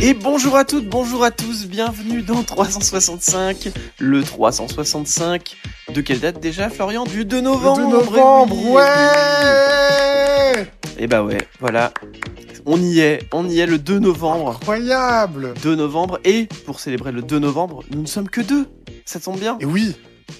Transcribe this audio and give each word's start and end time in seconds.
Et 0.00 0.14
bonjour 0.14 0.56
à 0.56 0.64
toutes, 0.64 0.88
bonjour 0.88 1.24
à 1.24 1.32
tous, 1.32 1.66
bienvenue 1.66 2.22
dans 2.22 2.44
365. 2.44 3.70
Le 3.98 4.22
365 4.22 5.56
de 5.92 6.00
quelle 6.00 6.20
date 6.20 6.38
déjà, 6.38 6.70
Florian? 6.70 7.04
Du 7.04 7.24
2 7.24 7.36
Le 7.36 7.42
novembre. 7.42 7.78
2 7.78 7.86
novembre, 7.88 8.56
oui. 8.56 8.70
ouais 8.74 10.70
Et 10.98 11.08
bah 11.08 11.24
ouais, 11.24 11.38
voilà. 11.58 11.92
On 12.64 12.80
y 12.80 13.00
est, 13.00 13.28
on 13.32 13.48
y 13.48 13.58
est 13.58 13.66
le 13.66 13.78
2 13.78 13.98
novembre. 13.98 14.56
Incroyable 14.60 15.54
2 15.62 15.74
novembre. 15.74 16.20
Et 16.24 16.46
pour 16.64 16.78
célébrer 16.78 17.10
le 17.10 17.22
2 17.22 17.40
novembre, 17.40 17.82
nous 17.90 18.02
ne 18.02 18.06
sommes 18.06 18.28
que 18.28 18.40
deux. 18.40 18.68
Ça 19.04 19.18
tombe 19.18 19.40
bien. 19.40 19.58
Et 19.60 19.64
oui 19.64 19.96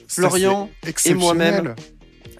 Florian 0.06 0.70
et 1.04 1.14
moi-même. 1.14 1.74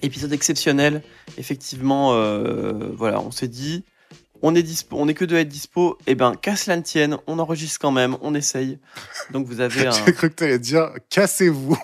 Épisode 0.01 0.31
exceptionnel. 0.31 1.01
Effectivement, 1.37 2.13
euh, 2.13 2.93
voilà, 2.95 3.19
on 3.19 3.31
s'est 3.31 3.49
dit, 3.49 3.83
on 4.41 4.55
est 4.55 4.63
dispo, 4.63 4.97
on 4.99 5.07
est 5.07 5.13
que 5.13 5.25
deux 5.25 5.35
à 5.35 5.39
être 5.41 5.49
dispo. 5.49 5.97
Et 6.07 6.15
ben, 6.15 6.35
qu'à 6.35 6.55
cela 6.55 6.77
ne 6.77 6.81
tienne, 6.81 7.17
on 7.27 7.39
enregistre 7.39 7.79
quand 7.79 7.91
même, 7.91 8.17
on 8.21 8.33
essaye. 8.35 8.79
Donc 9.31 9.47
vous 9.47 9.61
avez 9.61 9.87
un, 9.87 9.91
J'ai 9.91 10.13
cru 10.13 10.29
que 10.29 10.35
t'allais 10.35 10.59
dire 10.59 10.89
cassez-vous. 11.09 11.77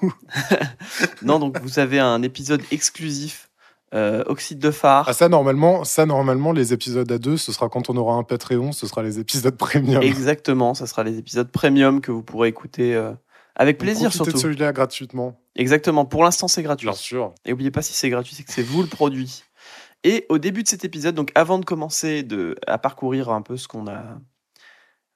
non, 1.21 1.39
donc 1.39 1.59
vous 1.61 1.79
avez 1.79 1.99
un 1.99 2.21
épisode 2.21 2.61
exclusif, 2.71 3.49
euh, 3.93 4.23
oxyde 4.27 4.59
de 4.59 4.71
phare. 4.71 5.05
Ah 5.07 5.13
ça 5.13 5.29
normalement, 5.29 5.83
ça 5.83 6.05
normalement 6.05 6.51
les 6.51 6.73
épisodes 6.73 7.11
à 7.11 7.17
deux, 7.17 7.37
ce 7.37 7.51
sera 7.51 7.69
quand 7.69 7.89
on 7.89 7.97
aura 7.97 8.15
un 8.15 8.23
Patreon, 8.23 8.71
ce 8.71 8.87
sera 8.87 9.03
les 9.03 9.19
épisodes 9.19 9.55
premium. 9.55 10.01
Exactement, 10.01 10.73
ça 10.73 10.87
sera 10.87 11.03
les 11.03 11.17
épisodes 11.17 11.49
premium 11.51 12.01
que 12.01 12.11
vous 12.11 12.23
pourrez 12.23 12.49
écouter 12.49 12.95
euh, 12.95 13.11
avec 13.55 13.77
plaisir 13.77 14.09
Profitez 14.09 14.19
de 14.19 14.29
surtout. 14.29 14.41
celui-là 14.41 14.73
gratuitement. 14.73 15.39
Exactement, 15.55 16.05
pour 16.05 16.23
l'instant 16.23 16.47
c'est 16.47 16.63
gratuit. 16.63 16.87
Bien 16.87 16.95
sûr. 16.95 17.33
Et 17.45 17.51
n'oubliez 17.51 17.71
pas, 17.71 17.81
si 17.81 17.93
c'est 17.93 18.09
gratuit, 18.09 18.35
c'est 18.35 18.43
que 18.43 18.51
c'est 18.51 18.63
vous 18.63 18.81
le 18.81 18.87
produit. 18.87 19.43
Et 20.05 20.25
au 20.29 20.37
début 20.37 20.63
de 20.63 20.69
cet 20.69 20.85
épisode, 20.85 21.15
donc 21.15 21.31
avant 21.35 21.59
de 21.59 21.65
commencer 21.65 22.25
à 22.67 22.77
parcourir 22.77 23.29
un 23.29 23.41
peu 23.41 23.57
ce 23.57 23.67
qu'on 23.67 23.87
a, 23.87 24.19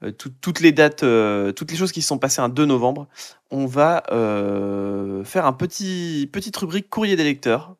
euh, 0.04 0.12
tout- 0.12 0.32
toutes 0.42 0.62
les 0.62 0.72
dates, 0.72 1.04
euh, 1.04 1.52
toutes 1.52 1.72
les 1.72 1.78
choses 1.78 1.92
qui 1.92 2.02
se 2.02 2.08
sont 2.10 2.20
passées 2.20 2.42
un 2.42 2.50
2 2.50 2.66
novembre, 2.66 3.08
on 3.52 3.66
va 3.66 4.04
euh, 4.12 5.24
faire 5.26 5.46
un 5.46 5.54
petit 5.54 6.30
petite 6.34 6.58
rubrique 6.58 6.90
courrier 6.90 7.16
des 7.18 7.26
lecteurs. 7.26 7.76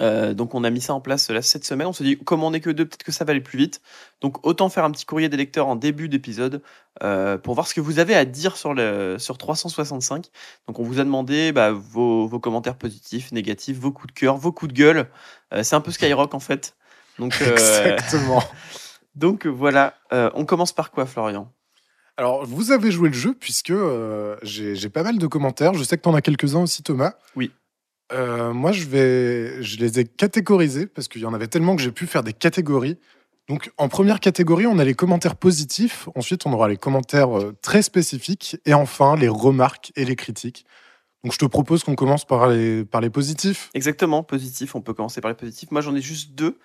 Euh, 0.00 0.32
donc 0.32 0.54
on 0.54 0.62
a 0.62 0.70
mis 0.70 0.80
ça 0.80 0.94
en 0.94 1.00
place 1.00 1.28
là 1.30 1.42
cette 1.42 1.64
semaine. 1.64 1.86
On 1.88 1.92
se 1.92 2.02
dit 2.02 2.18
comme 2.18 2.44
on 2.44 2.50
n'est 2.52 2.60
que 2.60 2.70
deux, 2.70 2.86
peut-être 2.86 3.02
que 3.02 3.12
ça 3.12 3.24
va 3.24 3.32
aller 3.32 3.40
plus 3.40 3.58
vite. 3.58 3.80
Donc 4.20 4.46
autant 4.46 4.68
faire 4.68 4.84
un 4.84 4.90
petit 4.90 5.04
courrier 5.04 5.28
des 5.28 5.36
lecteurs 5.36 5.66
en 5.66 5.76
début 5.76 6.08
d'épisode 6.08 6.62
euh, 7.02 7.36
pour 7.38 7.54
voir 7.54 7.66
ce 7.66 7.74
que 7.74 7.80
vous 7.80 7.98
avez 7.98 8.14
à 8.14 8.24
dire 8.24 8.56
sur 8.56 8.74
le 8.74 9.16
sur 9.18 9.38
365. 9.38 10.26
Donc 10.66 10.78
on 10.78 10.84
vous 10.84 11.00
a 11.00 11.04
demandé 11.04 11.52
bah, 11.52 11.72
vos, 11.72 12.26
vos 12.26 12.38
commentaires 12.38 12.76
positifs, 12.76 13.32
négatifs, 13.32 13.78
vos 13.78 13.92
coups 13.92 14.14
de 14.14 14.18
cœur, 14.18 14.36
vos 14.36 14.52
coups 14.52 14.72
de 14.72 14.78
gueule. 14.78 15.08
Euh, 15.52 15.62
c'est 15.62 15.74
un 15.74 15.80
peu 15.80 15.90
Skyrock 15.90 16.34
en 16.34 16.40
fait. 16.40 16.76
Donc, 17.18 17.36
euh, 17.42 17.52
Exactement. 17.52 18.42
donc 19.14 19.46
voilà, 19.46 19.94
Euh, 20.12 20.30
on 20.34 20.44
commence 20.44 20.72
par 20.72 20.90
quoi 20.90 21.04
Florian? 21.06 21.52
Alors, 22.16 22.44
vous 22.46 22.72
avez 22.72 22.90
joué 22.90 23.08
le 23.08 23.14
jeu 23.14 23.34
puisque 23.34 23.70
euh, 23.70 24.36
j'ai 24.42 24.74
j'ai 24.74 24.88
pas 24.88 25.02
mal 25.02 25.18
de 25.18 25.26
commentaires. 25.26 25.74
Je 25.74 25.84
sais 25.84 25.96
que 25.96 26.02
tu 26.02 26.08
en 26.08 26.14
as 26.14 26.22
quelques-uns 26.22 26.62
aussi, 26.62 26.82
Thomas. 26.82 27.14
Oui. 27.36 27.52
Euh, 28.12 28.52
moi, 28.52 28.72
je, 28.72 28.86
vais, 28.86 29.62
je 29.62 29.78
les 29.78 30.00
ai 30.00 30.04
catégorisés 30.04 30.86
parce 30.86 31.08
qu'il 31.08 31.22
y 31.22 31.26
en 31.26 31.34
avait 31.34 31.48
tellement 31.48 31.76
que 31.76 31.82
j'ai 31.82 31.92
pu 31.92 32.06
faire 32.06 32.22
des 32.22 32.32
catégories. 32.32 32.98
Donc, 33.48 33.70
en 33.78 33.88
première 33.88 34.20
catégorie, 34.20 34.66
on 34.66 34.78
a 34.78 34.84
les 34.84 34.94
commentaires 34.94 35.36
positifs. 35.36 36.08
Ensuite, 36.14 36.46
on 36.46 36.52
aura 36.52 36.68
les 36.68 36.76
commentaires 36.76 37.38
euh, 37.38 37.56
très 37.62 37.82
spécifiques. 37.82 38.56
Et 38.66 38.74
enfin, 38.74 39.16
les 39.16 39.28
remarques 39.28 39.92
et 39.96 40.04
les 40.04 40.16
critiques. 40.16 40.66
Donc, 41.24 41.32
je 41.32 41.38
te 41.38 41.46
propose 41.46 41.82
qu'on 41.82 41.96
commence 41.96 42.24
par 42.24 42.48
les, 42.48 42.84
par 42.84 43.00
les 43.00 43.10
positifs. 43.10 43.70
Exactement, 43.74 44.22
positif, 44.22 44.74
on 44.74 44.80
peut 44.80 44.94
commencer 44.94 45.20
par 45.20 45.30
les 45.30 45.36
positifs. 45.36 45.70
Moi 45.70 45.80
j'en 45.80 45.94
ai 45.96 46.00
juste 46.00 46.34
deux, 46.34 46.58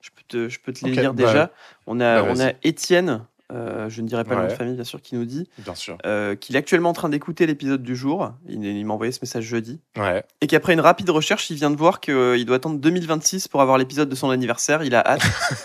je 0.00 0.10
peux 0.10 0.22
te, 0.26 0.48
je 0.48 0.58
peux 0.60 0.72
te 0.72 0.84
les 0.84 0.92
lire 0.92 1.12
bah, 1.12 1.26
déjà. 1.26 1.52
On 1.86 2.00
a, 2.00 2.22
bah, 2.22 2.28
on 2.30 2.38
a 2.40 2.46
vas-y. 2.46 2.56
Étienne, 2.62 3.26
euh, 3.52 3.88
je 3.88 4.02
ne 4.02 4.06
dirai 4.06 4.24
pas 4.24 4.34
le 4.34 4.40
nom 4.40 4.46
de 4.46 4.50
Ouais. 4.50 4.56
famille 4.56 4.74
bien 4.74 4.84
sûr, 4.84 5.00
qui 5.00 5.14
nous 5.14 5.24
dit 5.24 5.48
euh, 6.04 6.34
qu'il 6.34 6.54
est 6.54 6.58
actuellement 6.58 6.90
en 6.90 6.92
train 6.92 7.08
d'écouter 7.08 7.46
l'épisode 7.46 7.82
du 7.82 7.96
jour. 7.96 8.32
Il, 8.46 8.64
il 8.64 8.84
m'a 8.84 8.94
envoyé 8.94 9.10
ce 9.12 9.20
message 9.22 9.44
jeudi. 9.44 9.80
Ouais. 9.96 10.22
Et 10.40 10.46
qu'après 10.46 10.74
une 10.74 10.80
rapide 10.80 11.08
recherche, 11.10 11.48
il 11.50 11.56
vient 11.56 11.70
de 11.70 11.76
voir 11.76 12.00
qu'il 12.00 12.44
doit 12.44 12.56
attendre 12.56 12.78
2026 12.78 13.48
pour 13.48 13.60
avoir 13.62 13.78
l'épisode 13.78 14.08
de 14.08 14.14
son 14.14 14.30
anniversaire. 14.30 14.82
Il 14.82 14.94
a 14.94 15.06
hâte. 15.06 15.22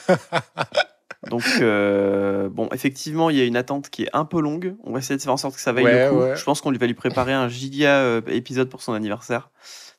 Donc, 1.29 1.43
euh, 1.61 2.49
bon, 2.49 2.67
effectivement, 2.73 3.29
il 3.29 3.37
y 3.37 3.41
a 3.41 3.45
une 3.45 3.55
attente 3.55 3.89
qui 3.89 4.03
est 4.03 4.09
un 4.11 4.25
peu 4.25 4.41
longue. 4.41 4.75
On 4.83 4.91
va 4.91 4.99
essayer 4.99 5.15
de 5.15 5.21
faire 5.21 5.31
en 5.31 5.37
sorte 5.37 5.55
que 5.55 5.61
ça 5.61 5.71
vaille 5.71 5.85
Ouais, 5.85 6.05
le 6.05 6.11
coup. 6.11 6.19
ouais. 6.19 6.35
Je 6.35 6.43
pense 6.43 6.59
qu'on 6.59 6.69
lui 6.69 6.77
va 6.77 6.85
lui 6.85 6.93
préparer 6.95 7.31
un 7.31 7.47
giga 7.47 7.99
euh, 7.99 8.21
épisode 8.27 8.69
pour 8.69 8.81
son 8.81 8.91
anniversaire. 8.93 9.49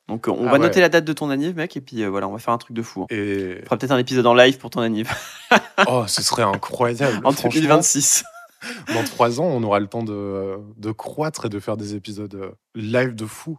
Donc, 0.07 0.27
on 0.27 0.37
Ah 0.41 0.45
va 0.45 0.51
ouais. 0.53 0.59
noter 0.59 0.81
la 0.81 0.89
date 0.89 1.03
de 1.05 1.13
ton 1.13 1.29
anniv, 1.31 1.55
mec, 1.55 1.75
et 1.77 1.81
puis 1.81 2.03
euh, 2.03 2.09
voilà, 2.09 2.27
on 2.27 2.31
va 2.33 2.37
faire 2.39 2.53
un 2.53 2.57
truc 2.59 2.75
de 2.75 2.81
fou. 2.83 3.03
hein. 3.03 3.07
Et. 3.09 3.57
On 3.61 3.65
fera 3.65 3.77
peut-être 3.77 3.91
un 3.91 3.97
épisode 3.97 4.25
en 4.27 4.33
live 4.35 4.57
pour 4.59 4.69
ton 4.69 4.81
anniv 4.81 5.09
Oh, 5.87 6.03
ce 6.07 6.21
serait 6.21 6.43
incroyable. 6.43 7.25
en 7.25 7.31
Franchement, 7.31 7.61
2026. 7.61 8.23
Dans 8.93 9.03
trois 9.03 9.39
ans, 9.41 9.45
on 9.45 9.61
aura 9.63 9.79
le 9.79 9.87
temps 9.87 10.03
de, 10.03 10.57
de 10.77 10.91
croître 10.91 11.45
et 11.45 11.49
de 11.49 11.59
faire 11.59 11.77
des 11.77 11.95
épisodes 11.95 12.33
euh, 12.35 12.51
live 12.75 13.13
de 13.15 13.25
fou. 13.25 13.57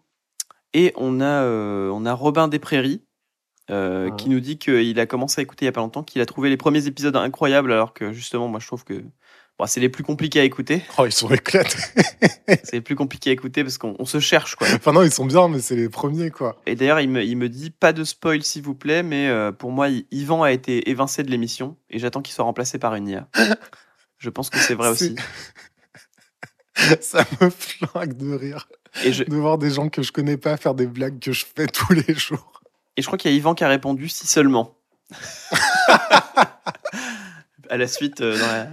Et 0.73 0.93
on 0.97 1.21
a, 1.21 1.25
euh, 1.43 1.91
on 1.91 2.05
a 2.07 2.13
Robin 2.13 2.49
des 2.49 2.59
Prairies. 2.59 3.03
euh, 3.71 4.11
Mhm. 4.11 4.17
qui 4.17 4.29
nous 4.29 4.39
dit 4.39 4.59
qu'il 4.59 5.01
a 5.01 5.07
commencé 5.07 5.41
à 5.41 5.43
écouter 5.43 5.65
il 5.65 5.67
y 5.67 5.69
a 5.69 5.73
pas 5.73 5.81
longtemps, 5.81 6.05
qu'il 6.05 6.21
a 6.23 6.27
trouvé 6.27 6.49
les 6.51 6.57
premiers 6.57 6.87
épisodes 6.87 7.17
incroyables, 7.17 7.73
alors 7.73 7.93
que 7.95 8.13
justement, 8.13 8.47
moi 8.47 8.61
je 8.61 8.67
trouve 8.69 8.85
que 8.85 9.03
bon, 9.59 9.67
c'est 9.67 9.81
les 9.81 9.89
plus 9.89 10.05
compliqués 10.05 10.41
à 10.41 10.45
écouter. 10.45 10.83
Oh, 10.99 11.07
ils 11.07 11.13
sont 11.13 11.29
éclatés. 11.31 11.79
C'est 12.49 12.75
les 12.75 12.81
plus 12.81 12.95
compliqués 12.95 13.31
à 13.31 13.33
écouter 13.33 13.65
parce 13.65 13.77
qu'on 13.77 13.97
on 13.99 14.05
se 14.05 14.21
cherche, 14.21 14.55
quoi. 14.55 14.69
enfin, 14.73 14.93
non, 14.93 15.03
ils 15.03 15.11
sont 15.11 15.25
bien, 15.25 15.49
mais 15.49 15.59
c'est 15.59 15.75
les 15.75 15.89
premiers, 15.89 16.31
quoi. 16.31 16.61
Et 16.65 16.77
d'ailleurs, 16.77 17.01
il 17.01 17.09
me, 17.09 17.25
il 17.25 17.37
me 17.37 17.49
dit 17.49 17.71
pas 17.71 17.93
de 17.93 18.05
spoil, 18.05 18.43
s'il 18.45 18.63
vous 18.63 18.77
plaît, 18.77 19.03
mais 19.03 19.29
euh, 19.29 19.51
pour 19.51 19.73
moi, 19.73 19.89
Yvan 20.13 20.45
a 20.45 20.53
été 20.53 20.89
évincé 20.89 21.25
de 21.25 21.31
l'émission 21.31 21.77
et 21.91 21.99
j'attends 21.99 22.23
qu'il 22.23 22.35
soit 22.35 22.45
remplacé 22.45 22.79
par 22.79 22.95
une 22.95 23.09
IA. 23.09 23.29
Je 24.19 24.31
pense 24.31 24.49
que 24.49 24.59
c'est 24.59 24.75
vrai 24.75 24.91
aussi. 24.91 25.17
Ça 27.01 27.25
me 27.41 27.51
flingue 27.51 28.17
de 28.17 28.35
rire. 28.35 28.69
Et 29.05 29.13
je, 29.13 29.25
De 29.25 29.37
voir 29.37 29.59
des 29.59 29.71
gens 29.71 29.89
que 29.89 30.03
je 30.03 30.13
connais 30.13 30.37
pas 30.37 30.57
faire 30.57 30.75
des 30.75 30.87
blagues 30.87 31.19
que 31.19 31.33
je 31.33 31.45
fais 31.45 31.67
tous 31.67 31.93
les 31.93 32.15
jours. 32.15 32.63
et 32.97 33.03
je 33.03 33.07
crois 33.07 33.19
qu'il 33.19 33.31
y 33.31 33.35
a 33.35 33.37
Yvan 33.37 33.55
qui 33.55 33.65
a 33.65 33.69
répondu 33.69 34.09
si 34.09 34.27
seulement. 34.27 34.79
à 37.71 37.77
la 37.77 37.87
suite 37.87 38.21
euh, 38.21 38.39
dans, 38.39 38.47
la, 38.47 38.69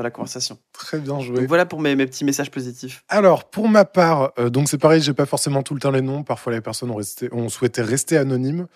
dans 0.00 0.04
la 0.04 0.10
conversation. 0.10 0.58
Très 0.72 0.98
bien 0.98 1.14
Donc 1.14 1.22
joué. 1.22 1.46
voilà 1.46 1.66
pour 1.66 1.78
mes, 1.80 1.94
mes 1.94 2.06
petits 2.06 2.24
messages 2.24 2.50
positifs. 2.50 3.04
Alors, 3.08 3.44
pour 3.44 3.68
ma 3.68 3.84
part, 3.84 4.32
euh, 4.38 4.48
donc 4.48 4.68
c'est 4.68 4.78
pareil, 4.78 5.02
j'ai 5.02 5.12
pas 5.12 5.26
forcément 5.26 5.62
tout 5.62 5.74
le 5.74 5.80
temps 5.80 5.90
les 5.90 6.00
noms. 6.00 6.22
Parfois, 6.22 6.52
les 6.52 6.62
personnes 6.62 6.90
ont, 6.90 6.96
resté, 6.96 7.28
ont 7.32 7.50
souhaité 7.50 7.82
rester 7.82 8.16
anonymes. 8.16 8.66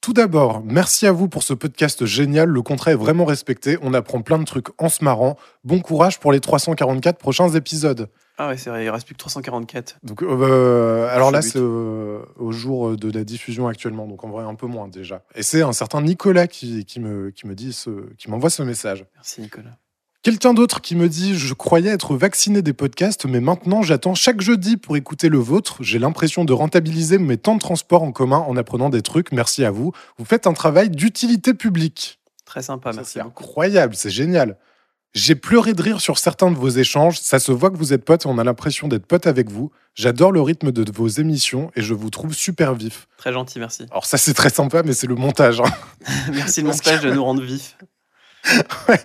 Tout 0.00 0.14
d'abord, 0.14 0.62
merci 0.64 1.06
à 1.06 1.12
vous 1.12 1.28
pour 1.28 1.42
ce 1.42 1.54
podcast 1.54 2.04
génial. 2.06 2.48
Le 2.48 2.62
contrat 2.62 2.92
est 2.92 2.96
vraiment 2.96 3.24
respecté. 3.24 3.78
On 3.82 3.94
apprend 3.94 4.22
plein 4.22 4.38
de 4.38 4.44
trucs 4.44 4.68
en 4.78 4.88
se 4.88 5.04
marrant. 5.04 5.36
Bon 5.64 5.80
courage 5.80 6.18
pour 6.18 6.32
les 6.32 6.40
344 6.40 7.18
prochains 7.18 7.50
épisodes. 7.50 8.08
Ah 8.36 8.48
ouais, 8.48 8.56
c'est 8.56 8.68
vrai, 8.68 8.84
il 8.84 8.90
reste 8.90 9.06
plus 9.06 9.14
que 9.14 9.20
344. 9.20 9.98
Donc, 10.02 10.22
euh, 10.22 11.08
alors 11.08 11.30
là, 11.30 11.40
c'est 11.40 11.58
euh, 11.58 12.20
au 12.36 12.52
jour 12.52 12.96
de 12.96 13.10
la 13.10 13.22
diffusion 13.22 13.68
actuellement, 13.68 14.06
donc 14.06 14.24
en 14.24 14.30
vrai 14.30 14.44
un 14.44 14.56
peu 14.56 14.66
moins 14.66 14.88
déjà. 14.88 15.22
Et 15.36 15.42
c'est 15.42 15.62
un 15.62 15.72
certain 15.72 16.02
Nicolas 16.02 16.48
qui, 16.48 16.84
qui 16.84 17.00
me, 17.00 17.30
qui 17.30 17.46
me 17.46 17.54
dit 17.54 17.72
ce, 17.72 17.90
qui 18.18 18.28
m'envoie 18.30 18.50
ce 18.50 18.62
message. 18.62 19.06
Merci 19.14 19.40
Nicolas. 19.40 19.78
Quelqu'un 20.24 20.54
d'autre 20.54 20.80
qui 20.80 20.96
me 20.96 21.10
dit 21.10 21.36
Je 21.38 21.52
croyais 21.52 21.90
être 21.90 22.16
vacciné 22.16 22.62
des 22.62 22.72
podcasts, 22.72 23.26
mais 23.26 23.40
maintenant 23.40 23.82
j'attends 23.82 24.14
chaque 24.14 24.40
jeudi 24.40 24.78
pour 24.78 24.96
écouter 24.96 25.28
le 25.28 25.36
vôtre. 25.36 25.76
J'ai 25.80 25.98
l'impression 25.98 26.46
de 26.46 26.52
rentabiliser 26.54 27.18
mes 27.18 27.36
temps 27.36 27.56
de 27.56 27.60
transport 27.60 28.02
en 28.02 28.10
commun 28.10 28.38
en 28.38 28.56
apprenant 28.56 28.88
des 28.88 29.02
trucs. 29.02 29.32
Merci 29.32 29.66
à 29.66 29.70
vous. 29.70 29.92
Vous 30.16 30.24
faites 30.24 30.46
un 30.46 30.54
travail 30.54 30.88
d'utilité 30.88 31.52
publique. 31.52 32.20
Très 32.46 32.62
sympa, 32.62 32.92
Ça, 32.92 32.96
merci 33.00 33.12
c'est 33.12 33.20
incroyable, 33.20 33.94
c'est 33.94 34.08
génial. 34.08 34.56
J'ai 35.12 35.34
pleuré 35.34 35.74
de 35.74 35.82
rire 35.82 36.00
sur 36.00 36.16
certains 36.18 36.50
de 36.50 36.56
vos 36.56 36.70
échanges. 36.70 37.20
Ça 37.20 37.38
se 37.38 37.52
voit 37.52 37.70
que 37.70 37.76
vous 37.76 37.92
êtes 37.92 38.04
potes 38.06 38.24
et 38.24 38.28
on 38.28 38.38
a 38.38 38.44
l'impression 38.44 38.88
d'être 38.88 39.04
potes 39.04 39.26
avec 39.26 39.50
vous. 39.50 39.70
J'adore 39.94 40.32
le 40.32 40.40
rythme 40.40 40.72
de 40.72 40.90
vos 40.90 41.06
émissions 41.06 41.70
et 41.76 41.82
je 41.82 41.92
vous 41.92 42.08
trouve 42.08 42.32
super 42.32 42.74
vif. 42.74 43.08
Très 43.18 43.32
gentil, 43.34 43.58
merci. 43.58 43.84
Alors 43.90 44.06
ça 44.06 44.16
c'est 44.16 44.32
très 44.32 44.48
sympa, 44.50 44.82
mais 44.84 44.94
c'est 44.94 45.06
le 45.06 45.16
montage. 45.16 45.60
hein. 45.60 45.70
merci 46.32 46.62
le 46.62 46.68
montage 46.68 47.02
de 47.02 47.10
nous 47.10 47.22
rendre 47.22 47.42
vifs. 47.42 47.76
Ouais. 48.88 49.00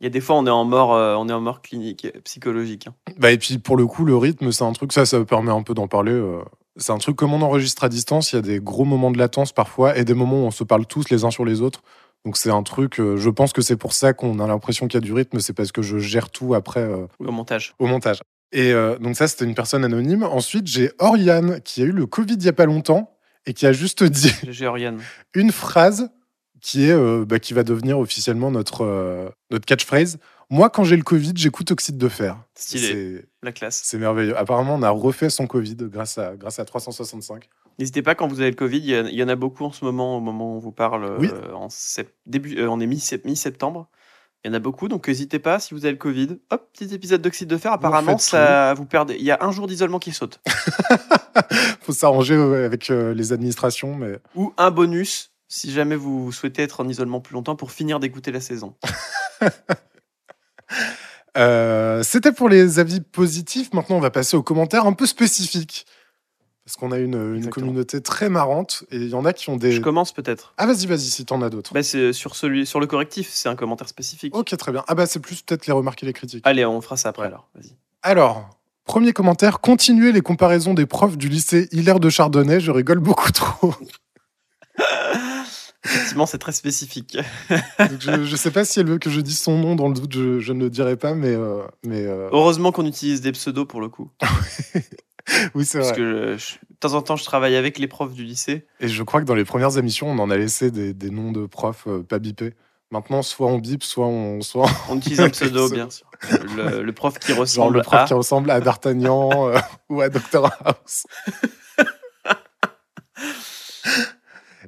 Il 0.00 0.04
y 0.04 0.06
a 0.06 0.10
des 0.10 0.20
fois, 0.20 0.36
on 0.36 0.46
est 0.46 0.50
en 0.50 0.64
mort, 0.64 0.94
euh, 0.94 1.14
on 1.16 1.28
est 1.28 1.32
en 1.32 1.40
mort 1.40 1.60
clinique, 1.62 2.06
psychologique. 2.24 2.86
hein. 2.86 2.94
Bah, 3.18 3.32
et 3.32 3.38
puis 3.38 3.58
pour 3.58 3.76
le 3.76 3.86
coup, 3.86 4.04
le 4.04 4.16
rythme, 4.16 4.50
c'est 4.52 4.64
un 4.64 4.72
truc, 4.72 4.92
ça, 4.92 5.04
ça 5.04 5.22
permet 5.24 5.50
un 5.52 5.62
peu 5.62 5.74
d'en 5.74 5.88
parler. 5.88 6.12
euh, 6.12 6.40
C'est 6.76 6.92
un 6.92 6.98
truc 6.98 7.16
comme 7.16 7.34
on 7.34 7.42
enregistre 7.42 7.84
à 7.84 7.88
distance, 7.88 8.32
il 8.32 8.36
y 8.36 8.38
a 8.38 8.42
des 8.42 8.60
gros 8.60 8.84
moments 8.84 9.10
de 9.10 9.18
latence 9.18 9.52
parfois 9.52 9.96
et 9.98 10.04
des 10.04 10.14
moments 10.14 10.42
où 10.44 10.46
on 10.46 10.50
se 10.50 10.64
parle 10.64 10.86
tous 10.86 11.10
les 11.10 11.24
uns 11.24 11.30
sur 11.30 11.44
les 11.44 11.60
autres. 11.60 11.82
Donc 12.24 12.36
c'est 12.36 12.50
un 12.50 12.62
truc, 12.62 13.00
euh, 13.00 13.16
je 13.16 13.30
pense 13.30 13.52
que 13.52 13.62
c'est 13.62 13.76
pour 13.76 13.92
ça 13.92 14.12
qu'on 14.12 14.40
a 14.40 14.46
l'impression 14.46 14.88
qu'il 14.88 15.00
y 15.00 15.02
a 15.02 15.06
du 15.06 15.12
rythme, 15.12 15.40
c'est 15.40 15.52
parce 15.54 15.72
que 15.72 15.82
je 15.82 15.98
gère 15.98 16.30
tout 16.30 16.54
après 16.54 16.80
euh, 16.80 17.06
au 17.18 17.30
montage. 17.32 17.74
au 17.78 17.86
montage. 17.86 18.20
Et 18.52 18.72
euh, 18.72 18.98
donc 18.98 19.16
ça, 19.16 19.28
c'était 19.28 19.44
une 19.44 19.54
personne 19.54 19.84
anonyme. 19.84 20.22
Ensuite, 20.24 20.66
j'ai 20.66 20.90
Oriane 20.98 21.60
qui 21.62 21.82
a 21.82 21.84
eu 21.84 21.92
le 21.92 22.06
Covid 22.06 22.34
il 22.34 22.42
y 22.44 22.48
a 22.48 22.52
pas 22.52 22.66
longtemps 22.66 23.16
et 23.46 23.54
qui 23.54 23.64
a 23.66 23.72
juste 23.72 24.02
dit 24.02 24.32
GG 24.44 24.66
Oriane. 24.66 25.00
une 25.34 25.52
phrase 25.52 26.10
qui 26.60 26.84
est 26.88 26.92
euh, 26.92 27.24
bah, 27.26 27.38
qui 27.38 27.54
va 27.54 27.62
devenir 27.62 27.98
officiellement 27.98 28.50
notre 28.50 28.84
euh, 28.84 29.28
notre 29.50 29.66
catchphrase. 29.66 30.18
Moi, 30.52 30.68
quand 30.68 30.82
j'ai 30.82 30.96
le 30.96 31.04
Covid, 31.04 31.32
j'écoute 31.36 31.70
Oxyde 31.70 31.96
de 31.96 32.08
fer. 32.08 32.36
Stylé. 32.56 33.24
La 33.42 33.52
classe. 33.52 33.82
C'est 33.84 33.98
merveilleux. 33.98 34.36
Apparemment, 34.36 34.74
on 34.74 34.82
a 34.82 34.90
refait 34.90 35.30
son 35.30 35.46
Covid 35.46 35.76
grâce 35.82 36.18
à 36.18 36.34
grâce 36.36 36.58
à 36.58 36.64
365. 36.64 37.48
N'hésitez 37.78 38.02
pas 38.02 38.14
quand 38.16 38.26
vous 38.28 38.40
avez 38.40 38.50
le 38.50 38.56
Covid, 38.56 38.78
il 38.78 39.14
y, 39.14 39.22
en 39.22 39.28
a 39.28 39.36
beaucoup 39.36 39.64
en 39.64 39.72
ce 39.72 39.84
moment, 39.84 40.16
au 40.16 40.20
moment 40.20 40.52
où 40.52 40.56
on 40.56 40.58
vous 40.58 40.72
parle, 40.72 41.04
euh, 41.04 41.16
Oui. 41.18 41.30
en 41.54 41.68
sept- 41.70 42.14
début, 42.26 42.58
euh, 42.58 42.68
on 42.68 42.78
est 42.80 42.86
mi-sept- 42.86 43.24
mi-septembre. 43.24 43.88
Il 44.44 44.48
y 44.48 44.50
en 44.50 44.54
a 44.54 44.58
beaucoup, 44.58 44.88
donc 44.88 45.06
n'hésitez 45.08 45.38
pas 45.38 45.60
si 45.60 45.72
vous 45.72 45.84
avez 45.84 45.92
le 45.92 45.98
Covid. 45.98 46.38
Hop, 46.50 46.68
petit 46.72 46.92
épisode 46.94 47.22
d'oxyde 47.22 47.48
de 47.48 47.56
fer. 47.56 47.72
Apparemment, 47.72 48.18
ça 48.18 48.74
vous 48.74 48.86
perdez. 48.86 49.14
Il 49.18 49.24
y 49.24 49.30
a 49.30 49.38
un 49.42 49.50
jour 49.52 49.66
d'isolement 49.66 49.98
qui 49.98 50.12
saute. 50.12 50.40
Faut 51.82 51.92
s'arranger 51.92 52.34
avec 52.34 52.88
les 52.88 53.32
administrations, 53.32 53.94
mais 53.94 54.18
Ou 54.34 54.52
un 54.58 54.70
bonus 54.70 55.29
si 55.50 55.72
jamais 55.72 55.96
vous 55.96 56.30
souhaitez 56.32 56.62
être 56.62 56.80
en 56.80 56.88
isolement 56.88 57.20
plus 57.20 57.34
longtemps 57.34 57.56
pour 57.56 57.72
finir 57.72 58.00
d'écouter 58.00 58.32
la 58.32 58.40
saison. 58.40 58.74
Euh, 61.38 62.02
c'était 62.02 62.32
pour 62.32 62.48
les 62.48 62.80
avis 62.80 63.00
positifs. 63.00 63.72
Maintenant, 63.72 63.96
on 63.96 64.00
va 64.00 64.10
passer 64.10 64.36
aux 64.36 64.42
commentaires 64.42 64.86
un 64.86 64.92
peu 64.92 65.06
spécifiques. 65.06 65.86
Parce 66.64 66.76
qu'on 66.76 66.90
a 66.90 66.98
une, 66.98 67.48
communauté 67.48 68.00
très 68.00 68.28
marrante 68.28 68.82
et 68.90 68.96
il 68.96 69.10
y 69.10 69.14
en 69.14 69.24
a 69.24 69.32
qui 69.32 69.48
ont 69.48 69.56
des. 69.56 69.70
Je 69.70 69.80
commence 69.80 70.12
peut-être. 70.12 70.54
Ah, 70.58 70.66
vas-y, 70.66 70.86
vas-y, 70.86 71.08
si 71.08 71.24
t'en 71.24 71.40
as 71.40 71.48
d'autres. 71.48 71.72
Bah, 71.72 71.84
c'est 71.84 72.12
sur, 72.12 72.34
celui, 72.34 72.66
sur 72.66 72.80
le 72.80 72.88
correctif, 72.88 73.28
c'est 73.30 73.48
un 73.48 73.54
commentaire 73.54 73.88
spécifique. 73.88 74.34
Ok, 74.36 74.56
très 74.56 74.72
bien. 74.72 74.82
Ah, 74.88 74.96
bah, 74.96 75.06
c'est 75.06 75.20
plus 75.20 75.40
peut-être 75.42 75.68
les 75.68 75.72
remarques 75.72 76.02
et 76.02 76.06
les 76.06 76.12
critiques. 76.12 76.44
Allez, 76.44 76.66
on 76.66 76.80
fera 76.80 76.96
ça 76.96 77.10
après 77.10 77.22
Ouais. 77.22 77.28
alors. 77.28 77.48
Vas-y. 77.54 77.76
Alors, 78.02 78.50
premier 78.84 79.12
commentaire 79.12 79.60
continuez 79.60 80.10
les 80.10 80.22
comparaisons 80.22 80.74
des 80.74 80.86
profs 80.86 81.16
du 81.16 81.28
lycée 81.28 81.68
Hilaire 81.70 82.00
de 82.00 82.10
Chardonnay. 82.10 82.58
Je 82.58 82.72
rigole 82.72 82.98
beaucoup 82.98 83.30
trop. 83.30 83.72
Effectivement, 85.84 86.26
c'est 86.26 86.38
très 86.38 86.52
spécifique. 86.52 87.16
Donc, 87.78 88.00
je, 88.00 88.24
je 88.24 88.36
sais 88.36 88.50
pas 88.50 88.64
si 88.66 88.80
elle 88.80 88.86
veut 88.88 88.98
que 88.98 89.08
je 89.10 89.20
dise 89.20 89.38
son 89.40 89.56
nom. 89.58 89.76
Dans 89.76 89.88
le 89.88 89.94
doute, 89.94 90.12
je, 90.12 90.38
je 90.40 90.52
ne 90.52 90.64
le 90.64 90.70
dirai 90.70 90.96
pas, 90.96 91.14
mais. 91.14 91.28
euh, 91.34 91.62
mais 91.84 92.04
euh, 92.06 92.28
Heureusement 92.32 92.70
qu'on 92.72 92.84
utilise 92.86 93.20
des 93.22 93.32
pseudos 93.32 93.66
pour 93.66 93.80
le 93.80 93.88
coup. 93.88 94.10
oui, 95.54 95.64
c'est 95.64 95.78
Parce 95.78 95.90
vrai. 95.90 95.96
que 95.96 96.36
je- 96.36 96.38
je- 96.38 96.54
de 96.70 96.76
temps 96.88 96.94
en 96.94 97.02
temps, 97.02 97.16
je 97.16 97.24
travaille 97.24 97.56
avec 97.56 97.78
les 97.78 97.88
profs 97.88 98.12
du 98.14 98.24
lycée. 98.24 98.66
Et 98.80 98.88
je 98.88 99.02
crois 99.02 99.20
que 99.20 99.26
dans 99.26 99.34
les 99.34 99.44
premières 99.44 99.76
émissions, 99.78 100.08
on 100.10 100.18
en 100.18 100.30
a 100.30 100.36
laissé 100.36 100.70
des, 100.70 100.92
des 100.94 101.10
noms 101.10 101.30
de 101.32 101.46
profs 101.46 101.86
euh, 101.86 102.02
pas 102.02 102.18
bipés. 102.18 102.54
Maintenant, 102.90 103.22
soit 103.22 103.46
on 103.46 103.58
bip, 103.58 103.82
soit 103.84 104.06
on. 104.06 104.40
Soit 104.42 104.68
On 104.90 104.96
utilise 104.98 105.20
un 105.20 105.30
pseudo, 105.30 105.68
bien 105.70 105.88
sûr. 105.90 106.06
Le, 106.56 106.82
le 106.82 106.92
prof 106.92 107.18
qui 107.18 107.28
Genre 107.28 107.38
ressemble 107.40 107.76
le 107.76 107.82
prof 107.82 108.00
à... 108.00 108.04
qui 108.04 108.14
ressemble 108.14 108.50
à 108.50 108.60
D'Artagnan 108.60 109.52
ou 109.88 110.00
à 110.00 110.08
Dr 110.10 110.50
House. 110.64 111.06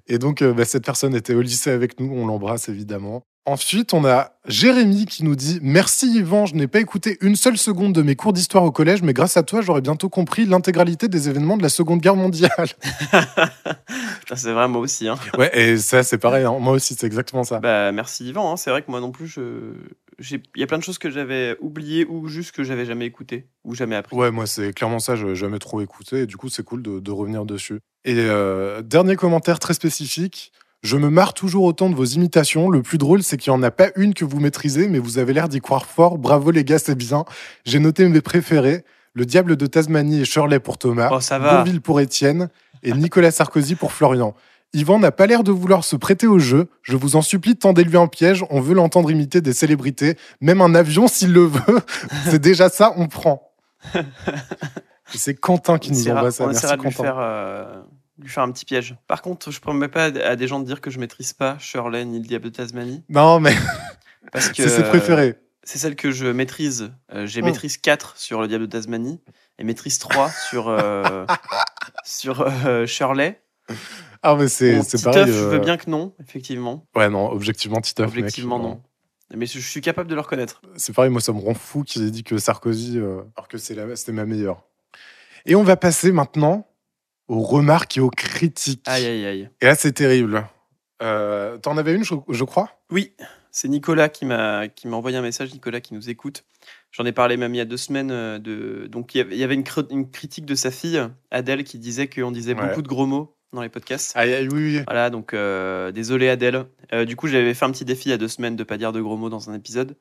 Et 0.09 0.19
donc, 0.19 0.43
euh, 0.43 0.53
bah, 0.53 0.65
cette 0.65 0.85
personne 0.85 1.15
était 1.15 1.35
au 1.35 1.41
lycée 1.43 1.71
avec 1.71 1.99
nous, 2.01 2.13
on 2.13 2.27
l'embrasse 2.27 2.69
évidemment. 2.69 3.23
Ensuite, 3.45 3.93
on 3.93 4.05
a 4.05 4.31
Jérémy 4.47 5.05
qui 5.05 5.25
nous 5.25 5.35
dit 5.35 5.59
Merci 5.63 6.19
Yvan, 6.19 6.47
je 6.47 6.55
n'ai 6.55 6.69
pas 6.69 6.79
écouté 6.79 7.19
une 7.23 7.35
seule 7.35 7.59
seconde 7.59 7.93
de 7.93 8.01
mes 8.03 8.15
cours 8.15 8.33
d'histoire 8.33 8.63
au 8.63 8.71
collège, 8.71 9.03
mais 9.03 9.13
grâce 9.15 9.37
à 9.37 9.43
toi, 9.43 9.63
j'aurais 9.63 9.81
bientôt 9.81 10.09
compris 10.09 10.45
l'intégralité 10.47 11.09
des 11.09 11.29
événements 11.29 11.57
de 11.57 11.63
la 11.63 11.69
Seconde 11.69 12.01
Guerre 12.01 12.15
mondiale. 12.15 12.69
C'est 14.35 14.53
vrai, 14.53 14.69
moi 14.69 14.81
aussi. 14.81 15.09
hein. 15.09 15.17
ouais, 15.39 15.51
et 15.59 15.77
ça, 15.77 16.03
c'est 16.05 16.19
pareil, 16.19 16.45
hein. 16.45 16.57
moi 16.61 16.73
aussi, 16.73 16.95
c'est 16.95 17.07
exactement 17.07 17.43
ça. 17.45 17.59
Bah, 17.59 17.91
merci 17.93 18.29
Yvan. 18.29 18.53
hein. 18.53 18.57
C'est 18.57 18.71
vrai 18.71 18.83
que 18.83 18.91
moi 18.91 19.01
non 19.01 19.11
plus, 19.11 19.27
je... 19.27 19.73
il 20.19 20.41
y 20.57 20.63
a 20.63 20.67
plein 20.67 20.79
de 20.79 20.83
choses 20.83 20.99
que 20.99 21.11
j'avais 21.11 21.57
oubliées 21.61 22.07
ou 22.07 22.29
juste 22.29 22.53
que 22.53 22.65
j'avais 22.65 22.85
jamais 22.85 23.07
écoutées 23.07 23.47
ou 23.65 23.75
jamais 23.75 23.97
appris. 23.97 24.17
Ouais, 24.17 24.31
moi, 24.31 24.47
c'est 24.47 24.73
clairement 24.73 24.99
ça, 24.99 25.17
je 25.17 25.35
jamais 25.35 25.59
trop 25.59 25.81
écouté, 25.81 26.21
et 26.21 26.27
du 26.27 26.37
coup, 26.37 26.49
c'est 26.49 26.65
cool 26.65 26.83
de, 26.83 27.01
de 27.01 27.11
revenir 27.11 27.45
dessus. 27.45 27.81
Et 28.05 28.15
euh, 28.19 28.83
dernier 28.83 29.17
commentaire 29.17 29.59
très 29.59 29.75
spécifique. 29.75 30.53
Je 30.83 30.97
me 30.97 31.11
marre 31.11 31.33
toujours 31.33 31.63
autant 31.63 31.89
de 31.89 31.95
vos 31.95 32.05
imitations. 32.05 32.69
Le 32.69 32.83
plus 32.83 32.99
drôle, 32.99 33.23
c'est 33.23 33.37
qu'il 33.37 33.53
n'y 33.53 33.59
en 33.59 33.63
a 33.63 33.71
pas 33.71 33.91
une 33.95 34.15
que 34.15 34.25
vous 34.25 34.41
maîtrisez, 34.41 34.89
mais 34.89 34.99
vous 34.99 35.19
avez 35.19 35.33
l'air 35.33 35.49
d'y 35.49 35.61
croire 35.61 35.87
fort. 35.87 36.19
Bravo 36.19 36.51
les 36.51 36.65
gars, 36.65 36.81
c'est 36.81 36.97
bien. 36.97 37.25
J'ai 37.65 37.79
noté 37.79 38.09
mes 38.09 38.21
préférés. 38.21 38.85
Le 39.15 39.25
Diable 39.25 39.57
de 39.57 39.67
Tasmanie 39.67 40.23
et 40.23 40.25
Shirley 40.25 40.59
pour 40.59 40.79
Thomas. 40.79 41.11
Oh, 41.13 41.21
ça 41.21 41.39
va. 41.39 41.57
Bourville 41.57 41.81
pour 41.81 42.01
Étienne. 42.01 42.49
Et 42.83 42.93
Nicolas 42.95 43.31
Sarkozy 43.31 43.77
pour 43.77 43.93
Florian. 43.93 44.35
Yvan 44.75 44.99
n'a 44.99 45.11
pas 45.13 45.27
l'air 45.27 45.43
de 45.43 45.53
vouloir 45.53 45.85
se 45.85 45.97
prêter 45.97 46.27
au 46.27 46.39
jeu. 46.39 46.71
Je 46.83 46.97
vous 46.97 47.17
en 47.17 47.23
supplie, 47.23 47.57
tendez-lui 47.57 47.97
un 47.99 48.07
piège. 48.07 48.45
On 48.51 48.61
veut 48.61 48.75
l'entendre 48.75 49.11
imiter 49.11 49.41
des 49.41 49.53
célébrités. 49.53 50.17
Même 50.41 50.61
un 50.63 50.75
avion, 50.75 51.09
s'il 51.09 51.33
le 51.33 51.45
veut. 51.45 51.81
c'est 52.31 52.39
déjà 52.41 52.69
ça, 52.69 52.93
on 52.97 53.07
prend. 53.09 53.53
C'est 55.15 55.35
Quentin 55.35 55.79
qui 55.79 55.91
On 55.91 55.95
nous 55.95 56.09
envoie 56.09 56.31
ça. 56.31 56.45
on 56.45 56.47
Merci 56.47 56.65
de 56.67 56.73
lui 56.73 56.79
Quentin. 56.79 57.03
faire, 57.03 57.17
euh, 57.19 57.83
lui 58.19 58.29
faire 58.31 58.43
un 58.45 58.51
petit 58.51 58.65
piège. 58.65 58.97
Par 59.09 59.21
contre, 59.21 59.51
je 59.51 59.61
promets 59.61 59.89
pas 59.89 60.05
à 60.05 60.37
des 60.37 60.47
gens 60.49 60.59
de 60.59 60.65
dire 60.65 60.81
que 60.81 60.91
je 60.91 60.99
maîtrise 60.99 61.35
pas 61.35 61.59
Shirley 61.59 62.05
ni 62.07 62.19
le 62.19 62.25
diable 62.27 62.47
de 62.47 62.51
Tasmanie. 62.51 63.05
Non, 63.11 63.39
mais 63.39 63.55
Parce 64.33 64.49
que 64.49 64.63
c'est 64.63 64.69
ses 64.71 64.85
préférés. 64.85 65.35
C'est 65.65 65.79
celle 65.79 65.97
que 65.97 66.11
je 66.13 66.27
maîtrise. 66.27 66.93
Euh, 67.13 67.27
J'ai 67.27 67.43
Hmm. 67.43 67.47
maîtrise 67.47 67.77
4 67.77 68.17
sur 68.17 68.41
le 68.41 68.49
diable 68.49 68.67
de 68.67 68.71
Tasmanie 68.71 69.21
et 69.59 69.65
maîtrise 69.65 69.99
3 69.99 70.31
sur, 70.49 70.69
euh, 70.69 71.27
sur 72.05 72.41
euh, 72.65 72.87
Shirley. 72.87 73.43
Ah, 74.23 74.37
mais 74.37 74.49
c'est 74.49 74.77
Bon, 74.77 74.83
c'est 74.83 74.99
Titeuf, 74.99 75.15
pareil. 75.15 75.33
je 75.33 75.39
euh, 75.39 75.49
veux 75.51 75.59
bien 75.59 75.77
que 75.77 75.91
non, 75.91 76.15
effectivement. 76.21 76.87
Ouais, 76.95 77.09
non, 77.11 77.31
objectivement, 77.31 77.81
Titeuf. 77.81 78.07
mec, 78.07 78.19
Objectivement, 78.19 78.59
non. 78.59 78.81
Mais 79.35 79.47
je 79.47 79.59
suis 79.59 79.81
capable 79.81 80.09
de 80.11 80.15
le 80.15 80.21
reconnaître. 80.21 80.61
C'est 80.77 80.93
pareil, 80.95 81.11
moi, 81.11 81.21
ça 81.21 81.33
me 81.33 81.41
rend 81.41 81.55
fou 81.55 81.83
qu'il 81.85 82.07
ait 82.07 82.11
dit 82.11 82.23
que 82.23 82.37
Sarkozy, 82.39 82.99
euh, 82.99 83.23
alors 83.37 83.49
que 83.49 83.57
c'est 83.59 83.75
la- 83.75 83.97
c'était 83.97 84.13
ma 84.13 84.27
meilleure. 84.27 84.63
Et 85.47 85.55
on 85.55 85.63
va 85.63 85.77
passer 85.77 86.13
maintenant 86.13 86.69
aux 87.29 87.41
remarques 87.41 87.97
et 87.97 88.01
aux 88.01 88.11
critiques. 88.11 88.83
Aïe, 88.87 89.07
aïe, 89.07 89.25
aïe. 89.27 89.51
Et 89.61 89.67
là, 89.67 89.75
c'est 89.75 89.93
terrible. 89.93 90.47
Euh, 91.03 91.57
T'en 91.59 91.77
avais 91.79 91.95
une, 91.95 92.05
je, 92.05 92.15
je 92.29 92.45
crois? 92.45 92.69
Oui, 92.91 93.15
c'est 93.51 93.69
Nicolas 93.69 94.09
qui 94.09 94.25
m'a 94.27 94.69
envoyé 94.93 95.17
un 95.17 95.23
message. 95.23 95.53
Nicolas 95.53 95.81
qui 95.81 95.95
nous 95.95 96.11
écoute. 96.11 96.45
J'en 96.93 97.05
ai 97.07 97.13
parlé 97.13 97.37
même 97.39 97.55
il 97.55 97.59
y 97.59 97.61
a 97.61 97.65
deux 97.65 97.77
semaines. 97.79 98.11
euh, 98.13 98.39
De... 98.39 98.87
Donc 98.87 99.15
il 99.15 99.35
y 99.35 99.43
avait- 99.43 99.55
une, 99.55 99.65
critique 100.11 100.45
de 100.47 100.55
sa 100.55 100.71
fille, 100.71 101.03
Adèle, 101.31 101.65
qui 101.65 101.79
disait 101.79 102.07
qu'on 102.09 102.31
disait 102.31 102.55
Ouais. 102.55 102.69
beaucoup 102.69 102.83
de 102.83 102.89
gros 102.89 103.07
mots 103.07 103.35
dans 103.53 103.63
les 103.63 103.69
podcasts. 103.69 104.17
Aïe, 104.17 104.49
oui, 104.51 104.77
oui. 104.79 104.83
Voilà, 104.87 105.11
donc 105.11 105.35
euh, 105.35 105.93
désolé 105.93 106.29
Adèle. 106.29 106.65
Euh, 106.93 107.05
du 107.05 107.17
coup, 107.17 107.27
j'avais 107.29 107.55
fait 107.55 107.65
un 107.65 107.71
petit 107.71 107.85
défi 107.85 108.09
il 108.09 108.11
y 108.11 108.15
a 108.15 108.19
deux 108.19 108.29
semaines 108.29 108.57
de 108.57 108.65
pas 108.65 108.77
dire 108.79 108.93
de 108.93 109.01
gros 109.01 109.17
mots 109.17 109.29
dans 109.29 109.51
un 109.51 109.55
épisode. 109.55 109.97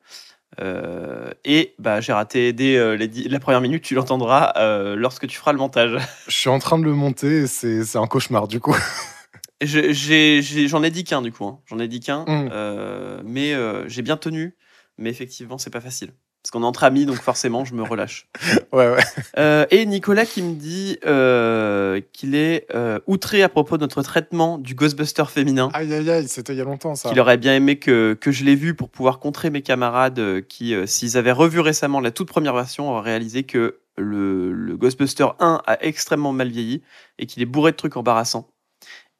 Euh, 0.60 1.30
et 1.44 1.74
bah, 1.78 2.00
j'ai 2.00 2.12
raté 2.12 2.52
dès 2.52 2.96
les 2.96 3.08
dix- 3.08 3.28
la 3.28 3.40
première 3.40 3.60
minute, 3.60 3.82
tu 3.82 3.94
l'entendras 3.94 4.52
lorsque 4.96 5.26
tu 5.26 5.36
feras 5.36 5.52
le 5.52 5.58
montage. 5.58 5.96
Je 6.28 6.34
suis 6.36 6.48
en 6.50 6.58
train 6.58 6.78
de 6.78 6.84
le 6.84 6.92
monter 6.92 7.46
c'est 7.46 7.84
c'est 7.84 7.98
un 7.98 8.06
cauchemar, 8.06 8.48
du 8.48 8.60
coup. 8.60 8.76
Je- 9.62 9.92
j'ai- 9.92 10.42
j'ai- 10.42 10.66
J'en 10.68 10.82
ai, 10.82 10.90
dit 10.90 11.04
qu'un 11.04 11.22
du 11.22 11.30
coup, 11.30 11.44
hein. 11.46 11.60
j'en 11.66 11.78
ai 11.78 11.86
dit 11.86 12.00
qu'un, 12.00 12.24
Mm. 12.26 12.48
euh, 12.52 13.22
mais 13.24 13.54
j'ai 13.88 14.02
bien 14.02 14.16
tenu. 14.16 14.56
Mais 14.98 15.08
effectivement, 15.08 15.56
c'est 15.56 15.70
pas 15.70 15.80
facile. 15.80 16.10
Parce 16.42 16.50
qu'on 16.50 16.62
est 16.64 16.66
entre 16.66 16.82
amis, 16.82 17.06
donc 17.06 17.16
forcément, 17.18 17.64
je 17.64 17.74
me 17.74 17.82
relâche. 17.82 18.26
Ouais, 18.72 18.90
ouais. 18.90 19.02
Euh, 19.36 19.66
et 19.70 19.84
Nicolas 19.84 20.24
qui 20.24 20.40
me 20.42 20.54
dit 20.54 20.98
euh, 21.04 22.00
qu'il 22.14 22.34
est 22.34 22.66
euh, 22.74 22.98
outré 23.06 23.42
à 23.42 23.50
propos 23.50 23.76
de 23.76 23.82
notre 23.82 24.02
traitement 24.02 24.56
du 24.56 24.74
Ghostbuster 24.74 25.24
féminin. 25.28 25.68
Aïe, 25.74 25.92
aïe, 25.92 26.10
aïe, 26.10 26.26
c'était 26.26 26.54
il 26.54 26.56
y 26.56 26.62
a 26.62 26.64
longtemps, 26.64 26.94
ça. 26.94 27.10
qu'il 27.10 27.20
aurait 27.20 27.36
bien 27.36 27.54
aimé 27.54 27.78
que, 27.78 28.16
que 28.18 28.32
je 28.32 28.44
l'ai 28.44 28.54
vu 28.54 28.74
pour 28.74 28.88
pouvoir 28.88 29.18
contrer 29.18 29.50
mes 29.50 29.60
camarades 29.60 30.18
euh, 30.20 30.40
qui, 30.40 30.74
euh, 30.74 30.86
s'ils 30.86 31.18
avaient 31.18 31.32
revu 31.32 31.60
récemment 31.60 32.00
la 32.00 32.12
toute 32.12 32.28
première 32.28 32.54
version, 32.54 32.90
auraient 32.90 33.10
réalisé 33.10 33.42
que 33.42 33.80
le, 33.98 34.52
le 34.52 34.76
Ghostbuster 34.78 35.26
1 35.38 35.60
a 35.66 35.84
extrêmement 35.84 36.32
mal 36.32 36.48
vieilli 36.48 36.82
et 37.18 37.26
qu'il 37.26 37.42
est 37.42 37.46
bourré 37.46 37.72
de 37.72 37.76
trucs 37.76 37.98
embarrassants. 37.98 38.48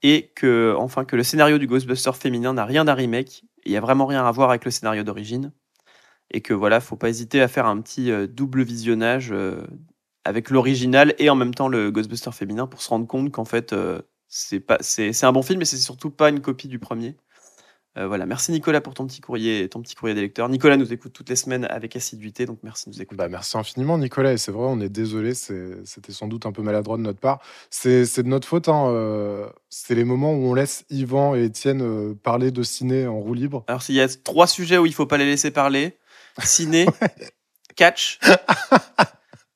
Et 0.03 0.33
que, 0.35 0.75
enfin, 0.79 1.05
que 1.05 1.15
le 1.15 1.25
scénario 1.25 1.59
du 1.59 1.67
Ghostbuster 1.67 2.13
féminin 2.15 2.55
n'a 2.55 2.65
rien 2.65 2.87
d'un 2.87 2.95
remake. 2.95 3.45
Il 3.67 3.71
n'y 3.71 3.77
a 3.77 3.83
vraiment 3.83 4.07
rien 4.07 4.25
à 4.27 4.31
voir 4.33 4.49
avec 4.49 4.65
le 4.65 4.71
scénario 4.71 5.03
d'origine. 5.05 5.53
Et 6.33 6.41
que 6.41 6.55
voilà, 6.55 6.81
faut 6.81 6.97
pas 6.97 7.09
hésiter 7.09 7.41
à 7.41 7.49
faire 7.49 7.67
un 7.67 7.81
petit 7.81 8.11
euh, 8.11 8.27
double 8.27 8.63
visionnage 8.63 9.31
euh, 9.33 9.67
avec 10.25 10.51
l'original 10.51 11.15
et 11.19 11.31
en 11.31 11.35
même 11.35 11.55
temps 11.55 11.69
le 11.69 11.91
Ghostbuster 11.91 12.33
féminin 12.33 12.67
pour 12.67 12.83
se 12.83 12.89
rendre 12.89 13.07
compte 13.07 13.31
qu'en 13.31 13.45
fait, 13.45 13.73
euh, 13.73 14.01
c'est 14.29 14.61
pas, 14.61 14.79
c'est, 14.81 15.25
un 15.25 15.33
bon 15.33 15.43
film, 15.43 15.59
mais 15.59 15.65
c'est 15.65 15.77
surtout 15.77 16.11
pas 16.11 16.29
une 16.31 16.41
copie 16.41 16.69
du 16.69 16.79
premier. 16.79 17.17
Euh, 17.99 18.07
voilà, 18.07 18.25
merci 18.25 18.53
Nicolas 18.53 18.81
pour 18.81 18.95
ton 18.95 19.07
petit 19.07 19.21
courrier, 19.21 19.69
ton 19.69 19.83
petit 19.83 19.95
courrier 19.95 20.15
des 20.15 20.23
lecteurs. 20.23 20.49
Nicolas 20.49 20.79
nous 20.79 20.95
écoute 20.95 21.13
toutes 21.13 21.29
les 21.29 21.37
semaines 21.37 21.67
avec 21.67 21.95
assiduité, 21.95 22.47
donc 22.47 22.61
merci 22.63 22.89
de 22.89 22.95
nous 22.95 23.03
écouter. 23.03 23.19
Bah, 23.19 23.29
merci 23.29 23.59
infiniment, 23.59 23.99
Nicolas. 23.99 24.33
Et 24.33 24.39
c'est 24.39 24.51
vrai, 24.51 24.65
on 24.67 24.81
est 24.81 24.89
désolé. 24.89 25.35
C'était 25.35 26.13
sans 26.13 26.27
doute 26.27 26.47
un 26.47 26.53
peu 26.53 26.63
maladroit 26.63 26.97
de 26.97 27.03
notre 27.03 27.21
part. 27.21 27.41
C'est 27.69 28.23
de 28.23 28.29
notre 28.29 28.49
faute. 28.49 28.71
Hein. 28.71 28.89
euh, 28.89 29.47
C'est 29.69 29.95
les 29.95 30.05
moments 30.05 30.33
où 30.33 30.47
on 30.47 30.55
laisse 30.55 30.87
Yvan 30.89 31.35
et 31.35 31.45
Étienne 31.45 32.17
parler 32.17 32.51
de 32.51 32.63
ciné 32.63 33.07
en 33.07 33.21
roue 33.21 33.35
libre. 33.35 33.65
Alors 33.67 33.83
s'il 33.83 33.97
y 33.97 34.01
a 34.01 34.09
trois 34.09 34.47
sujets 34.47 34.79
où 34.79 34.87
il 34.87 34.95
faut 34.95 35.05
pas 35.05 35.19
les 35.19 35.27
laisser 35.27 35.51
parler, 35.51 35.99
ciné, 36.43 36.87
catch, 37.77 38.19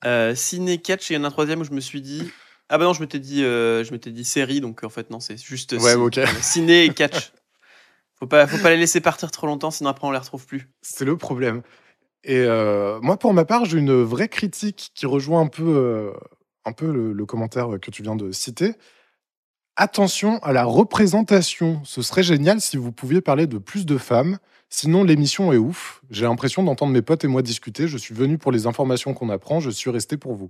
euh, 0.05 0.35
ciné, 0.35 0.79
catch, 0.79 1.11
et 1.11 1.15
il 1.15 1.17
y 1.17 1.21
en 1.21 1.25
a 1.25 1.29
un 1.29 1.31
troisième 1.31 1.61
où 1.61 1.65
je 1.65 1.73
me 1.73 1.81
suis 1.81 2.01
dit, 2.01 2.31
ah 2.69 2.79
bah 2.79 2.85
non, 2.85 2.93
je 2.93 3.01
m'étais 3.01 3.19
dit, 3.19 3.45
euh, 3.45 3.85
je 3.85 3.93
m'étais 3.93 4.11
dit 4.11 4.25
série, 4.25 4.61
donc 4.61 4.83
en 4.85 4.89
fait 4.89 5.11
non, 5.11 5.21
c'est 5.21 5.43
juste 5.43 5.73
Ouais, 5.73 5.95
ciné 6.41 6.85
et 6.85 6.93
catch. 6.93 7.33
Faut 8.19 8.27
pas, 8.27 8.47
faut 8.47 8.59
pas 8.59 8.71
les 8.71 8.79
laisser 8.79 9.01
partir 9.01 9.31
trop 9.31 9.47
longtemps, 9.47 9.71
sinon 9.71 9.91
après 9.91 10.07
on 10.07 10.11
les 10.11 10.19
retrouve 10.19 10.47
plus. 10.47 10.71
C'est 10.81 11.05
le 11.05 11.17
problème. 11.17 11.63
Et 12.25 12.39
euh, 12.39 12.99
moi, 13.03 13.19
pour 13.19 13.33
ma 13.35 13.45
part, 13.45 13.67
j'ai 13.67 13.79
une 13.79 14.03
vraie 14.03 14.29
critique 14.29 14.91
qui 14.95 15.07
rejoint 15.07 15.43
un 15.43 15.47
peu, 15.47 15.63
euh, 15.63 16.13
un 16.65 16.73
peu 16.73 16.91
le, 16.91 17.13
le 17.13 17.27
commentaire 17.27 17.69
que 17.81 17.91
tu 17.91 18.03
viens 18.03 18.17
de 18.17 18.33
citer. 18.33 18.75
Attention 19.77 20.39
à 20.39 20.53
la 20.53 20.65
représentation. 20.65 21.83
Ce 21.85 22.01
serait 22.01 22.23
génial 22.23 22.61
si 22.61 22.79
vous 22.79 22.91
pouviez 22.91 23.21
parler 23.21 23.47
de 23.47 23.59
plus 23.59 23.85
de 23.85 23.99
femmes. 23.99 24.39
Sinon, 24.69 25.05
l'émission 25.05 25.53
est 25.53 25.57
ouf. 25.59 26.03
J'ai 26.11 26.25
l'impression 26.25 26.63
d'entendre 26.63 26.93
mes 26.93 27.03
potes 27.03 27.25
et 27.25 27.29
moi 27.29 27.43
discuter. 27.43 27.87
Je 27.87 27.97
suis 27.97 28.15
venu 28.15 28.37
pour 28.39 28.53
les 28.53 28.67
informations 28.67 29.15
qu'on 29.15 29.31
apprend. 29.31 29.61
Je 29.61 29.71
suis 29.71 29.91
resté 29.91 30.17
pour 30.17 30.35
vous. 30.35 30.49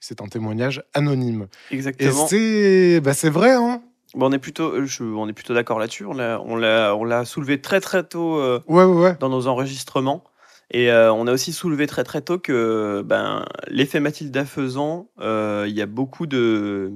C'est 0.00 0.20
un 0.20 0.26
témoignage 0.26 0.82
anonyme. 0.94 1.46
Et 1.70 1.74
Exactement. 1.74 2.26
c'est 2.26 3.00
bah, 3.00 3.14
c'est 3.14 3.30
vrai, 3.30 3.52
hein 3.52 3.82
Bon, 4.14 4.28
on 4.28 4.32
est 4.32 4.38
plutôt, 4.38 4.64
euh, 4.74 4.84
je- 4.84 5.02
on 5.04 5.26
est 5.28 5.32
plutôt 5.32 5.54
d'accord 5.54 5.78
là-dessus. 5.78 6.04
On 6.04 6.12
l'a, 6.12 6.40
on 6.44 6.56
l'a, 6.56 6.94
on 6.94 7.04
l'a 7.04 7.24
soulevé 7.24 7.62
très 7.62 7.80
très 7.80 8.04
tôt 8.04 8.36
euh, 8.36 8.60
Ouais, 8.66 8.84
ouais, 8.84 9.02
ouais. 9.02 9.16
dans 9.20 9.30
nos 9.30 9.46
enregistrements. 9.46 10.24
Et 10.70 10.90
euh, 10.90 11.12
on 11.12 11.26
a 11.26 11.32
aussi 11.32 11.52
soulevé 11.52 11.86
très 11.86 12.04
très 12.04 12.20
tôt 12.20 12.38
que 12.38 13.02
ben, 13.06 13.46
l'effet 13.68 14.00
Mathilda 14.00 14.44
faisant, 14.44 15.08
euh, 15.20 15.64
il 15.68 15.74
y 15.74 15.80
a 15.82 15.86
beaucoup 15.86 16.26
de. 16.26 16.92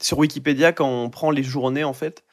Sur 0.00 0.18
Wikipédia, 0.18 0.72
quand 0.72 0.88
on 0.88 1.10
prend 1.10 1.30
les 1.30 1.42
journées, 1.42 1.84
en 1.84 1.92
fait, 1.92 2.24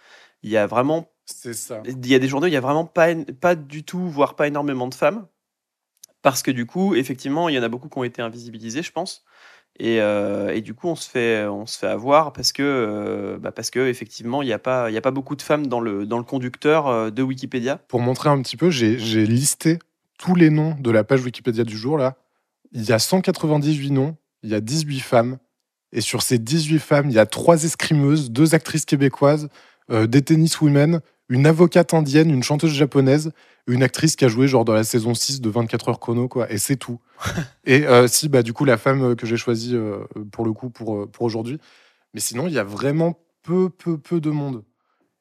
il 0.44 0.50
y 0.52 0.58
a 0.58 0.68
vraiment. 0.68 1.10
C'est 1.30 1.54
ça. 1.54 1.84
Il 1.86 2.08
y 2.08 2.16
a 2.16 2.20
des 2.20 2.28
journées 2.28 2.46
où 2.46 2.50
il 2.50 2.54
y 2.54 2.58
a 2.58 2.62
vraiment 2.62 2.86
pas, 2.86 3.14
pas 3.40 3.56
du 3.56 3.84
tout, 3.84 4.08
voire 4.10 4.36
pas 4.36 4.48
énormément 4.48 4.88
de 4.88 4.94
femmes. 4.94 5.28
Parce 6.22 6.42
que 6.42 6.52
du 6.52 6.66
coup, 6.66 6.96
effectivement, 6.96 7.50
il 7.50 7.56
y 7.56 7.60
en 7.60 7.64
a 7.64 7.70
beaucoup 7.70 7.90
qui 7.90 7.98
ont 7.98 8.04
été 8.04 8.22
invisibilisées, 8.22 8.82
je 8.82 8.92
pense. 8.92 9.24
Et, 9.80 10.02
euh, 10.02 10.54
et 10.56 10.62
du 10.62 10.74
coup, 10.74 10.88
on 10.88 10.96
se 10.96 11.08
fait, 11.08 11.46
on 11.46 11.66
se 11.68 11.78
fait 11.78 11.88
avoir 11.88 12.34
parce 12.34 12.52
que, 12.52 12.64
euh, 12.64 13.38
bah 13.38 13.52
parce 13.52 13.70
que 13.70 13.88
effectivement, 13.88 14.42
il 14.42 14.46
n'y 14.48 14.54
a, 14.54 14.58
pas- 14.60 14.90
il 14.90 14.94
y 14.94 14.98
a 14.98 15.02
pas 15.02 15.12
beaucoup 15.12 15.36
de 15.36 15.42
femmes 15.44 15.68
dans 15.68 15.80
le, 15.80 16.06
dans 16.08 16.18
le 16.18 16.24
conducteur 16.24 16.88
euh, 16.88 17.12
de 17.12 17.22
Wikipédia. 17.22 17.78
Pour 17.88 18.00
montrer 18.00 18.30
un 18.30 18.42
petit 18.42 18.58
peu, 18.58 18.72
j'ai 18.72 18.98
j'ai 18.98 19.28
listé 19.28 19.78
tous 20.18 20.34
les 20.34 20.50
noms 20.50 20.76
de 20.80 20.90
la 20.90 21.04
page 21.04 21.24
Wikipédia 21.24 21.64
du 21.64 21.78
jour. 21.78 21.98
là. 21.98 22.16
Il 22.72 22.84
y 22.84 22.92
a 22.92 23.00
198 23.00 23.92
noms, 23.92 24.16
il 24.42 24.50
y 24.50 24.56
a 24.56 24.62
18 24.62 25.00
femmes. 25.00 25.38
Et 25.94 26.02
sur 26.02 26.22
ces 26.24 26.40
18 26.40 26.80
femmes, 26.80 27.10
il 27.10 27.14
y 27.16 27.20
a 27.20 27.26
trois 27.28 27.64
escrimeuses, 27.64 28.32
deux 28.32 28.56
actrices 28.56 28.84
québécoises, 28.86 29.48
euh, 29.92 30.08
des 30.08 30.22
tenniswomen, 30.24 31.02
une 31.30 31.46
avocate 31.46 31.94
indienne, 31.94 32.32
une 32.32 32.44
chanteuse 32.44 32.74
japonaise, 32.74 33.32
une 33.68 33.84
actrice 33.84 34.16
qui 34.16 34.26
a 34.26 34.28
joué 34.28 34.48
genre 34.48 34.66
dans 34.66 34.74
la 34.74 34.84
saison 34.84 35.14
6 35.14 35.42
de 35.42 35.50
24 35.50 35.90
heures 35.90 36.00
chrono, 36.00 36.28
quoi. 36.28 36.52
Et 36.52 36.58
c'est 36.58 36.78
tout. 36.78 37.00
et 37.66 37.86
euh, 37.86 38.08
si, 38.08 38.30
bah, 38.30 38.44
du 38.44 38.54
coup, 38.54 38.66
la 38.66 38.78
femme 38.78 39.16
que 39.16 39.26
j'ai 39.26 39.38
choisie 39.38 39.76
euh, 39.76 40.00
pour 40.32 40.46
le 40.46 40.54
coup 40.54 40.70
pour, 40.70 40.96
euh, 40.96 41.06
pour 41.06 41.24
aujourd'hui. 41.24 41.60
Mais 42.14 42.20
sinon, 42.20 42.48
il 42.48 42.54
y 42.54 42.60
a 42.60 42.64
vraiment 42.64 43.20
peu, 43.44 43.70
peu, 43.70 43.98
peu 43.98 44.20
de 44.20 44.30
monde. 44.30 44.64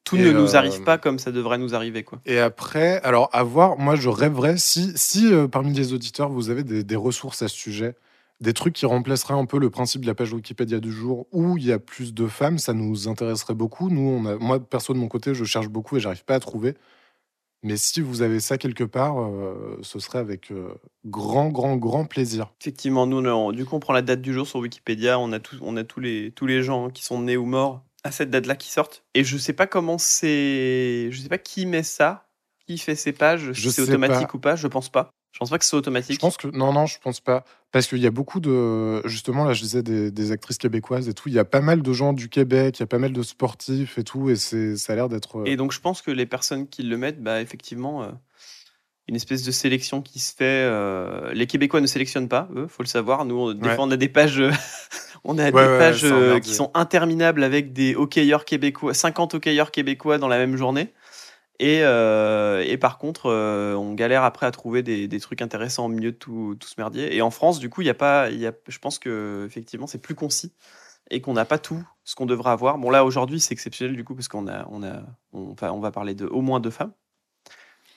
Tout 0.07 0.17
Et, 0.17 0.23
ne 0.23 0.31
nous 0.31 0.55
euh, 0.55 0.59
arrive 0.59 0.85
pas 0.85 0.99
comme 0.99 1.19
ça 1.19 1.33
devrait 1.33 1.59
nous 1.59 1.75
arriver. 1.75 2.05
Quoi. 2.05 2.21
Et 2.25 2.39
après, 2.39 3.03
alors 3.03 3.29
à 3.33 3.43
voir, 3.43 3.77
moi 3.77 3.97
je 3.97 4.09
rêverais, 4.09 4.57
si, 4.57 4.93
si 4.95 5.33
euh, 5.33 5.49
parmi 5.49 5.73
les 5.73 5.93
auditeurs 5.93 6.31
vous 6.31 6.49
avez 6.49 6.63
des, 6.63 6.85
des 6.85 6.97
ressources 6.97 7.43
à 7.43 7.49
ce 7.49 7.57
sujet, 7.57 7.97
des 8.41 8.53
trucs 8.53 8.75
qui 8.75 8.87
remplaceraient 8.87 9.35
un 9.35 9.47
peu 9.47 9.59
le 9.59 9.71
principe 9.71 10.03
de 10.03 10.07
la 10.07 10.15
page 10.15 10.33
Wikipédia 10.33 10.79
du 10.81 10.93
jour 10.93 11.27
où 11.33 11.57
il 11.57 11.65
y 11.65 11.73
a 11.73 11.79
plus 11.79 12.13
de 12.13 12.27
femmes, 12.27 12.59
ça 12.59 12.73
nous 12.75 13.09
intéresserait 13.09 13.55
beaucoup. 13.55 13.89
Nous, 13.89 14.01
on 14.01 14.27
a, 14.27 14.37
moi 14.37 14.61
perso 14.61 14.93
de 14.93 14.99
mon 14.99 15.09
côté, 15.09 15.35
je 15.35 15.45
cherche 15.45 15.69
beaucoup 15.69 15.97
et 15.97 16.01
j'arrive 16.01 16.25
pas 16.25 16.35
à 16.35 16.41
trouver. 16.41 16.75
Mais 17.63 17.77
si 17.79 18.01
vous 18.01 18.23
avez 18.23 18.39
ça 18.39 18.59
quelque 18.59 18.85
part, 18.85 19.19
euh, 19.21 19.79
ce 19.83 19.99
serait 19.99 20.19
avec 20.19 20.53
euh, 20.53 20.69
grand, 21.07 21.49
grand, 21.49 21.77
grand 21.77 22.05
plaisir. 22.05 22.53
Effectivement, 22.61 23.07
nous, 23.07 23.27
on- 23.27 23.51
du 23.53 23.65
coup, 23.65 23.75
on 23.75 23.81
prend 23.81 23.95
la 23.95 24.03
date 24.03 24.21
du 24.21 24.33
jour 24.33 24.47
sur 24.47 24.61
Wikipédia. 24.61 25.19
On 25.19 25.33
a, 25.33 25.41
tous- 25.41 25.59
on 25.63 25.77
a 25.77 25.83
tous, 25.83 26.01
les, 26.01 26.31
tous 26.33 26.47
les 26.47 26.63
gens 26.63 26.91
qui 26.91 27.03
sont 27.03 27.21
nés 27.23 27.37
ou 27.37 27.47
morts 27.47 27.83
à 28.05 28.13
cette 28.13 28.31
date-là 28.31 28.55
qui 28.55 28.71
sortent. 28.71 29.03
Et 29.15 29.25
je 29.25 29.37
sais 29.39 29.55
pas 29.55 29.67
comment 29.67 29.99
c'est. 29.99 31.09
Je 31.11 31.21
sais 31.21 31.29
pas 31.29 31.39
qui 31.39 31.67
met 31.67 31.83
ça, 31.83 32.29
qui 32.67 32.79
fait 32.79 32.95
ces 32.95 33.13
pages, 33.13 33.53
si 33.53 33.73
c'est 33.73 33.83
automatique 33.83 34.29
pas. 34.29 34.37
ou 34.37 34.41
pas. 34.41 34.55
Je 34.57 34.69
pense 34.69 34.91
pas. 34.91 35.11
Je 35.37 35.41
pense 35.41 35.51
pas 35.51 35.59
que 35.59 35.67
c'est 35.67 35.77
automatique. 35.77 36.15
Je 36.15 36.19
pense 36.19 36.39
que 36.39 36.49
non, 36.49 36.73
non, 36.73 36.87
je 36.87 36.99
pense 36.99 37.21
pas. 37.21 37.45
Parce 37.71 37.87
qu'il 37.87 37.99
y 37.99 38.07
a 38.07 38.11
beaucoup 38.11 38.41
de. 38.41 39.07
Justement, 39.07 39.45
là, 39.45 39.53
je 39.53 39.61
disais 39.61 39.83
des, 39.83 40.11
des 40.11 40.33
actrices 40.33 40.57
québécoises 40.57 41.11
et 41.11 41.13
tout. 41.13 41.29
Il 41.29 41.35
y 41.35 41.39
a 41.39 41.45
pas 41.45 41.61
mal 41.61 41.83
de 41.83 41.93
gens 41.93 42.15
du 42.15 42.31
Québec, 42.31 42.79
il 42.79 42.81
y 42.81 42.85
a 42.85 42.87
pas 42.87 42.97
mal 42.99 43.13
de 43.13 43.23
sportifs 43.23 43.99
et 43.99 44.03
tout. 44.03 44.31
Et 44.31 44.37
c'est, 44.37 44.79
ça 44.79 44.95
a 44.95 44.97
l'air 44.97 45.11
d'être. 45.11 45.41
euh, 45.41 45.45
Et 45.45 45.57
donc, 45.57 45.73
je 45.73 45.81
pense 45.81 46.01
que 46.01 46.11
les 46.11 46.25
personnes 46.25 46.67
qui 46.67 46.85
le 46.85 46.97
mettent, 46.97 47.23
bah, 47.23 47.43
effectivement, 47.43 48.03
euh, 48.03 48.07
une 49.09 49.15
espèce 49.15 49.43
de 49.43 49.51
sélection 49.51 50.01
qui 50.01 50.21
se 50.21 50.35
fait. 50.35 50.45
euh, 50.65 51.35
les 51.35 51.47
Québécois 51.47 51.83
ne 51.83 51.87
sélectionnent 51.87 52.31
pas, 52.31 52.49
eux, 52.57 52.67
faut 52.67 52.83
le 52.83 52.89
savoir. 52.89 53.27
Nous, 53.27 53.37
on- 53.39 53.53
des 53.53 53.69
Ouais. 53.69 53.75
fois, 53.75 53.85
on 53.85 53.91
a 53.91 53.99
des 53.99 54.09
pages. 54.09 54.43
On 55.29 55.39
a 55.39 55.47
Ouais, 55.47 55.51
des 55.51 55.57
ouais, 55.59 55.79
pages 55.79 56.05
euh, 56.05 56.39
qui 56.39 56.55
sont 56.55 56.71
interminables 56.73 57.43
avec 57.43 57.73
des 57.73 57.97
hockeyeurs 57.97 58.45
québécois, 58.45 58.95
50 58.95 59.35
hockeyeurs 59.35 59.73
québécois 59.73 60.19
dans 60.19 60.29
la 60.29 60.39
même 60.39 60.57
journée. 60.57 60.93
Et, 61.59 61.81
euh, 61.83 62.63
et 62.67 62.77
par 62.77 62.99
contre, 62.99 63.27
euh, 63.31 63.75
on 63.75 63.95
galère 63.95 64.25
après 64.25 64.45
à 64.47 64.51
trouver 64.51 64.83
des, 64.83 65.09
des 65.09 65.21
trucs 65.21 65.41
intéressants 65.41 65.87
au 65.87 65.89
milieu 65.89 66.13
de 66.13 66.17
tout, 66.17 66.55
tout 66.61 66.69
ce 66.69 66.75
merdier. 66.77 67.17
Et 67.17 67.23
en 67.23 67.31
France, 67.31 67.59
du 67.59 67.71
coup, 67.71 67.81
il 67.81 67.87
y 67.87 67.91
a 67.91 67.95
pas, 67.95 68.31
y 68.31 68.47
a, 68.47 68.53
je 68.69 68.79
pense 68.79 68.99
que 68.99 69.45
effectivement, 69.47 69.87
c'est 69.87 69.99
plus 70.03 70.15
concis 70.15 70.53
et 71.11 71.21
qu'on 71.21 71.33
n'a 71.33 71.45
pas 71.45 71.59
tout 71.59 71.83
ce 72.05 72.15
qu'on 72.15 72.27
devrait 72.27 72.51
avoir. 72.51 72.77
Bon, 72.79 72.91
là, 72.91 73.05
aujourd'hui, 73.05 73.41
c'est 73.41 73.53
exceptionnel, 73.53 73.97
du 73.97 74.05
coup, 74.05 74.15
parce 74.15 74.29
qu'on 74.29 74.49
a, 74.49 74.67
on 74.71 74.83
a, 74.83 75.03
on, 75.33 75.51
enfin, 75.53 75.71
on 75.71 75.81
va 75.81 75.91
parler 75.91 76.15
de 76.15 76.27
au 76.27 76.43
moins 76.43 76.61
deux 76.61 76.71
femmes. 76.71 76.93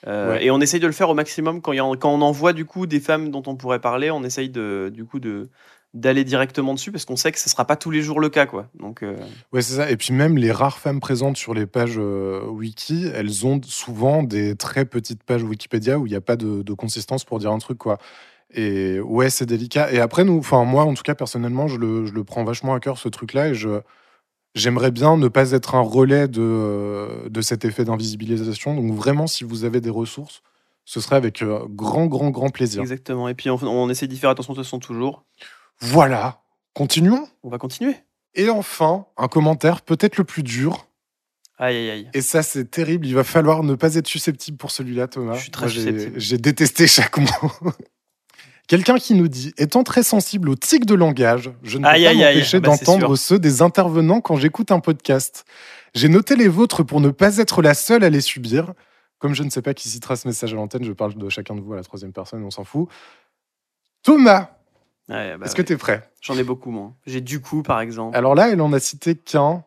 Euh, 0.06 0.30
Ouais. 0.30 0.44
Et 0.46 0.50
on 0.50 0.60
essaye 0.60 0.80
de 0.80 0.86
le 0.86 0.92
faire 0.94 1.10
au 1.10 1.14
maximum 1.14 1.60
quand, 1.60 1.72
y 1.72 1.80
en- 1.80 1.94
quand 1.96 2.10
on 2.14 2.22
en 2.22 2.32
voit 2.32 2.54
du 2.54 2.64
coup 2.64 2.86
des 2.86 3.00
femmes 3.00 3.30
dont 3.30 3.42
on 3.46 3.56
pourrait 3.56 3.80
parler, 3.80 4.10
on 4.10 4.24
essaye 4.24 4.48
de, 4.48 4.90
du 4.94 5.04
coup 5.04 5.20
de 5.20 5.50
d'aller 5.92 6.22
directement 6.22 6.74
dessus 6.74 6.92
parce 6.92 7.04
qu'on 7.04 7.16
sait 7.16 7.32
que 7.32 7.38
ce 7.38 7.48
sera 7.50 7.64
pas 7.64 7.76
tous 7.76 7.90
les 7.90 8.00
jours 8.00 8.20
le 8.20 8.28
cas, 8.28 8.46
quoi. 8.46 8.68
Donc, 8.78 9.02
euh, 9.02 9.16
Ouais, 9.52 9.60
c'est 9.60 9.74
ça. 9.74 9.90
Et 9.90 9.96
puis 9.96 10.14
même 10.14 10.38
les 10.38 10.52
rares 10.52 10.78
femmes 10.78 11.00
présentes 11.00 11.36
sur 11.36 11.52
les 11.52 11.66
pages 11.66 11.96
euh, 11.98 12.44
wiki, 12.46 13.06
elles 13.12 13.44
ont 13.44 13.60
souvent 13.64 14.22
des 14.22 14.54
très 14.54 14.84
petites 14.84 15.24
pages 15.24 15.42
Wikipédia 15.42 15.98
où 15.98 16.06
il 16.06 16.10
n'y 16.10 16.16
a 16.16 16.20
pas 16.20 16.36
de, 16.36 16.62
de 16.62 16.72
consistance 16.74 17.24
pour 17.24 17.38
dire 17.40 17.50
un 17.50 17.58
truc, 17.58 17.78
quoi. 17.78 17.98
Et 18.52 19.00
ouais, 19.00 19.30
c'est 19.30 19.46
délicat. 19.46 19.92
Et 19.92 20.00
après, 20.00 20.24
nous, 20.24 20.38
enfin 20.38 20.64
moi, 20.64 20.84
en 20.84 20.94
tout 20.94 21.02
cas, 21.02 21.14
personnellement, 21.14 21.68
je 21.68 21.78
le, 21.78 22.06
je 22.06 22.12
le 22.12 22.24
prends 22.24 22.44
vachement 22.44 22.74
à 22.74 22.80
cœur 22.80 22.98
ce 22.98 23.08
truc-là 23.08 23.48
et 23.48 23.54
je 23.54 23.80
j'aimerais 24.56 24.90
bien 24.90 25.16
ne 25.16 25.28
pas 25.28 25.52
être 25.52 25.76
un 25.76 25.80
relais 25.80 26.26
de, 26.26 27.28
de 27.28 27.40
cet 27.40 27.64
effet 27.64 27.84
d'invisibilisation. 27.84 28.74
Donc 28.74 28.92
vraiment, 28.92 29.28
si 29.28 29.44
vous 29.44 29.64
avez 29.64 29.80
des 29.80 29.90
ressources, 29.90 30.42
ce 30.84 31.00
serait 31.00 31.16
avec 31.16 31.42
euh, 31.42 31.60
grand, 31.68 32.06
grand, 32.06 32.30
grand 32.30 32.50
plaisir. 32.50 32.80
exactement. 32.82 33.28
Et 33.28 33.34
puis 33.34 33.48
on, 33.50 33.58
on 33.62 33.88
essaie 33.88 34.08
d'y 34.08 34.16
faire 34.16 34.30
attention 34.30 34.52
de 34.52 34.58
toute 34.58 34.64
façon 34.64 34.80
toujours. 34.80 35.24
Voilà. 35.80 36.42
Continuons. 36.74 37.28
On 37.42 37.48
va 37.48 37.58
continuer. 37.58 37.96
Et 38.34 38.48
enfin, 38.48 39.06
un 39.16 39.28
commentaire 39.28 39.82
peut-être 39.82 40.16
le 40.16 40.24
plus 40.24 40.42
dur. 40.42 40.86
Aïe 41.58 41.76
aïe 41.76 41.90
aïe. 41.90 42.08
Et 42.14 42.22
ça, 42.22 42.42
c'est 42.42 42.70
terrible. 42.70 43.06
Il 43.06 43.14
va 43.14 43.24
falloir 43.24 43.62
ne 43.62 43.74
pas 43.74 43.96
être 43.96 44.06
susceptible 44.06 44.56
pour 44.56 44.70
celui-là, 44.70 45.08
Thomas. 45.08 45.34
Je 45.34 45.42
suis 45.42 45.50
très 45.50 45.66
Moi, 45.66 45.72
susceptible. 45.74 46.18
J'ai 46.18 46.38
détesté 46.38 46.86
chaque 46.86 47.18
mot. 47.18 47.50
Quelqu'un 48.66 48.98
qui 48.98 49.14
nous 49.14 49.26
dit 49.28 49.52
Étant 49.58 49.82
très 49.82 50.04
sensible 50.04 50.48
aux 50.48 50.54
tics 50.54 50.86
de 50.86 50.94
langage, 50.94 51.50
je 51.62 51.78
ne 51.78 51.82
peux 51.82 51.88
Aïe, 51.90 52.04
pas 52.04 52.14
m'empêcher 52.14 52.56
Ah 52.58 52.60
bah, 52.60 52.68
d'entendre 52.68 53.16
ceux 53.16 53.38
des 53.38 53.62
intervenants 53.62 54.20
quand 54.20 54.36
j'écoute 54.36 54.70
un 54.70 54.80
podcast. 54.80 55.44
J'ai 55.92 56.08
noté 56.08 56.36
les 56.36 56.46
vôtres 56.46 56.84
pour 56.84 57.00
ne 57.00 57.10
pas 57.10 57.38
être 57.38 57.62
la 57.62 57.74
seule 57.74 58.04
à 58.04 58.10
les 58.10 58.20
subir. 58.20 58.72
Comme 59.18 59.34
je 59.34 59.42
ne 59.42 59.50
sais 59.50 59.60
pas 59.60 59.74
qui 59.74 59.88
citera 59.88 60.16
ce 60.16 60.26
message 60.28 60.52
à 60.54 60.56
l'antenne, 60.56 60.84
je 60.84 60.92
parle 60.92 61.14
de 61.14 61.28
chacun 61.28 61.54
de 61.56 61.60
vous 61.60 61.72
à 61.72 61.76
la 61.76 61.82
troisième 61.82 62.12
personne, 62.12 62.42
on 62.44 62.50
s'en 62.50 62.64
fout. 62.64 62.88
Thomas, 64.02 64.50
Ouais, 65.10 65.36
bah 65.36 65.46
est-ce 65.46 65.54
que 65.54 65.62
tu 65.62 65.72
es 65.72 65.76
prêt? 65.76 66.08
J'en 66.22 66.38
ai 66.38 66.44
beaucoup, 66.44 66.70
moi. 66.70 66.92
J'ai 67.06 67.20
du 67.20 67.40
coup, 67.40 67.62
par 67.62 67.80
exemple. 67.80 68.16
Alors 68.16 68.34
là, 68.34 68.48
elle 68.50 68.60
en 68.60 68.72
a 68.72 68.78
cité 68.80 69.14
qu'un. 69.16 69.64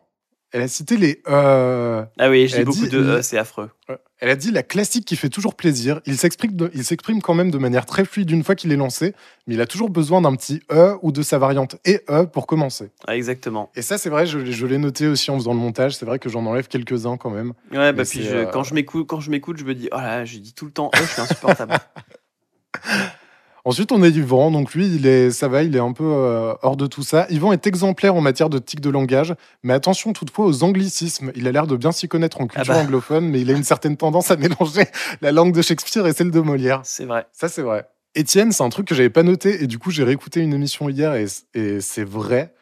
Elle 0.52 0.62
a 0.62 0.68
cité 0.68 0.96
les 0.96 1.20
euh, 1.26 2.04
Ah 2.16 2.30
oui, 2.30 2.46
j'ai 2.46 2.62
beaucoup 2.64 2.84
dit- 2.84 2.88
de. 2.88 2.98
euh, 3.00 3.22
c'est 3.22 3.36
affreux. 3.38 3.70
Euh, 3.90 3.96
Elle 4.20 4.30
a 4.30 4.36
dit 4.36 4.52
la 4.52 4.62
classique 4.62 5.04
qui 5.04 5.16
fait 5.16 5.28
toujours 5.28 5.56
plaisir. 5.56 6.00
Il 6.06 6.16
s'exprime, 6.16 6.52
de- 6.52 6.70
il 6.74 6.84
s'exprime 6.84 7.20
quand 7.20 7.34
même 7.34 7.50
de 7.50 7.58
manière 7.58 7.86
très 7.86 8.04
fluide 8.04 8.30
une 8.30 8.44
fois 8.44 8.54
qu'il 8.54 8.70
est 8.70 8.76
lancé, 8.76 9.14
mais 9.48 9.54
il 9.54 9.60
a 9.60 9.66
toujours 9.66 9.90
besoin 9.90 10.20
d'un 10.22 10.32
petit 10.36 10.62
e 10.70 10.96
ou 11.02 11.10
de 11.10 11.22
sa 11.22 11.38
variante 11.38 11.74
et 11.84 12.02
e 12.08 12.26
pour 12.26 12.46
commencer. 12.46 12.92
Ah, 13.08 13.16
exactement. 13.16 13.72
Et 13.74 13.82
ça, 13.82 13.98
c'est 13.98 14.10
vrai, 14.10 14.26
je, 14.26 14.38
l'ai- 14.38 14.52
je 14.52 14.64
l'ai 14.64 14.78
noté 14.78 15.08
aussi 15.08 15.28
en 15.32 15.34
faisant 15.38 15.54
le 15.54 15.58
montage. 15.58 15.96
C'est 15.96 16.06
vrai 16.06 16.20
que 16.20 16.28
j'en 16.28 16.46
enlève 16.46 16.68
quelques-uns 16.68 17.16
quand 17.16 17.30
même. 17.30 17.52
Ouais, 17.72 17.92
bah 17.92 18.04
puis 18.04 18.20
c'est, 18.20 18.22
je- 18.22 18.36
euh, 18.36 18.46
quand 18.46 18.62
je 18.62 18.74
m'écoute, 18.74 19.08
quand 19.08 19.18
je 19.18 19.32
m'écoute, 19.32 19.56
je 19.58 19.64
me 19.64 19.74
dis, 19.74 19.88
oh 19.90 19.96
là, 19.96 20.24
je 20.24 20.38
dis 20.38 20.54
tout 20.54 20.66
le 20.66 20.70
temps, 20.72 20.92
je 20.94 21.02
suis 21.02 21.20
insupportable. 21.20 21.74
Ensuite, 23.66 23.92
on 23.92 24.02
a 24.02 24.08
Yvan. 24.08 24.50
Donc 24.50 24.74
lui, 24.74 24.86
il 24.94 25.06
est, 25.06 25.30
ça 25.30 25.48
va, 25.48 25.62
il 25.62 25.74
est 25.74 25.80
un 25.80 25.92
peu 25.92 26.04
euh, 26.04 26.54
hors 26.62 26.76
de 26.76 26.86
tout 26.86 27.02
ça. 27.02 27.26
Yvan 27.30 27.52
est 27.52 27.66
exemplaire 27.66 28.14
en 28.14 28.20
matière 28.20 28.50
de 28.50 28.58
tics 28.58 28.80
de 28.80 28.90
langage, 28.90 29.34
mais 29.62 29.72
attention 29.72 30.12
toutefois 30.12 30.44
aux 30.44 30.62
anglicismes. 30.62 31.32
Il 31.34 31.48
a 31.48 31.52
l'air 31.52 31.66
de 31.66 31.76
bien 31.76 31.90
s'y 31.90 32.06
connaître 32.06 32.40
en 32.42 32.46
culture 32.46 32.74
bah. 32.74 32.80
anglophone, 32.80 33.26
mais 33.26 33.40
il 33.40 33.50
a 33.50 33.54
une 33.54 33.64
certaine 33.64 33.96
tendance 33.96 34.30
à 34.30 34.36
mélanger 34.38 34.84
la 35.22 35.32
langue 35.32 35.54
de 35.54 35.62
Shakespeare 35.62 36.06
et 36.06 36.12
celle 36.12 36.30
de 36.30 36.40
Molière. 36.40 36.82
c'est 36.84 37.06
vrai. 37.06 37.26
Ça, 37.32 37.48
c'est 37.48 37.62
vrai. 37.62 37.88
Étienne, 38.14 38.52
c'est 38.52 38.62
un 38.62 38.68
truc 38.68 38.86
que 38.86 38.94
j'avais 38.94 39.10
pas 39.10 39.22
noté 39.22 39.62
et 39.62 39.66
du 39.66 39.78
coup, 39.78 39.90
j'ai 39.90 40.04
réécouté 40.04 40.40
une 40.40 40.52
émission 40.52 40.88
hier 40.88 41.14
et, 41.14 41.26
et 41.54 41.80
c'est 41.80 42.04
vrai. 42.04 42.54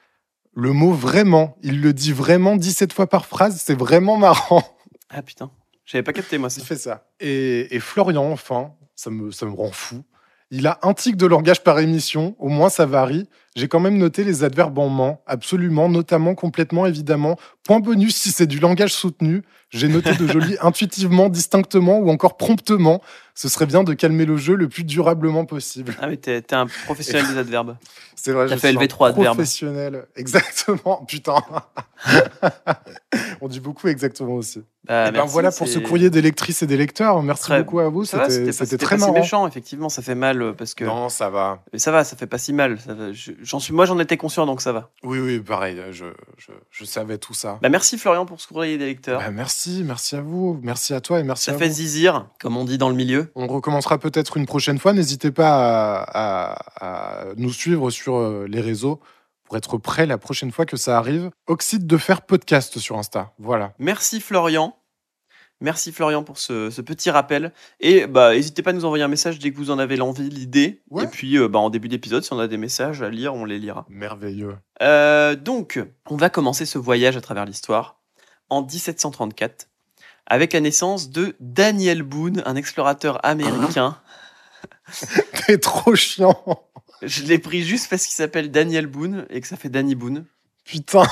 Le 0.54 0.72
mot 0.72 0.92
vraiment, 0.92 1.56
il 1.62 1.80
le 1.80 1.92
dit 1.92 2.12
vraiment 2.12 2.56
17 2.56 2.92
fois 2.92 3.06
par 3.06 3.26
phrase, 3.26 3.60
c'est 3.62 3.74
vraiment 3.74 4.16
marrant. 4.18 4.62
Ah 5.10 5.22
putain, 5.22 5.50
j'avais 5.84 6.02
pas 6.02 6.12
capté 6.12 6.38
moi 6.38 6.48
ça. 6.48 6.60
Il 6.60 6.66
fait 6.66 6.76
ça. 6.76 7.10
Et, 7.20 7.74
et 7.74 7.80
Florian, 7.80 8.30
enfin, 8.30 8.72
ça 8.94 9.10
me, 9.10 9.30
ça 9.30 9.46
me 9.46 9.52
rend 9.52 9.72
fou. 9.72 10.04
Il 10.54 10.66
a 10.66 10.78
un 10.82 10.92
tic 10.92 11.16
de 11.16 11.24
langage 11.24 11.64
par 11.64 11.78
émission, 11.78 12.36
au 12.38 12.50
moins 12.50 12.68
ça 12.68 12.84
varie. 12.84 13.26
J'ai 13.54 13.68
quand 13.68 13.80
même 13.80 13.98
noté 13.98 14.24
les 14.24 14.44
adverbes 14.44 14.78
en 14.78 14.88
ment, 14.88 15.22
absolument, 15.26 15.88
notamment, 15.90 16.34
complètement, 16.34 16.86
évidemment. 16.86 17.36
Point 17.64 17.80
bonus 17.80 18.16
si 18.16 18.30
c'est 18.30 18.46
du 18.46 18.58
langage 18.60 18.94
soutenu. 18.94 19.42
J'ai 19.68 19.88
noté 19.88 20.14
de 20.14 20.26
jolis 20.26 20.56
intuitivement, 20.62 21.28
distinctement 21.28 21.98
ou 21.98 22.10
encore 22.10 22.36
promptement. 22.38 23.02
Ce 23.34 23.48
serait 23.48 23.64
bien 23.66 23.84
de 23.84 23.94
calmer 23.94 24.24
le 24.26 24.36
jeu 24.36 24.54
le 24.54 24.68
plus 24.68 24.84
durablement 24.84 25.44
possible. 25.46 25.94
Ah, 26.00 26.06
mais 26.08 26.16
t'es 26.18 26.40
t'es 26.42 26.54
un 26.54 26.66
professionnel 26.84 27.26
des 27.26 27.38
adverbes. 27.38 27.76
C'est 28.14 28.32
vrai, 28.32 28.46
T'as 28.46 28.54
je 28.54 28.60
fait 28.60 28.68
suis 28.68 28.76
un 28.78 28.80
LV3 28.82 29.08
adverbe. 29.08 29.34
professionnel. 29.36 30.06
Exactement, 30.16 31.04
putain. 31.08 31.36
On 33.40 33.48
dit 33.48 33.58
beaucoup 33.60 33.88
exactement 33.88 34.34
aussi. 34.34 34.62
Bah, 34.84 35.08
et 35.08 35.10
ben 35.10 35.18
merci, 35.18 35.32
voilà 35.32 35.50
pour 35.50 35.66
ce 35.66 35.78
courrier 35.80 36.08
des 36.10 36.22
lectrices 36.22 36.62
et 36.62 36.66
des 36.66 36.76
lecteurs. 36.76 37.22
Merci 37.22 37.44
Très- 37.44 37.62
beaucoup 37.62 37.80
à 37.80 37.88
vous. 37.88 38.04
Ça 38.04 38.18
va, 38.18 38.30
C'était 38.30 38.46
pas- 38.46 38.52
c'était 38.52 38.76
pas 38.78 38.84
très 38.86 38.96
si 38.96 39.00
marrant. 39.00 39.12
méchant, 39.14 39.46
effectivement, 39.48 39.88
ça 39.88 40.02
fait 40.02 40.14
mal 40.14 40.40
euh, 40.42 40.52
parce 40.52 40.74
que. 40.74 40.84
Non, 40.84 41.08
ça 41.08 41.30
va. 41.30 41.62
Mais 41.72 41.78
ça 41.80 41.90
va, 41.90 42.04
ça 42.04 42.16
fait 42.16 42.26
pas 42.26 42.38
si 42.38 42.52
mal. 42.52 42.78
ça 42.80 42.94
va, 42.94 43.12
je- 43.12 43.32
J'en 43.42 43.58
suis, 43.58 43.72
moi, 43.72 43.84
j'en 43.86 43.98
étais 43.98 44.16
conscient, 44.16 44.46
donc 44.46 44.60
ça 44.60 44.72
va. 44.72 44.90
Oui, 45.02 45.18
oui, 45.18 45.40
pareil. 45.40 45.80
Je, 45.90 46.06
je, 46.38 46.52
je 46.70 46.84
savais 46.84 47.18
tout 47.18 47.34
ça. 47.34 47.58
Bah, 47.60 47.68
merci 47.68 47.98
Florian 47.98 48.24
pour 48.24 48.40
ce 48.40 48.46
courrier 48.46 48.78
des 48.78 48.86
lecteurs. 48.86 49.20
Bah, 49.20 49.30
merci, 49.30 49.82
merci 49.84 50.16
à 50.16 50.20
vous. 50.20 50.58
Merci 50.62 50.94
à 50.94 51.00
toi 51.00 51.20
et 51.20 51.24
merci 51.24 51.44
ça 51.46 51.52
à 51.52 51.58
fait 51.58 51.68
vous. 51.68 51.74
zizir, 51.74 52.26
comme 52.40 52.56
on 52.56 52.64
dit 52.64 52.78
dans 52.78 52.88
le 52.88 52.94
milieu. 52.94 53.30
On 53.34 53.46
recommencera 53.46 53.98
peut-être 53.98 54.36
une 54.36 54.46
prochaine 54.46 54.78
fois. 54.78 54.92
N'hésitez 54.92 55.30
pas 55.32 56.04
à, 56.06 56.52
à- 56.52 57.24
à 57.24 57.34
nous 57.36 57.52
suivre 57.52 57.90
sur 57.90 58.16
euh, 58.16 58.46
les 58.48 58.60
réseaux 58.60 59.00
pour 59.44 59.56
être 59.56 59.76
prêt 59.76 60.06
la 60.06 60.18
prochaine 60.18 60.50
fois 60.52 60.64
que 60.64 60.76
ça 60.76 60.96
arrive. 60.96 61.30
Oxyde 61.46 61.86
de 61.86 61.96
fer 61.98 62.22
podcast 62.22 62.78
sur 62.78 62.96
Insta. 62.96 63.32
Voilà. 63.38 63.72
Merci 63.78 64.20
Florian. 64.20 64.76
Merci 65.62 65.92
Florian 65.92 66.24
pour 66.24 66.38
ce, 66.38 66.70
ce 66.70 66.80
petit 66.82 67.08
rappel. 67.08 67.52
Et 67.78 68.06
bah, 68.08 68.34
n'hésitez 68.34 68.62
pas 68.62 68.70
à 68.70 68.72
nous 68.72 68.84
envoyer 68.84 69.04
un 69.04 69.08
message 69.08 69.38
dès 69.38 69.52
que 69.52 69.56
vous 69.56 69.70
en 69.70 69.78
avez 69.78 69.96
l'envie, 69.96 70.28
l'idée. 70.28 70.82
Ouais. 70.90 71.04
Et 71.04 71.06
puis, 71.06 71.38
euh, 71.38 71.46
bah, 71.48 71.60
en 71.60 71.70
début 71.70 71.86
d'épisode, 71.88 72.24
si 72.24 72.32
on 72.32 72.38
a 72.40 72.48
des 72.48 72.56
messages 72.56 73.00
à 73.00 73.08
lire, 73.08 73.32
on 73.34 73.44
les 73.44 73.60
lira. 73.60 73.86
Merveilleux. 73.88 74.56
Euh, 74.82 75.36
donc, 75.36 75.80
on 76.10 76.16
va 76.16 76.30
commencer 76.30 76.66
ce 76.66 76.78
voyage 76.78 77.16
à 77.16 77.20
travers 77.20 77.44
l'histoire 77.44 78.00
en 78.50 78.62
1734 78.62 79.68
avec 80.26 80.52
la 80.52 80.60
naissance 80.60 81.10
de 81.10 81.36
Daniel 81.38 82.02
Boone, 82.02 82.42
un 82.44 82.56
explorateur 82.56 83.24
américain. 83.24 83.98
T'es 85.46 85.58
trop 85.58 85.94
chiant. 85.94 86.42
Je 87.02 87.22
l'ai 87.22 87.38
pris 87.38 87.62
juste 87.62 87.88
parce 87.88 88.04
qu'il 88.06 88.14
s'appelle 88.14 88.50
Daniel 88.50 88.86
Boone 88.86 89.26
et 89.30 89.40
que 89.40 89.46
ça 89.46 89.56
fait 89.56 89.68
Danny 89.68 89.94
Boone. 89.94 90.24
Putain. 90.64 91.06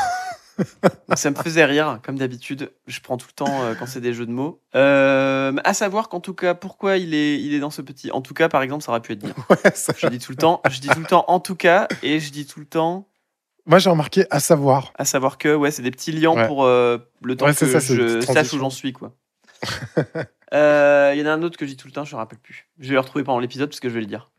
Ça 1.16 1.30
me 1.30 1.36
faisait 1.36 1.64
rire, 1.64 2.00
comme 2.02 2.16
d'habitude. 2.18 2.72
Je 2.86 3.00
prends 3.00 3.16
tout 3.16 3.26
le 3.28 3.34
temps 3.34 3.62
euh, 3.62 3.74
quand 3.78 3.86
c'est 3.86 4.00
des 4.00 4.12
jeux 4.14 4.26
de 4.26 4.32
mots. 4.32 4.60
Euh, 4.74 5.52
à 5.64 5.74
savoir 5.74 6.08
qu'en 6.08 6.20
tout 6.20 6.34
cas, 6.34 6.54
pourquoi 6.54 6.96
il 6.96 7.14
est, 7.14 7.40
il 7.40 7.54
est 7.54 7.60
dans 7.60 7.70
ce 7.70 7.82
petit. 7.82 8.10
En 8.12 8.20
tout 8.20 8.34
cas, 8.34 8.48
par 8.48 8.62
exemple, 8.62 8.82
ça 8.84 8.90
aurait 8.92 9.00
pu 9.00 9.12
être 9.12 9.18
bien. 9.20 9.34
Ouais, 9.50 9.56
ça- 9.74 9.92
Je 9.96 10.06
dis 10.08 10.18
tout 10.18 10.32
le 10.32 10.36
temps, 10.36 10.60
je 10.70 10.80
dis 10.80 10.88
tout 10.88 11.00
le 11.00 11.06
temps 11.06 11.24
en 11.28 11.40
tout 11.40 11.56
cas, 11.56 11.88
et 12.02 12.20
je 12.20 12.30
dis 12.32 12.46
tout 12.46 12.60
le 12.60 12.66
temps 12.66 13.08
Moi, 13.66 13.78
j'ai 13.78 13.90
remarqué 13.90 14.24
à 14.30 14.40
savoir. 14.40 14.92
à 14.96 15.04
savoir 15.04 15.38
que 15.38 15.54
ouais, 15.54 15.70
c'est 15.70 15.82
des 15.82 15.90
petits 15.90 16.26
Ouais. 16.26 16.46
pour 16.46 16.64
euh, 16.64 16.98
le 17.22 17.36
temps 17.36 17.46
Ouais, 17.46 17.54
que 17.54 17.66
ça, 17.66 17.78
je 17.80 18.20
sache 18.20 18.52
où 18.52 18.58
j'en 18.58 18.70
suis 18.70 18.92
quoi. 18.92 19.12
Euh, 20.52 21.12
Il 21.14 21.20
y 21.20 21.22
en 21.22 21.26
a 21.26 21.32
un 21.32 21.42
autre 21.44 21.56
que 21.56 21.64
je 21.64 21.70
dis 21.70 21.76
tout 21.76 21.86
le 21.86 21.92
temps, 21.92 22.04
je 22.04 22.12
me 22.14 22.18
rappelle 22.18 22.40
plus. 22.40 22.66
Je 22.80 22.88
vais 22.88 22.94
le 22.94 23.00
retrouver 23.00 23.22
pendant 23.22 23.38
l'épisode 23.38 23.68
parce 23.68 23.78
que 23.78 23.88
je 23.88 23.94
vais 23.94 24.00
le 24.00 24.06
dire. 24.06 24.32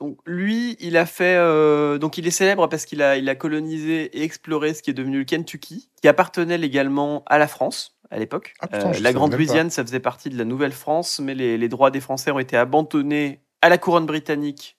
Donc, 0.00 0.18
lui, 0.26 0.76
il 0.80 0.96
a 0.96 1.04
fait. 1.06 1.36
euh, 1.36 1.98
donc, 1.98 2.16
il 2.18 2.26
est 2.26 2.30
célèbre 2.30 2.68
parce 2.68 2.84
qu'il 2.86 3.02
a, 3.02 3.16
il 3.16 3.28
a 3.28 3.34
colonisé 3.34 4.04
et 4.18 4.22
exploré 4.22 4.72
ce 4.74 4.82
qui 4.82 4.90
est 4.90 4.94
devenu 4.94 5.18
le 5.18 5.24
Kentucky, 5.24 5.90
qui 6.00 6.08
appartenait 6.08 6.60
également 6.60 7.22
à 7.26 7.38
la 7.38 7.46
France 7.48 7.98
à 8.10 8.18
l'époque. 8.18 8.54
Ah, 8.60 8.68
Euh, 8.72 8.98
la 9.00 9.12
Grande. 9.12 9.34
Louisiane, 9.34 9.70
ça 9.70 9.84
faisait 9.84 10.00
partie 10.00 10.30
de 10.30 10.38
la 10.38 10.44
Nouvelle-France, 10.44 11.20
mais 11.20 11.34
les, 11.34 11.58
les 11.58 11.68
droits 11.68 11.90
des 11.90 12.00
Français 12.00 12.30
ont 12.30 12.38
été 12.38 12.56
abandonnés 12.56 13.40
à 13.62 13.68
la 13.68 13.76
couronne 13.78 14.06
britannique 14.06 14.78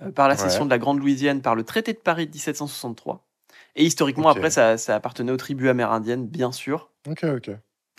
euh, 0.00 0.10
par 0.12 0.28
la 0.28 0.34
Ouais. 0.36 0.40
cession 0.40 0.64
de 0.64 0.70
la 0.70 0.78
Grande 0.78 1.00
Louisiane 1.00 1.42
par 1.42 1.54
le 1.54 1.64
traité 1.64 1.92
de 1.92 1.98
Paris 1.98 2.26
de 2.26 2.32
1763. 2.32 3.26
Et 3.74 3.84
historiquement, 3.84 4.28
après, 4.28 4.50
ça, 4.50 4.78
ça 4.78 4.94
appartenait 4.94 5.32
aux 5.32 5.36
tribus 5.36 5.68
amérindiennes, 5.68 6.26
bien 6.26 6.52
sûr. 6.52 6.90
Ok, 7.08 7.24
ok. 7.24 7.50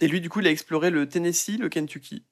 Et 0.01 0.07
lui, 0.07 0.21
du 0.21 0.29
coup, 0.29 0.39
il 0.39 0.47
a 0.47 0.51
exploré 0.51 0.89
le 0.91 1.07
Tennessee, 1.09 1.57
le 1.59 1.69
Kentucky. 1.69 2.23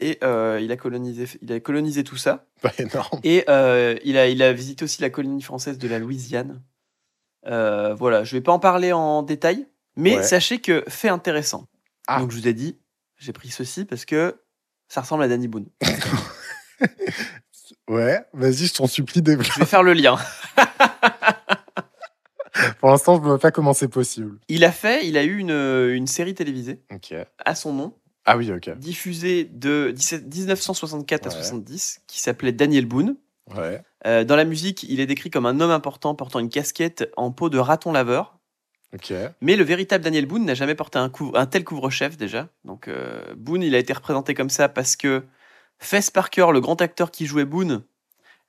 Et 0.00 0.18
euh, 0.24 0.58
il, 0.62 0.72
a 0.72 0.76
colonisé, 0.76 1.26
il 1.42 1.52
a 1.52 1.60
colonisé 1.60 2.02
tout 2.04 2.16
ça. 2.16 2.46
Pas 2.62 2.72
énorme. 2.78 3.20
Et 3.22 3.44
euh, 3.48 3.96
il, 4.04 4.16
a, 4.18 4.28
il 4.28 4.42
a 4.42 4.52
visité 4.52 4.84
aussi 4.84 5.00
la 5.02 5.10
colonie 5.10 5.42
française 5.42 5.78
de 5.78 5.88
la 5.88 5.98
Louisiane. 5.98 6.62
Euh, 7.46 7.94
voilà, 7.94 8.24
je 8.24 8.36
vais 8.36 8.40
pas 8.42 8.52
en 8.52 8.58
parler 8.58 8.92
en 8.92 9.22
détail, 9.22 9.66
mais 9.96 10.16
Ouais. 10.16 10.22
sachez 10.22 10.60
que 10.60 10.84
fait 10.88 11.08
intéressant. 11.08 11.66
Ah. 12.06 12.20
Donc 12.20 12.30
je 12.32 12.36
vous 12.36 12.48
ai 12.48 12.52
dit, 12.54 12.78
j'ai 13.18 13.32
pris 13.32 13.50
ceci 13.50 13.84
parce 13.84 14.04
que 14.04 14.40
ça 14.88 15.00
ressemble 15.02 15.22
à 15.22 15.28
Danny 15.28 15.48
Boone. 15.48 15.66
Ouais, 17.88 18.20
vas-y, 18.32 18.66
je 18.66 18.74
t'en 18.74 18.86
supplie. 18.86 19.20
développe. 19.20 19.50
Je 19.52 19.58
vais 19.58 19.66
faire 19.66 19.82
le 19.82 19.94
lien. 19.94 20.16
Pour 22.78 22.90
l'instant, 22.90 23.16
je 23.16 23.20
ne 23.20 23.26
vois 23.26 23.38
pas 23.38 23.50
comment 23.50 23.72
c'est 23.72 23.88
possible. 23.88 24.38
Il 24.48 24.64
a 24.64 24.72
fait, 24.72 25.06
il 25.06 25.16
a 25.16 25.24
eu 25.24 25.38
une, 25.38 25.50
une 25.50 26.06
série 26.06 26.34
télévisée 26.34 26.82
à 27.44 27.54
son 27.54 27.72
nom, 27.72 27.98
Ah 28.26 28.36
oui, 28.36 28.52
ok. 28.52 28.76
diffusée 28.78 29.44
de 29.44 29.92
17 29.94 30.26
1964 30.34 31.26
à 31.26 31.30
Ouais. 31.30 31.34
70, 31.36 32.02
qui 32.06 32.20
s'appelait 32.20 32.52
Daniel 32.52 32.86
Boone. 32.86 33.16
Ouais. 33.56 33.82
Euh, 34.06 34.24
dans 34.24 34.36
la 34.36 34.44
musique, 34.44 34.84
il 34.84 35.00
est 35.00 35.06
décrit 35.06 35.30
comme 35.30 35.46
un 35.46 35.58
homme 35.60 35.70
important 35.70 36.14
portant 36.14 36.38
une 36.38 36.48
casquette 36.50 37.10
en 37.16 37.32
peau 37.32 37.48
de 37.48 37.58
raton 37.58 37.92
laveur. 37.92 38.38
Ok. 38.94 39.12
Mais 39.40 39.56
le 39.56 39.64
véritable 39.64 40.02
Daniel 40.04 40.26
Boone 40.26 40.44
n'a 40.44 40.54
jamais 40.54 40.74
porté 40.74 40.98
un 40.98 41.46
tel 41.46 41.64
couvre-chef 41.64 42.16
déjà. 42.16 42.48
Donc 42.64 42.88
euh, 42.88 43.22
Boone, 43.36 43.62
il 43.62 43.74
a 43.74 43.78
été 43.78 43.92
représenté 43.92 44.34
comme 44.34 44.50
ça 44.50 44.68
parce 44.68 44.96
que 44.96 45.24
Fess 45.78 46.10
Parker, 46.10 46.48
le 46.52 46.60
grand 46.60 46.80
acteur 46.82 47.10
qui 47.10 47.26
jouait 47.26 47.44
Boone, 47.44 47.84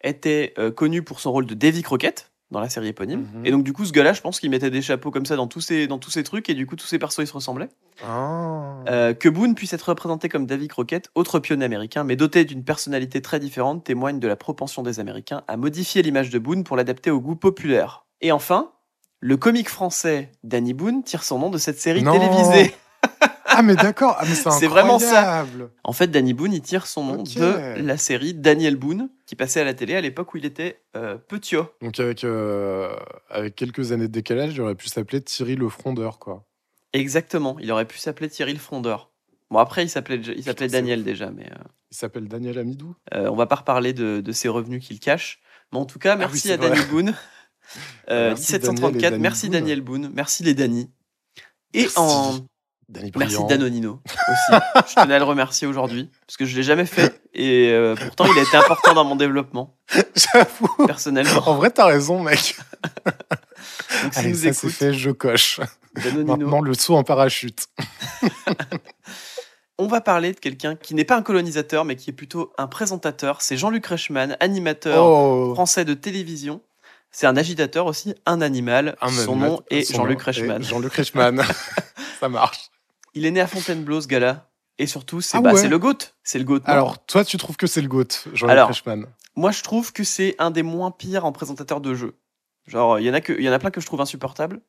était 0.04 0.54
euh, 0.58 0.72
connu 0.72 1.04
pour 1.04 1.20
son 1.20 1.32
rôle 1.32 1.46
de 1.46 1.54
Davy 1.54 1.84
Crockett 1.84 2.31
dans 2.52 2.60
la 2.60 2.70
série 2.70 2.90
éponyme. 2.90 3.28
Mhm. 3.34 3.46
Et 3.46 3.52
donc 3.52 3.64
du 3.64 3.74
coup, 3.74 3.86
ce 3.86 3.92
gars-là, 3.92 4.14
je 4.14 4.22
pense 4.22 4.40
qu'il 4.40 4.50
mettait 4.50 4.70
des 4.70 4.82
chapeaux 4.82 5.10
comme 5.10 5.26
ça 5.26 5.36
dans 5.36 5.48
tous 5.48 5.62
ces, 5.62 5.88
dans 5.88 5.98
tous 5.98 6.22
trucs 6.24 6.50
et 6.50 6.54
du 6.54 6.68
coup, 6.68 6.76
tous 6.76 6.86
ces 6.86 7.00
persos, 7.00 7.20
ils 7.20 7.28
se 7.28 7.34
ressemblaient. 7.34 7.70
Ah. 8.06 8.76
Euh, 8.90 9.14
que 9.14 9.30
Boone 9.30 9.56
puisse 9.56 9.74
être 9.74 9.90
représenté 9.90 10.30
comme 10.30 10.46
Davy 10.46 10.68
Crockett, 10.68 11.10
autre 11.16 11.40
pionnier 11.40 11.66
américain, 11.66 12.04
mais 12.04 12.16
doté 12.16 12.46
d'une 12.46 12.64
personnalité 12.64 13.22
très 13.22 13.40
différente, 13.40 13.84
témoigne 13.84 14.20
de 14.20 14.28
la 14.28 14.36
propension 14.36 14.84
des 14.84 15.00
Américains 15.00 15.44
à 15.48 15.58
modifier 15.58 16.02
l'image 16.02 16.30
de 16.30 16.40
Boone 16.40 16.64
pour 16.64 16.76
l'adapter 16.78 17.10
au 17.10 17.22
goût 17.22 17.36
populaire. 17.36 18.06
Et 18.22 18.32
enfin, 18.32 18.72
le 19.20 19.38
comique 19.38 19.70
français 19.70 20.32
Danny 20.44 20.74
Boone 20.74 21.04
tire 21.04 21.24
son 21.24 21.40
nom 21.40 21.50
de 21.50 21.58
cette 21.58 21.80
série 21.80 22.04
Non. 22.04 22.14
télévisée. 22.14 22.76
Ah, 23.62 23.64
mais 23.64 23.76
d'accord. 23.76 24.16
Ah, 24.20 24.26
c'est 24.26 24.50
C'est 24.52 24.68
vraiment 24.68 25.00
ça. 25.00 25.40
incroyable. 25.42 25.72
En 25.84 25.94
fait, 25.94 26.08
Danny 26.08 26.34
Boone, 26.34 26.54
il 26.54 26.62
tire 26.62 26.88
son 26.88 27.04
nom 27.04 27.24
de 27.24 27.80
la 27.82 27.98
série 27.98 28.34
Daniel 28.34 28.76
Boone, 28.76 29.10
qui 29.26 29.36
passait 29.36 29.62
à 29.62 29.64
la 29.64 29.74
télé 29.74 29.96
à 29.96 30.02
l'époque 30.02 30.34
où 30.34 30.38
il 30.38 30.46
était 30.46 30.82
euh, 30.96 31.18
petit. 31.18 31.56
Donc, 31.82 32.00
avec, 32.00 32.24
euh, 32.24 32.96
avec 33.30 33.56
quelques 33.56 33.92
années 33.92 34.08
de 34.08 34.14
décalage, 34.14 34.54
il 34.56 34.62
aurait 34.62 34.76
pu 34.76 34.88
s'appeler 34.88 35.22
Thierry 35.22 35.56
le 35.56 35.70
Frondeur, 35.70 36.20
quoi. 36.20 36.46
Exactement, 36.94 37.58
il 37.60 37.72
aurait 37.72 37.86
pu 37.86 37.98
s'appeler 37.98 38.30
Thierry 38.30 38.54
le 38.54 38.60
Frondeur. 38.60 39.12
Bon, 39.50 39.60
après, 39.60 39.84
il 39.84 39.90
s'appelait, 39.90 40.18
il 40.18 40.44
s'appelait 40.44 40.68
Daniel 40.68 41.04
déjà, 41.04 41.30
mais 41.30 41.46
euh, 41.46 41.56
Il 41.92 41.98
s'appelle 41.98 42.28
Daniel 42.28 42.58
Amidou. 42.58 42.96
Euh, 43.14 43.30
on 43.30 43.36
va 43.36 43.46
pas 43.46 43.56
reparler 43.58 43.94
de, 43.94 44.22
de 44.22 44.32
ses 44.32 44.48
revenus 44.50 44.86
qu'il 44.86 45.00
cache. 45.00 45.40
Mais 45.72 45.80
en 45.80 45.86
tout 45.86 46.00
cas, 46.00 46.14
Ah 46.14 46.16
oui, 46.16 46.22
merci 46.32 46.52
à 46.52 46.58
Danny. 46.58 46.80
Boone. 46.90 47.14
Euh, 48.10 48.30
Merci 48.30 48.54
Daniel 48.60 48.68
et 48.68 48.72
1734, 48.72 49.12
Danny 49.12 49.22
merci 49.22 49.46
Boone. 49.48 49.54
Daniel 49.54 49.82
Boone, 49.82 50.12
merci 50.14 50.44
les 50.44 50.54
Danny. 50.54 50.90
Et 51.74 51.84
Merci. 51.84 51.94
en 51.98 52.40
Danny 52.92 53.12
merci. 53.16 53.38
Danonino 53.48 54.02
aussi. 54.06 54.62
je 54.90 54.96
tenais 55.02 55.16
à 55.16 55.20
le 55.20 55.24
remercier 55.26 55.66
aujourd'hui 55.66 56.10
parce 56.28 56.36
que 56.38 56.46
je 56.46 56.56
l'ai 56.58 56.64
jamais 56.64 56.86
fait 56.86 57.22
et 57.34 57.70
euh, 57.72 57.96
pourtant 57.96 58.26
il 58.26 58.38
a 58.38 58.42
été 58.44 58.58
important 58.58 58.94
dans 58.94 59.06
mon 59.06 59.16
développement 59.16 59.78
J'avoue. 60.16 60.86
personnellement. 60.88 61.48
En 61.48 61.56
vrai, 61.56 61.72
t'as 61.72 61.86
raison, 61.86 62.22
mec. 62.22 62.58
Donc 64.04 64.18
Allez, 64.18 64.30
nous 64.30 64.36
ça 64.36 64.42
c'est 64.42 64.50
écoute, 64.68 64.72
fait, 64.72 64.94
je 64.94 65.10
coche. 65.12 65.60
Danonino, 65.96 66.38
Maintenant, 66.38 66.62
le 66.62 66.74
saut 66.74 66.96
en 66.96 67.04
parachute. 67.04 67.68
on 69.78 69.88
va 69.88 70.02
parler 70.02 70.34
de 70.34 70.40
quelqu'un 70.40 70.76
qui 70.76 70.94
n'est 70.96 71.06
pas 71.06 71.16
un 71.16 71.22
colonisateur 71.22 71.86
mais 71.86 71.96
qui 71.96 72.10
est 72.10 72.14
plutôt 72.14 72.52
un 72.58 72.68
présentateur. 72.68 73.42
C'est 73.42 73.58
Jean-Luc 73.58 73.86
Reichmann, 73.88 74.38
animateur 74.40 75.06
Oh. 75.06 75.54
français 75.54 75.86
de 75.86 75.94
télévision. 75.94 76.62
C'est 77.12 77.28
un 77.28 77.36
agitateur 77.36 77.88
aussi, 77.88 78.16
un 78.26 78.42
animal. 78.42 78.96
Un 79.02 79.10
Son 79.12 79.36
nom 79.36 79.62
est 79.70 79.94
Jean-Luc 79.94 80.22
Reichmann. 80.22 80.64
Jean-Luc 80.64 80.94
Reichmann. 80.94 81.42
ça 82.20 82.30
marche. 82.30 82.70
Il 83.14 83.26
est 83.26 83.32
né 83.32 83.42
à 83.42 83.48
Fontainebleau, 83.48 84.02
ce 84.02 84.08
gars-là. 84.08 84.48
Et 84.78 84.88
surtout, 84.88 85.22
c'est 85.22 85.38
Ah 85.38 85.42
bah, 85.42 85.54
ouais. 85.54 85.68
le 85.68 85.78
GOAT. 85.80 85.98
C'est 86.24 86.40
le 86.40 86.46
GOAT. 86.46 86.62
Alors, 86.66 87.04
toi, 87.06 87.24
tu 87.24 87.38
trouves 87.38 87.58
que 87.58 87.68
c'est 87.68 87.82
le 87.82 87.88
GOAT, 87.88 88.08
Jean-Luc 88.34 88.56
Reichmann 88.68 89.06
Moi, 89.36 89.52
je 89.52 89.62
trouve 89.64 89.94
que 89.94 90.04
c'est 90.04 90.36
un 90.40 90.50
des 90.52 90.64
moins 90.64 90.92
pires 90.92 91.26
en 91.26 91.32
présentateur 91.32 91.82
de 91.82 91.94
jeu. 91.94 92.16
Genre, 92.68 93.00
il 93.00 93.06
y, 93.06 93.10
en 93.10 93.14
a 93.14 93.22
que- 93.22 93.34
y 93.40 93.48
en 93.50 93.52
a 93.52 93.60
plein 93.60 93.70
que 93.72 93.82
je 93.82 93.86
trouve 93.86 94.02
insupportables. 94.02 94.62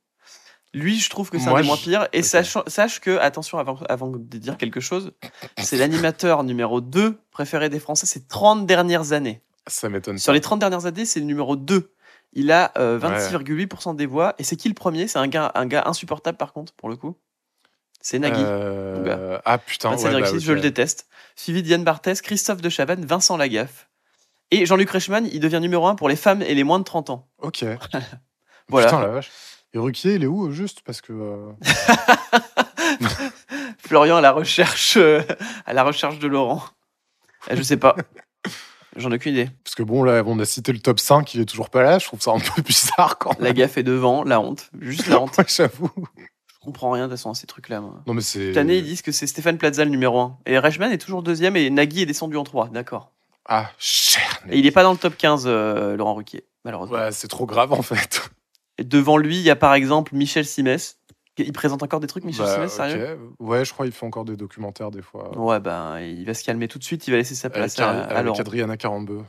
Lui, 0.74 0.98
je 0.98 1.10
trouve 1.10 1.30
que 1.30 1.38
c'est 1.38 1.48
un 1.48 1.60
des 1.60 1.66
moins 1.66 1.76
pires. 1.76 2.08
Et 2.12 2.22
sache, 2.22 2.56
sache 2.66 3.00
que, 3.00 3.18
attention, 3.18 3.58
avant, 3.58 3.76
avant 3.88 4.08
de 4.08 4.38
dire 4.38 4.56
quelque 4.56 4.80
chose, 4.80 5.12
c'est 5.58 5.76
l'animateur 5.76 6.44
numéro 6.44 6.80
2 6.80 7.18
préféré 7.30 7.68
des 7.68 7.78
Français 7.78 8.06
ces 8.06 8.24
30 8.26 8.66
dernières 8.66 9.12
années. 9.12 9.42
Ça 9.66 9.88
m'étonne 9.90 10.18
Sur 10.18 10.32
les 10.32 10.40
30 10.40 10.58
dernières 10.60 10.86
années, 10.86 11.04
c'est 11.04 11.20
le 11.20 11.26
numéro 11.26 11.56
2. 11.56 11.92
Il 12.32 12.50
a 12.50 12.72
euh, 12.78 12.98
26,8% 12.98 13.94
des 13.94 14.06
voix. 14.06 14.34
Et 14.38 14.44
c'est 14.44 14.56
qui 14.56 14.68
le 14.68 14.74
premier? 14.74 15.06
C'est 15.08 15.18
un 15.18 15.28
gars, 15.28 15.52
un 15.54 15.66
gars 15.66 15.84
insupportable, 15.86 16.38
par 16.38 16.54
contre, 16.54 16.72
pour 16.72 16.88
le 16.88 16.96
coup. 16.96 17.16
C'est 18.02 18.18
Nagui. 18.18 18.42
Euh. 18.44 19.38
Ah 19.44 19.56
putain, 19.58 19.90
ouais, 19.96 19.96
25,6, 19.96 20.20
bah, 20.32 20.38
je 20.38 20.52
le 20.52 20.60
déteste. 20.60 21.06
Suivi 21.36 21.62
d'Yann 21.62 21.84
Barthès, 21.84 22.20
Christophe 22.20 22.60
de 22.60 22.68
Chavannes, 22.68 23.06
Vincent 23.06 23.36
Lagaffe. 23.36 23.88
Et 24.50 24.66
Jean-Luc 24.66 24.90
Reichmann, 24.90 25.26
il 25.32 25.40
devient 25.40 25.60
numéro 25.60 25.86
1 25.86 25.94
pour 25.94 26.08
les 26.10 26.16
femmes 26.16 26.42
et 26.42 26.54
les 26.54 26.64
moins 26.64 26.78
de 26.78 26.84
30 26.84 27.08
ans. 27.10 27.28
Ok. 27.38 27.64
Voilà. 28.68 28.86
Putain, 28.86 29.00
la 29.00 29.08
vache. 29.08 29.30
Et 29.74 29.78
Ruquier, 29.78 30.14
il 30.14 30.22
est 30.22 30.26
où, 30.26 30.40
au 30.42 30.50
juste? 30.50 30.80
Parce 30.82 31.00
que. 31.00 31.12
euh, 31.12 31.52
Florian 33.78 34.16
à 34.16 34.20
la 34.20 34.32
recherche, 34.32 34.96
euh, 34.96 35.20
à 35.66 35.72
la 35.72 35.82
recherche 35.82 36.18
de 36.18 36.28
Laurent. 36.28 36.62
Euh, 37.50 37.56
Je 37.56 37.62
sais 37.62 37.76
pas. 37.76 37.96
J'en 38.96 39.10
ai 39.10 39.16
aucune 39.16 39.32
idée. 39.34 39.50
Parce 39.64 39.74
que 39.74 39.82
bon, 39.82 40.04
là, 40.04 40.22
on 40.26 40.38
a 40.38 40.44
cité 40.44 40.72
le 40.72 40.78
top 40.78 41.00
5, 41.00 41.34
il 41.34 41.40
est 41.40 41.44
toujours 41.46 41.70
pas 41.70 41.82
là. 41.82 41.98
Je 41.98 42.06
trouve 42.06 42.20
ça 42.20 42.30
un 42.32 42.38
peu 42.38 42.62
bizarre 42.62 43.18
quand 43.18 43.32
même. 43.34 43.44
La 43.44 43.52
gaffe 43.52 43.78
est 43.78 43.82
devant, 43.82 44.22
la 44.24 44.40
honte. 44.40 44.70
Juste 44.80 45.06
la 45.08 45.20
honte. 45.20 45.38
J'avoue. 45.48 45.90
Je 46.62 46.66
comprends 46.66 46.92
rien 46.92 47.04
de 47.04 47.08
toute 47.08 47.18
façon 47.18 47.30
à 47.30 47.34
ces 47.34 47.48
trucs-là. 47.48 47.80
moi. 47.80 48.02
Non, 48.06 48.14
mais 48.14 48.20
c'est. 48.20 48.46
Cette 48.48 48.56
année, 48.56 48.76
ils 48.78 48.84
disent 48.84 49.02
que 49.02 49.10
c'est 49.10 49.26
Stéphane 49.26 49.58
Plaza 49.58 49.84
le 49.84 49.90
numéro 49.90 50.20
1. 50.20 50.38
Et 50.46 50.58
Reichmann 50.58 50.92
est 50.92 50.98
toujours 50.98 51.24
deuxième 51.24 51.56
et 51.56 51.68
Nagui 51.70 52.02
est 52.02 52.06
descendu 52.06 52.36
en 52.36 52.44
3. 52.44 52.68
D'accord. 52.68 53.10
Ah, 53.46 53.68
cher. 53.78 54.40
Et 54.48 54.58
il 54.58 54.64
n'est 54.64 54.70
pas 54.70 54.84
dans 54.84 54.92
le 54.92 54.98
top 54.98 55.16
15, 55.16 55.44
euh, 55.46 55.96
Laurent 55.96 56.14
Ruquier, 56.14 56.44
malheureusement. 56.64 56.96
Ouais, 56.96 57.10
c'est 57.10 57.26
trop 57.26 57.46
grave 57.46 57.72
en 57.72 57.82
fait. 57.82 58.30
Et 58.78 58.84
devant 58.84 59.16
lui, 59.16 59.36
il 59.36 59.42
y 59.42 59.50
a 59.50 59.56
par 59.56 59.74
exemple 59.74 60.14
Michel 60.14 60.46
Simès. 60.46 60.98
Il 61.38 61.52
présente 61.52 61.82
encore 61.82 61.98
des 61.98 62.06
trucs, 62.06 62.22
Michel 62.24 62.44
Bah, 62.46 62.54
Simès, 62.54 62.72
sérieux? 62.72 63.18
Ouais, 63.40 63.64
je 63.64 63.72
crois 63.72 63.86
qu'il 63.86 63.92
fait 63.94 64.06
encore 64.06 64.24
des 64.24 64.36
documentaires 64.36 64.90
des 64.92 65.02
fois. 65.02 65.36
Ouais, 65.36 65.58
ben, 65.60 65.98
il 65.98 66.24
va 66.24 66.34
se 66.34 66.44
calmer 66.44 66.68
tout 66.68 66.78
de 66.78 66.84
suite, 66.84 67.08
il 67.08 67.10
va 67.10 67.16
laisser 67.16 67.34
sa 67.34 67.50
place 67.50 67.76
Avec, 67.78 67.96
à, 67.96 68.02
à 68.02 68.04
avec 68.12 68.26
Laurent. 68.26 68.38
Adriana 68.38 68.76
Carambeu. 68.76 69.22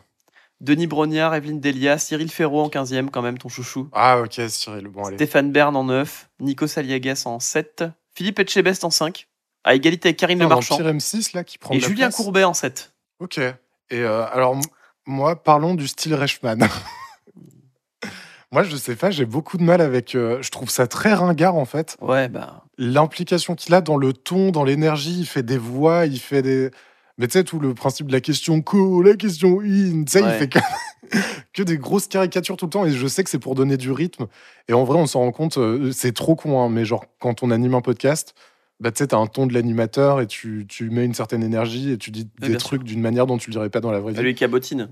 Denis 0.62 0.88
Brognard, 0.88 1.36
Evelyne 1.36 1.60
Delia, 1.60 1.98
Cyril 1.98 2.32
Ferraud 2.32 2.62
en 2.62 2.70
15e, 2.70 3.10
quand 3.10 3.22
même, 3.22 3.38
ton 3.38 3.50
chouchou. 3.50 3.90
Ah, 3.92 4.20
ok, 4.22 4.40
Cyril. 4.48 4.88
Bon, 4.88 5.04
allez. 5.06 5.18
Stéphane 5.18 5.52
Bern 5.52 5.76
en 5.76 5.84
9, 5.86 6.30
Nico 6.40 6.68
Saliagas 6.68 7.24
en 7.26 7.40
7, 7.40 7.84
Philippe 8.16 8.40
Etchebest 8.40 8.84
en 8.84 8.90
5, 8.90 9.28
à 9.64 9.76
égalité 9.76 10.10
avec 10.10 10.18
Karine 10.18 10.40
Le 10.40 10.48
Marchand, 10.48 10.78
Pire 10.78 10.88
M6 10.94 11.36
là 11.36 11.44
qui 11.44 11.58
prend 11.58 11.74
et 11.74 11.80
la 11.80 11.88
Julien 11.88 12.08
place. 12.08 12.16
Courbet 12.16 12.44
en 12.44 12.54
7. 12.54 12.94
Ok. 13.20 13.38
Et 13.38 13.54
euh, 13.92 14.26
alors, 14.32 14.58
moi, 15.06 15.42
parlons 15.44 15.76
du 15.76 15.88
style 15.88 16.16
Reichmann. 16.16 16.68
moi, 18.52 18.64
je 18.64 18.76
sais 18.76 18.96
pas, 18.96 19.12
j'ai 19.12 19.26
beaucoup 19.26 19.58
de 19.58 19.64
mal 19.64 19.82
avec. 19.82 20.16
euh, 20.16 20.42
je 20.42 20.50
trouve 20.50 20.70
ça 20.70 20.88
très 20.88 21.14
ringard 21.14 21.56
en 21.56 21.66
fait. 21.66 21.98
Ouais, 22.02 22.30
bah. 22.30 22.64
L'implication 22.78 23.56
qu'il 23.56 23.74
a 23.76 23.82
dans 23.82 23.98
le 23.98 24.14
ton, 24.14 24.52
dans 24.52 24.64
l'énergie, 24.64 25.20
il 25.20 25.26
fait 25.26 25.44
des 25.44 25.58
voix, 25.58 26.06
il 26.06 26.20
fait 26.20 26.42
des. 26.42 26.72
Mais 27.18 27.28
tu 27.28 27.34
sais, 27.34 27.44
tout 27.44 27.60
le 27.60 27.74
principe 27.74 28.08
de 28.08 28.12
la 28.12 28.22
question 28.22 28.62
co, 28.62 29.02
la 29.02 29.16
question 29.16 29.60
in, 29.62 30.04
tu 30.04 30.12
sais, 30.12 30.20
il 30.20 30.26
Ouais. 30.26 30.38
fait 30.40 30.48
que... 30.50 30.60
que 31.54 31.62
des 31.62 31.78
grosses 31.78 32.08
caricatures 32.08 32.58
tout 32.58 32.66
le 32.66 32.72
temps. 32.72 32.86
Et 32.86 32.92
je 32.92 33.06
sais 33.08 33.24
que 33.24 33.30
c'est 33.30 33.38
pour 33.40 33.54
donner 33.54 33.78
du 33.78 33.92
rythme. 33.92 34.26
Et 34.68 34.74
en 34.74 34.84
vrai, 34.84 34.98
on 34.98 35.06
s'en 35.06 35.20
rend 35.20 35.32
compte, 35.32 35.58
euh, 35.60 35.92
c'est 35.92 36.12
trop 36.14 36.36
con, 36.36 36.60
hein, 36.62 36.70
mais 36.70 36.86
genre, 36.86 37.06
quand 37.20 37.44
on 37.44 37.52
anime 37.52 37.76
un 37.76 37.82
podcast, 37.82 38.34
bah, 38.80 38.92
tu 38.92 38.98
sais, 38.98 39.08
t'as 39.08 39.18
un 39.18 39.28
ton 39.28 39.46
de 39.46 39.54
l'animateur 39.54 40.22
et 40.22 40.28
tu, 40.28 40.66
tu 40.68 40.90
mets 40.90 41.06
une 41.06 41.14
certaine 41.14 41.44
énergie 41.44 41.92
et 41.92 41.98
tu 42.00 42.10
dis 42.10 42.28
Ouais, 42.42 42.50
des 42.50 42.58
trucs 42.58 42.84
d'une 42.84 43.02
manière 43.02 43.28
dont 43.28 43.38
tu 43.38 43.52
le 43.52 43.54
dirais 43.54 43.70
pas 43.70 43.80
dans 43.82 43.92
la 43.92 44.00
vraie 44.00 44.14
vie. 44.14 44.22
Lui 44.22 44.34
cabotine. 44.34 44.90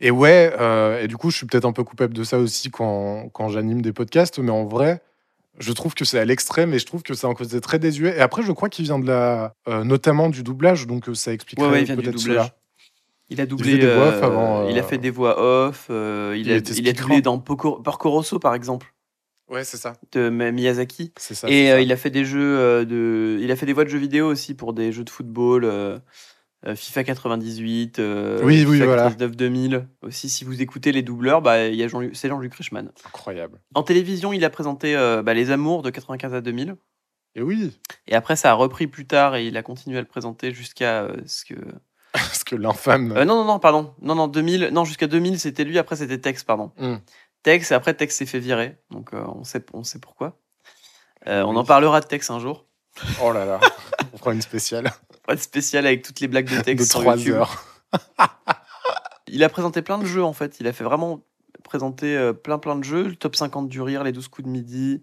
Et 0.00 0.10
ouais, 0.10 0.52
euh, 0.60 1.02
et 1.02 1.08
du 1.08 1.16
coup, 1.16 1.30
je 1.30 1.36
suis 1.38 1.46
peut-être 1.46 1.64
un 1.64 1.72
peu 1.72 1.84
coupable 1.84 2.12
de 2.12 2.24
ça 2.24 2.38
aussi 2.38 2.70
quand, 2.70 3.30
quand 3.32 3.48
j'anime 3.48 3.80
des 3.80 3.92
podcasts, 3.92 4.38
mais 4.38 4.50
en 4.50 4.64
vrai, 4.66 5.00
je 5.58 5.72
trouve 5.72 5.94
que 5.94 6.04
c'est 6.04 6.18
à 6.18 6.24
l'extrême 6.24 6.72
et 6.74 6.78
je 6.78 6.86
trouve 6.86 7.02
que 7.02 7.14
c'est 7.14 7.26
un 7.26 7.34
côté 7.34 7.60
très 7.60 7.78
désuet. 7.78 8.16
Et 8.16 8.20
après, 8.20 8.42
je 8.42 8.52
crois 8.52 8.68
qu'il 8.68 8.84
vient 8.84 8.98
de 8.98 9.06
la, 9.06 9.54
euh, 9.68 9.84
notamment 9.84 10.28
du 10.28 10.42
doublage, 10.42 10.86
donc 10.86 11.08
euh, 11.08 11.14
ça 11.14 11.32
expliquerait 11.32 11.66
Ouais, 11.66 11.72
ouais, 11.72 11.82
il 11.82 11.96
peut-être 11.96 12.18
cela. 12.18 12.54
Il 13.30 13.40
a 13.40 13.46
doublé. 13.46 13.76
voix 13.78 14.04
euh, 14.06 14.22
avant, 14.22 14.60
euh, 14.66 14.70
Il 14.70 14.78
a 14.78 14.82
fait 14.82 14.98
des 14.98 15.10
voix 15.10 15.38
off. 15.40 15.86
il, 15.90 16.40
il 16.46 16.52
a, 16.52 16.56
il 16.56 16.88
a 16.88 16.92
doublé 16.92 17.20
dans 17.20 17.38
Porco 17.38 18.10
Rosso, 18.10 18.38
par 18.38 18.54
exemple, 18.54 18.94
Ouais, 19.50 19.64
c'est 19.64 19.76
ça. 19.76 19.94
de 20.12 20.28
Mi- 20.30 20.52
Miyazaki. 20.52 21.12
C'est 21.18 21.34
ça. 21.34 21.48
Et 21.50 21.68
ça. 21.68 21.80
il 21.80 21.90
a 21.92 21.96
fait 21.96 22.10
des 22.10 22.24
jeux 22.24 22.84
de. 22.86 23.38
Il 23.40 23.50
a 23.50 23.56
fait 23.56 23.66
des 23.66 23.72
voix 23.72 23.84
de 23.84 23.88
jeux 23.90 23.98
vidéo 23.98 24.26
aussi 24.28 24.54
pour 24.54 24.72
des 24.72 24.92
jeux 24.92 25.04
de 25.04 25.10
football. 25.10 26.00
Euh, 26.66 26.74
FIFA 26.74 27.04
98, 27.04 27.98
euh, 27.98 28.40
Oui, 28.42 28.64
oui, 28.66 28.74
FIFA 28.74 28.84
voilà. 28.86 29.02
99 29.04 29.36
2000. 29.36 29.88
Aussi, 30.02 30.28
si 30.28 30.44
vous 30.44 30.60
écoutez 30.60 30.90
les 30.92 31.02
doubleurs, 31.02 31.40
bah, 31.42 31.66
y 31.68 31.82
a 31.82 31.88
Jean 31.88 32.00
c'est 32.12 32.28
Jean-Luc 32.28 32.54
Reichmann. 32.54 32.90
Incroyable. 33.06 33.60
En 33.74 33.82
télévision, 33.82 34.32
il 34.32 34.44
a 34.44 34.50
présenté 34.50 34.96
euh, 34.96 35.22
bah, 35.22 35.34
Les 35.34 35.50
Amours 35.50 35.82
de 35.82 35.90
95 35.90 36.34
à 36.34 36.40
2000. 36.40 36.76
Et 37.34 37.42
oui, 37.42 37.78
Et 38.08 38.14
après, 38.16 38.34
ça 38.34 38.50
a 38.50 38.54
repris 38.54 38.86
plus 38.88 39.06
tard 39.06 39.36
et 39.36 39.46
il 39.46 39.56
a 39.56 39.62
continué 39.62 39.98
à 39.98 40.00
le 40.00 40.06
présenter 40.06 40.52
jusqu'à 40.52 41.02
euh, 41.02 41.16
ce 41.26 41.44
que. 41.44 41.54
parce 42.12 42.42
que 42.42 42.56
l'infâme. 42.56 43.12
Euh, 43.12 43.24
non, 43.24 43.36
non, 43.36 43.44
non, 43.44 43.58
pardon. 43.60 43.94
Non, 44.02 44.14
non, 44.16 44.26
2000. 44.26 44.70
Non, 44.72 44.84
jusqu'à 44.84 45.06
2000, 45.06 45.38
c'était 45.38 45.62
lui. 45.64 45.78
Après, 45.78 45.94
c'était 45.94 46.18
Tex, 46.18 46.42
pardon. 46.42 46.72
Hmm. 46.78 46.96
Tex, 47.44 47.70
et 47.70 47.74
après, 47.74 47.94
Tex 47.94 48.16
s'est 48.16 48.26
fait 48.26 48.40
virer. 48.40 48.76
Donc, 48.90 49.14
euh, 49.14 49.22
on, 49.36 49.44
sait, 49.44 49.64
on 49.72 49.84
sait 49.84 50.00
pourquoi. 50.00 50.40
On 51.26 51.50
Oui. 51.50 51.56
en 51.58 51.64
parlera 51.64 52.00
de 52.00 52.06
Tex 52.06 52.30
un 52.30 52.40
jour. 52.40 52.64
Oh 53.22 53.32
là 53.32 53.44
là, 53.44 53.60
on 54.12 54.18
fera 54.18 54.32
une 54.34 54.42
spéciale 54.42 54.90
Pas 55.26 55.34
de 55.34 55.40
spécial 55.40 55.86
avec 55.86 56.02
toutes 56.02 56.20
les 56.20 56.28
blagues 56.28 56.48
de 56.54 56.60
Tex 56.62 56.82
de 56.82 56.88
sur 56.88 57.00
3 57.00 57.16
YouTube. 57.16 57.34
heures. 57.34 57.64
Il 59.28 59.44
a 59.44 59.48
présenté 59.48 59.82
plein 59.82 59.98
de 59.98 60.06
jeux, 60.06 60.24
en 60.24 60.32
fait. 60.32 60.56
Il 60.60 60.66
a 60.66 60.72
fait 60.72 60.84
vraiment 60.84 61.20
présenter 61.62 62.16
euh, 62.16 62.32
plein, 62.32 62.58
plein 62.58 62.76
de 62.76 62.84
jeux. 62.84 63.08
Le 63.08 63.16
top 63.16 63.36
50 63.36 63.68
du 63.68 63.82
rire, 63.82 64.02
les 64.04 64.12
12 64.12 64.28
coups 64.28 64.46
de 64.46 64.50
midi, 64.50 65.02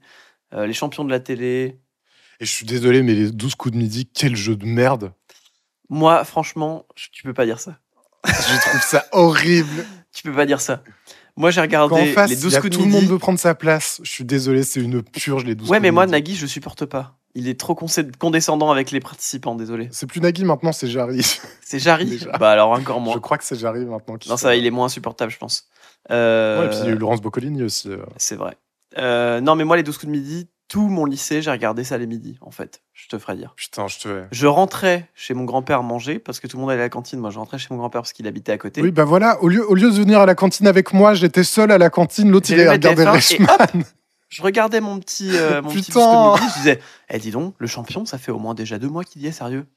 euh, 0.54 0.66
les 0.66 0.74
champions 0.74 1.04
de 1.06 1.12
la 1.12 1.20
télé. 1.20 1.80
Et 2.40 2.46
je 2.46 2.52
suis 2.52 2.66
désolé, 2.66 3.04
mais 3.04 3.14
les 3.14 3.32
12 3.32 3.54
coups 3.56 3.74
de 3.74 3.78
midi, 3.78 4.10
quel 4.12 4.36
jeu 4.36 4.56
de 4.56 4.66
merde. 4.66 5.14
Moi, 5.90 6.24
franchement, 6.24 6.86
je- 6.96 7.10
tu 7.12 7.22
peux 7.24 7.34
pas 7.36 7.46
dire 7.46 7.60
ça. 7.60 7.78
Je 8.26 8.60
trouve 8.70 8.82
ça 8.82 9.06
horrible. 9.12 9.86
Tu 10.12 10.24
peux 10.24 10.34
pas 10.34 10.48
dire 10.48 10.60
ça. 10.60 10.82
Moi, 11.38 11.52
j'ai 11.52 11.62
Quand 11.68 11.82
en 11.82 11.88
regardé 11.88 12.12
face, 12.14 12.30
les 12.32 12.38
il 12.38 12.42
12 12.42 12.54
y 12.54 12.56
a 12.56 12.62
coups 12.62 12.72
de 12.72 12.76
tout 12.78 12.82
le 12.82 12.88
midi. 12.88 13.02
monde 13.02 13.10
veut 13.12 13.20
prendre 13.20 13.38
sa 13.38 13.54
place. 13.54 14.00
Je 14.04 14.10
suis 14.10 14.24
désolé, 14.24 14.64
c'est 14.64 14.80
une 14.82 15.04
purge 15.04 15.44
les 15.46 15.54
12 15.54 15.70
Ouais, 15.70 15.78
coups 15.78 15.84
mais 15.84 15.92
moi. 15.92 16.08
Nagui, 16.08 16.36
je 16.36 16.48
supporte 16.48 16.86
pas. 16.86 17.16
Il 17.38 17.50
est 17.50 17.60
trop 17.60 17.76
condescendant 17.76 18.72
avec 18.72 18.92
les 18.92 19.02
participants, 19.02 19.56
désolé. 19.56 19.90
C'est 19.92 20.08
plus 20.08 20.22
Nagui 20.22 20.46
maintenant, 20.46 20.72
c'est 20.72 20.88
Jarry. 20.88 21.22
C'est 21.62 21.80
Jarry. 21.80 22.20
Bah 22.40 22.52
alors 22.52 22.72
encore 22.72 23.02
moins. 23.02 23.14
Je 23.14 23.20
crois 23.20 23.38
que 23.38 23.44
c'est 23.44 23.58
Jarry 23.60 23.86
maintenant. 23.86 24.16
qui 24.18 24.30
Non, 24.30 24.38
ça 24.38 24.48
va, 24.50 24.56
il 24.56 24.66
est 24.66 24.72
moins 24.72 24.86
insupportable, 24.86 25.32
je 25.32 25.38
pense. 25.38 25.68
Euh, 26.12 26.60
Ouais, 26.62 26.66
et 26.68 26.70
puis 26.70 26.78
il 26.80 26.86
y 26.86 26.88
a 26.90 26.92
eu 26.92 26.98
Laurence 26.98 27.22
Boccolini 27.22 27.64
aussi. 27.64 27.90
euh. 27.90 27.98
C'est 28.18 28.36
vrai. 28.36 28.56
Euh, 28.98 29.42
non, 29.42 29.56
mais 29.56 29.64
moi, 29.66 29.76
les 29.76 29.84
12 29.84 29.98
coups 29.98 30.08
de 30.08 30.18
midi, 30.18 30.48
tout 30.70 30.88
mon 30.88 31.04
lycée, 31.06 31.42
j'ai 31.42 31.52
regardé 31.52 31.84
ça 31.84 31.98
les 31.98 32.06
midis, 32.08 32.38
en 32.42 32.52
fait. 32.52 32.82
Je 32.94 33.08
te 33.10 33.18
ferai 33.18 33.36
dire. 33.36 33.54
Putain, 33.58 33.88
je 33.88 34.00
te. 34.00 34.24
Je 34.32 34.48
rentrais 34.48 35.10
chez 35.16 35.34
mon 35.34 35.44
grand-père 35.44 35.84
manger, 35.84 36.20
parce 36.20 36.40
que 36.40 36.48
tout 36.48 36.56
le 36.58 36.62
monde 36.62 36.72
allait 36.72 36.82
à 36.82 36.86
la 36.86 36.90
cantine. 36.90 37.20
Moi, 37.20 37.32
je 37.32 37.40
rentrais 37.40 37.58
chez 37.58 37.68
mon 37.72 37.78
grand-père 37.78 38.02
parce 38.02 38.14
qu'il 38.14 38.28
habitait 38.28 38.52
à 38.54 38.58
côté. 38.58 38.82
Oui, 38.82 38.92
bah 38.92 39.04
voilà, 39.04 39.42
au 39.44 39.48
lieu, 39.50 39.70
au 39.70 39.74
lieu 39.76 39.90
de 39.92 39.96
venir 39.96 40.20
à 40.22 40.26
la 40.26 40.36
cantine 40.36 40.68
avec 40.68 40.94
moi, 40.94 41.14
j'étais 41.16 41.44
seul 41.44 41.72
à 41.72 41.78
la 41.78 41.90
cantine, 41.90 42.30
l'autre 42.32 42.50
il 42.52 42.60
allait 42.60 42.70
regarder 42.70 43.04
TF1 43.04 43.08
et 43.08 43.10
Reichmann. 43.10 43.84
Je 44.30 44.42
regardais 44.42 44.82
mon 44.82 45.00
petit, 45.00 45.38
euh, 45.38 45.62
mon 45.64 45.70
petit 45.70 45.92
Putain. 45.92 46.00
12 46.00 46.06
coups 46.06 46.42
de 46.42 46.46
midi, 46.46 46.54
je 46.54 46.60
disais, 46.60 46.82
eh 47.10 47.20
dis 47.20 47.32
donc, 47.32 47.56
le 47.58 47.68
champion, 47.68 48.06
ça 48.06 48.18
fait 48.18 48.32
au 48.32 48.40
moins 48.40 48.54
déjà 48.54 48.80
deux 48.80 48.90
mois 48.90 49.04
qu'il 49.04 49.22
y 49.22 49.28
est, 49.28 49.32
sérieux. 49.32 49.68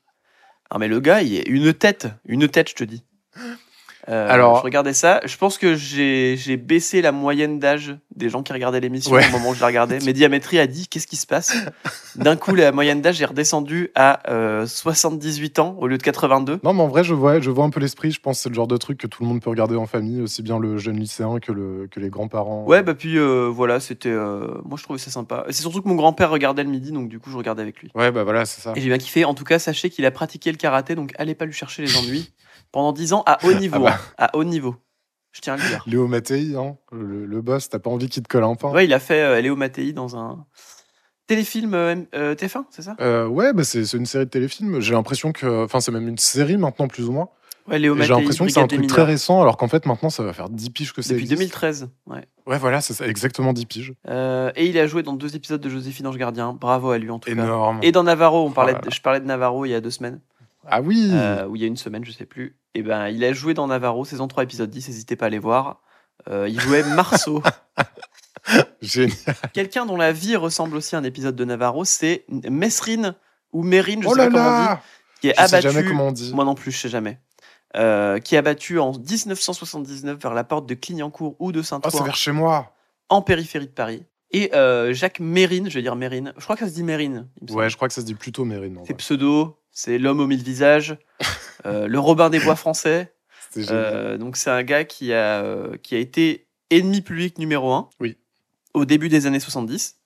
Non, 0.72 0.78
mais 0.78 0.88
le 0.88 1.00
gars, 1.00 1.22
il 1.22 1.34
est 1.34 1.48
une 1.48 1.72
tête, 1.72 2.08
une 2.26 2.48
tête, 2.48 2.70
je 2.70 2.74
te 2.74 2.84
dis. 2.84 3.04
Euh, 4.08 4.26
Alors- 4.30 4.58
je 4.58 4.62
regardais 4.62 4.94
ça. 4.94 5.20
Je 5.24 5.36
pense 5.36 5.58
que 5.58 5.74
j'ai 5.74 6.56
baissé 6.56 7.02
la 7.02 7.12
moyenne 7.12 7.58
d'âge 7.58 7.96
des 8.16 8.30
gens 8.30 8.42
qui 8.42 8.52
regardaient 8.52 8.80
l'émission 8.80 9.12
Ouais. 9.12 9.26
au 9.28 9.30
moment 9.32 9.50
où 9.50 9.54
je 9.54 9.60
la 9.60 9.66
regardais. 9.66 9.98
Médiamétrie 10.00 10.58
a 10.58 10.66
dit 10.66 10.88
qu'est-ce 10.88 11.06
qui 11.06 11.16
se 11.16 11.26
passe? 11.26 11.54
D'un 12.16 12.34
coup, 12.36 12.54
la 12.54 12.72
moyenne 12.72 13.00
d'âge 13.00 13.20
est 13.22 13.26
redescendue 13.26 13.90
à 13.94 14.28
euh, 14.32 14.66
78 14.66 15.58
ans 15.58 15.76
au 15.78 15.86
lieu 15.86 15.98
de 15.98 16.02
82. 16.02 16.58
Non, 16.64 16.72
mais 16.72 16.82
en 16.82 16.88
vrai, 16.88 17.04
je 17.04 17.14
vois, 17.14 17.40
je 17.40 17.50
vois 17.50 17.64
un 17.64 17.70
peu 17.70 17.80
l'esprit. 17.80 18.10
Je 18.10 18.20
pense 18.20 18.38
que 18.38 18.42
c'est 18.44 18.48
le 18.48 18.54
genre 18.54 18.66
de 18.66 18.76
truc 18.76 18.98
que 18.98 19.06
tout 19.06 19.22
le 19.22 19.28
monde 19.28 19.40
peut 19.42 19.50
regarder 19.50 19.76
en 19.76 19.86
famille, 19.86 20.20
aussi 20.22 20.42
bien 20.42 20.58
le 20.58 20.78
jeune 20.78 20.98
lycéen 20.98 21.38
que, 21.40 21.52
le, 21.52 21.86
que 21.90 22.00
les 22.00 22.08
grands-parents. 22.08 22.64
Ouais, 22.66 22.82
bah 22.82 22.94
puis 22.94 23.18
euh, 23.18 23.48
voilà, 23.52 23.78
c'était. 23.78 24.08
euh, 24.08 24.48
moi, 24.64 24.76
je 24.78 24.82
trouvais 24.84 24.98
ça 24.98 25.10
sympa. 25.10 25.44
C'est 25.50 25.62
surtout 25.62 25.82
que 25.82 25.88
mon 25.88 25.94
grand-père 25.94 26.30
regardait 26.30 26.64
le 26.64 26.70
midi, 26.70 26.90
donc 26.92 27.08
du 27.08 27.18
coup, 27.20 27.30
je 27.30 27.36
regardais 27.36 27.62
avec 27.62 27.80
lui. 27.80 27.90
Ouais, 27.94 28.10
bah 28.10 28.24
voilà, 28.24 28.44
c'est 28.46 28.60
ça. 28.60 28.72
Et 28.74 28.80
j'ai 28.80 28.88
bien 28.88 28.98
kiffé. 28.98 29.24
En 29.24 29.34
tout 29.34 29.44
cas, 29.44 29.58
sachez 29.58 29.90
qu'il 29.90 30.04
a 30.06 30.10
pratiqué 30.10 30.50
le 30.50 30.56
karaté, 30.56 30.94
donc 30.94 31.12
allez 31.18 31.34
pas 31.34 31.44
lui 31.44 31.52
chercher 31.52 31.82
les 31.82 31.96
ennuis. 31.96 32.32
Pendant 32.72 32.92
10 32.92 33.12
ans, 33.14 33.22
à 33.26 33.38
haut 33.44 33.52
niveau. 33.54 33.80
bah. 33.80 33.96
hein, 33.98 34.14
à 34.18 34.36
haut 34.36 34.44
niveau. 34.44 34.76
Je 35.32 35.40
tiens 35.40 35.54
à 35.54 35.56
le 35.56 35.62
dire. 35.62 35.84
Léo 35.86 36.06
Mattei, 36.08 36.54
hein, 36.56 36.76
le, 36.92 37.26
le 37.26 37.42
boss, 37.42 37.68
t'as 37.68 37.78
pas 37.78 37.90
envie 37.90 38.08
qu'il 38.08 38.22
te 38.22 38.28
colle 38.28 38.44
un 38.44 38.54
pain 38.54 38.70
Ouais, 38.72 38.84
il 38.86 38.92
a 38.94 38.98
fait 38.98 39.20
euh, 39.20 39.40
Léo 39.40 39.56
Mattei 39.56 39.92
dans 39.92 40.16
un 40.16 40.46
téléfilm 41.26 41.74
euh, 41.74 41.94
euh, 42.14 42.34
TF1, 42.34 42.64
c'est 42.70 42.82
ça? 42.82 42.96
Euh, 43.00 43.26
ouais, 43.26 43.52
bah 43.52 43.64
c'est 43.64 43.82
une 43.92 44.06
série 44.06 44.24
de 44.24 44.30
téléfilms. 44.30 44.80
J'ai 44.80 44.94
l'impression 44.94 45.32
que. 45.32 45.64
Enfin, 45.64 45.80
c'est 45.80 45.92
même 45.92 46.08
une 46.08 46.18
série 46.18 46.56
maintenant, 46.56 46.88
plus 46.88 47.08
ou 47.08 47.12
moins. 47.12 47.28
Ouais, 47.66 47.78
Léo. 47.78 47.94
J'ai 48.00 48.08
l'impression 48.08 48.46
que 48.46 48.50
c'est 48.52 48.60
un 48.60 48.66
truc 48.66 48.86
très 48.86 49.02
récent, 49.04 49.42
alors 49.42 49.58
qu'en 49.58 49.68
fait, 49.68 49.84
maintenant, 49.84 50.08
ça 50.08 50.22
va 50.22 50.32
faire 50.32 50.48
10 50.48 50.70
piges 50.70 50.92
que 50.94 51.02
c'est. 51.02 51.12
Depuis 51.14 51.28
2013. 51.28 51.90
Ouais. 52.06 52.24
Ouais, 52.46 52.56
voilà, 52.58 52.80
c'est 52.80 53.06
exactement 53.06 53.52
10 53.52 53.66
piges. 53.66 53.92
Euh, 54.08 54.50
et 54.56 54.66
il 54.66 54.78
a 54.78 54.86
joué 54.86 55.02
dans 55.02 55.12
deux 55.12 55.36
épisodes 55.36 55.60
de 55.60 55.68
Joséphine 55.68 56.06
Ange 56.06 56.16
Gardien. 56.16 56.54
Bravo 56.54 56.90
à 56.90 56.98
lui 56.98 57.10
en 57.10 57.18
tout 57.18 57.26
cas. 57.26 57.32
Énorme. 57.42 57.80
Et 57.82 57.92
dans 57.92 58.04
Navarro, 58.04 58.46
on 58.46 58.50
parlait 58.52 58.74
Oh 58.76 58.86
de- 58.86 58.90
je 58.90 59.02
parlais 59.02 59.20
de 59.20 59.26
Navarro 59.26 59.66
il 59.66 59.70
y 59.70 59.74
a 59.74 59.82
deux 59.82 59.90
semaines. 59.90 60.20
Ah 60.70 60.80
oui 60.82 61.10
ou 61.48 61.56
il 61.56 61.62
y 61.62 61.64
a 61.64 61.68
une 61.68 61.76
semaine, 61.76 62.04
je 62.04 62.12
sais 62.12 62.26
plus. 62.26 62.56
Et 62.74 62.82
ben, 62.82 63.08
il 63.08 63.24
a 63.24 63.32
joué 63.32 63.54
dans 63.54 63.66
Navarro, 63.66 64.04
saison 64.04 64.28
3, 64.28 64.44
épisode 64.44 64.70
10, 64.70 64.88
n'hésitez 64.88 65.16
pas 65.16 65.26
à 65.26 65.28
aller 65.28 65.38
voir. 65.38 65.80
Euh, 66.28 66.48
il 66.48 66.60
jouait 66.60 66.82
Marceau. 66.82 67.42
Génial. 68.82 69.16
Quelqu'un 69.52 69.84
dont 69.86 69.96
la 69.96 70.12
vie 70.12 70.36
ressemble 70.36 70.76
aussi 70.76 70.96
à 70.96 70.98
un 70.98 71.04
épisode 71.04 71.36
de 71.36 71.44
Navarro, 71.44 71.84
c'est 71.84 72.24
Mesrine 72.28 73.14
ou 73.52 73.62
Mérine, 73.62 74.02
je 74.02 74.08
Oh 74.08 74.14
sais 74.14 74.16
pas 74.16 74.24
là 74.24 74.30
comment 74.30 74.48
on 74.70 74.74
dit, 74.74 74.80
qui 75.20 75.28
est 75.28 75.30
Je 75.30 75.36
sais 75.36 75.42
abattu. 75.56 75.68
jamais 75.74 75.88
comment 75.88 76.06
on 76.08 76.12
dit. 76.12 76.32
Moi 76.34 76.44
non 76.44 76.54
plus, 76.54 76.72
je 76.72 76.78
sais 76.78 76.88
jamais. 76.88 77.18
Euh, 77.76 78.18
qui 78.18 78.34
est 78.34 78.38
abattu 78.38 78.78
en 78.78 78.92
1979 78.92 80.18
vers 80.18 80.32
la 80.34 80.44
porte 80.44 80.66
de 80.66 80.74
Clignancourt 80.74 81.36
ou 81.38 81.52
de 81.52 81.60
Oh, 81.60 81.62
c'est 81.62 81.68
Saint-Ouen, 81.68 82.04
vers 82.04 82.16
chez 82.16 82.32
moi. 82.32 82.72
en 83.10 83.20
périphérie 83.20 83.66
de 83.66 83.72
Paris. 83.72 84.04
Et 84.30 84.54
euh, 84.54 84.92
Jacques 84.94 85.20
Mérine, 85.20 85.68
je 85.68 85.74
vais 85.74 85.82
dire 85.82 85.96
Mérine, 85.96 86.32
je 86.36 86.44
crois 86.44 86.56
que 86.56 86.60
ça 86.60 86.68
se 86.68 86.74
dit 86.74 86.82
Mérine. 86.82 87.28
Ouais, 87.50 87.68
je 87.68 87.76
crois 87.76 87.88
que 87.88 87.94
ça 87.94 88.00
se 88.00 88.06
dit 88.06 88.14
plutôt 88.14 88.44
Mérine. 88.46 88.78
C'est 88.86 88.94
pseudo, 88.94 89.57
c'est 89.78 89.96
l'homme 89.96 90.18
aux 90.18 90.26
mille 90.26 90.42
visages, 90.42 90.96
euh, 91.66 91.86
le 91.86 92.00
Robin 92.00 92.30
des 92.30 92.40
Bois 92.40 92.56
français. 92.56 93.14
Euh, 93.56 94.18
donc 94.18 94.36
c'est 94.36 94.50
un 94.50 94.64
gars 94.64 94.84
qui 94.84 95.12
a, 95.12 95.40
euh, 95.44 95.76
qui 95.76 95.94
a 95.94 95.98
été 95.98 96.48
ennemi 96.70 97.00
public 97.00 97.38
numéro 97.38 97.72
un 97.72 97.88
Oui. 98.00 98.16
au 98.74 98.84
début 98.84 99.08
des 99.08 99.26
années 99.26 99.38
70. 99.38 99.96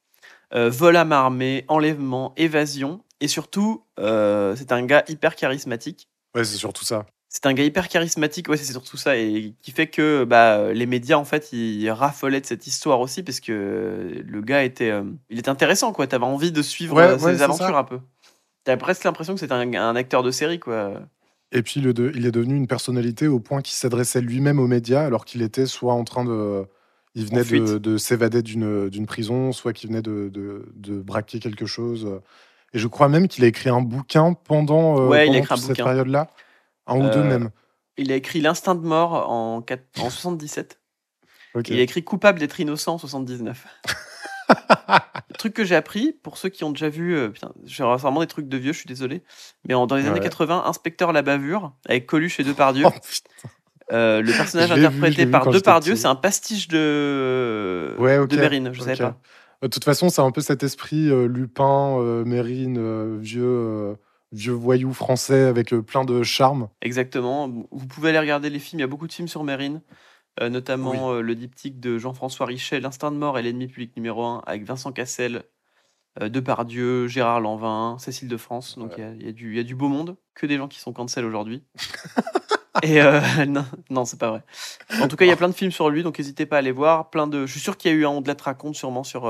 Euh, 0.54 0.68
vol 0.68 0.94
à 0.98 1.06
main 1.06 1.16
armée, 1.16 1.64
enlèvement, 1.68 2.34
évasion. 2.36 3.02
Et 3.22 3.28
surtout, 3.28 3.82
c'est 3.96 4.72
un 4.72 4.82
gars 4.84 5.04
hyper 5.08 5.36
charismatique. 5.36 6.06
Ouais, 6.34 6.44
c'est 6.44 6.58
surtout 6.58 6.84
ça. 6.84 7.06
C'est 7.30 7.46
un 7.46 7.54
gars 7.54 7.64
hyper 7.64 7.88
charismatique, 7.88 8.50
ouais, 8.50 8.58
c'est 8.58 8.70
surtout 8.70 8.98
ça, 8.98 9.16
et 9.16 9.54
qui 9.62 9.70
fait 9.70 9.86
que 9.86 10.24
bah, 10.24 10.74
les 10.74 10.84
médias, 10.84 11.16
en 11.16 11.24
fait, 11.24 11.50
ils 11.54 11.88
raffolaient 11.90 12.42
de 12.42 12.46
cette 12.46 12.66
histoire 12.66 13.00
aussi, 13.00 13.22
parce 13.22 13.40
que 13.40 14.22
le 14.22 14.40
gars 14.42 14.64
était, 14.64 14.90
euh, 14.90 15.04
il 15.30 15.38
était 15.38 15.48
intéressant, 15.48 15.94
quoi. 15.94 16.06
T'avais 16.06 16.26
envie 16.26 16.52
de 16.52 16.60
suivre 16.60 16.94
Ouais, 16.94 17.14
ouais, 17.14 17.36
ses 17.36 17.40
aventures 17.40 17.74
un 17.74 17.84
peu. 17.84 18.00
T'avais 18.64 18.78
presque 18.78 19.04
l'impression 19.04 19.34
que 19.34 19.40
c'était 19.40 19.52
un, 19.54 19.74
un 19.74 19.96
acteur 19.96 20.22
de 20.22 20.30
série, 20.30 20.60
quoi. 20.60 21.00
Et 21.50 21.62
puis, 21.62 21.80
le 21.80 21.92
de- 21.92 22.12
il 22.14 22.24
est 22.26 22.30
devenu 22.30 22.56
une 22.56 22.66
personnalité 22.66 23.26
au 23.28 23.40
point 23.40 23.60
qu'il 23.60 23.74
s'adressait 23.74 24.20
lui-même 24.20 24.58
aux 24.58 24.66
médias, 24.66 25.04
alors 25.04 25.24
qu'il 25.24 25.42
était 25.42 25.66
soit 25.66 25.92
en 25.94 26.04
train 26.04 26.24
de. 26.24 26.64
Il 27.14 27.26
venait 27.26 27.44
de, 27.44 27.76
de 27.76 27.98
s'évader 27.98 28.40
d'une 28.42 29.06
prison, 29.06 29.52
soit 29.52 29.74
qu'il 29.74 29.90
venait 29.90 30.00
de, 30.00 30.32
braquer 31.02 31.40
quelque 31.40 31.66
chose. 31.66 32.08
Et 32.72 32.78
je 32.78 32.86
crois 32.88 33.08
même 33.10 33.28
qu'il 33.28 33.44
a 33.44 33.48
écrit 33.48 33.68
un 33.68 33.82
bouquin 33.82 34.32
pendant, 34.32 34.98
euh, 34.98 35.26
il 35.26 35.34
a 35.34 35.38
écrit 35.38 35.52
un 35.52 35.56
cette 35.58 35.76
période-là. 35.76 36.30
Un 36.86 36.96
ou 36.96 37.10
deux 37.10 37.18
Euh, 37.20 37.24
même. 37.24 37.50
Il 37.98 38.10
a 38.10 38.16
écrit 38.16 38.40
L'instinct 38.40 38.74
de 38.74 38.80
mort 38.86 39.28
en, 39.30 39.60
quatre- 39.60 39.84
en 40.00 40.08
77. 40.08 40.80
Ok. 41.54 41.68
Il 41.68 41.78
a 41.78 41.82
écrit 41.82 42.02
Coupable 42.02 42.38
d'être 42.38 42.58
innocent 42.60 42.94
en 42.94 42.98
79. 42.98 43.66
le 45.30 45.36
truc 45.38 45.54
que 45.54 45.64
j'ai 45.64 45.74
appris, 45.76 46.12
pour 46.22 46.36
ceux 46.36 46.48
qui 46.48 46.64
ont 46.64 46.70
déjà 46.70 46.88
vu, 46.88 47.14
euh, 47.16 47.28
putain, 47.30 47.52
j'ai 47.64 47.82
vraiment 47.84 48.20
des 48.20 48.26
trucs 48.26 48.48
de 48.48 48.56
vieux, 48.56 48.72
je 48.72 48.78
suis 48.78 48.86
désolé, 48.86 49.22
mais 49.66 49.74
en- 49.74 49.86
dans 49.86 49.96
les 49.96 50.02
années 50.06 50.14
Ouais. 50.14 50.20
80, 50.20 50.64
Inspecteur 50.66 51.12
la 51.12 51.22
bavure, 51.22 51.72
avec 51.88 52.06
Coluche 52.06 52.38
et 52.40 52.44
Depardieu, 52.44 52.84
Oh, 53.44 53.48
euh, 53.92 54.22
le 54.22 54.32
personnage 54.32 54.70
interprété 54.70 55.24
vu 55.24 55.30
par 55.30 55.46
Depardieu, 55.48 55.96
c'est 55.96 56.06
un 56.06 56.14
pastiche 56.14 56.68
de, 56.68 57.94
Ouais, 57.98 58.18
ok, 58.18 58.28
de 58.28 58.36
Mérine, 58.36 58.70
je 58.72 58.80
ok. 58.80 58.86
savais 58.86 58.96
pas. 58.98 59.18
Euh, 59.62 59.68
De 59.68 59.68
toute 59.68 59.84
façon, 59.84 60.08
c'est 60.08 60.22
un 60.22 60.30
peu 60.30 60.40
cet 60.40 60.62
esprit 60.62 61.10
euh, 61.10 61.26
Lupin, 61.26 61.96
euh, 61.98 62.24
Mérine, 62.24 63.18
vieux, 63.18 63.96
vieux 64.32 64.52
voyou 64.52 64.92
français 64.94 65.42
avec 65.44 65.70
plein 65.74 66.04
de 66.04 66.22
charme. 66.22 66.68
Exactement. 66.80 67.48
Vous 67.70 67.86
pouvez 67.86 68.10
aller 68.10 68.18
regarder 68.18 68.50
les 68.50 68.58
films. 68.58 68.80
Il 68.80 68.82
y 68.82 68.84
a 68.84 68.88
beaucoup 68.88 69.06
de 69.06 69.12
films 69.12 69.28
sur 69.28 69.44
Mérine, 69.44 69.82
euh, 70.40 70.48
notamment 70.48 71.12
euh, 71.12 71.20
le 71.20 71.34
diptyque 71.34 71.80
de 71.80 71.98
Jean-François 71.98 72.46
Richet, 72.46 72.80
L'instinct 72.80 73.10
de 73.10 73.16
mort 73.16 73.38
et 73.38 73.42
l'ennemi 73.42 73.66
public 73.66 73.94
numéro 73.96 74.24
1, 74.24 74.42
avec 74.46 74.64
Vincent 74.64 74.92
Cassel, 74.92 75.44
euh, 76.20 76.28
Depardieu, 76.28 77.06
Gérard 77.06 77.40
Lanvin, 77.40 77.96
Cécile 77.98 78.28
de 78.28 78.36
France. 78.36 78.78
Donc 78.78 78.94
il 78.96 79.22
y 79.22 79.26
y, 79.26 79.28
a 79.28 79.32
du- 79.32 79.50
il 79.52 79.56
y 79.56 79.60
a 79.60 79.64
du 79.64 79.74
beau 79.74 79.88
monde, 79.88 80.16
que 80.34 80.46
des 80.46 80.56
gens 80.56 80.68
qui 80.68 80.78
sont 80.78 80.92
cancel 80.92 81.24
aujourd'hui. 81.24 81.62
Et 82.82 83.00
non, 83.46 83.64
non, 83.90 84.04
c'est 84.04 84.18
pas 84.18 84.30
vrai. 84.30 84.42
En 85.00 85.06
tout 85.06 85.14
cas, 85.14 85.24
il 85.24 85.28
y 85.28 85.32
a 85.32 85.36
plein 85.36 85.48
de 85.48 85.54
films 85.54 85.70
sur 85.70 85.88
lui, 85.90 86.02
donc 86.02 86.18
n'hésitez 86.18 86.46
pas 86.46 86.56
à 86.56 86.58
aller 86.58 86.72
voir. 86.72 87.10
Plein 87.10 87.26
de, 87.28 87.46
je 87.46 87.52
suis 87.52 87.60
sûr 87.60 87.76
qu'il 87.76 87.92
y 87.92 87.94
a 87.94 87.96
eu 87.96 88.04
un 88.06 88.08
On 88.08 88.20
de 88.22 88.26
la 88.26 88.34
te 88.34 88.42
raconte 88.42 88.74
sûrement 88.74 89.04
sur 89.04 89.26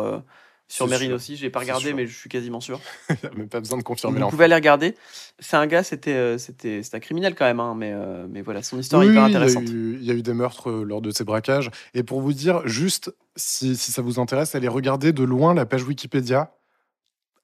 sur 0.73 0.89
Mérine 0.89 1.09
sûr. 1.09 1.17
aussi. 1.17 1.37
J'ai 1.37 1.51
pas 1.51 1.61
regardé, 1.61 1.93
mais 1.93 2.07
je 2.07 2.17
suis 2.17 2.31
quasiment 2.31 2.61
sûr. 2.61 2.81
Il 3.11 3.17
n'y 3.23 3.29
a 3.29 3.39
même 3.39 3.49
pas 3.49 3.61
besoin 3.61 3.77
de 3.77 3.83
confirmer 3.83 4.21
Vous 4.21 4.31
pouvez 4.31 4.45
aller 4.47 4.55
regarder. 4.55 4.95
C'est 5.39 5.57
un 5.57 5.67
gars, 5.67 5.83
c'était 5.83 6.15
euh, 6.15 6.39
c'était 6.39 6.83
c'est 6.83 6.95
un 6.97 7.01
criminel 7.01 7.35
quand 7.35 7.45
même, 7.45 7.61
hein, 7.61 7.75
mais 7.77 7.93
euh, 7.93 8.27
mais 8.31 8.41
voilà, 8.41 8.63
son 8.63 8.79
histoire 8.79 9.03
est 9.03 9.09
hyper 9.09 9.29
il 9.29 9.33
y 9.33 9.37
intéressante. 9.37 9.69
eu- 9.69 9.99
Il 10.01 10.05
y, 10.05 10.11
a 10.11 10.15
eu 10.15 10.23
des 10.23 10.33
meurtres 10.33 10.71
euh, 10.71 10.85
lors 10.85 11.03
de 11.03 11.11
ces 11.11 11.25
braquages. 11.25 11.71
Et 11.95 12.03
pour 12.03 12.21
vous 12.23 12.33
dire, 12.33 12.67
juste, 12.67 13.15
si, 13.37 13.77
si 13.77 13.93
ça 13.93 14.01
vous 14.03 14.19
intéresse, 14.19 14.55
allez 14.55 14.69
regarder 14.69 15.13
de 15.13 15.23
loin 15.25 15.53
la 15.53 15.67
page 15.67 15.83
Wikipédia. 15.85 16.55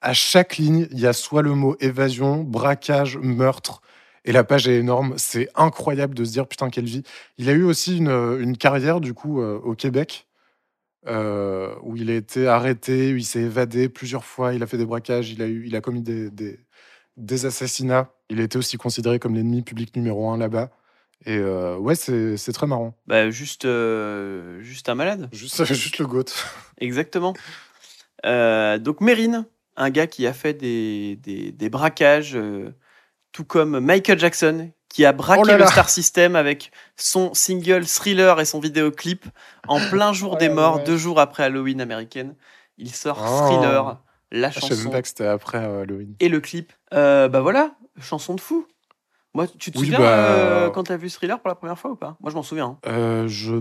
À 0.01 0.12
chaque 0.14 0.57
ligne, 0.59 0.87
il 0.93 1.01
y 1.01 1.07
a 1.07 1.12
soit 1.12 1.43
le 1.43 1.55
mot 1.55 1.77
évasion, 1.81 2.45
braquage, 2.45 3.19
meurtre. 3.19 3.83
Et 4.25 4.33
la 4.33 4.45
page 4.45 4.69
est 4.69 4.77
énorme. 4.79 5.14
C'est 5.17 5.49
incroyable 5.55 6.14
de 6.14 6.25
se 6.25 6.31
dire, 6.33 6.47
putain, 6.47 6.71
quelle 6.71 6.85
vie. 6.85 7.03
Il 7.37 7.49
a 7.49 7.53
eu 7.53 7.64
aussi 7.64 7.99
une, 7.99 8.11
une 8.41 8.57
carrière, 8.57 9.01
du 9.01 9.12
coup, 9.12 9.41
euh, 9.43 9.59
au 9.59 9.75
Québec, 9.75 10.28
euh, 11.07 11.75
où 11.83 11.97
il 11.97 12.11
a 12.11 12.15
été 12.15 12.49
arrêté, 12.49 13.13
où 13.13 13.17
il 13.17 13.25
s'est 13.25 13.43
évadé 13.43 13.89
plusieurs 13.89 14.25
fois. 14.25 14.55
Il 14.55 14.63
a 14.63 14.67
fait 14.67 14.79
des 14.79 14.87
braquages, 14.87 15.31
il 15.31 15.43
a, 15.43 15.47
eu, 15.47 15.65
il 15.67 15.77
a 15.77 15.81
commis 15.81 16.03
des, 16.03 16.31
des, 16.31 16.59
des 17.17 17.47
assassinats. 17.47 18.13
Il 18.31 18.41
a 18.41 18.43
été 18.43 18.59
aussi 18.59 18.77
considéré 18.77 19.19
comme 19.19 19.35
l'ennemi 19.35 19.63
public 19.63 19.95
numéro 19.97 20.31
un 20.31 20.39
là-bas. 20.39 20.71
Et 21.25 21.37
euh, 21.37 21.77
ouais, 21.77 21.95
c'est 21.95 22.53
très 22.53 22.67
marrant. 22.67 22.95
Bah, 23.07 23.31
juste 23.31 23.65
euh, 23.65 24.61
juste 24.61 24.89
un 24.89 24.95
malade. 24.95 25.29
Juste, 25.33 25.65
juste 25.73 25.99
le 25.99 26.07
goat. 26.07 26.25
Exactement. 26.79 27.35
Donc 28.25 29.01
Mérine, 29.01 29.47
un 29.77 29.91
gars 29.91 30.07
qui 30.07 30.27
a 30.27 30.33
fait 30.33 30.55
des, 30.55 31.17
des, 31.17 31.53
des 31.53 31.71
braquages, 31.71 32.39
tout 33.33 33.45
comme 33.45 33.81
Michael 33.81 34.19
Jackson, 34.19 34.71
qui 34.88 35.05
a 35.05 35.12
braqué 35.12 35.42
Oh 35.42 35.44
là 35.46 35.59
le. 35.59 35.66
Star 35.66 35.88
System 35.90 36.37
avec 36.37 36.70
son 36.96 37.35
single 37.35 37.87
Thriller 37.87 38.40
et 38.40 38.44
son 38.44 38.61
vidéoclip 38.61 39.24
en 39.68 39.79
plein 39.81 40.12
jour 40.12 40.37
des 40.37 40.48
morts, 40.48 40.81
deux 40.85 40.96
jours 40.96 41.20
après 41.20 41.44
Halloween 41.44 41.81
américaine. 41.81 42.35
Il 42.79 42.94
sort 42.94 43.18
Oh. 43.18 43.44
Thriller, 43.46 43.98
la 44.31 44.48
Ah, 44.48 44.51
je 44.55 44.61
savais 44.61 44.74
même 44.77 44.85
chanson 44.85 44.90
pas 44.90 45.03
que 45.03 45.09
c'était 45.09 45.27
après 45.27 45.59
euh, 45.59 45.83
Halloween. 45.83 46.14
et 46.20 46.29
le 46.29 46.40
clip. 46.40 46.72
Euh, 46.94 47.29
bah 47.29 47.40
voilà, 47.40 47.72
chanson 48.01 48.35
de 48.35 48.40
fou. 48.40 48.66
Moi, 49.35 49.46
tu 49.46 49.70
te 49.70 49.79
Oui, 49.79 49.85
souviens 49.85 50.01
bah, 50.01 50.07
euh, 50.07 50.70
quand 50.70 50.85
t'as 50.85 50.96
vu 50.96 51.11
Thriller 51.11 51.38
pour 51.38 51.48
la 51.48 51.55
première 51.55 51.79
fois 51.79 51.90
ou 51.92 51.96
pas? 51.96 52.16
Moi, 52.20 52.31
je 52.31 52.37
m'en 52.37 52.42
souviens. 52.42 52.79
hein. 52.85 52.90
Euh, 52.90 53.29
je 53.29 53.57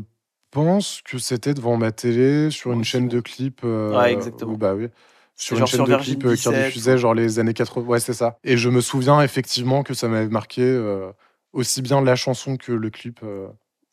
pense 0.52 1.02
que 1.04 1.18
c'était 1.18 1.54
devant 1.54 1.78
ma 1.78 1.92
télé 1.92 2.50
sur 2.52 2.72
une 2.72 2.84
chaîne 2.84 3.08
de 3.10 3.20
clips. 3.20 3.62
euh, 3.64 3.98
Ouais, 3.98 4.14
exactement. 4.14 4.54
bah 4.54 4.74
oui. 4.76 4.88
Sur 5.38 5.58
une 5.60 5.68
chaîne 5.68 5.86
sur 5.86 5.88
de 5.88 5.96
clips 6.04 6.26
euh, 6.26 6.32
qui 6.36 6.50
17, 6.50 6.66
diffusait 6.66 6.92
quoi. 6.92 6.98
genre 6.98 7.14
les 7.14 7.40
années 7.40 7.54
80. 7.54 7.86
Ouais, 7.86 8.00
c'est 8.00 8.14
ça. 8.14 8.38
Et 8.44 8.58
je 8.58 8.70
me 8.70 8.82
souviens 8.82 9.22
effectivement 9.22 9.84
que 9.84 9.94
ça 9.94 10.08
m'avait 10.08 10.28
marqué 10.30 10.62
euh, 10.64 11.12
aussi 11.54 11.82
bien 11.82 12.02
la 12.02 12.16
chanson 12.16 12.58
que 12.58 12.72
le 12.72 12.90
clip. 12.90 13.20
euh. 13.24 13.48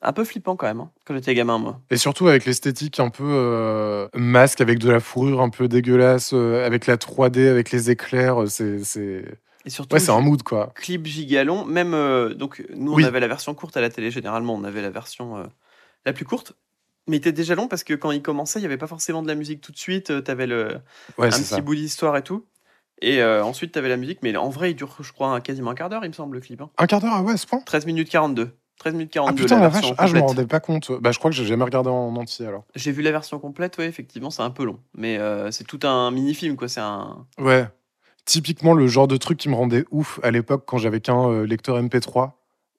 Un 0.06 0.12
peu 0.12 0.24
flippant 0.24 0.54
quand 0.56 0.66
même, 0.66 0.80
hein, 0.80 0.90
quand 1.06 1.14
j'étais 1.14 1.34
gamin, 1.34 1.58
moi. 1.58 1.80
Et 1.90 1.96
surtout 1.96 2.28
avec 2.28 2.44
l'esthétique 2.44 2.98
un 3.00 3.08
peu 3.10 3.24
euh, 3.26 4.08
masque, 4.14 4.60
avec 4.60 4.78
de 4.78 4.90
la 4.90 5.00
fourrure 5.00 5.40
un 5.40 5.48
peu 5.50 5.66
dégueulasse, 5.68 6.32
euh, 6.34 6.66
avec 6.66 6.86
la 6.86 6.96
3D, 6.96 7.48
avec 7.48 7.70
les 7.70 7.90
éclairs. 7.90 8.42
euh, 8.42 8.46
C'est, 8.46 8.82
c'est... 8.84 9.24
Et 9.66 9.70
surtout, 9.70 9.94
Ouais, 9.94 10.00
c'est 10.00 10.10
un 10.10 10.20
mood 10.20 10.42
quoi. 10.42 10.72
clip 10.74 11.06
gigalon. 11.06 11.64
Même, 11.64 11.94
euh, 11.94 12.34
donc, 12.34 12.62
nous, 12.74 12.92
Oui. 12.94 13.04
on 13.04 13.06
avait 13.06 13.20
la 13.20 13.28
version 13.28 13.54
courte 13.54 13.76
à 13.78 13.80
la 13.80 13.88
télé, 13.88 14.10
généralement, 14.10 14.54
on 14.54 14.64
avait 14.64 14.82
la 14.82 14.90
version 14.90 15.38
euh, 15.38 15.44
la 16.04 16.12
plus 16.12 16.26
courte. 16.26 16.52
Mais 17.06 17.16
il 17.16 17.18
était 17.18 17.32
déjà 17.32 17.54
long 17.54 17.68
parce 17.68 17.84
que 17.84 17.94
quand 17.94 18.10
il 18.12 18.22
commençait, 18.22 18.58
il 18.58 18.62
n'y 18.62 18.66
avait 18.66 18.78
pas 18.78 18.86
forcément 18.86 19.22
de 19.22 19.28
la 19.28 19.34
musique 19.34 19.60
tout 19.60 19.72
de 19.72 19.76
suite. 19.78 20.24
Tu 20.24 20.30
avais 20.30 20.46
le, 20.46 20.78
Ouais, 21.18 21.26
un 21.26 21.30
petit 21.30 21.44
ça. 21.44 21.60
bout 21.60 21.74
d'histoire 21.74 22.16
et 22.16 22.22
tout. 22.22 22.46
Et 23.02 23.20
euh, 23.22 23.44
ensuite, 23.44 23.72
tu 23.72 23.78
avais 23.78 23.88
la 23.90 23.96
musique. 23.96 24.20
Mais 24.22 24.34
en 24.36 24.48
vrai, 24.48 24.70
il 24.70 24.74
dure, 24.74 24.96
je 25.00 25.12
crois, 25.12 25.28
un- 25.34 25.40
quasiment 25.40 25.72
un 25.72 25.74
quart 25.74 25.88
d'heure, 25.90 26.04
il 26.04 26.08
me 26.08 26.14
semble, 26.14 26.36
le 26.36 26.40
clip. 26.40 26.60
hein. 26.62 26.70
Un 26.78 26.86
quart 26.86 27.00
d'heure, 27.00 27.12
ah 27.14 27.22
ouais, 27.22 27.34
à 27.34 27.36
ce 27.36 27.46
point? 27.46 27.60
13 27.60 27.84
minutes 27.86 28.08
42. 28.08 28.56
13 28.78 28.94
minutes 28.94 29.12
42, 29.12 29.42
Ah 29.42 29.44
putain, 29.44 29.60
la 29.60 29.68
vache, 29.68 29.92
ah, 29.98 30.06
je 30.06 30.14
me 30.14 30.20
complète. 30.20 30.36
rendais 30.36 30.46
pas 30.46 30.60
compte. 30.60 30.92
Bah, 31.00 31.12
je 31.12 31.18
crois 31.18 31.30
que 31.30 31.36
j'ai 31.36 31.44
jamais 31.44 31.62
regardé 31.64 31.90
en 31.90 32.16
entier 32.16 32.46
alors. 32.46 32.64
J'ai 32.74 32.90
vu 32.92 33.02
la 33.02 33.12
version 33.12 33.38
complète, 33.38 33.78
ouais, 33.78 33.86
effectivement, 33.86 34.30
c'est 34.30 34.42
un 34.42 34.50
peu 34.50 34.64
long. 34.64 34.80
Mais 34.96 35.18
euh, 35.18 35.50
c'est 35.50 35.64
tout 35.64 35.80
un 35.84 36.10
mini-film, 36.10 36.56
quoi. 36.56 36.68
C'est 36.68 36.80
un. 36.80 37.26
Ouais. 37.38 37.68
Typiquement 38.24 38.72
le 38.72 38.86
genre 38.86 39.06
de 39.06 39.16
truc 39.18 39.38
qui 39.38 39.48
me 39.50 39.54
rendait 39.54 39.84
ouf 39.90 40.18
à 40.22 40.30
l'époque 40.30 40.64
quand 40.66 40.78
j'avais 40.78 41.00
qu'un 41.00 41.28
euh, 41.28 41.46
lecteur 41.46 41.76
MP3 41.82 42.32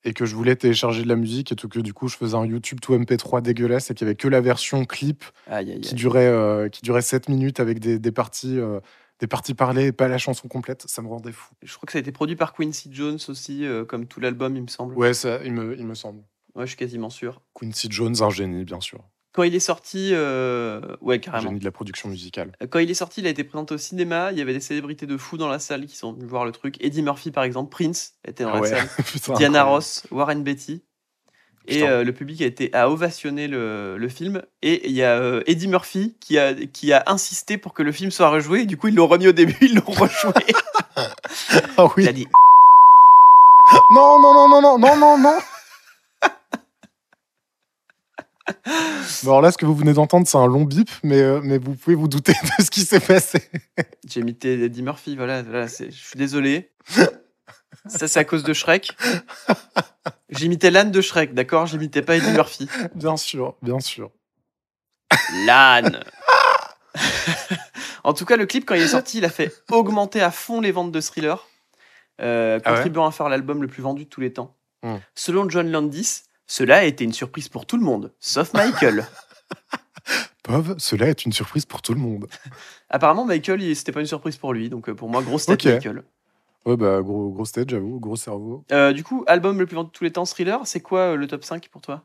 et 0.05 0.13
que 0.13 0.25
je 0.25 0.35
voulais 0.35 0.55
télécharger 0.55 1.03
de 1.03 1.07
la 1.09 1.15
musique 1.17 1.51
et 1.51 1.55
tout 1.55 1.67
que 1.67 1.79
du 1.79 1.93
coup 1.93 2.07
je 2.07 2.15
faisais 2.15 2.35
un 2.35 2.45
YouTube 2.45 2.79
tout 2.81 2.93
MP3 2.93 3.41
dégueulasse 3.41 3.91
et 3.91 3.93
qu'il 3.95 4.05
y 4.05 4.07
avait 4.07 4.15
que 4.15 4.27
la 4.29 4.39
version 4.39 4.85
clip 4.85 5.23
Aïe, 5.47 5.71
aïe, 5.71 5.81
qui 5.81 5.89
aïe. 5.89 5.95
durait 5.95 6.27
euh, 6.27 6.69
qui 6.69 6.81
durait 6.83 7.01
7 7.01 7.27
minutes 7.27 7.59
avec 7.59 7.79
des, 7.79 7.99
des 7.99 8.11
parties 8.11 8.57
euh, 8.59 8.79
des 9.19 9.27
parties 9.27 9.53
parlées 9.53 9.87
et 9.87 9.91
pas 9.91 10.07
la 10.07 10.17
chanson 10.17 10.47
complète, 10.47 10.83
ça 10.87 11.01
me 11.01 11.07
rendait 11.07 11.31
fou. 11.31 11.53
Je 11.63 11.73
crois 11.75 11.85
que 11.87 11.93
ça 11.93 11.97
a 11.97 12.01
été 12.01 12.11
produit 12.11 12.35
par 12.35 12.53
Quincy 12.53 12.89
Jones 12.91 13.17
aussi, 13.29 13.65
euh, 13.65 13.85
comme 13.85 14.07
tout 14.07 14.19
l'album, 14.19 14.55
il 14.57 14.63
me 14.63 14.67
semble. 14.67 14.93
Ouais, 14.95 15.13
ça 15.13 15.39
il 15.45 15.53
me, 15.53 15.77
il 15.77 15.85
me 15.85 15.95
semble. 15.95 16.21
Ouais, 16.53 16.63
je 16.65 16.69
suis 16.71 16.77
quasiment 16.77 17.09
sûr. 17.09 17.41
Quincy 17.53 17.87
Jones, 17.89 18.15
un 18.21 18.29
génie 18.29 18.63
bien 18.65 18.81
sûr. 18.81 18.99
Quand 19.35 19.43
il 19.43 19.53
est 19.53 19.59
sorti, 19.59 20.11
euh, 20.13 20.79
ouais, 21.01 21.19
carrément. 21.19 21.49
génie 21.49 21.59
de 21.59 21.65
la 21.65 21.71
production 21.71 22.07
musicale. 22.07 22.53
Quand 22.69 22.79
il 22.79 22.89
est 22.89 22.93
sorti, 22.93 23.19
il 23.19 23.27
a 23.27 23.29
été 23.29 23.43
présenté 23.43 23.73
au 23.73 23.77
cinéma. 23.77 24.31
Il 24.31 24.37
y 24.37 24.41
avait 24.41 24.53
des 24.53 24.61
célébrités 24.61 25.05
de 25.05 25.17
fou 25.17 25.35
dans 25.37 25.49
la 25.49 25.59
salle 25.59 25.85
qui 25.87 25.97
sont 25.97 26.13
venues 26.13 26.25
voir 26.25 26.45
le 26.45 26.53
truc. 26.53 26.77
Eddie 26.79 27.01
Murphy, 27.01 27.31
par 27.31 27.43
exemple, 27.43 27.69
Prince 27.69 28.13
était 28.25 28.45
dans 28.45 28.51
Ah 28.51 28.55
la 28.55 28.61
ouais. 28.61 28.69
salle. 28.69 28.87
Putain, 29.05 29.33
Diana 29.33 29.59
incroyable. 29.59 29.69
Ross, 29.71 30.07
Warren 30.09 30.41
Beatty. 30.41 30.79
Et 31.67 31.83
euh, 31.83 32.03
le 32.03 32.13
public 32.13 32.41
a 32.43 32.45
été 32.45 32.71
a 32.73 32.89
ovationné 32.89 33.47
le, 33.49 33.97
le 33.97 34.07
film. 34.07 34.41
Et 34.61 34.87
il 34.87 34.93
y 34.95 35.03
a 35.03 35.17
euh, 35.17 35.41
Eddie 35.47 35.67
Murphy 35.67 36.15
qui 36.21 36.37
a, 36.39 36.53
qui 36.53 36.93
a 36.93 37.03
insisté 37.07 37.57
pour 37.57 37.73
que 37.73 37.83
le 37.83 37.91
film 37.91 38.11
soit 38.11 38.29
rejoué. 38.29 38.61
Et 38.61 38.65
du 38.65 38.77
coup, 38.77 38.87
ils 38.87 38.95
l'ont 38.95 39.07
remis 39.07 39.27
au 39.27 39.31
début, 39.33 39.57
ils 39.61 39.75
l'ont 39.75 39.81
rejoué. 39.91 40.31
Ah 41.77 41.85
oui. 41.97 42.03
Il 42.03 42.07
a 42.07 42.13
dit 42.13 42.27
Non 43.91 44.21
non 44.21 44.33
non 44.33 44.47
non 44.47 44.61
non 44.61 44.77
non 44.79 44.95
non 44.95 45.17
non. 45.17 45.37
Bon, 49.23 49.31
alors 49.31 49.41
là, 49.41 49.51
ce 49.51 49.57
que 49.57 49.65
vous 49.65 49.75
venez 49.75 49.93
d'entendre, 49.93 50.27
c'est 50.27 50.37
un 50.37 50.47
long 50.47 50.63
bip, 50.63 50.89
mais, 51.03 51.21
euh, 51.21 51.41
mais 51.43 51.57
vous 51.57 51.73
pouvez 51.75 51.95
vous 51.95 52.07
douter 52.07 52.33
de 52.59 52.63
ce 52.63 52.69
qui 52.69 52.81
s'est 52.81 52.99
passé. 52.99 53.49
J'ai 54.09 54.19
imité 54.19 54.61
Eddie 54.63 54.83
Murphy, 54.83 55.15
voilà, 55.15 55.43
je 55.43 55.89
suis 55.89 56.17
désolé. 56.17 56.71
Ça, 57.87 58.07
c'est 58.07 58.19
à 58.19 58.23
cause 58.23 58.43
de 58.43 58.53
Shrek. 58.53 58.95
J'imitais 60.29 60.71
l'âne 60.71 60.91
de 60.91 61.01
Shrek, 61.01 61.33
d'accord? 61.33 61.65
J'imitais 61.65 62.01
pas 62.01 62.15
Eddie 62.15 62.31
Murphy. 62.31 62.67
Bien 62.95 63.17
sûr, 63.17 63.55
bien 63.61 63.79
sûr. 63.79 64.11
L'âne 65.45 66.03
En 68.03 68.13
tout 68.13 68.25
cas, 68.25 68.37
le 68.37 68.45
clip, 68.45 68.65
quand 68.65 68.75
il 68.75 68.81
est 68.83 68.87
sorti, 68.87 69.17
il 69.17 69.25
a 69.25 69.29
fait 69.29 69.51
augmenter 69.71 70.21
à 70.21 70.29
fond 70.31 70.61
les 70.61 70.71
ventes 70.71 70.91
de 70.91 71.01
Thriller, 71.01 71.47
euh, 72.21 72.59
Ah 72.63 72.69
ouais? 72.69 72.75
contribuant 72.75 73.05
à 73.07 73.11
faire 73.11 73.29
l'album 73.29 73.61
le 73.61 73.67
plus 73.67 73.81
vendu 73.81 74.05
de 74.05 74.09
tous 74.09 74.21
les 74.21 74.31
temps. 74.31 74.55
Hmm. 74.83 74.97
Selon 75.15 75.49
John 75.49 75.69
Landis, 75.71 76.21
Cela 76.47 76.77
a 76.77 76.83
été 76.83 77.03
une 77.03 77.13
surprise 77.13 77.49
pour 77.49 77.65
tout 77.65 77.77
le 77.77 77.83
monde, 77.83 78.13
sauf 78.19 78.53
Michael. 78.53 79.05
Pov, 80.43 80.75
cela 80.77 81.07
est 81.07 81.25
une 81.25 81.33
surprise 81.33 81.65
pour 81.65 81.81
tout 81.81 81.93
le 81.93 81.99
monde. 81.99 82.27
Apparemment, 82.89 83.25
Michael, 83.25 83.61
il- 83.63 83.75
c'était 83.75 83.91
pas 83.91 83.99
une 84.01 84.05
surprise 84.05 84.37
pour 84.37 84.53
lui. 84.53 84.69
Donc, 84.69 84.89
euh, 84.89 84.93
pour 84.95 85.09
moi, 85.09 85.23
grosse 85.23 85.47
tête, 85.47 85.65
Ok. 85.65 85.71
Michael. 85.73 86.03
Ouais, 86.65 86.77
bah, 86.77 87.01
gros, 87.01 87.29
grosse 87.31 87.51
tête, 87.51 87.69
j'avoue, 87.69 87.99
gros 87.99 88.15
cerveau. 88.15 88.63
Euh, 88.71 88.93
du 88.93 89.03
coup, 89.03 89.23
album 89.27 89.57
le 89.59 89.65
plus 89.65 89.75
vendu 89.75 89.89
de 89.89 89.91
tous 89.93 90.03
les 90.03 90.11
temps, 90.11 90.25
Thriller, 90.25 90.65
c'est 90.65 90.81
quoi 90.81 90.99
euh, 90.99 91.15
le 91.15 91.27
top 91.27 91.43
5 91.43 91.67
pour 91.69 91.81
toi? 91.81 92.03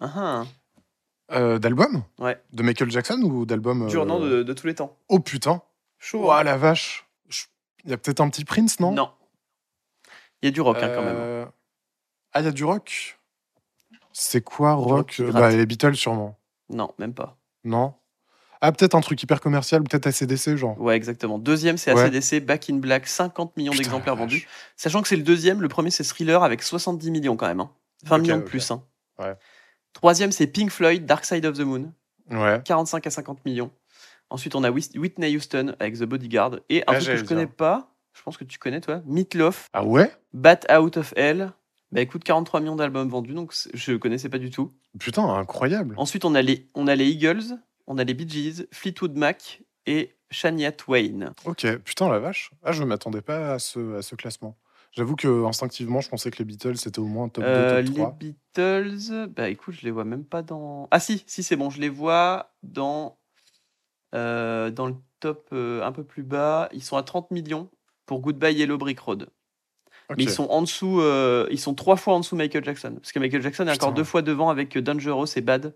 Ah, 0.00 0.12
ah. 0.16 0.44
Euh, 1.32 1.58
d'album? 1.58 2.02
Ouais. 2.18 2.40
De 2.52 2.62
Michael 2.62 2.90
Jackson 2.90 3.20
ou 3.22 3.44
d'album 3.44 3.86
Dur, 3.88 4.02
euh, 4.02 4.06
non, 4.06 4.20
de, 4.20 4.42
de 4.42 4.52
tous 4.52 4.66
les 4.66 4.74
temps. 4.74 4.96
Oh 5.08 5.18
putain 5.20 5.62
Chaud. 5.98 6.26
Ouah, 6.26 6.40
hein 6.40 6.44
la 6.44 6.56
vache 6.56 7.06
Il 7.84 7.90
y 7.90 7.92
a 7.92 7.98
peut-être 7.98 8.20
un 8.20 8.28
petit 8.30 8.44
Prince, 8.44 8.80
non? 8.80 8.92
Non. 8.92 9.10
Il 10.42 10.46
y 10.46 10.48
a 10.48 10.52
du 10.52 10.60
rock, 10.60 10.78
hein, 10.80 10.90
quand 10.94 11.02
même. 11.02 11.16
Euh, 11.18 11.44
Ah, 12.32 12.40
il 12.40 12.44
y 12.44 12.48
a 12.48 12.52
du 12.52 12.64
rock 12.64 13.17
C'est 14.20 14.40
quoi 14.42 14.72
rock 14.74 15.16
Euh. 15.20 15.30
Bah, 15.30 15.50
les 15.50 15.64
Beatles, 15.64 15.94
sûrement. 15.94 16.36
Non, 16.70 16.90
même 16.98 17.14
pas. 17.14 17.36
Non 17.64 17.94
Ah, 18.60 18.72
peut-être 18.72 18.96
un 18.96 19.00
truc 19.00 19.22
hyper 19.22 19.40
commercial, 19.40 19.82
peut-être 19.84 20.08
ACDC, 20.08 20.56
genre. 20.56 20.80
Ouais, 20.80 20.96
exactement. 20.96 21.38
Deuxième, 21.38 21.76
c'est 21.78 21.92
Ouais. 21.94 22.02
ACDC, 22.02 22.40
Back 22.44 22.68
in 22.68 22.76
Black, 22.78 23.06
50 23.06 23.56
millions 23.56 23.72
d'exemplaires 23.72 24.16
la 24.16 24.20
vendus. 24.22 24.48
Sachant 24.76 25.00
que 25.02 25.06
c'est 25.08 25.14
le 25.16 25.22
deuxième, 25.22 25.62
le 25.62 25.68
premier, 25.68 25.90
c'est 25.92 26.02
Thriller 26.02 26.42
avec 26.42 26.62
70 26.64 27.12
millions 27.12 27.36
quand 27.36 27.46
même. 27.46 27.60
hein. 27.60 27.70
20 28.04 28.16
Ok, 28.16 28.22
millions 28.22 28.36
de 28.38 28.42
plus. 28.42 28.68
hein. 28.72 28.82
Ouais. 29.20 29.34
Troisième, 29.92 30.32
c'est 30.32 30.48
Pink 30.48 30.70
Floyd, 30.70 31.06
Dark 31.06 31.24
Side 31.24 31.46
of 31.46 31.56
the 31.56 31.60
Moon, 31.62 31.92
Ouais. 32.30 32.60
45 32.64 33.06
à 33.06 33.10
50 33.10 33.44
millions. 33.44 33.70
Ensuite, 34.30 34.54
on 34.56 34.64
a 34.64 34.70
Whitney 34.70 35.36
Houston 35.36 35.74
avec 35.78 35.94
The 35.96 36.02
Bodyguard. 36.04 36.56
Et 36.68 36.80
un 36.82 36.84
Ah, 36.88 36.94
truc 36.96 37.06
que 37.08 37.16
je 37.16 37.24
connais 37.24 37.46
pas, 37.46 37.94
je 38.12 38.22
pense 38.22 38.36
que 38.36 38.44
tu 38.44 38.58
connais 38.58 38.80
toi, 38.80 39.00
Meatloaf, 39.06 39.68
Ah 39.72 39.84
ouais? 39.84 40.12
Bat 40.34 40.60
Out 40.80 40.96
of 40.96 41.14
Hell. 41.16 41.52
Bah 41.90 42.00
écoute, 42.02 42.22
43 42.24 42.60
millions 42.60 42.76
d'albums 42.76 43.08
vendus, 43.08 43.32
donc 43.32 43.54
je 43.72 43.94
connaissais 43.94 44.28
pas 44.28 44.38
du 44.38 44.50
tout. 44.50 44.72
Putain, 44.98 45.24
incroyable. 45.34 45.94
Ensuite, 45.96 46.24
on 46.24 46.34
a 46.34 46.42
les, 46.42 46.68
on 46.74 46.86
a 46.86 46.94
les 46.94 47.08
Eagles, 47.08 47.58
on 47.86 47.96
a 47.98 48.04
les 48.04 48.12
Bee 48.14 48.28
Gees, 48.28 48.66
Fleetwood 48.72 49.16
Mac 49.16 49.62
et 49.86 50.14
Shania 50.30 50.70
Twain. 50.72 51.32
Ok, 51.46 51.66
putain, 51.78 52.10
la 52.10 52.18
vache. 52.18 52.50
Ah, 52.62 52.72
je 52.72 52.84
m'attendais 52.84 53.22
pas 53.22 53.54
à 53.54 53.58
ce, 53.58 53.96
à 53.96 54.02
ce 54.02 54.14
classement. 54.16 54.58
J'avoue 54.92 55.16
que 55.16 55.44
instinctivement, 55.46 56.00
je 56.00 56.08
pensais 56.10 56.30
que 56.30 56.38
les 56.38 56.44
Beatles 56.44 56.76
c'était 56.76 56.98
au 56.98 57.06
moins 57.06 57.28
top 57.28 57.44
2, 57.44 57.50
Euh, 57.50 57.82
top 57.82 57.88
les 57.88 57.94
3. 57.94 58.16
Beatles, 58.18 59.28
bah 59.34 59.48
écoute, 59.48 59.74
je 59.78 59.84
les 59.84 59.90
vois 59.90 60.04
même 60.04 60.24
pas 60.24 60.42
dans. 60.42 60.88
Ah 60.90 61.00
si, 61.00 61.24
si 61.26 61.42
c'est 61.42 61.56
bon, 61.56 61.70
je 61.70 61.80
les 61.80 61.88
vois 61.90 62.52
dans 62.62 63.18
euh, 64.14 64.70
dans 64.70 64.86
le 64.86 64.94
top 65.20 65.48
euh, 65.52 65.82
un 65.84 65.92
peu 65.92 66.04
plus 66.04 66.22
bas. 66.22 66.68
Ils 66.72 66.82
sont 66.82 66.96
à 66.96 67.02
30 67.02 67.30
millions 67.30 67.70
pour 68.06 68.20
Goodbye 68.20 68.54
Yellow 68.54 68.78
Brick 68.78 68.98
Road. 69.00 69.28
Mais 70.16 70.22
ils 70.24 70.30
sont 70.30 70.46
en 70.48 70.62
dessous, 70.62 71.00
euh, 71.00 71.46
ils 71.50 71.58
sont 71.60 71.74
trois 71.74 71.96
fois 71.96 72.14
en 72.14 72.20
dessous 72.20 72.34
Michael 72.36 72.64
Jackson. 72.64 72.94
Parce 73.00 73.12
que 73.12 73.18
Michael 73.18 73.42
Jackson 73.42 73.66
est 73.66 73.72
encore 73.72 73.92
deux 73.92 74.04
fois 74.04 74.22
devant 74.22 74.48
avec 74.48 74.76
euh, 74.76 74.82
Dangerous 74.82 75.26
et 75.36 75.40
Bad. 75.42 75.74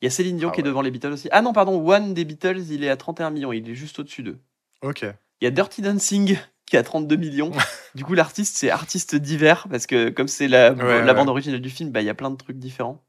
Il 0.00 0.06
y 0.06 0.08
a 0.08 0.10
Céline 0.10 0.36
Dion 0.36 0.50
Ah 0.50 0.54
qui 0.54 0.60
est 0.60 0.64
devant 0.64 0.82
les 0.82 0.90
Beatles 0.90 1.12
aussi. 1.12 1.28
Ah 1.32 1.42
non, 1.42 1.52
pardon, 1.52 1.88
One 1.88 2.12
des 2.12 2.24
Beatles, 2.24 2.60
il 2.70 2.84
est 2.84 2.90
à 2.90 2.96
31 2.96 3.30
millions, 3.30 3.52
il 3.52 3.68
est 3.70 3.74
juste 3.74 3.98
au-dessus 3.98 4.22
d'eux. 4.22 4.38
Ok. 4.82 5.02
Il 5.40 5.44
y 5.44 5.46
a 5.46 5.50
Dirty 5.50 5.80
Dancing 5.80 6.36
qui 6.66 6.76
est 6.76 6.78
à 6.78 6.82
32 6.82 7.16
millions. 7.16 7.50
du 7.94 8.04
coup, 8.04 8.14
l'artiste, 8.14 8.56
c'est 8.56 8.70
artiste 8.70 9.14
divers, 9.14 9.66
parce 9.70 9.86
que 9.86 10.10
comme 10.10 10.28
c'est 10.28 10.48
la, 10.48 10.72
Ouais, 10.72 11.00
la 11.00 11.06
ouais. 11.06 11.14
bande 11.14 11.28
originale 11.28 11.60
du 11.60 11.70
film, 11.70 11.90
bah, 11.90 12.00
il 12.02 12.06
y 12.06 12.10
a 12.10 12.14
plein 12.14 12.30
de 12.30 12.36
trucs 12.36 12.58
différents. 12.58 13.02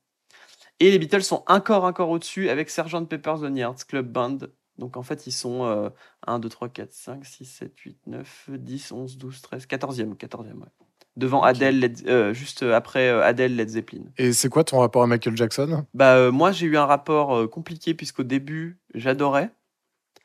Et 0.79 0.91
les 0.91 0.99
Beatles 0.99 1.23
sont 1.23 1.43
encore, 1.47 1.83
encore 1.83 2.09
au-dessus 2.09 2.49
avec 2.49 2.69
Sgt. 2.69 3.07
Pepper's 3.09 3.41
Lonely 3.41 3.61
Hearts 3.61 3.85
Club 3.87 4.11
Band. 4.11 4.37
Donc 4.77 4.97
en 4.97 5.03
fait, 5.03 5.27
ils 5.27 5.31
sont 5.31 5.65
euh, 5.65 5.89
1, 6.25 6.39
2, 6.39 6.49
3, 6.49 6.69
4, 6.69 6.91
5, 6.93 7.25
6, 7.25 7.45
7, 7.45 7.77
8, 7.79 7.97
9, 8.07 8.49
10, 8.49 8.91
11, 8.91 9.17
12, 9.17 9.41
13, 9.41 9.65
14e. 9.67 10.15
14e 10.15 10.59
ouais. 10.61 10.67
Devant 11.15 11.41
Ok. 11.41 11.45
Adele, 11.47 11.79
Led- 11.79 12.07
euh, 12.07 12.33
juste 12.33 12.63
après 12.63 13.07
euh, 13.09 13.23
Adele, 13.23 13.55
Led 13.55 13.69
Zeppelin. 13.69 14.05
Et 14.17 14.33
c'est 14.33 14.49
quoi 14.49 14.63
ton 14.63 14.79
rapport 14.79 15.03
à 15.03 15.07
Michael 15.07 15.37
Jackson? 15.37 15.85
Bah, 15.93 16.15
euh, 16.15 16.31
moi, 16.31 16.51
j'ai 16.51 16.65
eu 16.65 16.75
un 16.75 16.87
rapport 16.87 17.35
euh, 17.35 17.47
compliqué, 17.47 17.93
puisqu'au 17.93 18.23
début, 18.23 18.79
j'adorais. 18.95 19.51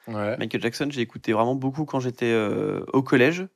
Ouais. 0.06 0.38
Michael 0.38 0.62
Jackson, 0.62 0.88
j'ai 0.90 1.02
écouté 1.02 1.34
vraiment 1.34 1.54
beaucoup 1.54 1.84
quand 1.84 2.00
j'étais 2.00 2.32
euh, 2.32 2.84
au 2.94 3.02
collège. 3.02 3.46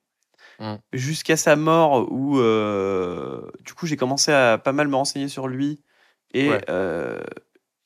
Mm. 0.61 0.75
Jusqu'à 0.93 1.39
sa 1.39 1.57
mort, 1.57 2.13
où 2.13 2.39
euh, 2.39 3.51
du 3.65 3.73
coup 3.73 3.87
j'ai 3.87 3.97
commencé 3.97 4.31
à 4.31 4.59
pas 4.59 4.73
mal 4.73 4.89
me 4.89 4.97
renseigner 4.97 5.29
sur 5.29 5.49
lui. 5.49 5.81
Et, 6.35 6.51
Ouais. 6.51 6.65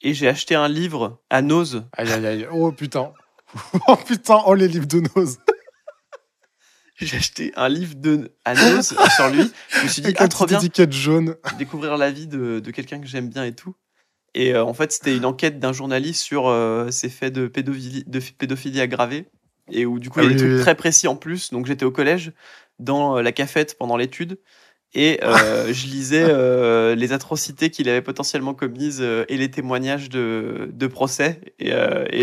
Et 0.07 0.15
j'ai 0.15 0.29
acheté 0.29 0.55
un 0.55 0.69
livre 0.69 1.21
à 1.31 1.43
Nose. 1.43 1.85
Aïe, 1.93 2.13
aïe, 2.13 2.27
aïe. 2.27 2.49
Oh 2.53 2.71
putain. 2.71 3.13
oh 3.89 3.97
putain, 3.97 4.41
oh 4.47 4.55
les 4.55 4.69
livres 4.69 4.87
de 4.87 5.03
Nose. 5.17 5.39
J'ai 6.99 7.17
acheté 7.17 7.53
un 7.57 7.69
livre 7.69 7.97
de, 7.97 8.31
à 8.45 8.55
Nose 8.55 8.95
sur 9.17 9.29
lui. 9.29 9.51
Je 9.71 9.83
me 9.83 9.89
suis 9.89 10.03
dit, 10.03 10.07
Avec 10.07 10.21
ah, 10.21 10.29
trop 10.29 10.47
bien, 10.47 10.61
jaune. 10.91 11.35
découvrir 11.59 11.97
la 11.97 12.13
vie 12.13 12.29
de, 12.29 12.61
de 12.61 12.71
quelqu'un 12.71 13.01
que 13.01 13.07
j'aime 13.09 13.29
bien 13.29 13.45
et 13.45 13.53
tout. 13.53 13.75
Et 14.35 14.55
euh, 14.55 14.65
en 14.65 14.75
fait, 14.75 14.93
c'était 14.93 15.17
une 15.17 15.25
enquête 15.25 15.59
d'un 15.59 15.73
journaliste 15.73 16.23
sur 16.23 16.47
euh, 16.47 16.89
ces 16.93 17.09
faits 17.09 17.33
de 17.33 17.49
pédophilie, 17.49 18.05
de 18.07 18.21
pédophilie 18.39 18.81
aggravée. 18.81 19.27
Et 19.73 19.87
où 19.87 19.99
du 19.99 20.09
coup, 20.09 20.21
Ah 20.21 20.23
il 20.23 20.27
y 20.27 20.29
a 20.29 20.31
oui, 20.31 20.35
des 20.35 20.39
trucs 20.39 20.51
oui, 20.53 20.57
oui. 20.59 20.63
très 20.63 20.77
précis 20.77 21.09
en 21.09 21.17
plus. 21.17 21.51
Donc 21.51 21.67
j'étais 21.67 21.85
au 21.85 21.91
collège, 21.91 22.33
dans 22.79 23.19
euh, 23.19 23.23
la 23.23 23.33
cafette 23.33 23.77
pendant 23.77 23.97
l'étude. 23.97 24.39
Et 24.99 25.21
euh, 25.23 25.67
je 25.73 25.87
lisais 25.87 26.25
euh, 26.27 26.95
les 26.95 27.13
atrocités 27.13 27.69
qu'il 27.71 27.89
avait 27.89 28.01
potentiellement 28.03 28.55
commises 28.55 28.99
euh, 29.03 29.25
et 29.29 29.37
les 29.37 29.51
témoignages 29.51 30.09
de, 30.09 30.71
de 30.73 30.87
procès. 30.87 31.41
Et, 31.59 31.69
et 31.69 31.73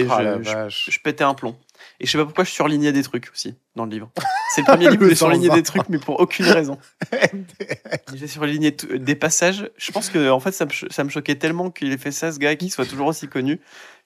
Ah 0.10 0.18
je, 0.44 0.70
je- 0.70 0.92
je 0.92 1.00
pétais 1.00 1.24
un 1.24 1.36
plomb. 1.36 1.56
Et 2.00 2.06
je 2.08 2.12
sais 2.12 2.18
pas 2.18 2.26
pourquoi 2.26 2.44
je 2.46 2.50
surlignais 2.50 2.92
des 2.92 3.04
trucs 3.04 3.30
aussi 3.32 3.56
dans 3.76 3.86
le 3.86 3.92
livre. 3.92 4.12
C'est 4.56 4.62
le 4.62 4.66
premier 4.66 4.86
livre 4.90 5.04
où 5.06 5.10
j'ai 5.10 5.16
surligné 5.16 5.50
des 5.56 5.64
trucs, 5.64 5.88
mais 5.90 6.00
pour 6.00 6.20
aucune 6.20 6.46
raison. 6.48 6.78
J'ai 8.16 8.28
surligné 8.28 8.72
des 8.72 9.16
passages. 9.16 9.70
Je 9.78 9.92
pense 9.92 10.10
que 10.10 10.30
en 10.30 10.40
fait, 10.40 10.52
ça 10.52 10.66
me, 10.66 10.72
ça 10.90 11.04
me 11.04 11.10
choquait 11.10 11.36
tellement 11.36 11.70
qu'il 11.72 11.92
ait 11.92 11.98
fait 11.98 12.12
ça, 12.12 12.32
ce 12.32 12.40
gars, 12.40 12.56
qu'il 12.56 12.72
soit 12.72 12.86
toujours 12.86 13.08
aussi 13.08 13.28
connu, 13.28 13.60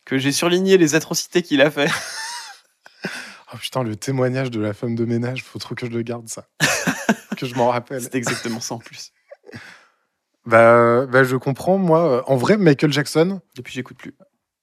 que 0.06 0.18
j'ai 0.18 0.32
surligné 0.32 0.78
les 0.78 0.96
atrocités 0.96 1.42
qu'il 1.42 1.62
a 1.62 1.70
fait. 1.72 1.90
Oh 3.54 3.58
putain, 3.58 3.84
le 3.84 3.96
témoignage 3.96 4.52
de 4.52 4.60
la 4.60 4.74
femme 4.74 4.96
de 4.96 5.06
ménage, 5.06 5.44
faut 5.44 5.60
trop 5.60 5.74
que 5.76 5.86
je 5.86 5.92
le 5.92 6.02
garde 6.02 6.28
ça. 6.28 6.48
Que 7.38 7.46
je 7.46 7.56
m'en 7.56 7.70
rappelle. 7.70 8.02
C'était 8.02 8.18
exactement 8.18 8.60
ça 8.60 8.76
en 8.76 8.80
plus. 8.80 9.12
Bah, 10.46 11.06
bah, 11.06 11.24
je 11.24 11.36
comprends, 11.36 11.78
moi. 11.78 12.00
euh, 12.10 12.22
En 12.28 12.36
vrai, 12.38 12.58
Michael 12.58 12.92
Jackson, 12.92 13.42
Depuis, 13.56 13.74
j'écoute 13.74 13.98
plus. 13.98 14.14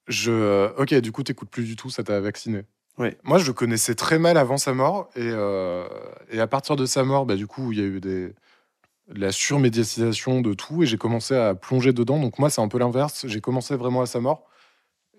je. 0.08 0.30
euh, 0.30 0.68
Ok, 0.78 0.94
du 0.94 1.12
coup, 1.12 1.22
t'écoutes 1.22 1.50
plus 1.50 1.64
du 1.64 1.76
tout, 1.76 1.90
ça 1.90 2.02
t'a 2.02 2.20
vacciné. 2.20 2.62
Ouais. 2.96 3.18
Moi, 3.24 3.38
je 3.38 3.46
le 3.46 3.52
connaissais 3.52 3.94
très 3.94 4.18
mal 4.18 4.36
avant 4.38 4.56
sa 4.56 4.72
mort. 4.72 5.10
Et, 5.16 5.20
euh, 5.22 5.86
et 6.30 6.40
à 6.40 6.46
partir 6.46 6.76
de 6.76 6.86
sa 6.86 7.02
mort, 7.04 7.26
bah, 7.26 7.36
du 7.36 7.46
coup, 7.46 7.72
il 7.72 7.78
y 7.78 7.82
a 7.82 7.84
eu 7.84 8.00
des... 8.00 8.28
de 9.08 9.20
la 9.20 9.32
surmédiatisation 9.32 10.40
de 10.40 10.54
tout. 10.54 10.82
Et 10.82 10.86
j'ai 10.86 10.96
commencé 10.96 11.34
à 11.34 11.54
plonger 11.54 11.92
dedans. 11.92 12.18
Donc, 12.18 12.38
moi, 12.38 12.48
c'est 12.50 12.60
un 12.62 12.68
peu 12.68 12.78
l'inverse. 12.78 13.26
J'ai 13.26 13.40
commencé 13.40 13.76
vraiment 13.76 14.00
à 14.00 14.06
sa 14.06 14.20
mort. 14.20 14.46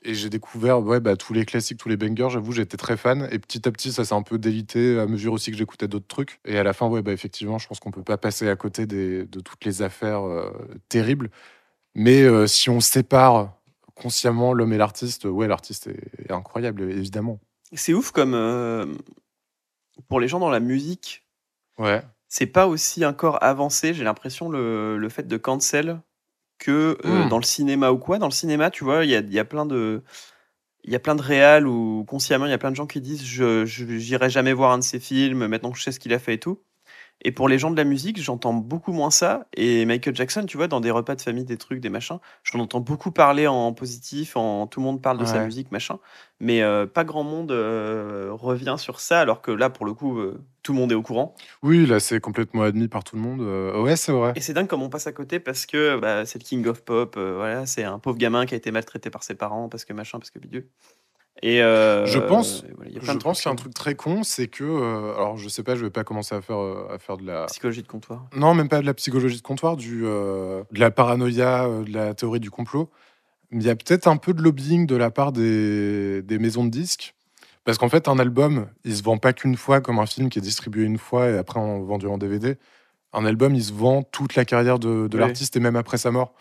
Et 0.07 0.13
j'ai 0.13 0.29
découvert 0.29 0.79
ouais, 0.81 0.99
bah, 0.99 1.15
tous 1.17 1.33
les 1.33 1.45
classiques, 1.45 1.79
tous 1.79 1.89
les 1.89 1.97
bangers. 1.97 2.29
J'avoue, 2.29 2.51
j'étais 2.51 2.77
très 2.77 2.95
fan. 2.95 3.27
Et 3.31 3.39
petit 3.39 3.67
à 3.67 3.71
petit, 3.71 3.91
ça 3.91 4.05
s'est 4.05 4.13
un 4.13 4.21
peu 4.21 4.37
délité 4.37 4.99
à 4.99 5.07
mesure 5.07 5.33
aussi 5.33 5.49
que 5.51 5.57
j'écoutais 5.57 5.87
d'autres 5.87 6.07
trucs. 6.07 6.39
Et 6.45 6.57
à 6.59 6.63
la 6.63 6.73
fin, 6.73 6.87
ouais, 6.87 7.01
bah, 7.01 7.11
effectivement, 7.11 7.57
je 7.57 7.67
pense 7.67 7.79
qu'on 7.79 7.91
peut 7.91 8.03
pas 8.03 8.17
passer 8.17 8.47
à 8.47 8.55
côté 8.55 8.85
des- 8.85 9.25
de 9.25 9.39
toutes 9.39 9.65
les 9.65 9.81
affaires 9.81 10.21
euh, 10.27 10.51
terribles. 10.89 11.31
Mais 11.95 12.21
euh, 12.21 12.45
si 12.45 12.69
on 12.69 12.81
sépare 12.81 13.53
consciemment 13.95 14.53
l'homme 14.53 14.73
et 14.73 14.77
l'artiste, 14.77 15.25
ouais, 15.25 15.47
l'artiste 15.47 15.87
est, 15.87 16.29
est 16.29 16.31
incroyable, 16.31 16.83
évidemment. 16.83 17.39
C'est 17.73 17.93
ouf 17.93 18.11
comme 18.11 18.33
euh, 18.35 18.85
pour 20.07 20.19
les 20.19 20.27
gens 20.27 20.39
dans 20.39 20.49
la 20.49 20.59
musique, 20.59 21.23
Ouais. 21.79 22.01
c'est 22.27 22.45
pas 22.45 22.67
aussi 22.67 23.05
encore 23.05 23.43
avancé, 23.43 23.93
j'ai 23.93 24.03
l'impression, 24.03 24.49
le, 24.49 24.97
le 24.97 25.09
fait 25.09 25.27
de 25.27 25.37
cancel 25.37 25.99
que 26.59 26.97
euh, 27.05 27.25
Mm. 27.25 27.29
dans 27.29 27.37
le 27.37 27.43
cinéma 27.43 27.91
ou 27.91 27.97
quoi. 27.97 28.17
Dans 28.19 28.27
le 28.27 28.31
cinéma, 28.31 28.71
tu 28.71 28.83
vois, 28.83 29.05
il 29.05 29.11
y 29.11 29.15
a, 29.15 29.19
il 29.19 29.33
y 29.33 29.39
a 29.39 29.45
plein 29.45 29.65
de. 29.65 30.03
Il 30.85 30.93
y 30.93 30.95
a 30.95 30.99
plein 30.99 31.15
de 31.15 31.21
réals 31.21 31.67
ou 31.67 32.05
consciemment, 32.07 32.45
il 32.45 32.51
y 32.51 32.53
a 32.53 32.57
plein 32.59 32.71
de 32.71 32.75
gens 32.75 32.87
qui 32.87 33.01
disent 33.01 33.25
je 33.25 33.65
j'irai 33.65 34.29
jamais 34.29 34.53
voir 34.53 34.71
un 34.71 34.77
de 34.79 34.83
ses 34.83 34.99
films 34.99 35.47
maintenant 35.47 35.71
que 35.71 35.77
je 35.79 35.83
sais 35.83 35.91
ce 35.91 35.99
qu'il 35.99 36.13
a 36.13 36.19
fait 36.19 36.35
et 36.35 36.39
tout. 36.39 36.61
Et 37.21 37.31
pour 37.31 37.47
les 37.47 37.57
gens 37.57 37.71
de 37.71 37.77
la 37.77 37.85
musique, 37.85 38.21
j'entends 38.21 38.53
beaucoup 38.53 38.91
moins 38.91 39.09
ça. 39.09 39.47
Et 39.55 39.85
Michael 39.85 40.15
Jackson, 40.15 40.45
tu 40.45 40.57
vois, 40.57 40.67
dans 40.67 40.79
des 40.79 40.91
repas 40.91 41.15
de 41.15 41.21
famille, 41.21 41.45
des 41.45 41.57
trucs, 41.57 41.79
des 41.79 41.89
machins, 41.89 42.19
j'en 42.43 42.59
entends 42.59 42.81
beaucoup 42.81 43.11
parler 43.11 43.47
en 43.47 43.73
positif, 43.73 44.37
en 44.37 44.67
tout 44.67 44.79
le 44.79 44.85
monde 44.85 45.01
parle 45.01 45.17
de 45.17 45.25
sa 45.25 45.43
musique, 45.43 45.71
machin. 45.71 45.97
Mais 46.39 46.61
euh, 46.61 46.85
pas 46.85 47.03
grand 47.03 47.23
monde 47.23 47.51
euh, 47.51 48.29
revient 48.31 48.75
sur 48.77 48.99
ça, 48.99 49.21
alors 49.21 49.41
que 49.41 49.51
là, 49.51 49.69
pour 49.69 49.85
le 49.85 49.93
coup, 49.93 50.19
euh, 50.19 50.43
tout 50.61 50.73
le 50.73 50.79
monde 50.79 50.91
est 50.91 50.95
au 50.95 51.01
courant. 51.01 51.33
Oui, 51.63 51.85
là, 51.85 51.99
c'est 51.99 52.19
complètement 52.19 52.63
admis 52.63 52.89
par 52.89 53.03
tout 53.03 53.15
le 53.15 53.21
monde. 53.21 53.41
Ouais, 53.41 53.95
c'est 53.95 54.11
vrai. 54.11 54.33
Et 54.35 54.41
c'est 54.41 54.53
dingue 54.53 54.67
comme 54.67 54.83
on 54.83 54.89
passe 54.89 55.07
à 55.07 55.11
côté 55.13 55.39
parce 55.39 55.65
que 55.65 55.97
bah, 55.97 56.25
c'est 56.25 56.39
le 56.39 56.43
King 56.43 56.67
of 56.67 56.81
Pop, 56.83 57.17
voilà, 57.17 57.65
c'est 57.65 57.83
un 57.83 57.97
pauvre 57.97 58.17
gamin 58.17 58.45
qui 58.45 58.53
a 58.53 58.57
été 58.57 58.71
maltraité 58.71 59.09
par 59.09 59.23
ses 59.23 59.35
parents 59.35 59.69
parce 59.69 59.85
que 59.85 59.93
machin, 59.93 60.19
parce 60.19 60.31
que 60.31 60.39
bidule. 60.39 60.67
Et 61.41 61.61
euh, 61.61 62.05
Je 62.05 62.17
pense- 62.19 62.63
euh, 62.63 62.67
voilà, 62.75 62.89
il 62.89 62.95
y 62.95 62.97
a 62.97 63.01
Je 63.01 63.05
plein 63.05 63.15
de 63.15 63.19
pense 63.21 63.37
trucs, 63.37 63.43
qu'il 63.43 63.49
y 63.49 63.51
a 63.51 63.53
un 63.53 63.55
truc 63.55 63.73
très 63.73 63.95
con, 63.95 64.23
c'est 64.23 64.47
que. 64.47 64.63
euh, 64.63 65.13
alors, 65.15 65.37
je 65.37 65.49
sais 65.49 65.63
pas, 65.63 65.75
je 65.75 65.83
vais 65.83 65.89
pas 65.91 66.03
commencer 66.03 66.33
à 66.33 66.41
faire, 66.41 66.59
euh, 66.59 66.87
à 66.93 66.97
faire 66.97 67.17
de 67.17 67.25
la. 67.25 67.45
psychologie 67.45 67.81
de 67.83 67.87
comptoir. 67.87 68.25
Non, 68.35 68.53
même 68.53 68.69
pas 68.69 68.79
de 68.81 68.85
la 68.85 68.93
psychologie 68.93 69.37
de 69.37 69.41
comptoir, 69.41 69.75
du, 69.75 70.01
de 70.03 70.63
la 70.79 70.91
paranoïa, 70.91 71.67
de 71.85 71.91
la 71.93 72.13
théorie 72.13 72.39
du 72.39 72.49
complot. 72.51 72.89
Mais 73.51 73.61
il 73.63 73.67
y 73.67 73.69
a 73.69 73.75
peut-être 73.75 74.07
un 74.07 74.17
peu 74.17 74.33
de 74.33 74.41
lobbying 74.41 74.87
de 74.87 74.95
la 74.95 75.11
part 75.11 75.31
des, 75.31 76.21
des 76.23 76.39
maisons 76.39 76.63
de 76.65 76.69
disques. 76.71 77.13
Parce 77.63 77.77
qu'en 77.77 77.89
fait, 77.89 78.07
un 78.07 78.17
album, 78.19 78.67
il 78.85 78.95
se 78.95 79.03
vend 79.03 79.17
pas 79.17 79.33
qu'une 79.33 79.57
fois 79.57 79.81
comme 79.81 79.99
un 79.99 80.05
film 80.05 80.29
qui 80.29 80.39
est 80.39 80.41
distribué 80.41 80.83
une 80.85 80.97
fois 80.97 81.29
et 81.29 81.37
après 81.37 81.59
en 81.59 81.81
vendu 81.81 82.07
en 82.07 82.17
DVD. 82.17 82.57
un 83.13 83.25
album, 83.25 83.55
il 83.55 83.63
se 83.63 83.73
vend 83.73 84.03
toute 84.03 84.35
la 84.35 84.45
carrière 84.45 84.77
de, 84.79 85.07
de 85.07 85.17
Oui. 85.17 85.19
l'artiste 85.19 85.55
et 85.57 85.59
même 85.59 85.75
après 85.75 85.97
sa 85.97 86.11
mort. 86.11 86.33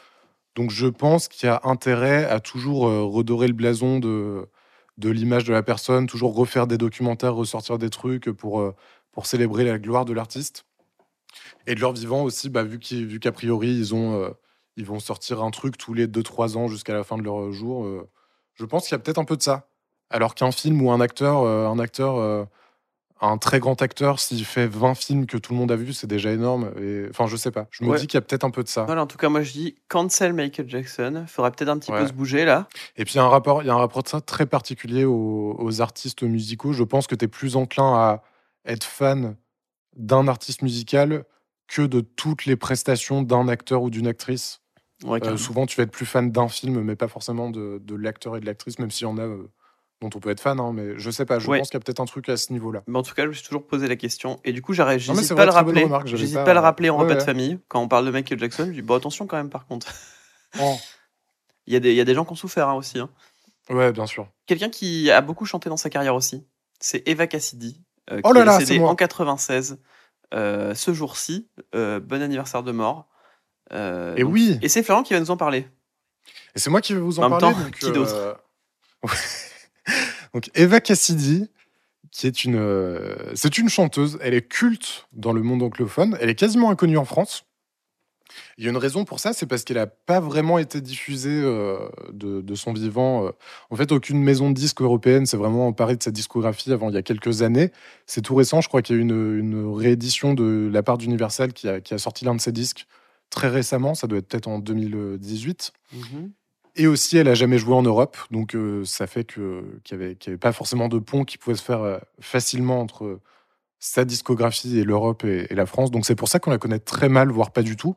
Donc 0.54 0.70
je 0.70 0.86
pense 0.86 1.28
qu'il 1.28 1.46
y 1.46 1.50
a 1.50 1.60
intérêt 1.64 2.24
à 2.26 2.40
toujours 2.40 2.82
redorer 3.12 3.46
le 3.48 3.54
blason 3.54 3.98
de, 4.00 4.46
de 4.98 5.10
l'image 5.10 5.44
de 5.44 5.52
la 5.52 5.62
personne, 5.62 6.06
toujours 6.06 6.34
refaire 6.34 6.66
des 6.66 6.78
documentaires, 6.78 7.34
ressortir 7.34 7.78
des 7.78 7.90
trucs 7.90 8.30
pour, 8.30 8.60
euh, 8.60 8.74
pour 9.12 9.26
célébrer 9.26 9.64
la 9.64 9.78
gloire 9.78 10.04
de 10.04 10.12
l'artiste. 10.12 10.66
Et 11.66 11.74
de 11.74 11.80
leur 11.80 11.92
vivant 11.92 12.22
aussi, 12.22 12.48
bah, 12.48 12.62
vu 12.62 12.78
qu'a 12.78 13.32
priori, 13.32 13.68
ils, 13.68 13.94
ont, 13.94 14.20
euh, 14.22 14.30
ils 14.76 14.86
vont 14.86 15.00
sortir 15.00 15.42
un 15.42 15.50
truc 15.50 15.76
tous 15.76 15.94
les 15.94 16.06
2-3 16.06 16.56
ans 16.56 16.68
jusqu'à 16.68 16.94
la 16.94 17.02
fin 17.02 17.18
de 17.18 17.22
leur 17.22 17.50
jour. 17.52 17.84
euh, 17.84 18.08
je 18.54 18.64
pense 18.64 18.84
qu'il 18.84 18.92
y 18.92 18.94
a 18.94 18.98
peut-être 19.00 19.18
un 19.18 19.24
peu 19.24 19.36
de 19.36 19.42
ça. 19.42 19.68
Alors 20.10 20.36
qu'un 20.36 20.52
film 20.52 20.80
ou 20.80 20.92
un 20.92 21.00
acteur, 21.00 21.44
un 21.44 21.78
acteur, 21.80 22.46
un 23.26 23.38
très 23.38 23.60
grand 23.60 23.80
acteur, 23.82 24.20
s'il 24.20 24.44
fait 24.44 24.66
20 24.66 24.94
films 24.94 25.26
que 25.26 25.36
tout 25.36 25.52
le 25.52 25.58
monde 25.58 25.70
a 25.72 25.76
vu, 25.76 25.92
c'est 25.92 26.06
déjà 26.06 26.30
énorme. 26.32 26.72
Et, 26.80 27.06
enfin, 27.10 27.26
je 27.26 27.36
sais 27.36 27.50
pas. 27.50 27.66
Je 27.70 27.84
me 27.84 27.90
Ouais. 27.90 27.98
dis 27.98 28.06
qu'il 28.06 28.16
y 28.16 28.18
a 28.18 28.20
peut-être 28.22 28.44
un 28.44 28.50
peu 28.50 28.62
de 28.62 28.68
ça. 28.68 28.84
Voilà, 28.84 29.02
en 29.02 29.06
tout 29.06 29.16
cas, 29.18 29.28
moi 29.28 29.42
je 29.42 29.52
dis 29.52 29.74
cancel 29.88 30.32
Michael 30.32 30.68
Jackson. 30.68 31.24
Faudra 31.28 31.50
peut-être 31.50 31.68
un 31.70 31.78
petit 31.78 31.90
peu 31.92 32.06
se 32.06 32.12
bouger 32.12 32.44
là. 32.44 32.68
Et 32.96 33.04
puis, 33.04 33.14
il 33.14 33.16
y 33.16 33.20
a 33.20 33.24
un 33.24 33.28
rapport, 33.28 33.62
il 33.62 33.66
y 33.66 33.70
a 33.70 33.74
un 33.74 33.78
rapport 33.78 34.02
de 34.02 34.08
ça 34.08 34.20
très 34.20 34.46
particulier 34.46 35.04
aux, 35.04 35.56
aux 35.58 35.80
artistes 35.80 36.22
musicaux. 36.22 36.72
Je 36.72 36.82
pense 36.84 37.06
que 37.06 37.14
tu 37.14 37.24
es 37.24 37.28
plus 37.28 37.56
enclin 37.56 37.94
à 37.94 38.22
être 38.66 38.84
fan 38.84 39.36
d'un 39.96 40.26
artiste 40.28 40.62
musical 40.62 41.24
que 41.68 41.82
de 41.82 42.00
toutes 42.00 42.46
les 42.46 42.56
prestations 42.56 43.22
d'un 43.22 43.48
acteur 43.48 43.82
ou 43.82 43.90
d'une 43.90 44.06
actrice. 44.06 44.60
Ouais, 45.04 45.22
Euh, 45.26 45.36
souvent, 45.36 45.66
tu 45.66 45.76
vas 45.76 45.82
être 45.84 45.90
plus 45.90 46.06
fan 46.06 46.30
d'un 46.30 46.48
film, 46.48 46.80
mais 46.82 46.96
pas 46.96 47.08
forcément 47.08 47.50
de, 47.50 47.80
de 47.82 47.94
l'acteur 47.94 48.36
et 48.36 48.40
de 48.40 48.46
l'actrice, 48.46 48.78
même 48.78 48.90
s'il 48.90 49.06
y 49.06 49.10
en 49.10 49.18
a 49.18 49.22
euh, 49.22 49.50
dont 50.00 50.10
on 50.14 50.20
peut 50.20 50.30
être 50.30 50.40
fan. 50.40 50.60
hein, 50.60 50.72
mais 50.74 50.98
je 50.98 51.10
sais 51.10 51.24
pas, 51.24 51.38
je 51.38 51.48
Ouais. 51.48 51.58
pense 51.58 51.68
qu'il 51.70 51.76
y 51.78 51.82
a 51.82 51.84
peut-être 51.84 52.00
un 52.00 52.04
truc 52.04 52.28
à 52.28 52.36
ce 52.36 52.52
niveau-là. 52.52 52.82
Mais 52.86 52.98
en 52.98 53.02
tout 53.02 53.14
cas, 53.14 53.22
je 53.24 53.28
me 53.28 53.32
suis 53.32 53.44
toujours 53.44 53.66
posé 53.66 53.88
la 53.88 53.96
question. 53.96 54.38
Et 54.44 54.52
du 54.52 54.60
coup, 54.62 54.72
mais 54.76 54.98
j'hésite 54.98 55.24
c'est 55.24 55.34
pas 55.34 55.42
à 55.42 55.46
le 55.46 55.52
rappeler. 55.52 55.86
J'hésite 56.04 56.34
pas- 56.36 56.44
pas 56.44 56.50
à 56.50 56.54
le 56.54 56.60
rappeler 56.60 56.90
en 56.90 56.96
Ouais, 56.98 57.04
repas 57.04 57.14
de 57.14 57.22
famille. 57.22 57.58
Quand 57.68 57.80
on 57.80 57.88
parle 57.88 58.04
de 58.06 58.10
Michael 58.10 58.38
Jackson, 58.38 58.66
je 58.66 58.72
dis 58.72 58.82
bon, 58.82 58.94
attention 58.96 59.26
quand 59.26 59.36
même, 59.36 59.50
par 59.50 59.66
contre. 59.66 59.86
Oh. 60.60 60.76
Il 61.66 61.72
y, 61.72 61.76
a 61.76 61.80
des- 61.80 61.90
il 61.90 61.96
y 61.96 62.00
a 62.00 62.04
des 62.04 62.14
gens 62.14 62.24
qui 62.24 62.32
ont 62.32 62.36
souffert 62.36 62.68
hein, 62.68 62.74
aussi. 62.74 62.98
hein. 63.00 63.10
Ouais, 63.70 63.90
bien 63.92 64.06
sûr. 64.06 64.28
Quelqu'un 64.46 64.68
qui 64.68 65.10
a 65.10 65.20
beaucoup 65.20 65.46
chanté 65.46 65.68
dans 65.70 65.76
sa 65.76 65.90
carrière 65.90 66.14
aussi, 66.14 66.46
c'est 66.78 67.02
Eva 67.08 67.26
Cassidy, 67.26 67.82
euh, 68.12 68.20
Oh 68.22 68.28
qui 68.28 68.34
là 68.34 68.42
est 68.42 68.44
là, 68.44 68.58
décédée 68.58 68.84
en 68.84 68.94
96. 68.94 69.78
euh, 70.34 70.74
ce 70.74 70.92
jour-ci, 70.92 71.48
euh, 71.74 71.98
bon 72.00 72.20
anniversaire 72.22 72.62
de 72.62 72.70
mort. 72.72 73.08
Et 73.72 73.74
donc- 74.22 74.32
oui, 74.32 74.58
Et 74.62 74.68
c'est 74.68 74.82
Florent 74.82 75.02
qui 75.02 75.14
va 75.14 75.20
nous 75.20 75.30
en 75.30 75.36
parler. 75.36 75.66
et 76.54 76.58
c'est 76.58 76.70
moi 76.70 76.80
qui 76.80 76.92
vais 76.94 77.00
vous 77.00 77.18
En 77.18 77.24
en 77.24 77.30
même 77.30 77.40
parler. 77.40 77.54
temps, 77.56 77.60
donc, 77.62 77.78
qui 77.78 77.90
d'autre? 77.90 78.38
donc 80.34 80.50
Eva 80.54 80.80
Cassidy, 80.80 81.48
qui 82.10 82.26
est 82.26 82.44
une, 82.44 82.56
euh, 82.56 83.32
c'est 83.34 83.56
une 83.56 83.68
chanteuse. 83.68 84.18
Elle 84.20 84.34
est 84.34 84.46
culte 84.46 85.06
dans 85.12 85.32
le 85.32 85.42
monde 85.42 85.62
anglophone. 85.62 86.18
Elle 86.20 86.28
est 86.28 86.34
quasiment 86.34 86.70
inconnue 86.70 86.98
en 86.98 87.04
France. 87.04 87.44
Il 88.58 88.64
y 88.64 88.66
a 88.66 88.70
une 88.70 88.76
raison 88.76 89.04
pour 89.04 89.20
ça, 89.20 89.32
c'est 89.32 89.46
parce 89.46 89.62
qu'elle 89.62 89.76
n'a 89.76 89.86
pas 89.86 90.18
vraiment 90.18 90.58
été 90.58 90.80
diffusée 90.80 91.40
euh, 91.44 91.78
de, 92.12 92.54
son 92.56 92.72
vivant. 92.72 93.26
euh. 93.26 93.30
En 93.70 93.76
fait, 93.76 93.92
aucune 93.92 94.20
maison 94.20 94.50
de 94.50 94.54
disques 94.54 94.82
européenne 94.82 95.24
s'est 95.24 95.36
vraiment 95.36 95.68
emparée 95.68 95.94
de 95.94 96.02
sa 96.02 96.10
discographie 96.10 96.72
avant 96.72 96.88
il 96.88 96.94
y 96.94 96.98
a 96.98 97.02
quelques 97.02 97.42
années. 97.42 97.70
C'est 98.06 98.22
tout 98.22 98.34
récent, 98.34 98.60
je 98.60 98.66
crois 98.68 98.82
qu'il 98.82 98.96
y 98.96 98.98
a 98.98 99.02
eu 99.02 99.04
une, 99.04 99.72
réédition 99.76 100.34
de 100.34 100.68
la 100.72 100.82
part 100.82 100.98
d'Universal 100.98 101.52
qui 101.52 101.68
a 101.68 101.98
sorti 101.98 102.24
l'un 102.24 102.34
de 102.34 102.40
ses 102.40 102.52
disques 102.52 102.86
très 103.30 103.48
récemment, 103.48 103.94
ça 103.94 104.06
doit 104.06 104.18
être 104.18 104.28
peut-être 104.28 104.48
en 104.48 104.58
2018. 104.58 105.72
Et 106.76 106.86
aussi, 106.86 107.16
elle 107.16 107.28
a 107.28 107.34
jamais 107.34 107.58
joué 107.58 107.74
en 107.74 107.82
Europe, 107.82 108.16
donc 108.32 108.56
euh, 108.56 108.84
ça 108.84 109.06
fait 109.06 109.24
qu'il 109.24 109.42
n'y 109.92 109.94
avait, 109.94 110.16
pas 110.38 110.52
forcément 110.52 110.88
de 110.88 110.98
pont 110.98 111.24
qui 111.24 111.38
pouvait 111.38 111.56
se 111.56 111.62
faire 111.62 111.82
euh, 111.82 111.98
facilement 112.20 112.80
entre 112.80 113.20
sa 113.84 114.04
discographie 114.04 114.78
et 114.78 114.84
l'Europe 114.84 115.24
et, 115.24 115.54
la 115.54 115.66
France. 115.66 115.90
Donc 115.90 116.06
c'est 116.06 116.14
pour 116.14 116.28
ça 116.28 116.38
qu'on 116.38 116.50
la 116.50 116.58
connaît 116.58 116.78
très 116.78 117.08
mal, 117.08 117.30
voire 117.30 117.52
pas 117.52 117.62
du 117.62 117.76
tout. 117.76 117.94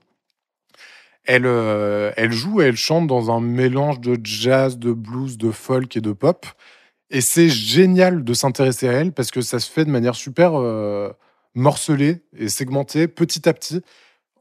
Elle, 1.24 1.46
euh, 1.46 2.12
joue 2.30 2.62
et 2.62 2.66
elle 2.66 2.78
chante 2.78 3.08
dans 3.08 3.32
un 3.32 3.42
mélange 3.42 4.00
de 4.00 4.20
jazz, 4.24 4.78
de 4.78 4.94
blues, 4.94 5.38
de 5.38 5.52
folk 5.52 5.96
et 5.98 6.02
de 6.02 6.12
pop. 6.12 6.46
Et 7.10 7.22
c'est 7.22 7.50
génial 7.50 8.24
de 8.24 8.34
s'intéresser 8.34 8.90
à 8.90 8.94
elle 8.94 9.14
parce 9.14 9.32
que 9.32 9.42
ça 9.42 9.60
se 9.60 9.72
fait 9.72 9.86
de 9.86 9.90
manière 9.92 10.16
super 10.16 10.56
euh, 10.56 11.12
morcelée 11.56 12.22
et 12.38 12.50
segmentée, 12.50 13.08
petit 13.08 13.48
à 13.48 13.54
petit. 13.54 13.82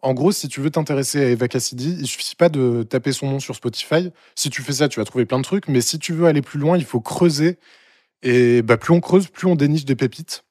En 0.03 0.15
gros, 0.15 0.33
si 0.33 0.49
tu 0.49 0.61
veux 0.61 0.71
t'intéresser 0.71 1.25
à 1.25 1.29
Eva 1.29 1.49
Cassidy, 1.49 1.97
il 2.01 2.07
suffit 2.07 2.37
pas 2.37 2.49
de 2.49 2.83
taper 2.83 3.13
son 3.13 3.31
nom 3.31 3.41
sur 3.41 3.55
Spotify. 3.55 4.11
Si 4.35 4.51
tu 4.51 4.63
fais 4.63 4.73
ça, 4.73 4.89
tu 4.89 5.01
vas 5.01 5.05
trouver 5.05 5.27
plein 5.27 5.39
de 5.39 5.45
trucs. 5.45 5.69
Mais 5.69 5.81
si 5.81 5.99
tu 5.99 6.13
veux 6.13 6.27
aller 6.27 6.43
plus 6.43 6.59
loin, 6.59 6.77
il 6.77 6.85
faut 6.85 7.01
creuser. 7.01 7.59
Et 8.23 8.63
bah, 8.63 8.77
plus 8.77 8.93
on 8.93 9.01
creuse, 9.01 9.29
plus 9.29 9.47
on 9.47 9.55
déniche 9.55 9.85
des 9.85 9.97
pépites. 9.97 10.45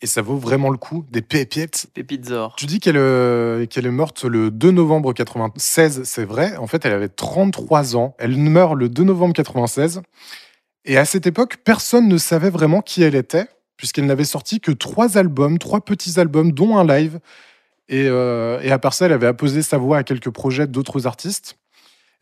Et 0.00 0.06
ça 0.06 0.22
vaut 0.22 0.36
vraiment 0.36 0.70
le 0.70 0.78
coup, 0.78 1.04
des 1.10 1.22
pépites. 1.22 1.88
Pépite 1.92 2.26
Zor. 2.26 2.54
Tu 2.56 2.66
dis 2.66 2.80
qu'elle 2.80 2.96
euh, 2.96 3.66
qu'elle 3.66 3.86
est 3.86 3.90
morte 3.90 4.24
le 4.24 4.50
2 4.50 4.70
novembre 4.70 5.12
96, 5.12 6.02
c'est 6.04 6.24
vrai. 6.24 6.56
En 6.56 6.66
fait, 6.66 6.84
elle 6.84 6.92
avait 6.92 7.08
33 7.08 7.96
ans. 7.96 8.14
Elle 8.18 8.36
meurt 8.36 8.74
le 8.74 8.88
2 8.88 9.04
novembre 9.04 9.34
96. 9.34 10.02
Et 10.84 10.96
à 10.96 11.04
cette 11.04 11.26
époque, 11.26 11.58
personne 11.64 12.08
ne 12.08 12.18
savait 12.18 12.50
vraiment 12.50 12.80
qui 12.80 13.02
elle 13.02 13.14
était, 13.14 13.46
puisqu'elle 13.76 14.06
n'avait 14.06 14.24
sorti 14.24 14.60
que 14.60 14.72
trois 14.72 15.18
albums, 15.18 15.58
trois 15.58 15.80
petits 15.80 16.18
albums, 16.18 16.52
dont 16.52 16.76
un 16.76 16.86
live. 16.86 17.20
Et, 17.92 18.06
euh, 18.08 18.58
et 18.62 18.72
à 18.72 18.78
part 18.78 18.94
ça, 18.94 19.04
elle 19.04 19.12
avait 19.12 19.26
apposé 19.26 19.60
sa 19.60 19.76
voix 19.76 19.98
à 19.98 20.02
quelques 20.02 20.30
projets 20.30 20.66
d'autres 20.66 21.06
artistes. 21.06 21.58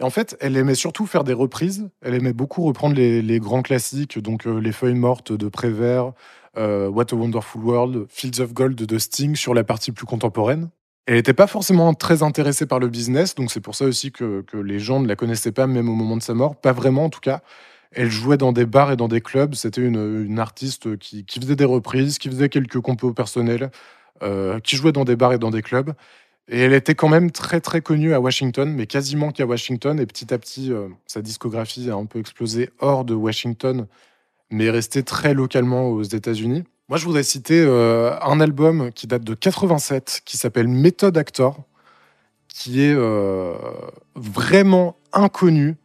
Et 0.01 0.03
en 0.03 0.11
fait, 0.11 0.37
elle 0.41 0.57
aimait 0.57 0.75
surtout 0.75 1.07
faire 1.07 1.23
des 1.23 1.33
reprises. 1.33 1.89
Elle 2.03 2.14
aimait 2.14 2.33
beaucoup 2.33 2.64
reprendre 2.64 2.97
les, 2.97 3.39
grands 3.39 3.62
classiques, 3.62 4.18
donc 4.18 4.49
euh, 4.49 4.59
Les 4.59 4.73
Feuilles 4.73 4.95
Mortes 4.95 5.33
de 5.33 5.49
Prévert, 5.49 6.12
euh, 6.59 6.89
What 6.89 7.12
a 7.12 7.14
Wonderful 7.14 7.62
World, 7.62 8.07
Fields 8.09 8.41
of 8.41 8.53
Gold 8.53 8.75
de 8.75 8.99
Sting 8.99 9.37
sur 9.37 9.55
la 9.55 9.62
partie 9.62 9.93
plus 9.93 10.07
contemporaine. 10.07 10.71
Elle 11.07 11.14
n'était 11.14 11.35
pas 11.35 11.47
forcément 11.47 11.95
très 11.95 12.25
intéressée 12.25 12.66
par 12.66 12.81
le 12.81 12.89
business, 12.89 13.37
donc 13.37 13.53
c'est 13.53 13.61
pour 13.61 13.77
ça 13.77 13.85
aussi 13.85 14.11
que, 14.11 14.45
les 14.53 14.81
gens 14.81 14.99
ne 14.99 15.07
la 15.07 15.14
connaissaient 15.14 15.53
pas, 15.53 15.68
même 15.68 15.89
au 15.89 15.95
moment 15.95 16.16
de 16.16 16.23
sa 16.23 16.35
mort. 16.35 16.57
Pas 16.57 16.73
vraiment, 16.73 17.05
en 17.05 17.11
tout 17.11 17.21
cas. 17.21 17.43
Elle 17.93 18.11
jouait 18.11 18.37
dans 18.37 18.53
des 18.53 18.66
bars 18.66 18.93
et 18.93 18.97
dans 18.97 19.09
des 19.09 19.21
clubs. 19.21 19.55
C'était 19.55 19.81
une, 19.81 20.39
artiste 20.39 20.97
qui, 20.99 21.25
qui 21.25 21.41
faisait 21.41 21.57
des 21.57 21.64
reprises, 21.64 22.18
qui 22.18 22.29
faisait 22.29 22.49
quelques 22.49 22.81
compos 22.81 23.12
personnels, 23.12 23.71
qui 24.64 24.77
jouait 24.77 24.93
dans 24.93 25.05
des 25.05 25.16
bars 25.16 25.33
et 25.33 25.39
dans 25.39 25.51
des 25.51 25.62
clubs. 25.62 25.95
Et 26.53 26.59
elle 26.59 26.73
était 26.73 26.97
quand 26.97 27.09
même 27.09 27.31
très 27.31 27.61
très 27.61 27.81
connue 27.81 28.12
à 28.12 28.21
Washington, 28.21 28.73
mais 28.75 28.87
quasiment 28.87 29.31
qu'à 29.31 29.47
Washington. 29.47 30.01
Et 30.01 30.07
petit 30.07 30.35
à 30.35 30.39
petit, 30.39 30.73
euh, 30.73 30.89
sa 31.07 31.23
discographie 31.23 31.91
a 31.91 31.95
un 31.95 32.07
peu 32.07 32.18
explosé 32.18 32.71
hors 32.81 33.05
de 33.05 33.14
Washington, 33.14 33.87
mais 34.51 34.64
est 34.64 34.71
restée 34.71 35.05
très 35.05 35.33
localement 35.33 35.89
aux 35.89 36.03
États-Unis. 36.03 36.64
Moi, 36.89 36.99
je 36.99 37.05
voudrais 37.05 37.23
citer 37.23 37.62
euh, 37.64 38.18
un 38.21 38.41
album 38.41 38.91
qui 38.93 39.07
date 39.07 39.23
de 39.23 39.35
87, 39.35 40.23
qui 40.25 40.37
s'appelle 40.37 40.66
Method 40.66 41.16
Actor, 41.16 41.57
qui 42.49 42.83
est 42.83 42.95
euh, 42.97 43.55
vraiment 44.16 44.97
inconnu. 45.12 45.77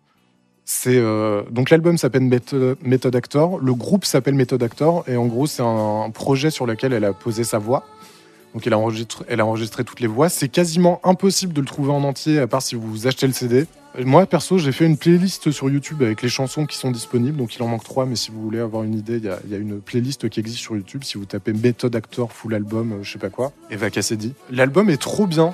Euh, 0.87 1.43
donc 1.51 1.69
l'album 1.69 1.99
s'appelle 1.99 2.23
Method, 2.23 2.77
Method 2.81 3.15
Actor, 3.15 3.59
le 3.59 3.75
groupe 3.75 4.03
s'appelle 4.03 4.33
Method 4.33 4.63
Actor, 4.63 5.03
et 5.07 5.15
en 5.15 5.27
gros, 5.27 5.45
c'est 5.45 5.61
un 5.61 6.09
projet 6.09 6.49
sur 6.49 6.65
lequel 6.65 6.91
elle 6.91 7.05
a 7.05 7.13
posé 7.13 7.43
sa 7.43 7.59
voix. 7.59 7.85
Donc 8.55 8.65
elle 8.65 8.73
a, 8.73 8.77
enregistré, 9.45 9.83
toutes 9.83 9.99
les 9.99 10.07
voix. 10.07 10.29
C'est 10.29 10.47
quasiment 10.47 11.01
impossible 11.03 11.51
de 11.51 11.59
le 11.59 11.67
trouver 11.67 11.91
en 11.91 12.05
entier, 12.05 12.39
à 12.39 12.47
part 12.47 12.61
si 12.61 12.75
vous 12.75 13.05
achetez 13.05 13.27
le 13.27 13.33
CD. 13.33 13.65
Moi, 13.99 14.25
perso, 14.25 14.57
j'ai 14.57 14.71
fait 14.71 14.85
une 14.85 14.95
playlist 14.95 15.51
sur 15.51 15.69
YouTube 15.69 16.01
avec 16.01 16.21
les 16.21 16.29
chansons 16.29 16.65
qui 16.65 16.77
sont 16.77 16.89
disponibles. 16.89 17.35
Donc 17.35 17.53
il 17.57 17.63
en 17.63 17.67
manque 17.67 17.83
trois, 17.83 18.05
mais 18.05 18.15
si 18.15 18.31
vous 18.31 18.41
voulez 18.41 18.59
avoir 18.59 18.83
une 18.83 18.93
idée, 18.93 19.17
il 19.17 19.51
y 19.51 19.53
a, 19.53 19.57
une 19.57 19.81
playlist 19.81 20.29
qui 20.29 20.39
existe 20.39 20.59
sur 20.59 20.77
YouTube. 20.77 21.03
Si 21.03 21.17
vous 21.17 21.25
tapez 21.25 21.51
Method 21.51 21.93
Actor 21.97 22.31
Full 22.31 22.53
Album, 22.53 22.93
euh, 22.93 23.03
je 23.03 23.11
sais 23.11 23.19
pas 23.19 23.29
quoi, 23.29 23.51
Eva 23.71 23.89
Cassidy. 23.89 24.33
L'album 24.49 24.89
est 24.89 25.01
trop 25.01 25.27
bien. 25.27 25.53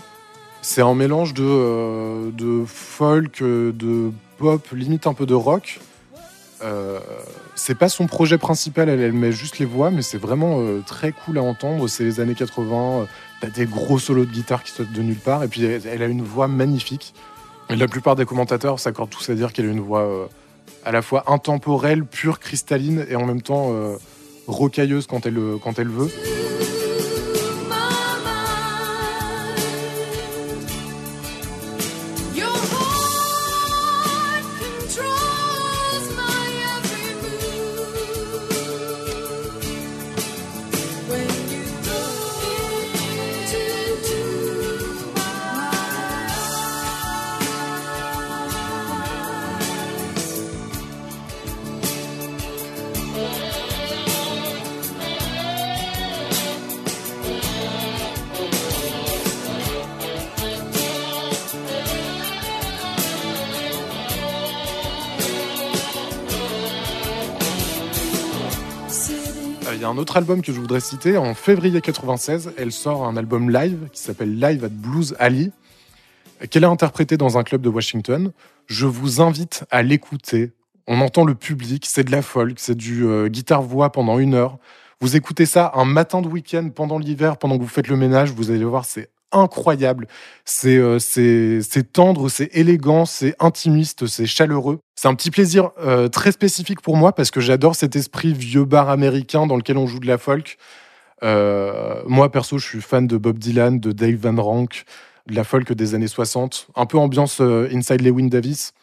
C'est 0.61 0.83
un 0.83 0.93
mélange 0.93 1.33
de, 1.33 1.43
euh, 1.43 2.65
folk, 2.67 3.41
euh, 3.41 3.71
de 3.71 4.11
pop, 4.37 4.63
limite 4.73 5.07
un 5.07 5.15
peu 5.15 5.25
de 5.25 5.33
rock. 5.33 5.79
Euh, 6.63 6.99
c'est 7.55 7.75
pas 7.75 7.89
son 7.89 8.07
projet 8.07 8.37
principal, 8.37 8.89
elle, 8.89 9.13
met 9.13 9.31
juste 9.31 9.59
les 9.59 9.65
voix, 9.65 9.91
mais 9.91 10.01
c'est 10.01 10.17
vraiment 10.17 10.59
euh, 10.59 10.81
très 10.85 11.11
cool 11.11 11.37
à 11.37 11.43
entendre. 11.43 11.87
C'est 11.87 12.03
les 12.03 12.19
années 12.19 12.35
80, 12.35 13.01
euh, 13.01 13.05
t'as 13.41 13.49
des 13.49 13.65
gros 13.65 13.99
solos 13.99 14.25
de 14.25 14.31
guitare 14.31 14.63
qui 14.63 14.71
sortent 14.71 14.91
de 14.91 15.01
nulle 15.01 15.17
part, 15.17 15.43
et 15.43 15.47
puis 15.47 15.63
elle, 15.63 16.03
a 16.03 16.07
une 16.07 16.21
voix 16.21 16.47
magnifique. 16.47 17.13
Et 17.69 17.75
la 17.75 17.87
plupart 17.87 18.15
des 18.15 18.25
commentateurs 18.25 18.79
s'accordent 18.79 19.09
tous 19.09 19.29
à 19.29 19.35
dire 19.35 19.53
qu'elle 19.53 19.65
a 19.65 19.71
une 19.71 19.79
voix 19.79 20.29
à 20.83 20.91
la 20.91 21.01
fois 21.01 21.23
intemporelle, 21.27 22.03
pure, 22.05 22.39
cristalline, 22.39 23.05
et 23.09 23.15
en 23.15 23.25
même 23.25 23.41
temps 23.41 23.73
rocailleuse 24.47 25.07
quand 25.07 25.25
elle 25.25 25.37
veut. 25.87 26.09
Autre 70.01 70.17
album 70.17 70.41
que 70.41 70.51
je 70.51 70.59
voudrais 70.59 70.79
citer. 70.79 71.15
En 71.15 71.35
février 71.35 71.79
96, 71.79 72.53
elle 72.57 72.71
sort 72.71 73.05
un 73.05 73.15
album 73.17 73.51
live 73.51 73.87
qui 73.93 74.01
s'appelle 74.01 74.39
Live 74.39 74.65
at 74.65 74.69
Blues 74.69 75.15
Alley, 75.19 75.51
qu'elle 76.49 76.65
a 76.65 76.69
interprété 76.69 77.17
dans 77.17 77.37
un 77.37 77.43
club 77.43 77.61
de 77.61 77.69
Washington. 77.69 78.31
Je 78.65 78.87
vous 78.87 79.21
invite 79.21 79.63
à 79.69 79.83
l'écouter. 79.83 80.53
On 80.87 81.01
entend 81.01 81.23
le 81.23 81.35
public, 81.35 81.85
c'est 81.85 82.03
de 82.03 82.11
la 82.11 82.23
folk, 82.23 82.55
c'est 82.57 82.73
du 82.73 83.05
euh, 83.05 83.27
guitare-voix 83.27 83.91
pendant 83.91 84.17
une 84.17 84.33
heure. 84.33 84.57
Vous 85.01 85.15
écoutez 85.15 85.45
ça 85.45 85.71
un 85.75 85.85
matin 85.85 86.21
de 86.21 86.27
week-end 86.27 86.69
pendant 86.73 86.97
l'hiver, 86.97 87.37
pendant 87.37 87.57
que 87.57 87.61
vous 87.61 87.69
faites 87.69 87.87
le 87.87 87.95
ménage, 87.95 88.31
vous 88.31 88.49
allez 88.49 88.65
voir, 88.65 88.85
c'est 88.85 89.10
incroyable. 89.31 90.07
C'est 90.45 90.77
euh, 90.77 90.99
c'est 90.99 91.93
tendre, 91.93 92.29
c'est 92.29 92.49
élégant, 92.53 93.05
c'est 93.05 93.35
intimiste, 93.39 94.07
c'est 94.07 94.25
chaleureux. 94.25 94.79
C'est 94.95 95.07
un 95.07 95.15
petit 95.15 95.31
plaisir 95.31 95.71
euh, 95.79 96.07
très 96.07 96.31
spécifique 96.31 96.81
pour 96.81 96.97
moi 96.97 97.13
parce 97.13 97.31
que 97.31 97.41
j'adore 97.41 97.75
cet 97.75 97.95
esprit 97.95 98.33
vieux 98.33 98.65
bar 98.65 98.89
américain 98.89 99.47
dans 99.47 99.55
lequel 99.55 99.77
on 99.77 99.87
joue 99.87 99.99
de 99.99 100.07
la 100.07 100.17
folk. 100.17 100.57
Euh, 101.23 102.01
moi, 102.07 102.31
perso, 102.31 102.57
je 102.57 102.65
suis 102.65 102.81
fan 102.81 103.07
de 103.07 103.17
Bob 103.17 103.37
Dylan, 103.37 103.79
de 103.79 103.91
Dave 103.91 104.15
Van 104.15 104.41
Rank, 104.41 104.85
de 105.27 105.35
la 105.35 105.43
folk 105.43 105.71
des 105.71 105.95
années 105.95 106.07
60, 106.07 106.67
un 106.75 106.85
peu 106.85 106.97
ambiance 106.97 107.41
Inside 107.41 108.01
Lewin 108.01 108.27
Davis. 108.27 108.73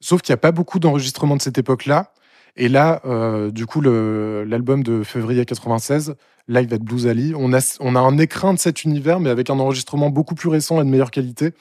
Sauf 0.00 0.22
qu'il 0.22 0.32
n'y 0.32 0.34
a 0.34 0.38
pas 0.38 0.52
beaucoup 0.52 0.78
d'enregistrements 0.78 1.36
de 1.36 1.42
cette 1.42 1.58
époque-là. 1.58 2.12
Et 2.56 2.68
là, 2.68 3.02
euh, 3.04 3.50
du 3.50 3.66
coup, 3.66 3.80
l'album 3.80 4.82
de 4.82 5.02
février 5.02 5.44
96, 5.44 6.14
Live 6.48 6.72
at 6.72 6.78
Blues 6.78 7.06
Alley, 7.06 7.32
on 7.36 7.52
a, 7.52 7.76
on 7.80 7.96
a 7.96 8.00
un 8.00 8.18
écrin 8.18 8.54
de 8.54 8.58
cet 8.58 8.84
univers, 8.84 9.20
mais 9.20 9.30
avec 9.30 9.50
un 9.50 9.58
enregistrement 9.58 10.10
beaucoup 10.10 10.34
plus 10.34 10.48
récent 10.48 10.80
et 10.80 10.84
de 10.84 10.88
meilleure 10.88 11.10
qualité. 11.10 11.52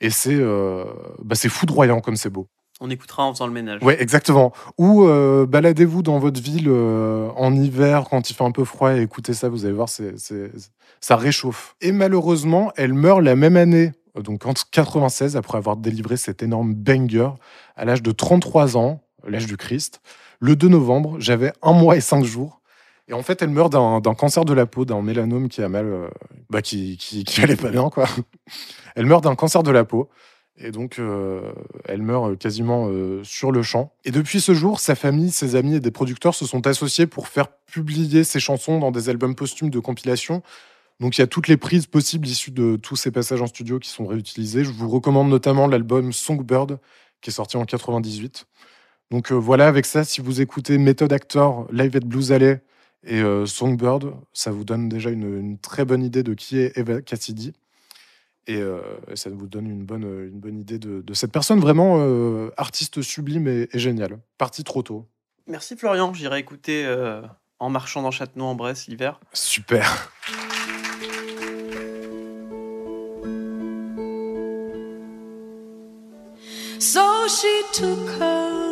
Et 0.00 0.10
c'est 0.10 0.34
euh, 0.34 0.84
bah, 1.22 1.36
foudroyant 1.36 2.00
comme 2.00 2.16
c'est 2.16 2.30
beau. 2.30 2.48
On 2.80 2.90
écoutera 2.90 3.24
en 3.24 3.32
faisant 3.32 3.46
le 3.46 3.52
ménage. 3.52 3.82
Ouais, 3.82 4.00
exactement. 4.00 4.52
Ou 4.78 5.04
euh, 5.04 5.46
baladez-vous 5.46 6.02
dans 6.02 6.20
votre 6.20 6.40
ville 6.40 6.68
euh, 6.68 7.28
en 7.34 7.54
hiver 7.54 8.06
quand 8.08 8.30
il 8.30 8.34
fait 8.34 8.44
un 8.44 8.52
peu 8.52 8.64
froid 8.64 8.94
et 8.94 9.02
écoutez 9.02 9.34
ça, 9.34 9.48
vous 9.48 9.64
allez 9.64 9.74
voir, 9.74 9.88
c'est, 9.88 10.14
ça 11.00 11.16
réchauffe. 11.16 11.74
Et 11.80 11.90
malheureusement, 11.90 12.70
elle 12.76 12.94
meurt 12.94 13.20
la 13.20 13.34
même 13.34 13.56
année, 13.56 13.92
donc 14.22 14.46
en 14.46 14.52
96, 14.70 15.36
après 15.36 15.58
avoir 15.58 15.76
délivré 15.76 16.16
cet 16.16 16.40
énorme 16.44 16.72
banger 16.72 17.30
à 17.74 17.84
l'âge 17.84 18.02
de 18.02 18.12
33 18.12 18.76
ans, 18.76 19.02
l'âge 19.30 19.46
du 19.46 19.56
Christ. 19.56 20.00
Le 20.40 20.56
2 20.56 20.68
novembre, 20.68 21.16
j'avais 21.18 21.52
un 21.62 21.72
mois 21.72 21.96
et 21.96 22.00
cinq 22.00 22.24
jours. 22.24 22.58
Et 23.08 23.14
en 23.14 23.22
fait, 23.22 23.40
elle 23.40 23.48
meurt 23.48 23.72
d'un, 23.72 24.00
cancer 24.14 24.44
de 24.44 24.52
la 24.52 24.66
peau, 24.66 24.84
d'un 24.84 25.00
mélanome 25.00 25.48
qui 25.48 25.62
a 25.62 25.68
mal, 25.68 25.86
euh, 25.86 26.08
bah, 26.50 26.60
qui, 26.60 26.98
qui, 26.98 27.24
qui 27.24 27.40
allait 27.40 27.56
pas 27.56 27.70
bien, 27.70 27.88
quoi. 27.88 28.06
Elle 28.96 29.06
meurt 29.06 29.24
d'un 29.24 29.34
cancer 29.34 29.62
de 29.62 29.70
la 29.70 29.84
peau. 29.84 30.10
Et 30.58 30.72
donc, 30.72 30.98
euh, 30.98 31.52
elle 31.84 32.02
meurt 32.02 32.30
euh, 32.30 32.36
quasiment 32.36 32.90
sur 33.22 33.50
le 33.50 33.62
champ. 33.62 33.92
Et 34.04 34.10
depuis 34.10 34.40
ce 34.40 34.52
jour, 34.52 34.80
sa 34.80 34.94
famille, 34.94 35.30
ses 35.30 35.54
amis 35.54 35.76
et 35.76 35.80
des 35.80 35.90
producteurs 35.90 36.34
se 36.34 36.44
sont 36.44 36.66
associés 36.66 37.06
pour 37.06 37.28
faire 37.28 37.48
publier 37.72 38.24
ses 38.24 38.40
chansons 38.40 38.78
dans 38.78 38.90
des 38.90 39.08
albums 39.08 39.34
posthumes 39.34 39.70
de 39.70 39.78
compilation. 39.78 40.42
Donc, 41.00 41.16
il 41.16 41.20
y 41.20 41.24
a 41.24 41.28
toutes 41.28 41.48
les 41.48 41.56
prises 41.56 41.86
possibles 41.86 42.26
issues 42.26 42.50
de 42.50 42.76
tous 42.76 42.96
ces 42.96 43.10
passages 43.10 43.40
en 43.40 43.46
studio 43.46 43.78
qui 43.78 43.88
sont 43.88 44.06
réutilisés. 44.06 44.64
Je 44.64 44.70
vous 44.70 44.88
recommande 44.88 45.30
notamment 45.30 45.66
l'album 45.66 46.12
Songbird, 46.12 46.78
qui 47.22 47.30
est 47.30 47.32
sorti 47.32 47.56
en 47.56 47.64
98. 47.64 48.46
Donc, 49.10 49.32
euh, 49.32 49.34
voilà, 49.34 49.68
avec 49.68 49.86
ça, 49.86 50.04
si 50.04 50.20
vous 50.20 50.40
écoutez 50.40 50.76
Method 50.78 51.12
Actor, 51.12 51.66
Live 51.72 51.96
at 51.96 52.00
Blues 52.00 52.30
Alley 52.32 52.60
et 53.06 53.20
euh, 53.20 53.46
Songbird, 53.46 54.14
ça 54.32 54.50
vous 54.50 54.64
donne 54.64 54.88
déjà 54.88 55.10
une, 55.10 55.38
une 55.38 55.58
très 55.58 55.84
bonne 55.84 56.02
idée 56.02 56.22
de 56.22 56.34
qui 56.34 56.58
est 56.58 56.76
Eva 56.76 57.00
Cassidy. 57.00 57.52
Et 58.46 58.56
euh, 58.56 58.80
ça 59.14 59.28
vous 59.28 59.46
donne 59.46 59.66
une 59.66 59.84
bonne, 59.84 60.04
une 60.04 60.40
bonne 60.40 60.58
idée 60.58 60.78
de, 60.78 61.02
de 61.02 61.14
cette 61.14 61.32
personne 61.32 61.60
vraiment 61.60 61.98
euh, 61.98 62.50
artiste 62.56 63.02
sublime 63.02 63.46
et, 63.46 63.68
et 63.72 63.78
géniale. 63.78 64.18
Parti 64.38 64.64
trop 64.64 64.82
tôt. 64.82 65.06
Merci 65.46 65.76
Florian, 65.76 66.12
j'irai 66.14 66.38
écouter 66.38 66.84
euh, 66.86 67.22
en 67.58 67.68
marchant 67.70 68.02
dans 68.02 68.10
Châtenois 68.10 68.48
en 68.48 68.54
Bresse 68.54 68.86
l'hiver. 68.86 69.20
Super. 69.32 70.10
So 76.78 77.28
she 77.28 77.64
took 77.72 78.08
her 78.18 78.67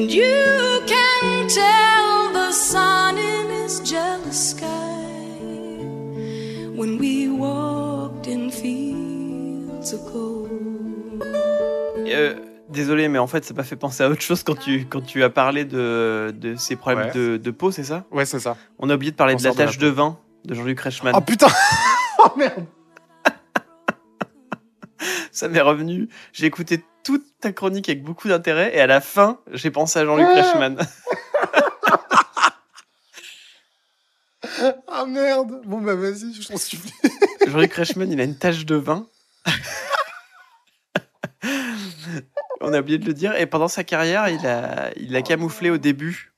And 0.00 0.08
you 0.10 0.80
can 0.86 1.46
tell 1.46 2.32
the 2.32 2.52
sun 2.52 3.18
in 3.18 3.50
his 3.50 3.80
jealous 3.80 4.52
sky 4.52 4.66
when 6.74 6.96
we 6.98 7.28
walked 7.28 8.26
in 8.26 8.50
fields 8.50 9.92
of 9.92 10.00
gold. 10.10 10.48
Euh, 12.08 12.34
désolé, 12.70 13.08
mais 13.08 13.18
en 13.18 13.26
fait, 13.26 13.44
ça 13.44 13.52
m'a 13.52 13.62
fait 13.62 13.76
penser 13.76 14.02
à 14.02 14.08
autre 14.08 14.22
chose 14.22 14.42
quand 14.42 14.58
tu, 14.58 14.86
quand 14.88 15.02
tu 15.02 15.22
as 15.22 15.28
parlé 15.28 15.66
de, 15.66 16.34
de 16.34 16.56
ces 16.56 16.76
problèmes 16.76 17.08
Ouais. 17.08 17.12
de, 17.12 17.36
de 17.36 17.50
peau, 17.50 17.70
c'est 17.70 17.84
ça? 17.84 18.06
Ouais, 18.10 18.24
c'est 18.24 18.40
ça. 18.40 18.56
On 18.78 18.88
a 18.88 18.94
oublié 18.94 19.12
de 19.12 19.16
parler 19.16 19.34
de 19.34 19.42
la 19.42 19.50
Cancer 19.50 19.58
de 19.58 19.60
la 19.60 19.66
tache 19.66 19.78
de 19.78 19.88
vin 19.88 20.18
de 20.46 20.54
Jean-Luc 20.54 20.80
Reichmann. 20.80 21.12
Oh 21.14 21.20
putain 21.20 21.48
Oh 22.24 22.28
merde 22.38 22.64
Ça 25.30 25.48
m'est 25.48 25.60
revenu. 25.60 26.08
J'ai 26.32 26.46
écouté 26.46 26.80
toute 27.04 27.24
ta 27.40 27.52
chronique 27.52 27.88
avec 27.88 28.02
beaucoup 28.02 28.28
d'intérêt 28.28 28.74
et 28.74 28.80
à 28.80 28.86
la 28.86 29.00
fin, 29.00 29.40
j'ai 29.52 29.70
pensé 29.70 29.98
à 29.98 30.04
Jean-Luc 30.04 30.28
Reichmann. 30.28 30.78
Ah 34.88 35.06
merde 35.06 35.62
Bon 35.64 35.80
bah 35.80 35.94
vas-y, 35.94 36.34
je 36.34 36.48
t'en 36.48 36.56
supplie. 36.58 36.92
Jean-Luc 37.46 37.72
Reichmann, 37.72 38.10
il 38.12 38.20
a 38.20 38.24
une 38.24 38.36
tache 38.36 38.66
de 38.66 38.74
vin. 38.74 39.06
On 42.60 42.72
a 42.72 42.80
oublié 42.80 42.98
de 42.98 43.06
le 43.06 43.14
dire. 43.14 43.34
Et 43.36 43.46
pendant 43.46 43.68
sa 43.68 43.84
carrière, 43.84 44.28
il 44.28 44.46
a, 44.46 44.90
il 44.96 45.16
a 45.16 45.22
camouflé 45.22 45.70
au 45.70 45.78
début. 45.78 46.32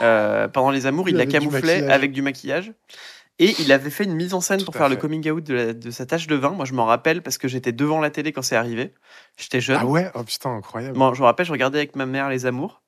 Euh, 0.00 0.48
pendant 0.48 0.70
les 0.70 0.86
amours, 0.86 1.08
il 1.08 1.16
l'a 1.16 1.22
Avec 1.22 1.32
du 1.32 1.38
camouflé 1.38 1.88
avec 1.88 2.12
du 2.12 2.22
maquillage. 2.22 2.72
Et 3.38 3.54
il 3.60 3.70
avait 3.72 3.90
fait 3.90 4.04
une 4.04 4.14
mise 4.14 4.32
en 4.34 4.40
scène 4.40 4.60
Tout 4.60 4.64
pour 4.66 4.76
faire 4.76 4.88
le 4.88 4.96
coming 4.96 5.30
out 5.30 5.44
de, 5.44 5.54
la- 5.54 5.72
de 5.74 5.90
sa 5.90 6.06
tache 6.06 6.26
de 6.26 6.34
vin. 6.36 6.50
Moi, 6.50 6.64
je 6.64 6.72
m'en 6.72 6.86
rappelle 6.86 7.22
parce 7.22 7.36
que 7.38 7.48
j'étais 7.48 7.72
devant 7.72 8.00
la 8.00 8.10
télé 8.10 8.32
quand 8.32 8.40
c'est 8.42 8.56
arrivé. 8.56 8.94
J'étais 9.36 9.60
jeune. 9.60 9.78
Ah 9.80 9.84
ouais? 9.86 10.10
Oh 10.14 10.22
putain, 10.24 10.50
incroyable. 10.56 10.96
Bon, 10.96 11.12
je 11.12 11.20
me 11.20 11.26
rappelle, 11.26 11.44
je 11.46 11.52
regardais 11.52 11.78
avec 11.78 11.96
ma 11.96 12.06
mère 12.06 12.28
Les 12.30 12.46
Amours. 12.46 12.82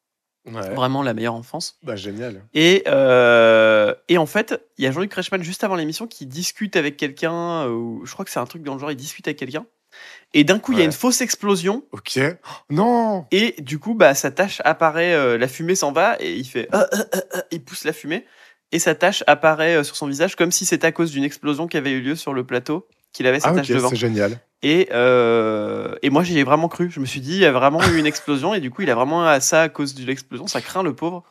Ouais. 0.46 0.70
Vraiment 0.74 1.03
la 1.03 1.12
meilleure 1.12 1.34
enfance. 1.34 1.76
Bah 1.82 1.96
génial. 1.96 2.42
Et, 2.55 2.82
euh, 2.86 3.94
et 4.09 4.16
en 4.16 4.24
fait, 4.24 4.59
il 4.78 4.84
y 4.84 4.86
a 4.86 4.92
Jean-Luc 4.92 5.12
Reichmann 5.12 5.42
juste 5.42 5.62
avant 5.64 5.74
l'émission 5.76 6.07
qui 6.07 6.24
discute 6.24 6.76
avec 6.76 6.96
quelqu'un, 6.96 7.66
euh, 7.66 7.68
ou 7.70 8.07
je 8.07 8.12
crois 8.14 8.24
que 8.24 8.30
c'est 8.30 8.40
un 8.40 8.46
truc 8.46 8.62
dans 8.62 8.72
le 8.72 8.80
genre, 8.80 8.90
il 8.90 8.96
discute 8.96 9.26
avec 9.28 9.38
quelqu'un. 9.38 9.66
Et 10.32 10.44
d'un 10.44 10.59
coup, 10.59 10.72
il 10.72 10.78
y 10.78 10.82
a 10.82 10.84
une 10.84 10.92
fausse 10.92 11.20
explosion, 11.20 11.82
Ok. 11.92 12.18
Non 12.70 13.26
et 13.30 13.57
du 13.61 13.78
coup, 13.78 13.94
bah, 13.94 14.14
sa 14.14 14.30
tâche 14.30 14.62
apparaît, 14.64 15.12
euh, 15.14 15.36
la 15.36 15.49
fumée 15.49 15.74
s'en 15.74 15.92
va, 15.92 16.16
et 16.20 16.34
il 16.34 16.44
fait. 16.46 16.68
Il 17.51 17.62
pousse 17.62 17.84
la 17.84 17.92
fumée, 17.92 18.24
et 18.72 18.78
sa 18.78 18.94
tâche 18.94 19.24
apparaît 19.26 19.76
euh, 19.76 19.84
sur 19.84 19.96
son 19.96 20.06
visage 20.06 20.36
comme 20.36 20.52
si 20.52 20.66
c'était 20.66 20.86
à 20.86 20.92
cause 20.92 21.10
d'une 21.10 21.24
explosion 21.24 21.66
qui 21.66 21.76
avait 21.76 21.90
eu 21.92 22.00
lieu 22.00 22.16
sur 22.16 22.34
le 22.34 22.44
plateau 22.44 22.86
qu'il 23.12 23.26
avait 23.26 23.40
sa 23.40 23.48
Ah 23.50 23.54
tache 23.54 23.68
de 23.68 23.78
vin. 23.78 23.88
c'est 23.88 23.96
génial. 23.96 24.38
Et, 24.62 24.88
euh, 24.92 25.94
et 26.02 26.10
moi, 26.10 26.22
j'y 26.24 26.38
ai 26.38 26.44
vraiment 26.44 26.68
cru. 26.68 26.90
Je 26.90 27.00
me 27.00 27.06
suis 27.06 27.20
dit, 27.20 27.32
il 27.32 27.38
y 27.40 27.44
a 27.46 27.52
vraiment 27.52 27.82
eu 27.88 27.96
une 27.98 28.06
explosion, 28.06 28.52
et 28.54 28.60
du 28.60 28.70
coup, 28.70 28.82
il 28.82 28.90
a 28.90 28.94
vraiment 28.94 29.24
à 29.24 29.40
ça 29.40 29.62
à 29.62 29.68
cause 29.68 29.94
de 29.94 30.04
l'explosion. 30.04 30.46
Ça 30.46 30.60
craint 30.60 30.82
le 30.82 30.94
pauvre. 30.94 31.22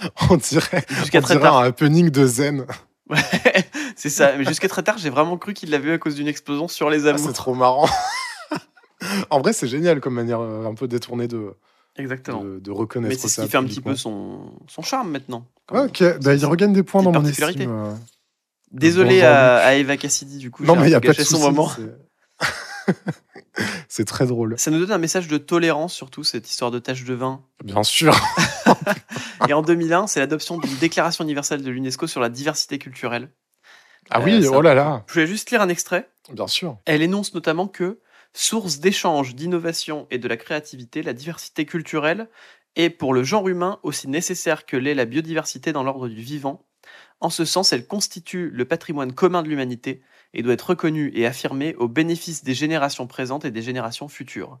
On 0.30 0.36
dirait, 0.36 0.84
Jusqu'à 0.88 1.18
on 1.18 1.22
très 1.22 1.34
dirait 1.34 1.42
tard. 1.48 1.58
un 1.58 1.64
happening 1.64 2.08
de 2.10 2.24
zen. 2.26 2.64
Ouais, 3.10 3.18
c'est 3.96 4.08
ça. 4.08 4.32
Mais 4.38 4.44
jusqu'à 4.44 4.68
très 4.68 4.82
tard, 4.82 4.96
j'ai 4.96 5.10
vraiment 5.10 5.36
cru 5.36 5.52
qu'il 5.52 5.70
l'a 5.70 5.78
vu 5.78 5.92
à 5.92 5.98
cause 5.98 6.14
d'une 6.14 6.28
explosion 6.28 6.66
sur 6.68 6.88
les 6.88 7.04
Ah, 7.06 7.10
amours. 7.10 7.26
c'est 7.26 7.32
trop 7.34 7.54
marrant. 7.54 7.88
en 9.30 9.40
vrai, 9.40 9.52
c'est 9.52 9.68
génial 9.68 10.00
comme 10.00 10.14
manière 10.14 10.40
euh, 10.40 10.64
un 10.66 10.74
peu 10.74 10.88
détournée 10.88 11.28
de, 11.28 11.54
Exactement. 11.96 12.42
de, 12.42 12.58
de 12.58 12.70
reconnaître 12.70 13.14
Mais 13.14 13.18
c'est 13.18 13.28
ce 13.28 13.42
qui 13.42 13.48
fait 13.48 13.58
un 13.58 13.64
petit 13.64 13.80
peu 13.82 13.94
son, 13.96 14.52
son 14.68 14.82
charme 14.82 15.10
maintenant. 15.10 15.46
ok, 15.70 16.02
bah, 16.22 16.34
il 16.34 16.44
regagne 16.46 16.72
des 16.72 16.82
points 16.82 17.02
dans 17.02 17.12
mon 17.12 17.24
estime. 17.24 17.70
euh. 17.70 17.94
Désolé 18.70 19.20
Bon 19.20 19.26
à, 19.26 19.56
à 19.58 19.74
Eva 19.74 19.96
Cassidy, 19.98 20.38
du 20.38 20.50
coup. 20.50 20.64
Non, 20.64 20.74
mais 20.76 20.84
il 20.86 20.88
n'y 20.88 20.94
a 20.94 21.00
pas 21.00 21.08
de 21.08 21.12
gâché 21.12 21.24
son 21.24 21.36
souci. 21.36 21.42
moment. 21.50 21.70
c'est- 23.88 24.04
très 24.06 24.26
drôle. 24.26 24.54
Ça 24.58 24.70
nous 24.70 24.78
donne 24.80 24.92
un 24.92 24.98
message 24.98 25.28
de 25.28 25.36
tolérance, 25.38 25.92
surtout 25.92 26.24
cette 26.24 26.48
histoire 26.48 26.70
de 26.70 26.78
tache 26.78 27.04
de 27.04 27.14
vin. 27.14 27.42
Bien 27.64 27.82
sûr. 27.82 28.16
Et 29.48 29.52
en 29.52 29.60
2001, 29.62 30.06
c'est 30.06 30.20
l'adoption 30.20 30.56
d'une 30.58 30.74
déclaration 30.76 31.24
universelle 31.24 31.62
de 31.62 31.70
l'UNESCO 31.70 32.06
sur 32.06 32.20
la 32.20 32.28
diversité 32.30 32.78
culturelle. 32.78 33.28
Ah 34.10 34.20
Euh, 34.20 34.24
oui, 34.24 34.46
oh 34.48 34.62
là 34.62 34.74
là. 34.74 35.04
Je 35.08 35.12
voulais 35.14 35.26
juste 35.26 35.50
lire 35.50 35.60
un 35.62 35.68
extrait. 35.68 36.08
Bien 36.32 36.46
sûr. 36.46 36.78
Elle 36.86 37.02
énonce 37.02 37.34
notamment 37.34 37.68
que 37.68 37.98
Source 38.34 38.78
d'échange, 38.78 39.34
d'innovation 39.34 40.06
et 40.10 40.18
de 40.18 40.28
la 40.28 40.36
créativité, 40.36 41.02
la 41.02 41.12
diversité 41.12 41.66
culturelle 41.66 42.28
est 42.76 42.90
pour 42.90 43.12
le 43.12 43.22
genre 43.24 43.48
humain 43.48 43.78
aussi 43.82 44.08
nécessaire 44.08 44.64
que 44.64 44.76
l'est 44.76 44.94
la 44.94 45.04
biodiversité 45.04 45.72
dans 45.72 45.82
l'ordre 45.82 46.08
du 46.08 46.20
vivant. 46.22 46.64
En 47.20 47.30
ce 47.30 47.44
sens, 47.44 47.72
elle 47.72 47.86
constitue 47.86 48.50
le 48.50 48.64
patrimoine 48.64 49.12
commun 49.12 49.42
de 49.42 49.48
l'humanité 49.48 50.02
et 50.32 50.42
doit 50.42 50.54
être 50.54 50.70
reconnue 50.70 51.12
et 51.14 51.26
affirmée 51.26 51.74
au 51.76 51.88
bénéfice 51.88 52.42
des 52.42 52.54
générations 52.54 53.06
présentes 53.06 53.44
et 53.44 53.50
des 53.50 53.62
générations 53.62 54.08
futures. 54.08 54.58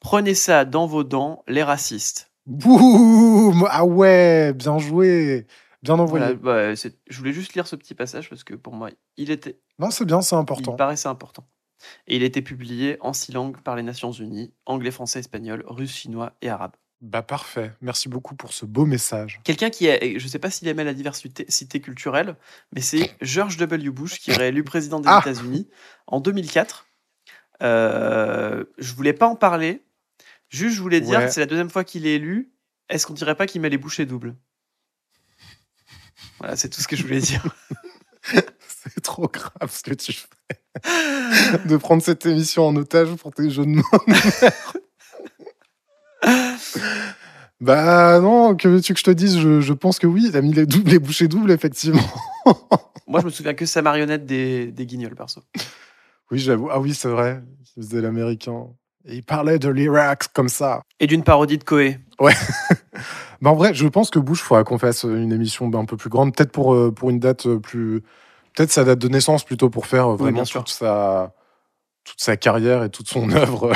Prenez 0.00 0.34
ça 0.34 0.64
dans 0.64 0.86
vos 0.86 1.04
dents, 1.04 1.44
les 1.46 1.62
racistes. 1.62 2.32
Boum 2.46 3.68
Ah 3.70 3.84
ouais, 3.84 4.54
bien 4.54 4.78
joué. 4.78 5.46
Bien 5.82 5.98
envoyé. 5.98 6.34
Voilà, 6.34 6.74
bah, 6.74 6.90
je 7.08 7.18
voulais 7.18 7.32
juste 7.32 7.54
lire 7.54 7.66
ce 7.66 7.76
petit 7.76 7.94
passage 7.94 8.28
parce 8.30 8.42
que 8.42 8.54
pour 8.54 8.72
moi, 8.74 8.90
il 9.16 9.30
était 9.30 9.60
Non, 9.78 9.90
c'est 9.90 10.04
bien, 10.04 10.22
c'est 10.22 10.34
Il 10.34 10.38
important. 10.38 10.72
paraissait 10.72 11.08
important. 11.08 11.46
Et 12.06 12.16
il 12.16 12.22
a 12.22 12.26
été 12.26 12.42
publié 12.42 12.96
en 13.00 13.12
six 13.12 13.32
langues 13.32 13.58
par 13.60 13.76
les 13.76 13.82
Nations 13.82 14.12
Unies, 14.12 14.52
anglais, 14.66 14.90
français, 14.90 15.20
espagnol, 15.20 15.62
russe, 15.66 15.94
chinois 15.94 16.32
et 16.42 16.48
arabe. 16.48 16.72
Bah 17.00 17.22
parfait. 17.22 17.72
Merci 17.80 18.08
beaucoup 18.08 18.34
pour 18.34 18.52
ce 18.52 18.66
beau 18.66 18.84
message. 18.84 19.40
Quelqu'un 19.44 19.70
qui 19.70 19.88
a, 19.88 19.98
je 20.00 20.22
ne 20.24 20.28
sais 20.28 20.40
pas 20.40 20.50
s'il 20.50 20.66
aimait 20.66 20.82
la 20.82 20.94
diversité 20.94 21.46
cité 21.48 21.80
culturelle, 21.80 22.34
mais 22.72 22.80
c'est 22.80 23.14
George 23.20 23.56
W. 23.56 23.90
Bush 23.90 24.18
qui 24.18 24.32
est 24.32 24.36
réélu 24.36 24.64
président 24.64 24.98
des 24.98 25.08
Ah 25.08 25.20
États-Unis 25.22 25.68
en 26.08 26.18
2004. 26.20 26.86
Euh, 27.62 28.64
je 28.78 28.94
voulais 28.94 29.12
pas 29.12 29.28
en 29.28 29.36
parler, 29.36 29.82
juste 30.48 30.74
je 30.76 30.82
voulais 30.82 31.00
dire 31.00 31.20
Ouais. 31.20 31.26
que 31.26 31.32
c'est 31.32 31.40
la 31.40 31.46
deuxième 31.46 31.70
fois 31.70 31.84
qu'il 31.84 32.04
est 32.06 32.16
élu. 32.16 32.52
Est-ce 32.88 33.06
qu'on 33.06 33.14
dirait 33.14 33.36
pas 33.36 33.46
qu'il 33.46 33.60
met 33.60 33.68
les 33.70 33.78
bouchées 33.78 34.06
doubles? 34.06 34.34
Voilà, 36.38 36.56
c'est 36.56 36.68
tout 36.68 36.80
ce 36.80 36.88
que 36.88 36.96
je 36.96 37.02
voulais 37.02 37.20
dire. 37.20 37.44
C'est 38.82 39.00
trop 39.00 39.28
grave 39.28 39.70
ce 39.70 39.82
que 39.82 39.94
tu 39.94 40.12
fais. 40.12 40.28
de 41.66 41.76
prendre 41.76 42.02
cette 42.02 42.24
émission 42.26 42.66
en 42.66 42.76
otage 42.76 43.14
pour 43.16 43.32
tes 43.32 43.50
jeux 43.50 43.64
de 43.64 43.70
mots. 43.70 43.82
bah 47.60 48.20
non, 48.20 48.54
que 48.54 48.68
veux-tu 48.68 48.94
que 48.94 49.00
je 49.00 49.04
te 49.04 49.10
dise? 49.10 49.38
Je, 49.38 49.60
je 49.60 49.72
pense 49.72 49.98
que 49.98 50.06
oui, 50.06 50.26
il 50.28 50.36
a 50.36 50.42
mis 50.42 50.52
les, 50.52 50.66
doubles, 50.66 50.90
les 50.90 50.98
bouchées 50.98 51.28
doubles, 51.28 51.50
effectivement. 51.50 52.02
Moi, 53.08 53.20
je 53.20 53.26
me 53.26 53.30
souviens 53.30 53.54
que 53.54 53.66
sa 53.66 53.82
marionnette 53.82 54.26
des, 54.26 54.70
des 54.70 54.86
guignols, 54.86 55.14
perso. 55.14 55.42
Oui, 56.30 56.38
j'avoue. 56.38 56.68
Ah 56.70 56.78
oui, 56.78 56.94
c'est 56.94 57.08
vrai. 57.08 57.42
Il 57.76 57.82
faisait 57.82 58.00
l'américain. 58.00 58.66
Et 59.06 59.16
il 59.16 59.22
parlait 59.22 59.58
de 59.58 59.70
l'Irak 59.70 60.28
comme 60.32 60.50
ça. 60.50 60.82
Et 61.00 61.06
d'une 61.06 61.24
parodie 61.24 61.58
de 61.58 61.64
Coé. 61.64 61.98
Bah 63.40 63.50
en 63.50 63.54
vrai, 63.54 63.72
je 63.72 63.86
pense 63.86 64.10
que 64.10 64.18
Bush, 64.18 64.40
il 64.40 64.42
faudra 64.42 64.64
qu'on 64.64 64.78
fasse 64.78 65.04
une 65.04 65.32
émission 65.32 65.72
un 65.72 65.84
peu 65.84 65.96
plus 65.96 66.10
grande, 66.10 66.34
peut-être 66.34 66.50
pour, 66.50 66.74
euh, 66.74 66.90
pour 66.90 67.08
une 67.10 67.20
date 67.20 67.46
euh, 67.46 67.60
plus. 67.60 68.02
Peut-être 68.58 68.72
sa 68.72 68.82
date 68.82 68.98
de 68.98 69.06
naissance 69.06 69.44
plutôt 69.44 69.70
pour 69.70 69.86
faire 69.86 70.08
euh, 70.08 70.12
Oui, 70.14 70.18
vraiment 70.18 70.34
bien 70.38 70.44
sûr. 70.44 70.64
toute, 70.64 70.74
sa, 70.74 71.32
toute 72.02 72.20
sa 72.20 72.36
carrière 72.36 72.82
et 72.82 72.90
toute 72.90 73.08
son 73.08 73.30
œuvre 73.36 73.70
euh, 73.70 73.74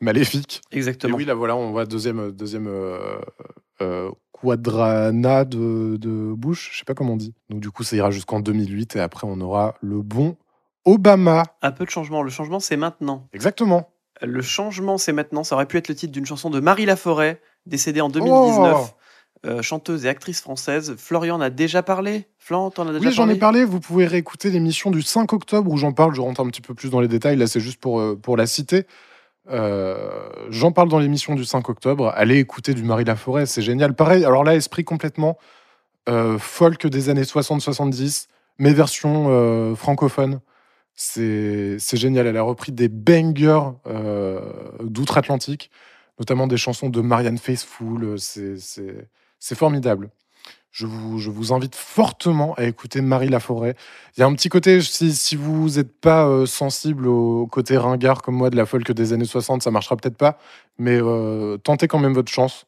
maléfique. 0.00 0.60
Et 0.70 0.76
Exactement. 0.76 1.16
oui, 1.16 1.24
là 1.24 1.34
voilà, 1.34 1.56
on 1.56 1.72
voit 1.72 1.86
deuxième, 1.86 2.30
deuxième 2.30 2.68
euh, 2.68 3.18
euh, 3.80 4.12
quadrana 4.30 5.44
de, 5.44 5.96
de 5.96 6.32
Bush, 6.34 6.70
je 6.72 6.78
sais 6.78 6.84
pas 6.84 6.94
comment 6.94 7.14
on 7.14 7.16
dit. 7.16 7.34
Donc 7.48 7.58
du 7.58 7.72
coup, 7.72 7.82
ça 7.82 7.96
ira 7.96 8.12
jusqu'en 8.12 8.38
2008 8.38 8.94
et 8.94 9.00
après, 9.00 9.26
on 9.28 9.40
aura 9.40 9.74
le 9.80 10.02
bon 10.02 10.36
Obama. 10.84 11.42
Un 11.60 11.72
peu 11.72 11.84
de 11.84 11.90
changement. 11.90 12.22
Le 12.22 12.30
changement, 12.30 12.60
c'est 12.60 12.76
maintenant. 12.76 13.26
Exactement. 13.32 13.90
Le 14.20 14.40
changement, 14.40 14.98
c'est 14.98 15.12
maintenant. 15.12 15.42
Ça 15.42 15.56
aurait 15.56 15.66
pu 15.66 15.78
être 15.78 15.88
le 15.88 15.96
titre 15.96 16.12
d'une 16.12 16.26
chanson 16.26 16.48
de 16.48 16.60
Marie 16.60 16.86
Laforêt, 16.86 17.42
décédée 17.66 18.00
en 18.00 18.08
2019. 18.08 18.76
Oh 18.76 18.86
euh, 19.44 19.60
chanteuse 19.62 20.04
et 20.06 20.08
actrice 20.08 20.40
française. 20.40 20.94
Florian 20.96 21.36
en 21.36 21.40
a 21.40 21.50
déjà 21.50 21.82
parlé? 21.82 22.26
Flan, 22.38 22.70
t'en 22.70 22.86
as 22.88 22.92
déjà 22.92 23.08
Oui, 23.08 23.12
j'en 23.12 23.28
ai 23.28 23.36
parlé? 23.36 23.64
Vous 23.64 23.80
pouvez 23.80 24.06
réécouter 24.06 24.50
l'émission 24.50 24.90
du 24.90 25.02
5 25.02 25.32
octobre 25.32 25.70
où 25.70 25.76
j'en 25.76 25.92
parle. 25.92 26.14
Je 26.14 26.20
rentre 26.20 26.40
un 26.40 26.46
petit 26.48 26.60
peu 26.60 26.74
plus 26.74 26.90
dans 26.90 27.00
les 27.00 27.08
détails. 27.08 27.36
Là, 27.36 27.46
c'est 27.46 27.60
juste 27.60 27.80
pour, 27.80 28.00
euh, 28.00 28.16
pour 28.20 28.36
la 28.36 28.46
citer. 28.46 28.86
Euh, 29.50 30.28
j'en 30.50 30.70
parle 30.70 30.88
dans 30.88 31.00
l'émission 31.00 31.34
du 31.34 31.44
5 31.44 31.68
octobre. 31.68 32.12
Allez 32.14 32.38
écouter 32.38 32.74
du 32.74 32.84
Marie 32.84 33.04
Laforêt, 33.04 33.46
c'est 33.46 33.62
génial. 33.62 33.94
Pareil, 33.94 34.24
alors 34.24 34.44
là, 34.44 34.54
esprit 34.54 34.84
complètement 34.84 35.36
euh, 36.08 36.38
folk 36.38 36.86
des 36.86 37.08
années 37.08 37.22
60-70, 37.24 38.26
mais 38.58 38.72
version 38.72 39.26
euh, 39.30 39.74
francophone. 39.74 40.40
C'est 40.94 41.78
c'est 41.80 41.96
génial. 41.96 42.26
Elle 42.28 42.36
a 42.36 42.42
repris 42.42 42.70
des 42.70 42.88
bangers 42.88 43.62
d'outre-Atlantique, 44.82 45.70
notamment 46.20 46.46
des 46.46 46.56
chansons 46.58 46.90
de 46.90 47.00
Marianne 47.00 47.38
Faithfull. 47.38 48.18
C'est- 48.18 48.58
C'est 49.42 49.56
formidable. 49.56 50.10
Je 50.70 50.86
vous, 50.86 51.18
je 51.18 51.28
vous 51.28 51.52
invite 51.52 51.74
fortement 51.74 52.54
à 52.54 52.62
écouter 52.62 53.00
Marie 53.00 53.28
Laforêt. 53.28 53.74
Il 54.16 54.20
y 54.20 54.22
a 54.22 54.26
un 54.26 54.32
petit 54.34 54.48
côté, 54.48 54.80
si, 54.80 55.12
si 55.12 55.34
vous 55.34 55.70
n'êtes 55.70 56.00
pas 56.00 56.28
euh, 56.28 56.46
sensible 56.46 57.08
au 57.08 57.48
côté 57.48 57.76
ringard 57.76 58.22
comme 58.22 58.36
moi 58.36 58.50
de 58.50 58.56
la 58.56 58.66
folk 58.66 58.92
des 58.92 59.12
années 59.12 59.24
60, 59.24 59.64
ça 59.64 59.72
marchera 59.72 59.96
peut-être 59.96 60.16
pas, 60.16 60.38
mais 60.78 60.96
euh, 60.96 61.58
tentez 61.58 61.88
quand 61.88 61.98
même 61.98 62.14
votre 62.14 62.30
chance. 62.30 62.66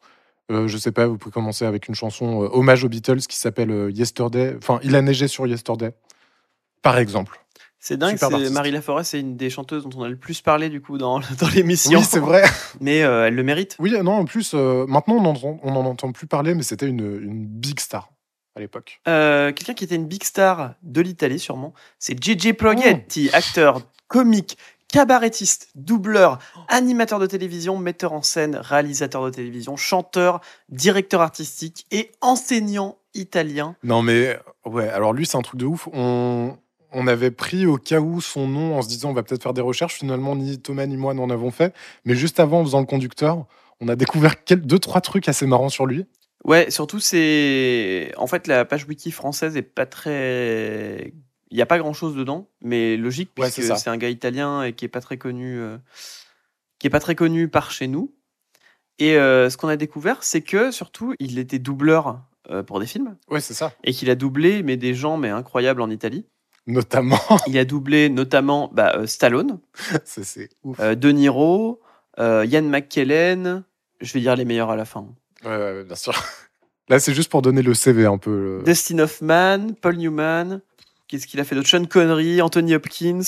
Euh, 0.51 0.67
je 0.67 0.77
sais 0.77 0.91
pas, 0.91 1.07
vous 1.07 1.17
pouvez 1.17 1.33
commencer 1.33 1.65
avec 1.65 1.87
une 1.87 1.95
chanson 1.95 2.43
euh, 2.43 2.49
hommage 2.51 2.83
aux 2.83 2.89
Beatles 2.89 3.21
qui 3.21 3.37
s'appelle 3.37 3.93
Yesterday. 3.95 4.57
Enfin, 4.59 4.81
il 4.83 4.97
a 4.97 5.01
neigé 5.01 5.29
sur 5.29 5.47
Yesterday, 5.47 5.93
par 6.83 6.99
exemple. 6.99 7.44
C'est 7.87 7.99
dingue. 7.99 8.19
Marie 8.51 8.71
Laforêt, 8.71 9.05
c'est 9.05 9.21
une 9.21 9.37
des 9.37 9.51
chanteuses 9.51 9.85
dont 9.85 9.91
on 10.01 10.05
a 10.05 10.09
le 10.09 10.17
plus 10.17 10.41
parlé 10.41 10.71
du 10.71 10.81
coup 10.81 10.97
dans, 10.97 11.21
dans 11.39 11.49
l'émission. 11.55 11.99
Oui, 11.99 12.07
c'est 12.09 12.19
vrai. 12.19 12.43
Mais 12.81 13.03
euh, 13.03 13.27
elle 13.27 13.35
le 13.35 13.43
mérite. 13.43 13.77
Oui, 13.79 13.93
non, 14.03 14.13
en 14.13 14.25
plus, 14.25 14.53
euh, 14.55 14.87
maintenant, 14.89 15.17
on 15.17 15.21
n'en 15.21 15.31
entend, 15.33 15.61
on 15.63 15.77
en 15.77 15.85
entend 15.85 16.11
plus 16.11 16.27
parler, 16.27 16.55
mais 16.55 16.63
c'était 16.63 16.87
une, 16.87 17.21
une 17.21 17.45
big 17.47 17.79
star 17.79 18.11
à 18.57 18.61
l'époque. 18.61 19.03
Euh, 19.07 19.53
Quelqu'un 19.53 19.75
qui 19.75 19.85
était 19.85 19.97
une 19.97 20.07
big 20.07 20.25
star 20.25 20.77
de 20.83 21.03
l'Italie 21.03 21.39
sûrement, 21.39 21.75
c'est 21.99 22.19
Gigi 22.19 22.55
Proietti, 22.55 23.29
acteur, 23.35 23.83
comique, 24.09 24.57
cabarettiste, 24.89 25.69
doubleur, 25.75 26.39
animateur 26.69 27.19
de 27.19 27.27
télévision, 27.27 27.77
metteur 27.77 28.15
en 28.15 28.23
scène, 28.23 28.57
réalisateur 28.57 29.27
de 29.27 29.31
télévision, 29.31 29.77
chanteur, 29.77 30.41
directeur 30.71 31.21
artistique 31.21 31.85
et 31.91 32.13
enseignant 32.23 32.97
italien. 33.13 33.77
Non, 33.83 34.01
mais 34.01 34.39
ouais, 34.65 34.89
alors 34.89 35.13
lui, 35.13 35.27
c'est 35.27 35.37
un 35.37 35.43
truc 35.43 35.61
de 35.61 35.67
ouf. 35.67 35.87
On, 35.93 36.57
on 36.95 37.07
avait 37.07 37.31
pris 37.31 37.67
au 37.67 37.77
cas 37.77 38.01
où 38.01 38.21
son 38.21 38.47
nom 38.49 38.77
en 38.79 38.83
se 38.83 38.89
disant 38.89 39.11
on 39.11 39.15
va 39.15 39.23
peut-être 39.23 39.43
faire 39.43 39.55
des 39.55 39.61
recherches. 39.61 39.95
Finalement, 39.95 40.37
ni 40.37 40.59
Thomas 40.61 40.87
ni 40.87 40.97
moi 40.97 41.13
n'en 41.15 41.29
avons 41.31 41.51
fait. 41.51 41.75
Mais 42.05 42.15
juste 42.15 42.41
avant, 42.41 42.61
en 42.61 42.65
faisant 42.65 42.81
le 42.81 42.87
conducteur, 42.87 43.45
on 43.81 43.89
a 43.89 43.97
découvert 43.97 44.35
deux, 44.51 44.79
trois 44.79 45.01
trucs 45.01 45.29
assez 45.29 45.47
marrants 45.47 45.69
sur 45.69 45.87
lui. 45.87 46.07
Ouais, 46.45 46.71
surtout 46.71 47.01
c'est 47.01 48.13
en 48.17 48.27
fait 48.27 48.47
la 48.47 48.65
page 48.65 48.87
wiki 48.87 49.11
française 49.11 49.57
est 49.57 49.63
pas 49.63 49.87
très 49.87 51.13
il 51.51 51.59
y 51.59 51.63
a 51.63 51.67
pas 51.67 51.79
grand-chose 51.79 52.15
dedans, 52.17 52.49
mais 52.61 52.97
logique 52.97 53.31
Ouais, 53.39 53.51
puisque 53.51 53.77
c'est 53.77 53.89
un 53.91 53.97
gars 53.97 54.09
italien 54.11 54.63
et 54.63 54.73
qui 54.73 54.85
est 54.85 54.89
pas 54.89 55.01
très 55.01 55.17
connu 55.17 55.59
euh, 55.59 55.79
qui 56.79 56.87
est 56.87 56.91
pas 56.91 57.01
très 57.01 57.15
connu 57.15 57.49
par 57.49 57.71
chez 57.71 57.87
nous. 57.87 58.15
Et 58.99 59.17
euh, 59.17 59.49
ce 59.51 59.57
qu'on 59.57 59.69
a 59.69 59.77
découvert, 59.77 60.23
c'est 60.23 60.43
que 60.43 60.71
surtout 60.71 61.15
il 61.19 61.39
était 61.39 61.59
doubleur 61.59 62.21
euh, 62.51 62.63
pour 62.63 62.79
des 62.79 62.87
films 62.87 63.17
Ouais, 63.31 63.41
c'est 63.41 63.55
ça. 63.55 63.73
et 63.83 63.93
qu'il 63.93 64.11
a 64.11 64.15
doublé 64.15 64.63
mais 64.63 64.77
des 64.77 64.95
gens 64.95 65.17
mais 65.17 65.31
incroyables 65.31 65.81
en 65.81 65.91
Italie. 65.91 66.27
Notamment, 66.67 67.21
Il 67.47 67.59
a 67.59 67.65
doublé 67.67 68.09
notamment 68.09 68.71
bah, 68.73 68.95
euh, 68.97 69.07
Stallone, 69.07 69.59
c'est 70.05 70.25
c'est 70.25 70.49
ouf. 70.63 70.79
euh, 70.81 70.95
De 70.95 71.11
Niro, 71.11 71.81
euh, 72.19 72.47
Ian 72.49 72.63
McKellen. 72.63 73.65
Je 74.01 74.13
vais 74.15 74.21
dire 74.21 74.35
les 74.37 74.45
meilleurs 74.47 74.71
à 74.71 74.77
la 74.77 74.85
fin. 74.87 75.07
Ouais, 75.45 75.51
ouais, 75.51 75.57
ouais, 75.73 75.85
bien 75.85 75.95
sûr. 75.97 76.15
Là, 76.89 76.99
c'est 77.01 77.15
juste 77.15 77.31
pour 77.31 77.43
donner 77.43 77.63
le 77.63 77.75
CV 77.75 78.07
un 78.07 78.19
peu. 78.19 78.59
le- 78.59 78.63
Dustin 78.65 78.99
Hoffman, 79.01 79.69
Paul 79.81 79.97
Newman. 79.97 80.61
Qu'est-ce 81.09 81.27
qu'il 81.27 81.39
a 81.41 81.45
fait 81.45 81.55
d'autre? 81.55 81.69
Sean 81.69 81.85
Connery, 81.85 82.41
Anthony 82.41 82.75
Hopkins, 82.75 83.21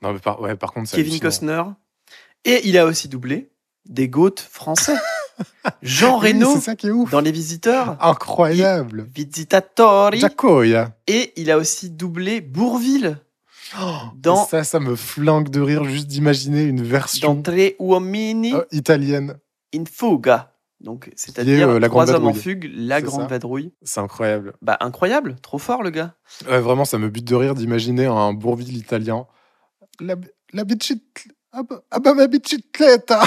Non, 0.00 0.12
mais 0.12 0.18
par, 0.20 0.40
ouais, 0.40 0.54
par 0.56 0.72
contre, 0.72 0.88
c'est 0.88 0.96
Kevin 0.96 1.12
hallucinant. 1.14 1.28
Costner. 1.30 1.62
Et 2.44 2.68
il 2.68 2.78
a 2.78 2.86
aussi 2.86 3.08
doublé 3.08 3.50
des 3.86 4.08
goats 4.08 4.30
français. 4.50 4.94
Jean 5.82 6.20
Oui, 6.20 6.32
Reno 6.32 6.54
dans 7.10 7.20
Les 7.20 7.32
Visiteurs, 7.32 7.96
Incroyable. 8.00 9.06
Visitatori. 9.14 10.20
Et 11.06 11.32
il 11.36 11.50
a 11.50 11.58
aussi 11.58 11.90
doublé 11.90 12.40
Bourville 12.40 13.18
Dans- 14.16 14.44
Ça, 14.46 14.62
ça 14.62 14.78
me 14.78 14.94
flingue 14.94 15.48
de 15.48 15.60
rire 15.60 15.84
juste 15.84 16.06
d'imaginer 16.06 16.62
une 16.62 16.82
version 16.82 17.34
dans 17.34 17.42
Tre 17.42 17.74
Uomini 17.80 18.54
euh, 18.54 18.64
italienne. 18.72 19.36
in 19.74 19.84
Fuga. 19.90 20.52
Donc, 20.80 21.10
c'est-à-dire 21.16 21.68
euh, 21.68 21.80
Trois 21.80 22.10
hommes 22.12 22.26
en 22.26 22.34
fugue, 22.34 22.70
la 22.76 23.00
grande 23.00 23.28
vadrouille. 23.30 23.72
C'est 23.82 24.00
incroyable. 24.00 24.52
Bah, 24.60 24.76
incroyable, 24.80 25.36
trop 25.40 25.58
fort 25.58 25.82
le 25.82 25.90
gars. 25.90 26.14
Ouais, 26.46 26.60
vraiment, 26.60 26.84
ça 26.84 26.98
me 26.98 27.08
bute 27.08 27.24
de 27.26 27.34
rire 27.34 27.54
d'imaginer 27.54 28.04
un 28.06 28.32
Bourville 28.34 28.76
italien. 28.76 29.26
La, 29.98 30.16
la 30.52 30.64
Ah 31.90 32.00
ma 32.14 32.26
bicicletta 32.26 33.22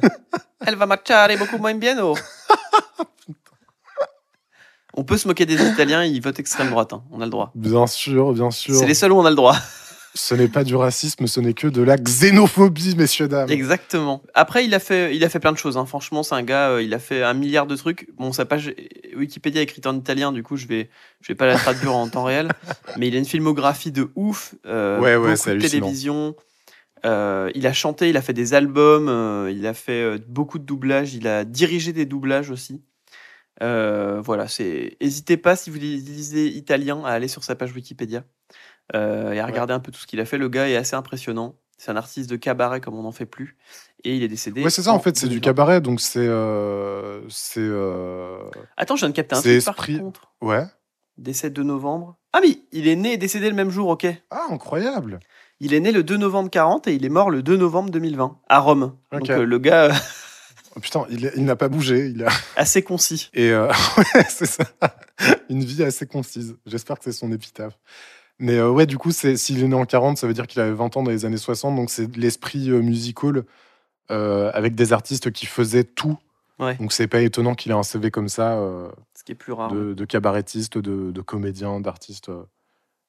Elle 0.66 0.76
va 0.76 0.86
marchare 0.86 1.36
beaucoup 1.38 1.58
moins 1.58 1.74
bien. 1.74 1.98
oh. 2.02 2.14
On 4.94 5.04
peut 5.04 5.16
se 5.16 5.26
moquer 5.26 5.46
des 5.46 5.54
Italiens, 5.54 6.04
ils 6.04 6.20
votent 6.20 6.38
extrême 6.38 6.68
droite, 6.68 6.92
hein, 6.92 7.02
on 7.10 7.20
a 7.22 7.24
le 7.24 7.30
droit. 7.30 7.50
Bien 7.54 7.86
sûr, 7.86 8.34
bien 8.34 8.50
sûr. 8.50 8.74
C'est 8.78 8.84
les 8.86 8.92
seuls 8.94 9.12
où 9.12 9.16
on 9.18 9.24
a 9.24 9.30
le 9.30 9.36
droit. 9.36 9.56
Ce 10.14 10.34
n'est 10.34 10.48
pas 10.48 10.62
du 10.62 10.76
racisme, 10.76 11.26
ce 11.26 11.40
n'est 11.40 11.54
que 11.54 11.66
de 11.66 11.80
la 11.80 11.96
xénophobie, 11.96 12.94
messieurs, 12.96 13.28
dames. 13.28 13.48
Exactement. 13.48 14.20
Après, 14.34 14.62
il 14.66 14.74
a 14.74 14.78
fait, 14.78 15.16
il 15.16 15.24
a 15.24 15.30
fait 15.30 15.40
plein 15.40 15.52
de 15.52 15.56
choses. 15.56 15.78
hein. 15.78 15.86
Franchement, 15.86 16.22
c'est 16.22 16.34
un 16.34 16.42
gars, 16.42 16.68
euh, 16.68 16.82
il 16.82 16.92
a 16.92 16.98
fait 16.98 17.22
un 17.22 17.32
milliard 17.32 17.66
de 17.66 17.74
trucs. 17.76 18.10
Bon, 18.18 18.30
sa 18.30 18.44
page 18.44 18.74
Wikipédia 19.16 19.62
est 19.62 19.64
écrite 19.64 19.86
en 19.86 19.96
italien, 19.96 20.30
du 20.30 20.42
coup, 20.42 20.58
je 20.58 20.66
vais, 20.66 20.90
je 21.22 21.28
vais 21.28 21.34
pas 21.34 21.46
la 21.46 21.56
traduire 21.56 21.94
en 21.94 22.06
temps 22.10 22.24
réel. 22.24 22.50
Mais 22.98 23.08
il 23.08 23.14
a 23.16 23.18
une 23.18 23.24
filmographie 23.24 23.90
de 23.90 24.10
ouf. 24.14 24.54
euh, 24.66 24.98
Ouais, 25.00 25.16
ouais, 25.16 25.30
beaucoup 25.34 25.48
de 25.48 25.58
télévision. 25.66 26.36
Euh, 27.04 27.50
il 27.54 27.66
a 27.66 27.72
chanté, 27.72 28.08
il 28.10 28.16
a 28.16 28.22
fait 28.22 28.32
des 28.32 28.54
albums, 28.54 29.08
euh, 29.08 29.50
il 29.50 29.66
a 29.66 29.74
fait 29.74 30.02
euh, 30.02 30.18
beaucoup 30.28 30.58
de 30.58 30.64
doublages, 30.64 31.14
il 31.14 31.26
a 31.26 31.44
dirigé 31.44 31.92
des 31.92 32.06
doublages 32.06 32.50
aussi. 32.50 32.82
Voilà, 33.60 34.48
c'est. 34.48 34.96
N'hésitez 35.00 35.36
pas 35.36 35.56
si 35.56 35.70
vous 35.70 35.76
lisez 35.78 36.46
italien 36.48 37.02
à 37.04 37.10
aller 37.10 37.28
sur 37.28 37.44
sa 37.44 37.54
page 37.54 37.72
Wikipédia 37.74 38.24
et 38.94 38.96
à 38.96 39.46
regarder 39.46 39.72
un 39.72 39.80
peu 39.80 39.92
tout 39.92 40.00
ce 40.00 40.06
qu'il 40.06 40.20
a 40.20 40.24
fait. 40.24 40.38
Le 40.38 40.48
gars 40.48 40.68
est 40.68 40.76
assez 40.76 40.96
impressionnant. 40.96 41.56
C'est 41.78 41.90
un 41.90 41.96
artiste 41.96 42.30
de 42.30 42.36
cabaret 42.36 42.80
comme 42.80 42.94
on 42.94 43.02
n'en 43.02 43.10
fait 43.12 43.26
plus, 43.26 43.56
et 44.04 44.14
il 44.16 44.22
est 44.22 44.28
décédé. 44.28 44.62
Ouais, 44.62 44.70
c'est 44.70 44.82
ça, 44.82 44.92
en 44.92 45.00
fait, 45.00 45.16
c'est 45.16 45.26
du 45.26 45.40
2020. 45.40 45.42
cabaret, 45.42 45.80
donc 45.80 46.00
c'est. 46.00 46.20
euh, 46.26 47.20
c'est. 47.28 47.58
euh, 47.60 48.38
Attends, 48.76 48.94
je 48.94 49.00
viens 49.00 49.10
de 49.10 49.14
capter 49.16 49.34
un 49.34 49.40
truc 49.40 49.52
esprit- 49.52 49.96
par 49.96 50.04
contre. 50.04 50.32
Ouais. 50.40 50.64
Décès 51.18 51.50
de 51.50 51.62
novembre. 51.64 52.16
Ah 52.32 52.38
oui, 52.40 52.64
il 52.70 52.86
est 52.86 52.94
né 52.94 53.14
et 53.14 53.16
décédé 53.16 53.48
le 53.48 53.56
même 53.56 53.70
jour, 53.70 53.88
ok. 53.88 54.06
Ah, 54.30 54.46
incroyable. 54.50 55.18
Il 55.64 55.74
est 55.74 55.80
né 55.80 55.92
le 55.92 56.02
2 56.02 56.16
novembre 56.16 56.50
40 56.50 56.88
et 56.88 56.94
il 56.94 57.04
est 57.04 57.08
mort 57.08 57.30
le 57.30 57.40
2 57.40 57.56
novembre 57.56 57.90
2020 57.90 58.36
à 58.48 58.58
Rome. 58.58 58.96
Donc 59.12 59.30
euh, 59.30 59.44
le 59.44 59.58
gars 59.60 59.84
euh, 59.84 59.92
Oh, 60.74 60.80
putain, 60.80 61.04
il, 61.10 61.44
n'a 61.44 61.54
pas 61.54 61.68
bougé. 61.68 62.08
Il 62.08 62.24
a... 62.24 62.28
assez 62.56 62.82
concis. 62.82 63.30
Et 63.32 63.50
euh, 63.50 63.68
ouais, 63.98 64.24
c'est 64.28 64.46
ça. 64.46 64.64
Une 65.50 65.62
vie 65.62 65.84
assez 65.84 66.06
concise. 66.06 66.56
J'espère 66.66 66.98
que 66.98 67.04
c'est 67.04 67.12
son 67.12 67.30
épitaphe. 67.30 67.78
Mais 68.40 68.56
euh, 68.56 68.70
ouais, 68.70 68.86
du 68.86 68.98
coup, 68.98 69.12
c'est- 69.12 69.36
s'il 69.36 69.62
est 69.62 69.68
né 69.68 69.74
en 69.76 69.84
40, 69.84 70.16
ça 70.18 70.26
veut 70.26 70.32
dire 70.34 70.46
qu'il 70.48 70.60
avait 70.60 70.72
20 70.72 70.96
ans 70.96 71.02
dans 71.04 71.10
les 71.12 71.26
années 71.26 71.36
60. 71.36 71.76
Donc 71.76 71.90
c'est 71.90 72.16
l'esprit 72.16 72.70
musical 72.70 73.44
euh, 74.10 74.50
avec 74.54 74.74
des 74.74 74.92
artistes 74.92 75.30
qui 75.30 75.46
faisaient 75.46 75.84
tout. 75.84 76.18
Ouais. 76.58 76.74
Donc 76.76 76.92
c'est 76.92 77.06
pas 77.06 77.20
étonnant 77.20 77.54
qu'il 77.54 77.70
ait 77.70 77.74
un 77.76 77.82
CV 77.84 78.10
comme 78.10 78.28
ça 78.28 78.58
Ce 79.14 79.22
qui 79.24 79.32
est 79.32 79.36
plus 79.36 79.52
rare. 79.52 79.70
de, 79.70 79.94
de 79.94 80.04
cabarettiste, 80.04 80.78
de, 80.78 81.12
de 81.12 81.20
comédien, 81.20 81.80
d'artiste. 81.80 82.30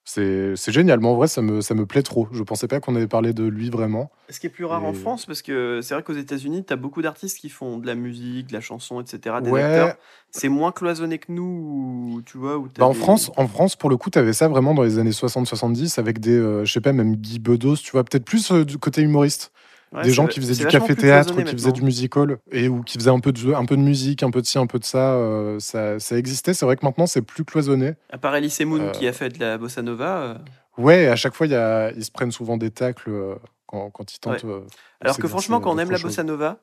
C'est 0.06 0.72
génial. 0.72 1.00
Mais 1.00 1.08
en 1.08 1.16
vrai, 1.16 1.28
ça 1.28 1.42
me, 1.42 1.62
ça 1.62 1.74
me 1.76 1.86
plaît 1.86 2.04
trop. 2.04 2.28
Je 2.32 2.44
pensais 2.44 2.68
pas 2.68 2.80
qu'on 2.80 2.96
avait 2.96 3.08
parlé 3.08 3.34
de 3.34 3.44
lui 3.46 3.70
vraiment. 3.70 4.12
Ce 4.30 4.40
qui 4.40 4.48
est 4.48 4.50
plus 4.50 4.66
rare 4.66 4.84
en 4.86 4.94
France, 4.94 5.26
parce 5.26 5.42
que 5.42 5.80
c'est 5.82 5.94
vrai 5.94 6.04
qu'aux 6.04 6.14
États-Unis, 6.14 6.64
tu 6.66 6.74
as 6.74 6.76
beaucoup 6.76 7.02
d'artistes 7.02 7.38
qui 7.40 7.50
font 7.50 7.78
de 7.78 7.86
la 7.88 7.96
musique, 7.96 8.48
de 8.48 8.54
la 8.54 8.62
chanson, 8.62 9.02
etc. 9.02 9.42
Des 9.42 9.52
Ouais. 9.52 9.62
acteurs. 9.64 9.96
C'est 10.32 10.50
moins 10.50 10.72
cloisonné 10.72 11.20
que 11.20 11.32
nous, 11.32 12.22
tu 12.26 12.38
vois. 12.38 12.58
Où 12.58 12.68
Bah, 12.78 12.86
en, 12.86 12.94
des- 12.94 12.96
France, 13.00 13.32
en 13.38 13.48
France, 13.48 13.76
pour 13.76 13.90
le 13.90 13.98
coup, 13.98 14.10
tu 14.10 14.18
avais 14.20 14.34
ça 14.34 14.48
vraiment 14.48 14.74
dans 14.74 14.84
les 14.84 14.98
années 14.98 15.12
60-70 15.12 16.00
avec 16.00 16.20
des, 16.20 16.32
euh, 16.38 16.66
je 16.66 16.72
sais 16.72 16.82
pas, 16.82 16.94
même 16.94 17.16
Guy 17.16 17.40
Bedos, 17.40 17.78
tu 17.78 17.92
vois, 17.92 18.04
peut-être 18.04 18.26
plus 18.26 18.52
euh, 18.52 18.66
du 18.66 18.78
côté 18.78 19.02
humoriste. 19.02 19.52
Ouais, 19.94 20.02
des 20.04 20.10
gens 20.12 20.26
qui 20.28 20.40
faisaient 20.40 20.56
du 20.56 20.66
café-théâtre, 20.66 21.36
qui 21.44 21.52
faisaient 21.56 21.72
du 21.72 21.84
musical, 21.84 22.38
et 22.52 22.68
ou 22.68 22.82
qui 22.82 22.98
faisaient 22.98 23.12
un 23.12 23.20
peu 23.20 23.32
de, 23.32 23.54
un 23.54 23.66
peu 23.66 23.78
de 23.78 23.82
musique, 23.82 24.24
un 24.24 24.32
peu 24.32 24.42
de 24.42 24.46
ci, 24.48 24.58
un 24.58 24.66
peu 24.66 24.80
de 24.80 24.86
ça. 24.86 25.14
euh, 25.14 25.60
ça, 25.60 26.00
ça 26.00 26.18
existait. 26.18 26.54
C'est 26.56 26.66
vrai 26.66 26.76
que 26.78 26.86
maintenant, 26.86 27.06
c'est 27.06 27.22
plus 27.22 27.46
cloisonné. 27.46 27.94
À 28.12 28.18
part 28.18 28.36
Elise 28.36 28.60
Moon 28.62 28.80
Euh, 28.82 28.92
qui 28.92 29.08
a 29.08 29.14
fait 29.14 29.30
de 29.30 29.40
la 29.40 29.58
bossa 29.58 29.82
nova. 29.84 30.18
euh, 30.22 30.36
Ouais, 30.78 31.08
à 31.08 31.16
chaque 31.16 31.36
fois, 31.36 31.46
il 31.46 31.52
y 31.52 31.56
a, 31.56 31.92
ils 31.92 32.04
se 32.04 32.10
prennent 32.12 32.32
souvent 32.32 32.58
des 32.58 32.72
tacles 32.72 33.12
euh, 33.12 33.36
quand, 33.68 33.92
quand 33.92 34.12
ils 34.14 34.20
tentent. 34.20 34.44
Ouais. 34.44 34.50
euh, 34.50 34.62
Alors 35.02 35.18
que 35.20 35.28
franchement, 35.28 35.60
quand 35.60 35.72
on 35.72 35.78
aime 35.78 35.92
la 35.92 36.00
bossa 36.00 36.24
nova, 36.24 36.58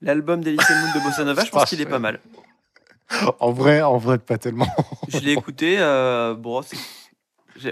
l'album 0.00 0.42
d'Elise 0.42 0.60
Moon 0.70 0.92
de 0.94 1.04
bossa 1.04 1.24
nova, 1.24 1.44
je 1.44 1.50
pense 1.50 1.66
qu'il 1.66 1.80
est 1.82 1.86
pas 1.86 1.98
mal. 1.98 2.20
En 3.40 3.50
vrai, 3.50 3.82
en 3.82 3.98
vrai, 3.98 4.18
pas 4.18 4.38
tellement. 4.38 4.68
Je 5.08 5.18
l'ai 5.18 5.32
écouté. 5.32 5.76
euh, 5.80 6.34
bon, 6.34 6.62
c'est- 6.62 6.76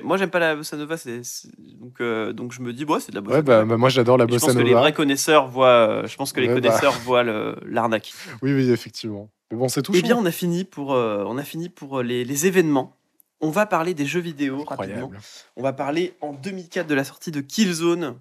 moi, 0.05 0.16
j'aime 0.16 0.30
pas 0.30 0.39
la 0.39 0.57
bossa 0.57 0.76
nova, 0.76 0.97
c'est 0.97 1.22
c'est- 1.24 1.49
donc 1.80 2.01
euh, 2.01 2.32
donc 2.32 2.53
je 2.53 2.61
me 2.62 2.72
dis, 2.72 2.84
bon, 2.84 3.01
c'est 3.01 3.11
de 3.11 3.16
la 3.16 3.20
bossa 3.20 3.36
Ouais, 3.36 3.43
bah, 3.43 3.55
nova. 3.61 3.66
bah, 3.66 3.76
moi, 3.76 3.89
j'adore 3.89 4.16
la 4.18 4.24
Et 4.24 4.28
je 4.28 4.32
bossa 4.34 4.47
pense 4.47 4.55
que 4.57 4.61
les 4.61 4.70
nova. 4.70 4.80
vrais 4.82 4.93
connaisseurs 4.93 5.49
voient. 5.49 5.66
euh, 5.68 6.07
je 6.07 6.16
pense 6.16 6.32
que 6.32 6.41
les 6.41 6.49
Ouais, 6.49 6.55
bah. 6.55 6.61
connaisseurs 6.68 6.93
voient 7.01 7.24
l'arnaque. 7.64 8.12
Oui, 8.43 8.53
oui, 8.55 8.70
effectivement. 8.70 9.30
Mais 9.51 9.57
bon, 9.57 9.68
c'est 9.68 9.82
tout. 9.82 9.93
Eh 9.95 10.03
bien, 10.03 10.16
on 10.16 10.26
a 10.26 10.30
fini 10.30 10.64
pour 10.64 10.93
euh, 10.95 11.24
on 11.26 11.39
a 11.39 11.43
fini 11.45 11.68
pour 11.68 11.99
euh, 12.01 12.03
les, 12.03 12.24
les 12.24 12.47
événements. 12.47 12.95
On 13.41 13.51
va 13.51 13.66
parler 13.66 13.95
des 13.95 14.05
jeux 14.07 14.20
vidéo 14.20 14.64
rapidement. 14.64 14.72
incroyable. 15.07 15.18
On 15.57 15.62
va 15.62 15.72
parler 15.72 16.14
en 16.20 16.32
2004 16.32 16.86
de 16.86 16.95
la 16.95 17.05
sortie 17.05 17.30
de 17.30 17.41
Killzone. 17.41 18.16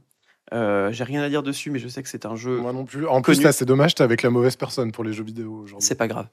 Euh, 0.54 0.92
J'ai 0.94 1.04
rien 1.04 1.22
à 1.24 1.28
dire 1.30 1.44
dessus, 1.44 1.72
mais 1.72 1.80
je 1.80 1.88
sais 1.90 2.02
que 2.04 2.08
c'est 2.08 2.26
un 2.26 2.36
jeu. 2.38 2.58
Moi 2.58 2.72
non 2.72 2.86
plus. 2.86 3.06
En 3.08 3.22
connu. 3.22 3.38
plus, 3.38 3.44
là, 3.44 3.52
c'est 3.52 3.66
dommage, 3.66 3.96
t'es 3.96 4.04
avec 4.04 4.22
la 4.22 4.30
mauvaise 4.30 4.56
personne 4.56 4.92
pour 4.94 5.04
les 5.04 5.12
jeux 5.12 5.24
vidéo 5.26 5.52
aujourd'hui. 5.64 5.86
C'est 5.86 5.96
pas 5.96 6.08
grave. 6.08 6.28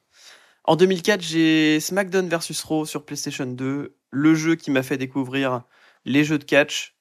En 0.65 0.77
2004, 0.77 1.21
j'ai 1.21 1.79
SmackDown 1.81 2.29
vs 2.29 2.63
Raw 2.65 2.87
sur 2.87 3.05
PlayStation 3.05 3.47
2, 3.47 3.95
le 4.11 4.35
jeu 4.35 4.55
qui 4.55 4.71
m'a 4.71 4.83
fait 4.83 4.97
découvrir 4.97 5.63
les 6.05 6.25
jeux 6.25 6.39
de 6.39 6.45
catch. 6.45 6.95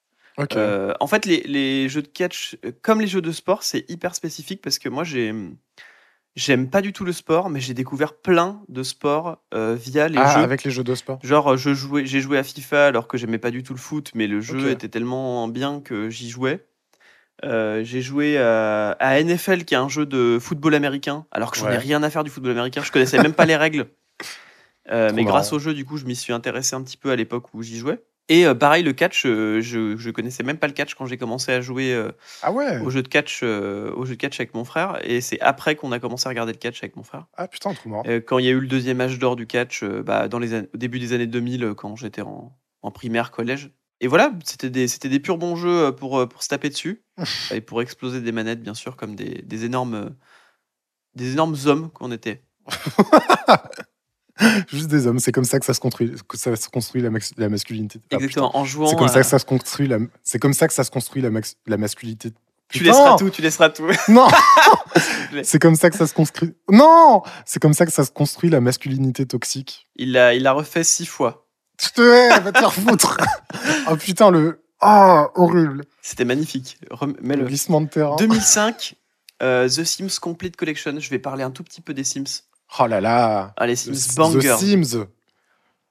Euh, 0.54 0.92
en 1.00 1.06
fait, 1.06 1.26
les, 1.26 1.42
les 1.42 1.88
jeux 1.88 2.02
de 2.02 2.08
catch, 2.08 2.56
euh, 2.64 2.72
comme 2.82 3.00
les 3.00 3.06
jeux 3.06 3.22
de 3.22 3.32
sport, 3.32 3.62
c'est 3.62 3.88
hyper 3.88 4.14
spécifique 4.14 4.60
parce 4.60 4.78
que 4.78 4.88
moi, 4.88 5.04
j'ai 5.04 5.32
j'aime 6.36 6.68
pas 6.68 6.82
du 6.82 6.92
tout 6.92 7.04
le 7.04 7.12
sport, 7.12 7.48
mais 7.48 7.60
j'ai 7.60 7.74
découvert 7.74 8.14
plein 8.14 8.60
de 8.68 8.82
sports 8.82 9.38
euh, 9.54 9.76
via 9.76 10.08
les 10.08 10.18
ah, 10.18 10.34
jeux. 10.34 10.42
avec 10.42 10.64
les 10.64 10.72
jeux 10.72 10.82
de 10.82 10.94
sport. 10.96 11.20
Genre, 11.22 11.56
je 11.56 11.72
jouais, 11.72 12.04
j'ai 12.06 12.20
joué 12.20 12.38
à 12.38 12.42
FIFA 12.42 12.86
alors 12.86 13.06
que 13.06 13.16
j'aimais 13.16 13.38
pas 13.38 13.52
du 13.52 13.62
tout 13.62 13.72
le 13.72 13.78
foot, 13.78 14.10
mais 14.14 14.26
le 14.26 14.40
jeu 14.40 14.70
était 14.70 14.88
tellement 14.88 15.46
bien 15.46 15.80
que 15.80 16.10
j'y 16.10 16.28
jouais. 16.28 16.66
Euh, 17.42 17.82
j'ai 17.82 18.00
joué 18.00 18.38
à, 18.38 18.90
à 19.00 19.18
NFL, 19.20 19.64
qui 19.64 19.74
est 19.74 19.78
un 19.78 19.88
jeu 19.88 20.06
de 20.06 20.38
football 20.40 20.74
américain, 20.74 21.26
alors 21.32 21.50
que 21.50 21.58
j'en 21.58 21.66
ai 21.66 21.70
Ouais. 21.72 21.78
rien 21.78 22.02
à 22.02 22.10
faire 22.10 22.22
du 22.24 22.30
football 22.30 22.52
américain. 22.52 22.82
Je 22.84 22.92
connaissais 22.92 23.18
même 23.20 23.34
pas 23.34 23.46
les 23.46 23.56
règles. 23.56 23.86
Euh, 24.90 25.10
mais 25.14 25.24
grâce 25.24 25.50
au 25.54 25.58
jeu, 25.58 25.72
du 25.72 25.86
coup, 25.86 25.96
je 25.96 26.04
m'y 26.04 26.14
suis 26.14 26.34
intéressé 26.34 26.76
un 26.76 26.82
petit 26.82 26.98
peu 26.98 27.10
à 27.10 27.16
l'époque 27.16 27.46
où 27.54 27.62
j'y 27.62 27.78
jouais. 27.78 28.04
Et 28.28 28.44
euh, 28.46 28.54
pareil, 28.54 28.82
le 28.82 28.92
catch, 28.92 29.24
euh, 29.24 29.62
je, 29.62 29.96
je 29.96 30.10
connaissais 30.10 30.42
même 30.42 30.58
pas 30.58 30.66
le 30.66 30.74
catch 30.74 30.94
quand 30.94 31.06
j'ai 31.06 31.16
commencé 31.16 31.52
à 31.52 31.62
jouer 31.62 31.98
Ah 32.42 32.52
ouais 32.52 32.78
au 32.80 32.90
jeu 32.90 33.02
de 33.02 33.08
catch, 33.08 33.42
au 33.42 34.04
jeu 34.04 34.14
de 34.14 34.20
catch 34.20 34.38
avec 34.40 34.52
mon 34.52 34.64
frère. 34.66 34.98
Et 35.02 35.22
c'est 35.22 35.40
après 35.40 35.74
qu'on 35.74 35.90
a 35.90 35.98
commencé 35.98 36.26
à 36.26 36.28
regarder 36.28 36.52
le 36.52 36.58
catch 36.58 36.82
avec 36.82 36.96
mon 36.96 37.02
frère. 37.02 37.24
Ah 37.38 37.48
putain, 37.48 37.72
trop 37.72 37.88
marrant. 37.88 38.02
Quand 38.26 38.36
il 38.38 38.44
y 38.44 38.48
a 38.48 38.50
eu 38.50 38.60
le 38.60 38.66
deuxième 38.66 39.00
âge 39.00 39.18
d'or 39.18 39.36
du 39.36 39.46
catch, 39.46 39.82
bah, 39.84 40.28
dans 40.28 40.38
les 40.38 40.54
an- 40.54 40.66
au 40.74 40.76
début 40.76 40.98
des 40.98 41.14
années 41.14 41.26
2000, 41.26 41.64
euh, 41.64 41.74
quand 41.74 41.96
j'étais 41.96 42.20
en, 42.20 42.54
en 42.82 42.90
primaire, 42.90 43.30
collège. 43.30 43.70
Et 44.04 44.06
voilà, 44.06 44.32
c'était 44.44 44.68
des, 44.68 44.86
c'était 44.86 45.08
des 45.08 45.18
purs 45.18 45.38
bons 45.38 45.56
jeux 45.56 45.86
euh, 45.86 45.90
pour, 45.92 46.18
euh, 46.18 46.26
pour 46.26 46.42
se 46.42 46.48
taper 46.48 46.68
dessus 46.68 47.02
et 47.50 47.62
pour 47.62 47.80
exploser 47.80 48.20
des 48.20 48.32
manettes, 48.32 48.62
bien 48.62 48.74
sûr, 48.74 48.96
comme 48.96 49.16
des, 49.16 49.40
des 49.42 49.64
énormes, 49.64 49.94
euh, 49.94 50.10
des 51.14 51.32
énormes 51.32 51.56
hommes 51.64 51.90
qu'on 51.90 52.12
était. 52.12 52.44
Juste 54.68 54.88
des 54.88 55.06
hommes, 55.06 55.20
c'est 55.20 55.30
comme 55.32 55.44
ça 55.44 55.58
que 55.60 55.64
ça 55.64 55.72
se 55.74 55.80
construit, 55.80 56.12
que 56.28 56.36
ça 56.36 56.54
se 56.56 56.68
construit 56.68 57.00
la, 57.00 57.08
max- 57.08 57.32
la 57.38 57.48
masculinité. 57.48 58.00
Ah, 58.12 58.16
Exactement, 58.16 58.48
en 58.48 58.62
putain. 58.62 58.64
jouant. 58.64 58.86
C'est 58.88 58.96
comme 58.96 59.08
ça 59.08 59.20
que 59.20 59.26
ça 59.26 59.38
se 59.38 59.44
construit 59.46 59.86
la. 59.86 59.98
C'est 60.24 60.38
comme 60.40 60.52
ça 60.52 60.66
que 60.66 60.74
ça 60.74 60.82
se 60.84 60.90
construit 60.90 61.22
la, 61.22 61.30
max- 61.30 61.54
la 61.66 61.76
masculinité. 61.76 62.30
Tu 62.68 62.80
Putain 62.80 62.90
laisseras 62.90 63.16
tout, 63.16 63.30
tu 63.30 63.42
laisseras 63.42 63.70
tout. 63.70 63.86
Non. 64.08 64.26
C'est 65.44 65.60
comme 65.60 65.76
ça 65.76 65.88
que 65.88 65.96
ça 65.96 66.06
se 66.08 66.14
construit. 66.14 66.52
Non 66.70 67.22
C'est 67.46 67.60
comme 67.60 67.74
ça 67.74 67.86
que 67.86 67.92
ça 67.92 68.04
se 68.04 68.10
construit 68.10 68.50
la 68.50 68.60
masculinité 68.60 69.24
toxique. 69.24 69.88
il 69.96 70.12
l'a 70.12 70.34
il 70.34 70.42
l'a 70.42 70.52
refait 70.52 70.82
six 70.84 71.06
fois. 71.06 71.43
Je 71.82 71.88
te 71.90 72.00
hais, 72.02 72.40
va 72.40 72.52
te 72.52 72.58
faire 72.58 72.72
foutre. 72.72 73.16
oh 73.90 73.96
putain, 73.96 74.30
le. 74.30 74.60
Ah, 74.80 75.28
horrible. 75.34 75.84
C'était 76.02 76.24
magnifique. 76.24 76.78
Rem- 76.90 77.16
Le 77.20 77.26
Mets-le. 77.26 77.44
glissement 77.46 77.80
de 77.80 77.88
terrain. 77.88 78.16
2005, 78.16 78.94
euh, 79.42 79.68
The 79.68 79.84
Sims 79.84 80.18
Complete 80.20 80.56
Collection. 80.56 80.94
Je 80.98 81.10
vais 81.10 81.18
parler 81.18 81.42
un 81.42 81.50
tout 81.50 81.64
petit 81.64 81.80
peu 81.80 81.94
des 81.94 82.04
Sims. 82.04 82.42
Oh 82.78 82.86
là 82.86 83.00
là. 83.00 83.54
Ah, 83.56 83.66
les 83.66 83.76
Sims 83.76 83.92
The 83.92 84.16
Bangers. 84.16 84.56
Sims. 84.58 85.06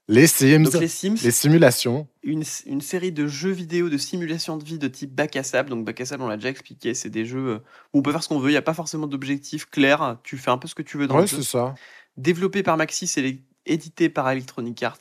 Les 0.06 0.26
Sims. 0.26 0.64
Donc 0.64 0.74
les 0.74 0.88
Sims, 0.88 1.16
Les 1.22 1.30
simulations. 1.30 2.06
une, 2.22 2.44
une 2.66 2.80
série 2.82 3.10
de 3.10 3.26
jeux 3.26 3.50
vidéo 3.52 3.88
de 3.88 3.96
simulation 3.96 4.58
de 4.58 4.64
vie 4.64 4.78
de 4.78 4.86
type 4.86 5.14
bac 5.14 5.34
à 5.34 5.42
sable. 5.42 5.70
Donc 5.70 5.84
bac 5.86 5.98
à 6.00 6.04
sable, 6.04 6.22
on 6.22 6.28
l'a 6.28 6.36
déjà 6.36 6.50
expliqué, 6.50 6.92
c'est 6.94 7.08
des 7.08 7.24
jeux 7.24 7.46
euh, 7.48 7.58
où 7.94 7.98
on 8.00 8.02
peut 8.02 8.12
faire 8.12 8.22
ce 8.22 8.28
qu'on 8.28 8.38
veut. 8.38 8.50
Il 8.50 8.52
n'y 8.52 8.58
a 8.58 8.62
pas 8.62 8.74
forcément 8.74 9.06
d'objectif 9.06 9.64
clair. 9.70 10.18
Tu 10.22 10.36
fais 10.36 10.50
un 10.50 10.58
peu 10.58 10.68
ce 10.68 10.74
que 10.74 10.82
tu 10.82 10.98
veux 10.98 11.06
dans 11.06 11.14
Ouais, 11.14 11.22
le 11.22 11.26
jeu. 11.26 11.38
c'est 11.38 11.42
ça. 11.50 11.74
Développé 12.18 12.62
par 12.62 12.76
Maxis 12.76 13.10
et 13.16 13.42
édité 13.66 14.08
par 14.10 14.30
Electronic 14.30 14.82
Arts. 14.82 14.98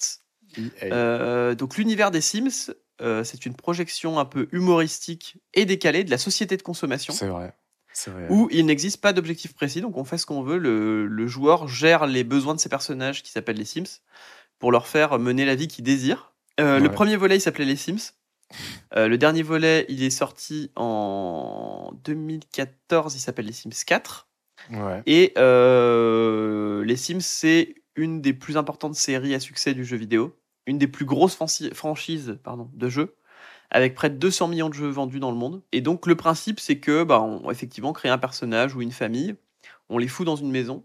Euh, 0.83 1.55
donc 1.55 1.77
l'univers 1.77 2.11
des 2.11 2.21
Sims, 2.21 2.73
euh, 3.01 3.23
c'est 3.23 3.45
une 3.45 3.55
projection 3.55 4.19
un 4.19 4.25
peu 4.25 4.47
humoristique 4.51 5.37
et 5.53 5.65
décalée 5.65 6.03
de 6.03 6.11
la 6.11 6.17
société 6.17 6.57
de 6.57 6.61
consommation. 6.61 7.13
C'est 7.13 7.27
vrai. 7.27 7.53
Vrai. 8.07 8.25
où 8.31 8.49
il 8.51 8.65
n'existe 8.65 9.01
pas 9.01 9.13
d'objectif 9.13 9.53
précis, 9.53 9.79
donc 9.79 9.97
on 9.97 10.03
fait 10.03 10.17
ce 10.17 10.25
qu'on 10.25 10.41
veut. 10.41 10.57
Le, 10.57 11.05
le 11.05 11.27
joueur 11.27 11.67
gère 11.67 12.07
les 12.07 12.23
besoins 12.23 12.55
de 12.55 12.59
ses 12.59 12.69
personnages 12.69 13.21
qui 13.21 13.31
s'appellent 13.31 13.57
les 13.57 13.65
Sims 13.65 13.99
pour 14.57 14.71
leur 14.71 14.87
faire 14.87 15.19
mener 15.19 15.45
la 15.45 15.53
vie 15.53 15.67
qu'ils 15.67 15.83
désirent. 15.83 16.33
Euh, 16.59 16.79
Le 16.79 16.91
premier 16.91 17.15
volet, 17.15 17.37
il 17.37 17.41
s'appelait 17.41 17.65
les 17.65 17.75
Sims. 17.75 18.13
Euh, 18.95 19.07
le 19.07 19.17
dernier 19.17 19.41
volet, 19.41 19.85
il 19.89 20.03
est 20.03 20.09
sorti 20.09 20.71
en 20.75 21.91
2014, 22.03 23.15
il 23.15 23.19
s'appelle 23.19 23.45
les 23.45 23.53
Sims 23.53 23.83
4. 23.85 24.27
Ouais. 24.71 25.01
Et 25.05 25.33
euh, 25.37 26.85
les 26.85 26.95
Sims, 26.95 27.21
c'est 27.21 27.75
une 27.95 28.21
des 28.21 28.33
plus 28.33 28.57
importantes 28.57 28.95
séries 28.95 29.35
à 29.35 29.39
succès 29.39 29.73
du 29.73 29.83
jeu 29.83 29.97
vidéo, 29.97 30.35
une 30.68 30.78
des 30.78 30.88
plus 30.88 31.05
grosses 31.05 31.36
franchises 31.74 32.38
pardon, 32.43 32.70
de 32.74 32.89
jeux, 32.89 33.16
avec 33.70 33.95
près 33.95 34.09
de 34.09 34.16
200 34.18 34.47
millions 34.47 34.70
de 34.70 34.74
jeux 34.74 34.89
vendus 34.89 35.20
dans 35.20 35.32
le 35.32 35.38
monde. 35.38 35.61
Et 35.72 35.82
donc 35.82 36.05
le 36.07 36.16
principe, 36.16 36.59
c'est 36.59 36.78
que 36.80 37.03
bah, 37.03 37.22
on 37.22 37.49
effectivement 37.51 37.93
crée 37.93 38.09
un 38.09 38.18
personnage 38.18 38.76
ou 38.76 38.82
une 38.82 38.91
famille, 38.91 39.36
on 39.89 39.97
les 39.97 40.07
fout 40.07 40.26
dans 40.26 40.36
une 40.36 40.51
maison 40.51 40.84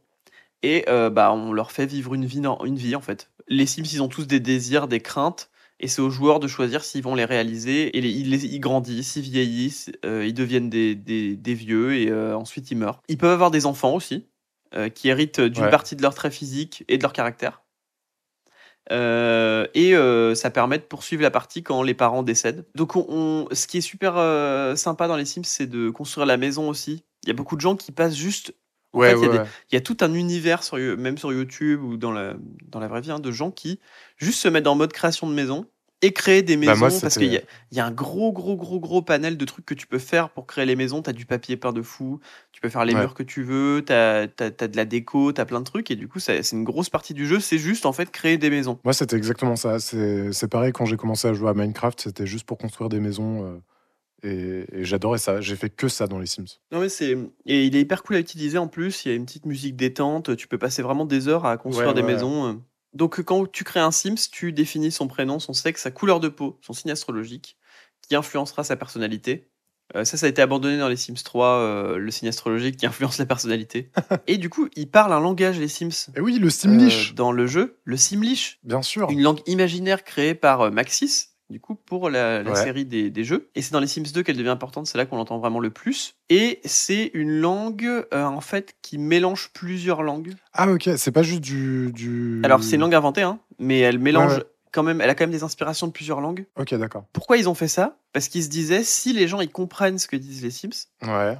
et 0.63 0.85
euh, 0.89 1.11
bah, 1.11 1.33
on 1.33 1.53
leur 1.53 1.71
fait 1.73 1.87
vivre 1.87 2.15
une 2.15 2.25
vie, 2.25 2.43
une 2.65 2.77
vie 2.77 2.97
en 2.97 3.01
fait. 3.01 3.31
Les 3.49 3.67
Sims, 3.67 3.85
ils 3.93 4.03
ont 4.03 4.09
tous 4.09 4.27
des 4.27 4.41
désirs, 4.41 4.89
des 4.89 5.01
craintes. 5.01 5.51
Et 5.81 5.87
c'est 5.87 6.03
aux 6.03 6.11
joueurs 6.11 6.41
de 6.41 6.49
choisir 6.49 6.83
s'ils 6.83 7.05
vont 7.05 7.15
les 7.15 7.25
réaliser. 7.25 7.97
Et 7.97 8.01
les- 8.01 8.11
ils, 8.11 8.31
les- 8.31 8.45
ils 8.47 8.59
grandissent, 8.59 9.15
ils 9.15 9.23
vieillissent, 9.23 9.93
euh, 10.05 10.27
ils 10.27 10.35
deviennent 10.35 10.69
des, 10.69 10.97
des- 10.97 11.37
des 11.37 11.55
vieux 11.55 11.95
et 11.95 12.11
euh, 12.11 12.37
ensuite 12.37 12.73
ils 12.73 12.77
meurent. 12.77 13.01
Ils 13.07 13.17
peuvent 13.17 13.31
avoir 13.31 13.53
des 13.53 13.65
enfants 13.65 13.95
aussi, 13.95 14.27
qui 14.95 15.09
héritent 15.09 15.41
d'une 15.41 15.65
Ouais. 15.67 15.71
partie 15.71 15.95
de 15.95 16.03
leur 16.03 16.15
trait 16.15 16.33
physique 16.33 16.85
et 16.89 16.99
de 16.99 17.03
leur 17.03 17.13
caractère. 17.13 17.63
Euh, 18.91 19.67
et 19.75 19.95
euh, 19.95 20.35
ça 20.35 20.51
permet 20.51 20.79
de 20.79 20.83
poursuivre 20.83 21.23
la 21.23 21.31
partie 21.31 21.63
quand 21.63 21.83
les 21.83 21.95
parents 21.95 22.23
décèdent. 22.23 22.65
Donc, 22.75 22.97
on, 22.97 23.05
on- 23.09 23.49
ce 23.53 23.67
qui 23.67 23.79
est 23.79 23.83
super 23.83 24.15
euh, 24.17 24.77
sympa 24.77 25.09
dans 25.09 25.17
les 25.17 25.25
Sims, 25.27 25.43
c'est 25.45 25.67
de 25.67 25.91
construire 25.91 26.27
la 26.27 26.37
maison 26.37 26.69
aussi. 26.69 27.05
Il 27.25 27.29
y 27.29 27.31
a 27.31 27.35
beaucoup 27.35 27.57
de 27.57 27.61
gens 27.61 27.77
qui 27.77 27.93
passent 27.93 28.17
juste. 28.17 28.55
En 28.95 29.01
Ouais, 29.01 29.11
fait, 29.11 29.17
il 29.19 29.23
y 29.23 29.25
a 29.27 29.29
ouais, 29.29 29.33
des- 29.35 29.39
ouais. 29.41 29.49
il 29.71 29.75
y 29.75 29.79
a 29.79 29.83
tout 29.83 29.99
un 30.01 30.15
univers, 30.15 30.63
sur, 30.63 30.79
même 30.79 31.19
sur 31.19 31.33
YouTube 31.33 31.83
ou 31.83 31.97
dans 31.99 32.11
la, 32.13 32.35
dans 32.69 32.81
la 32.81 32.89
vraie 32.89 33.03
vie, 33.03 33.11
hein, 33.11 33.19
de 33.21 33.31
gens 33.31 33.51
qui 33.51 33.79
juste 34.17 34.41
se 34.41 34.49
mettent 34.49 34.67
en 34.67 34.75
mode 34.77 34.93
création 34.93 35.29
de 35.29 35.35
maison 35.35 35.67
et 36.01 36.13
créer 36.13 36.43
des 36.43 36.57
Bah, 36.57 36.73
maisons. 36.73 36.89
moi, 36.89 37.01
parce 37.01 37.19
qu'il 37.19 37.33
y 37.33 37.37
a, 37.37 37.41
il 37.73 37.77
y 37.77 37.81
a 37.81 37.87
un 37.87 37.91
gros, 37.91 38.33
gros, 38.33 38.57
gros, 38.57 38.79
gros 38.79 39.03
panel 39.03 39.37
de 39.37 39.45
trucs 39.45 39.67
que 39.67 39.75
tu 39.75 39.87
peux 39.87 39.99
faire 39.99 40.31
pour 40.31 40.47
créer 40.47 40.65
les 40.65 40.77
maisons. 40.77 41.03
Tu 41.03 41.11
as 41.11 41.13
du 41.13 41.27
papier 41.27 41.57
peint 41.57 41.73
de 41.73 41.83
fou, 41.83 42.21
tu 42.53 42.61
peux 42.61 42.69
faire 42.69 42.85
les 42.85 42.95
Ouais. 42.95 43.01
murs 43.01 43.15
que 43.15 43.23
tu 43.25 43.43
veux, 43.43 43.83
tu 43.85 43.93
as, 43.93 44.27
de 44.29 44.77
la 44.77 44.85
déco, 44.85 45.33
tu 45.33 45.41
as 45.41 45.45
plein 45.45 45.59
de 45.61 45.65
trucs. 45.65 45.91
Et 45.91 45.97
du 45.97 46.07
coup, 46.07 46.21
c'est 46.21 46.41
une 46.53 46.65
grosse 46.65 46.89
partie 46.91 47.15
du 47.15 47.27
jeu. 47.27 47.41
C'est 47.41 47.59
juste 47.59 47.85
en 47.87 47.93
fait 47.93 48.11
créer 48.11 48.39
des 48.39 48.51
maisons. 48.51 48.79
Moi, 48.85 48.93
c'était 48.93 49.17
exactement 49.17 49.57
ça. 49.57 49.81
C'est 49.81 50.33
c'est 50.33 50.49
pareil 50.49 50.73
quand 50.73 50.85
j'ai 50.87 50.97
commencé 50.97 51.27
à 51.29 51.33
jouer 51.35 51.51
à 51.51 51.55
Minecraft, 51.55 52.01
c'était 52.01 52.27
juste 52.27 52.47
pour 52.47 52.59
construire 52.59 52.89
des 52.89 53.01
maisons. 53.01 53.45
euh, 53.45 53.59
et 54.25 54.65
et 54.73 54.85
j'adorais 54.85 55.19
ça. 55.19 55.41
J'ai 55.41 55.55
fait 55.57 55.71
que 55.71 55.87
ça 55.89 56.07
dans 56.09 56.19
les 56.19 56.27
Sims. 56.27 56.59
Non, 56.73 56.81
mais 56.81 56.89
c'est. 56.89 57.17
Et 57.47 57.65
il 57.67 57.77
est 57.77 57.81
hyper 57.81 58.03
cool 58.03 58.17
à 58.17 58.19
utiliser 58.19 58.59
en 58.59 58.67
plus. 58.67 59.05
Il 59.05 59.09
y 59.09 59.13
a 59.13 59.15
une 59.15 59.25
petite 59.27 59.47
musique 59.47 59.77
détente. 59.77 60.37
Tu 60.37 60.49
peux 60.49 60.59
passer 60.59 60.83
vraiment 60.83 61.05
des 61.05 61.29
heures 61.29 61.45
à 61.47 61.57
construire 61.57 61.89
Ouais, 61.89 61.95
des 61.95 62.03
ouais. 62.03 62.13
maisons. 62.15 62.61
Euh. 62.95 62.97
Donc, 62.97 63.21
quand 63.23 63.51
tu 63.51 63.65
crées 63.65 63.81
un 63.81 63.91
Sims, 63.91 64.29
tu 64.31 64.53
définis 64.53 64.93
son 64.93 65.09
prénom, 65.09 65.39
son 65.39 65.53
sexe, 65.53 65.83
sa 65.83 65.91
couleur 65.91 66.21
de 66.21 66.29
peau, 66.29 66.59
son 66.63 66.73
signe 66.73 66.91
astrologique, 66.91 67.57
qui 68.03 68.17
influencera 68.17 68.65
sa 68.65 68.77
personnalité. 68.77 69.49
Euh, 69.97 70.05
ça, 70.05 70.17
ça 70.17 70.27
a 70.27 70.29
été 70.29 70.43
abandonné 70.43 70.79
dans 70.79 70.89
les 70.89 70.97
Sims 70.97 71.23
3, 71.25 71.47
euh, 71.47 71.97
le 71.97 72.11
signe 72.11 72.29
astrologique 72.29 72.77
qui 72.77 72.87
influence 72.87 73.19
la 73.19 73.27
personnalité. 73.27 73.91
Et 74.27 74.37
du 74.37 74.51
coup, 74.51 74.69
ils 74.77 74.91
parlent 74.91 75.13
un 75.13 75.21
langage, 75.21 75.59
les 75.59 75.69
Sims. 75.69 76.11
Et 76.17 76.21
oui, 76.21 76.39
le 76.39 76.51
Simlish, 76.51 77.11
euh, 77.11 77.15
dans 77.15 77.33
le 77.33 77.47
jeu, 77.47 77.79
le 77.85 77.97
Simlish, 77.97 78.59
bien 78.65 78.83
sûr. 78.83 79.11
une 79.11 79.23
langue 79.23 79.41
imaginaire 79.47 80.05
créée 80.05 80.35
par 80.35 80.63
euh, 80.63 80.71
Maxis, 80.71 81.31
du 81.51 81.61
coup, 81.61 81.75
pour 81.75 82.11
la, 82.11 82.43
la 82.43 82.51
Ouais. 82.53 82.63
série 82.63 82.85
des, 82.85 83.11
des 83.11 83.25
jeux. 83.25 83.49
Et 83.55 83.63
c'est 83.63 83.73
dans 83.73 83.81
les 83.81 83.87
Sims 83.87 84.03
2 84.13 84.23
qu'elle 84.23 84.37
devient 84.37 84.49
importante, 84.49 84.87
c'est 84.87 84.99
là 84.99 85.07
qu'on 85.07 85.17
l'entend 85.17 85.39
vraiment 85.39 85.61
le 85.61 85.71
plus. 85.71 86.15
Et 86.29 86.61
c'est 86.65 87.11
une 87.15 87.41
langue, 87.41 87.85
euh, 87.87 88.25
en 88.25 88.41
fait, 88.41 88.75
qui 88.83 88.99
mélange 88.99 89.51
plusieurs 89.55 90.03
langues. 90.03 90.35
Ah, 90.53 90.71
ok, 90.71 90.91
c'est 90.97 91.13
pas 91.13 91.23
juste 91.23 91.41
du. 91.41 91.91
du... 91.93 92.41
Alors, 92.45 92.63
c'est 92.63 92.75
une 92.77 92.83
langue 92.83 92.95
inventée, 92.95 93.23
hein, 93.23 93.39
mais 93.59 93.79
elle 93.81 93.99
mélange 93.99 94.33
Ouais, 94.33 94.39
ouais. 94.39 94.45
quand 94.73 94.83
même, 94.83 95.01
elle 95.01 95.09
a 95.11 95.15
quand 95.15 95.25
même 95.25 95.31
des 95.31 95.43
inspirations 95.43 95.87
de 95.87 95.93
plusieurs 95.93 96.21
langues. 96.21 96.45
Ok, 96.59 96.75
d'accord. 96.75 97.05
Pourquoi 97.13 97.39
ils 97.39 97.49
ont 97.49 97.55
fait 97.55 97.69
ça? 97.69 97.97
Parce 98.13 98.29
qu'ils 98.29 98.43
se 98.45 98.49
disaient, 98.49 98.83
si 98.85 99.13
les 99.13 99.29
gens 99.29 99.41
ils 99.41 99.51
comprennent 99.51 99.99
ce 99.99 100.07
que 100.07 100.17
disent 100.17 100.43
les 100.43 100.51
Sims, 100.51 100.71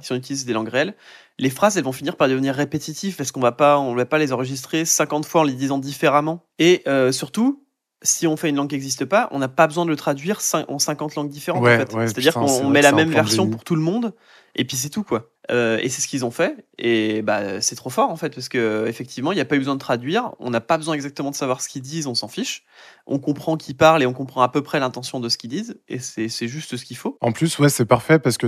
si 0.01 0.11
on 0.11 0.15
utilise 0.15 0.45
des 0.45 0.53
langues 0.53 0.69
réelles, 0.69 0.95
les 1.39 1.49
phrases 1.49 1.77
elles 1.77 1.83
vont 1.83 1.91
finir 1.91 2.15
par 2.15 2.27
devenir 2.27 2.53
répétitives 2.55 3.15
parce 3.15 3.31
qu'on 3.31 3.39
va 3.39 3.51
pas, 3.51 3.79
on 3.79 3.95
va 3.95 4.05
pas 4.05 4.17
les 4.17 4.33
enregistrer 4.33 4.85
50 4.85 5.25
fois 5.25 5.41
en 5.41 5.43
les 5.45 5.53
disant 5.53 5.77
différemment. 5.77 6.43
Et 6.59 6.83
euh, 6.87 7.11
surtout, 7.11 7.63
si 8.01 8.27
on 8.27 8.37
fait 8.37 8.49
une 8.49 8.55
langue 8.55 8.69
qui 8.69 8.75
n'existe 8.75 9.05
pas, 9.05 9.27
on 9.31 9.39
n'a 9.39 9.47
pas 9.47 9.67
besoin 9.67 9.85
de 9.85 9.89
le 9.89 9.95
traduire 9.95 10.39
en 10.67 10.79
50 10.79 11.15
langues 11.15 11.29
différentes. 11.29 11.63
Ouais, 11.63 11.75
en 11.75 11.79
fait. 11.79 11.93
ouais, 11.93 12.07
C'est-à-dire 12.07 12.33
qu'on 12.33 12.69
met 12.69 12.81
la 12.81 12.91
même 12.91 13.09
version 13.09 13.47
pour 13.49 13.63
tout 13.63 13.75
le 13.75 13.81
monde 13.81 14.13
et 14.55 14.65
puis 14.65 14.77
c'est 14.77 14.89
tout 14.89 15.03
quoi. 15.03 15.31
Euh, 15.51 15.79
et 15.81 15.89
c'est 15.89 16.01
ce 16.01 16.07
qu'ils 16.07 16.25
ont 16.25 16.31
fait 16.31 16.67
et 16.77 17.23
bah 17.23 17.59
c'est 17.59 17.75
trop 17.75 17.89
fort 17.89 18.11
en 18.11 18.15
fait 18.15 18.35
parce 18.35 18.49
que 18.49 18.85
effectivement 18.87 19.31
il 19.31 19.35
n'y 19.35 19.41
a 19.41 19.45
pas 19.45 19.55
eu 19.55 19.59
besoin 19.59 19.73
de 19.73 19.79
traduire, 19.79 20.31
on 20.39 20.51
n'a 20.51 20.61
pas 20.61 20.77
besoin 20.77 20.93
exactement 20.93 21.31
de 21.31 21.35
savoir 21.35 21.61
ce 21.61 21.69
qu'ils 21.69 21.81
disent, 21.81 22.05
on 22.05 22.13
s'en 22.13 22.27
fiche. 22.27 22.65
On 23.07 23.17
comprend 23.17 23.57
qu'ils 23.57 23.75
parlent 23.75 24.03
et 24.03 24.05
on 24.05 24.13
comprend 24.13 24.43
à 24.43 24.49
peu 24.49 24.61
près 24.61 24.79
l'intention 24.79 25.19
de 25.19 25.27
ce 25.27 25.37
qu'ils 25.37 25.49
disent 25.49 25.79
et 25.87 25.97
c'est 25.97 26.29
c'est 26.29 26.47
juste 26.47 26.77
ce 26.77 26.85
qu'il 26.85 26.97
faut. 26.97 27.17
En 27.21 27.31
plus, 27.31 27.57
ouais, 27.59 27.69
c'est 27.69 27.85
parfait 27.85 28.19
parce 28.19 28.37
que 28.37 28.47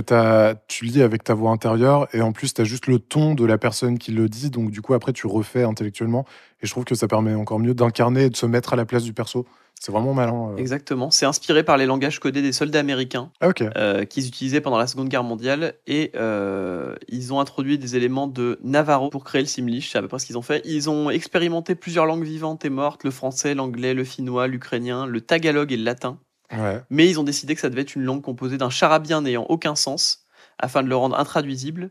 tu 0.68 0.84
lis 0.84 1.02
avec 1.02 1.24
ta 1.24 1.34
voix 1.34 1.50
intérieure 1.50 2.08
et 2.12 2.20
en 2.20 2.32
plus, 2.32 2.54
tu 2.54 2.60
as 2.60 2.64
juste 2.64 2.86
le 2.86 2.98
ton 2.98 3.34
de 3.34 3.44
la 3.44 3.58
personne 3.58 3.98
qui 3.98 4.12
le 4.12 4.28
dit. 4.28 4.50
Donc, 4.50 4.70
du 4.70 4.80
coup, 4.80 4.94
après, 4.94 5.12
tu 5.12 5.26
refais 5.26 5.62
intellectuellement. 5.64 6.24
Et 6.62 6.66
je 6.66 6.70
trouve 6.70 6.84
que 6.84 6.94
ça 6.94 7.08
permet 7.08 7.34
encore 7.34 7.58
mieux 7.58 7.74
d'incarner 7.74 8.24
et 8.24 8.30
de 8.30 8.36
se 8.36 8.46
mettre 8.46 8.72
à 8.72 8.76
la 8.76 8.84
place 8.84 9.02
du 9.02 9.12
perso. 9.12 9.46
C'est 9.84 9.90
vraiment 9.90 10.14
malin. 10.14 10.52
euh. 10.52 10.56
Exactement, 10.58 11.10
c'est 11.10 11.26
inspiré 11.26 11.64
par 11.64 11.76
les 11.76 11.86
langages 11.86 12.20
codés 12.20 12.40
des 12.40 12.52
soldats 12.52 12.78
américains. 12.78 13.32
Ah, 13.40 13.48
euh, 13.76 14.04
qu'ils 14.04 14.28
utilisaient 14.28 14.60
pendant 14.60 14.78
la 14.78 14.86
Seconde 14.86 15.08
Guerre 15.08 15.24
mondiale 15.24 15.74
et 15.88 16.12
euh, 16.14 16.94
ils 17.08 17.32
ont 17.32 17.40
introduit 17.40 17.78
des 17.78 17.96
éléments 17.96 18.28
de 18.28 18.60
Navarro 18.62 19.10
pour 19.10 19.24
créer 19.24 19.40
le 19.42 19.48
Simlish, 19.48 19.90
c'est 19.90 19.98
à 19.98 20.02
peu 20.02 20.06
près 20.06 20.20
ce 20.20 20.26
qu'ils 20.26 20.38
ont 20.38 20.42
fait. 20.42 20.62
Ils 20.64 20.88
ont 20.88 21.10
expérimenté 21.10 21.74
plusieurs 21.74 22.06
langues 22.06 22.22
vivantes 22.22 22.64
et 22.64 22.70
mortes, 22.70 23.02
le 23.02 23.10
français, 23.10 23.56
l'anglais, 23.56 23.92
le 23.92 24.04
finnois, 24.04 24.46
l'ukrainien, 24.46 25.04
le 25.04 25.20
tagalog 25.20 25.72
et 25.72 25.76
le 25.76 25.82
latin, 25.82 26.18
Ouais. 26.52 26.80
mais 26.88 27.08
ils 27.08 27.18
ont 27.18 27.24
décidé 27.24 27.56
que 27.56 27.60
ça 27.60 27.68
devait 27.68 27.82
être 27.82 27.96
une 27.96 28.04
langue 28.04 28.22
composée 28.22 28.58
d'un 28.58 28.70
charabia 28.70 29.20
n'ayant 29.20 29.46
aucun 29.48 29.74
sens 29.74 30.26
afin 30.60 30.84
de 30.84 30.88
le 30.88 30.94
rendre 30.94 31.18
intraduisible 31.18 31.90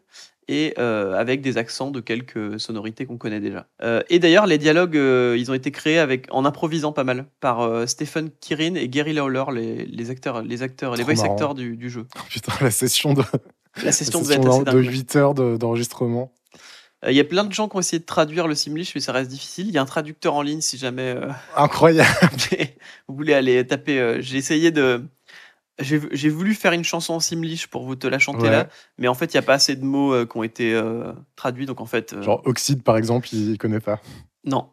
et 0.52 0.74
euh, 0.78 1.14
avec 1.14 1.42
des 1.42 1.58
accents 1.58 1.92
de 1.92 2.02
quelques 2.02 2.60
sonorités 2.60 3.06
qu'on 3.06 3.18
connaît 3.18 3.40
déjà. 3.40 3.68
Euh, 3.82 4.04
et 4.10 4.20
d'ailleurs, 4.20 4.46
les 4.46 4.58
dialogues, 4.58 4.98
euh, 4.98 5.38
ils 5.40 5.50
ont 5.50 5.54
été 5.54 5.72
créés 5.72 5.98
avec, 5.98 6.28
en 6.30 6.44
improvisant 6.44 6.92
pas 6.92 7.06
mal 7.06 7.26
par 7.40 7.88
Stephen 7.88 8.30
Kirin 8.42 8.76
et 8.76 8.90
Gary 8.90 9.14
Lawler, 9.14 9.46
les, 9.54 9.86
les 9.86 10.10
acteurs, 10.10 10.42
les 10.42 10.62
acteurs, 10.62 10.98
les 10.98 11.04
voice 11.04 11.24
acteurs 11.24 11.56
du, 11.56 11.78
du 11.78 11.90
jeu. 11.90 12.06
Putain, 12.30 12.52
la 12.60 12.70
session 12.70 13.14
de, 13.14 13.24
La 13.78 13.86
la 13.86 13.92
session 13.94 14.20
session 14.20 14.42
être 14.42 14.50
assez 14.50 14.60
de 14.60 14.66
dingue. 14.66 14.92
8 14.92 15.16
heures 15.16 15.34
de- 15.34 15.56
d'enregistrement. 15.56 16.34
Il 17.08 17.16
y 17.16 17.20
a 17.22 17.24
plein 17.24 17.46
de 17.46 17.54
gens 17.54 17.70
qui 17.70 17.78
ont 17.78 17.80
essayé 17.80 18.00
de 18.00 18.06
traduire 18.06 18.48
le 18.48 18.54
Simlish, 18.54 18.94
mais 18.94 19.02
ça 19.02 19.12
reste 19.14 19.32
difficile. 19.32 19.70
Il 19.70 19.74
y 19.74 19.78
a 19.78 19.82
un 19.82 19.86
traducteur 19.86 20.36
en 20.36 20.42
ligne 20.44 20.62
si 20.62 20.78
jamais 20.78 21.16
Incroyable. 21.56 22.10
vous 23.08 23.16
voulez 23.16 23.34
aller 23.34 23.66
taper. 23.66 24.18
j'ai 24.20 24.38
essayé 24.38 24.70
de. 24.70 25.02
J'ai 25.82 26.30
voulu 26.30 26.54
faire 26.54 26.72
une 26.74 26.84
chanson 26.84 27.14
en 27.16 27.20
Simlish 27.20 27.68
pour 27.68 27.84
vous 27.86 27.96
te 27.96 28.08
la 28.08 28.20
chanter 28.20 28.44
Ouais. 28.44 28.50
là, 28.52 28.70
mais 28.98 29.08
en 29.08 29.14
fait, 29.14 29.34
il 29.34 29.38
n'y 29.38 29.40
a 29.40 29.44
pas 29.44 29.54
assez 29.56 29.76
de 29.76 29.84
mots 29.84 30.14
euh, 30.14 30.26
qui 30.26 30.38
ont 30.38 30.44
été 30.44 30.74
euh, 30.74 31.12
traduits, 31.36 31.66
donc 31.66 31.82
en 31.82 31.86
fait. 31.86 32.14
euh, 32.14 32.22
Genre, 32.22 32.42
Oxide, 32.46 32.84
par 32.84 32.98
exemple, 32.98 33.28
il, 33.34 33.52
il 33.52 33.58
connaît 33.58 33.80
pas. 33.80 34.00
Non. 34.46 34.70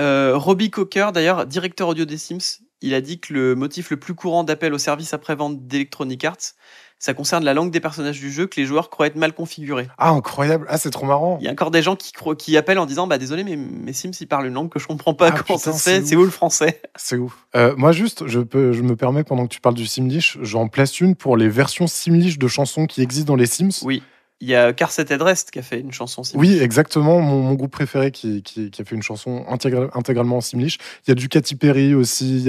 Robbie 0.00 0.70
Cocker, 0.70 1.10
d'ailleurs, 1.12 1.44
directeur 1.46 1.88
audio 1.88 2.04
des 2.04 2.18
Sims, 2.18 2.60
il 2.80 2.94
a 2.94 3.00
dit 3.00 3.18
que 3.18 3.34
le 3.34 3.54
motif 3.56 3.90
le 3.90 3.96
plus 3.98 4.14
courant 4.14 4.44
d'appel 4.44 4.72
au 4.72 4.78
service 4.78 5.12
après-vente 5.12 5.66
d'Electronic 5.66 6.24
Arts, 6.24 6.54
ça 6.98 7.14
concerne 7.14 7.44
la 7.44 7.54
langue 7.54 7.70
des 7.70 7.80
personnages 7.80 8.18
du 8.18 8.30
jeu 8.32 8.46
que 8.46 8.58
les 8.60 8.66
joueurs 8.66 8.90
croient 8.90 9.06
être 9.06 9.16
mal 9.16 9.32
configurée. 9.32 9.88
Ah, 9.98 10.10
incroyable. 10.10 10.66
Ah, 10.68 10.78
c'est 10.78 10.90
trop 10.90 11.06
marrant. 11.06 11.38
Il 11.40 11.44
y 11.44 11.48
a 11.48 11.52
encore 11.52 11.70
des 11.70 11.82
gens 11.82 11.94
qui, 11.96 12.12
croient- 12.12 12.34
qui 12.36 12.56
appellent 12.56 12.78
en 12.78 12.86
disant 12.86 13.06
bah 13.06 13.18
désolé 13.18 13.44
mais 13.44 13.56
mes 13.56 13.92
Sims 13.92 14.10
ils 14.20 14.26
parlent 14.26 14.46
une 14.46 14.54
langue 14.54 14.68
que 14.68 14.78
je 14.78 14.86
comprends 14.86 15.14
pas 15.14 15.26
Ah, 15.28 15.30
comment 15.30 15.58
putain, 15.58 15.58
ça 15.58 15.72
se 15.72 15.82
fait? 15.82 16.00
C'est 16.00 16.06
c'est 16.06 16.16
où 16.16 16.24
le 16.24 16.30
français? 16.30 16.82
C'est 16.96 17.16
ouf. 17.16 17.46
Euh, 17.56 17.74
moi, 17.76 17.92
juste, 17.92 18.26
je, 18.26 18.40
peux, 18.40 18.72
je 18.72 18.82
me 18.82 18.96
permets, 18.96 19.24
pendant 19.24 19.46
que 19.46 19.52
tu 19.54 19.60
parles 19.60 19.74
du 19.76 19.86
Simlish, 19.86 20.38
j'en 20.42 20.68
place 20.68 21.00
une 21.00 21.14
pour 21.14 21.36
les 21.36 21.48
versions 21.48 21.86
Simlish 21.86 22.38
de 22.38 22.48
chansons 22.48 22.86
qui 22.86 23.00
existent 23.02 23.32
dans 23.32 23.36
les 23.36 23.46
Sims. 23.46 23.70
oui 23.84 24.02
il 24.40 24.48
y 24.48 24.54
a 24.54 24.72
Carset 24.72 25.06
Headrest 25.10 25.50
qui 25.50 25.58
a 25.58 25.62
fait 25.62 25.80
une 25.80 25.92
chanson 25.92 26.22
Sims 26.22 26.38
Oui, 26.38 26.58
exactement. 26.60 27.20
Mon, 27.20 27.40
mon 27.42 27.54
groupe 27.54 27.72
préféré 27.72 28.10
qui, 28.10 28.42
qui, 28.42 28.70
qui 28.70 28.82
a 28.82 28.84
fait 28.84 28.94
une 28.94 29.02
chanson 29.02 29.44
intégra- 29.50 29.90
intégralement 29.94 30.36
en 30.36 30.40
Simlish. 30.40 30.78
Il 31.06 31.10
y 31.10 31.12
a 31.12 31.14
du 31.14 31.28
Katy 31.28 31.56
Perry 31.56 31.94
aussi. 31.94 32.44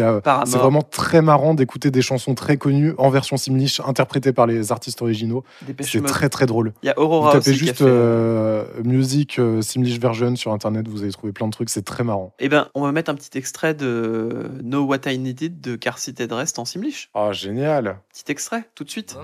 C'est 0.45 0.57
vraiment 0.57 0.81
très 0.83 1.21
marrant 1.21 1.53
d'écouter 1.53 1.91
des 1.91 2.01
chansons 2.01 2.35
très 2.35 2.57
connues 2.57 2.93
en 2.97 3.09
version 3.09 3.37
Simlish, 3.37 3.79
interprétées 3.81 4.33
par 4.33 4.45
les 4.47 4.71
artistes 4.71 5.01
originaux. 5.01 5.43
C'est 5.81 6.03
très 6.05 6.29
très 6.29 6.45
drôle. 6.45 6.73
il 6.83 6.87
y 6.87 6.89
a 6.89 6.93
Vous 6.95 7.03
Aurora 7.03 7.33
tapez 7.33 7.49
aussi 7.51 7.59
qui 7.59 7.63
a 7.63 7.67
juste 7.67 7.77
fait 7.79 7.85
euh, 7.87 8.65
musique 8.83 9.39
euh, 9.39 9.61
Simlish 9.61 9.99
version 9.99 10.35
sur 10.35 10.53
internet, 10.53 10.87
vous 10.87 11.03
allez 11.03 11.11
trouver 11.11 11.33
plein 11.33 11.47
de 11.47 11.51
trucs, 11.51 11.69
c'est 11.69 11.83
très 11.85 12.03
marrant. 12.03 12.33
eh 12.39 12.49
ben 12.49 12.67
on 12.75 12.81
va 12.83 12.91
mettre 12.91 13.09
un 13.09 13.15
petit 13.15 13.37
extrait 13.37 13.73
de 13.73 14.49
Know 14.61 14.83
What 14.85 14.99
I 15.11 15.17
Needed 15.17 15.59
de 15.61 15.75
Carset 15.75 16.13
Headrest 16.19 16.59
en 16.59 16.65
Simlish 16.65 17.09
Ah, 17.13 17.31
génial. 17.31 17.97
petit 18.13 18.31
extrait 18.31 18.63
tout 18.75 18.83
de 18.83 18.89
suite 18.89 19.15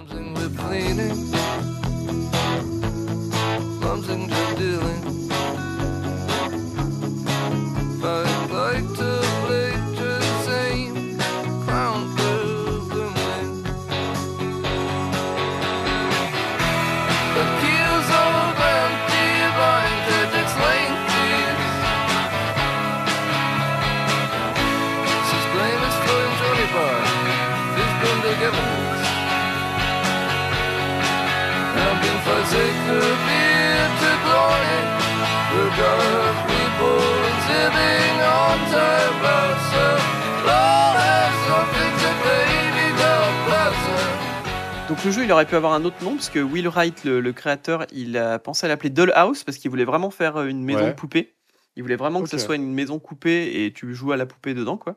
le 45.06 45.12
jeu, 45.12 45.24
il 45.24 45.32
aurait 45.32 45.46
pu 45.46 45.56
avoir 45.56 45.74
un 45.74 45.86
autre 45.86 46.04
nom 46.04 46.16
parce 46.16 46.30
que 46.30 46.40
Will 46.40 46.68
Wright, 46.68 47.04
le, 47.04 47.20
le 47.22 47.34
créateur, 47.34 47.86
il 47.92 48.18
a 48.18 48.40
pensé 48.40 48.66
à 48.66 48.70
l'appeler 48.70 48.90
Dollhouse 48.90 49.44
parce 49.44 49.58
qu'il 49.58 49.70
voulait 49.70 49.86
vraiment 49.86 50.10
faire 50.10 50.38
euh, 50.38 50.48
une 50.48 50.64
maison 50.64 50.86
Ouais. 50.86 50.94
poupée. 50.96 51.36
Il 51.76 51.84
voulait 51.84 51.96
vraiment 51.98 52.22
que 52.24 52.30
ça 52.30 52.38
soit 52.40 52.56
une 52.56 52.74
maison 52.74 53.00
coupée 53.00 53.66
et 53.66 53.74
tu 53.74 53.94
joues 53.94 54.14
à 54.14 54.18
la 54.18 54.26
poupée 54.26 54.54
dedans, 54.54 54.78
quoi. 54.78 54.96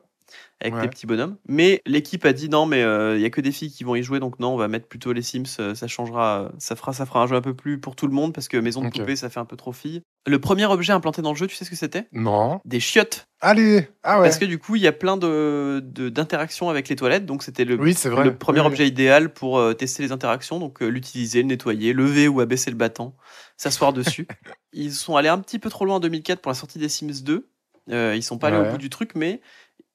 Avec 0.61 0.73
Ouais. 0.75 0.81
des 0.81 0.87
petits 0.89 1.05
bonhommes. 1.05 1.37
Mais 1.47 1.81
l'équipe 1.85 2.25
a 2.25 2.33
dit 2.33 2.49
non, 2.49 2.65
mais 2.65 2.83
euh, 2.83 3.15
il 3.15 3.21
y 3.21 3.25
a 3.25 3.29
que 3.29 3.41
des 3.41 3.51
filles 3.51 3.71
qui 3.71 3.83
vont 3.83 3.95
y 3.95 4.03
jouer, 4.03 4.19
donc 4.19 4.39
non, 4.39 4.53
on 4.53 4.57
va 4.57 4.67
mettre 4.67 4.87
plutôt 4.87 5.13
les 5.13 5.21
Sims. 5.21 5.43
euh, 5.59 5.73
ça 5.75 5.87
changera, 5.87 6.41
euh, 6.41 6.49
ça 6.57 6.75
fera, 6.75 6.91
ça 6.93 7.05
fera 7.05 7.21
un 7.23 7.27
jeu 7.27 7.35
un 7.35 7.41
peu 7.41 7.53
plus 7.53 7.79
pour 7.79 7.95
tout 7.95 8.07
le 8.07 8.13
monde 8.13 8.33
parce 8.33 8.47
que 8.47 8.57
maison 8.57 8.81
de 8.83 8.89
poupée, 8.89 9.15
ça 9.15 9.29
fait 9.29 9.39
un 9.39 9.45
peu 9.45 9.55
trop 9.55 9.71
fille. 9.71 10.01
Le 10.27 10.37
premier 10.39 10.65
objet 10.65 10.91
implanté 10.91 11.21
dans 11.21 11.31
le 11.31 11.37
jeu, 11.37 11.47
tu 11.47 11.55
sais 11.55 11.63
ce 11.65 11.69
que 11.69 11.75
c'était? 11.77 12.07
Non. 12.11 12.59
Des 12.65 12.79
chiottes. 12.81 13.25
Allez 13.41 13.87
Ah 14.03 14.19
ouais. 14.19 14.25
Parce 14.27 14.37
que 14.37 14.43
du 14.45 14.59
coup, 14.59 14.75
il 14.75 14.81
y 14.81 14.87
a 14.87 14.91
plein 14.91 15.15
de 15.15 15.81
d'interactions 16.09 16.69
avec 16.69 16.89
les 16.89 16.95
toilettes, 16.97 17.25
donc 17.25 17.41
c'était 17.43 17.63
le 17.65 17.75
Oui, 17.79 17.93
c'est 17.93 18.09
vrai. 18.09 18.25
le 18.25 18.35
premier 18.35 18.59
Oui, 18.59 18.65
oui. 18.65 18.71
objet 18.73 18.87
idéal 18.87 19.31
pour 19.33 19.57
euh, 19.59 19.73
tester 19.73 20.03
les 20.03 20.11
interactions, 20.11 20.59
donc 20.59 20.81
euh, 20.83 20.87
l'utiliser, 20.89 21.41
le 21.41 21.47
nettoyer, 21.47 21.93
lever 21.93 22.27
ou 22.27 22.41
abaisser 22.41 22.69
le 22.69 22.75
battant, 22.75 23.15
s'asseoir 23.55 23.93
dessus. 23.93 24.27
Ils 24.73 24.91
sont 24.93 25.15
allés 25.15 25.29
un 25.29 25.39
petit 25.39 25.57
peu 25.57 25.69
trop 25.69 25.85
loin 25.85 25.95
en 25.95 25.99
2004 26.01 26.41
pour 26.41 26.49
la 26.51 26.55
sortie 26.55 26.79
des 26.79 26.89
Sims 26.89 27.23
2. 27.23 27.47
Euh, 27.91 28.13
ils 28.15 28.21
sont 28.21 28.37
pas 28.37 28.49
allés 28.49 28.57
Ouais. 28.57 28.67
au 28.67 28.71
bout 28.71 28.77
du 28.77 28.89
truc, 28.91 29.11
mais 29.15 29.41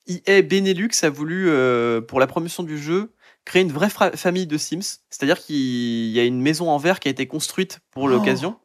EA 0.07 0.42
Benelux 0.42 0.90
a 1.02 1.11
voulu, 1.11 1.48
euh, 1.48 2.00
pour 2.00 2.20
la 2.20 2.26
promotion 2.26 2.62
du 2.62 2.78
jeu, 2.78 3.12
créer 3.44 3.62
une 3.62 3.72
vraie 3.72 3.90
famille 3.90 4.46
de 4.46 4.59
Sims. 4.59 5.00
C'est-à-dire 5.11 5.38
qu'il 5.38 6.11
y 6.11 6.18
a 6.18 6.24
une 6.24 6.40
maison 6.40 6.70
en 6.70 6.78
verre 6.78 7.00
qui 7.00 7.09
a 7.09 7.11
été 7.11 7.26
construite 7.26 7.80
pour 7.90 8.05
Oh, 8.05 8.09
l'occasion 8.09 8.57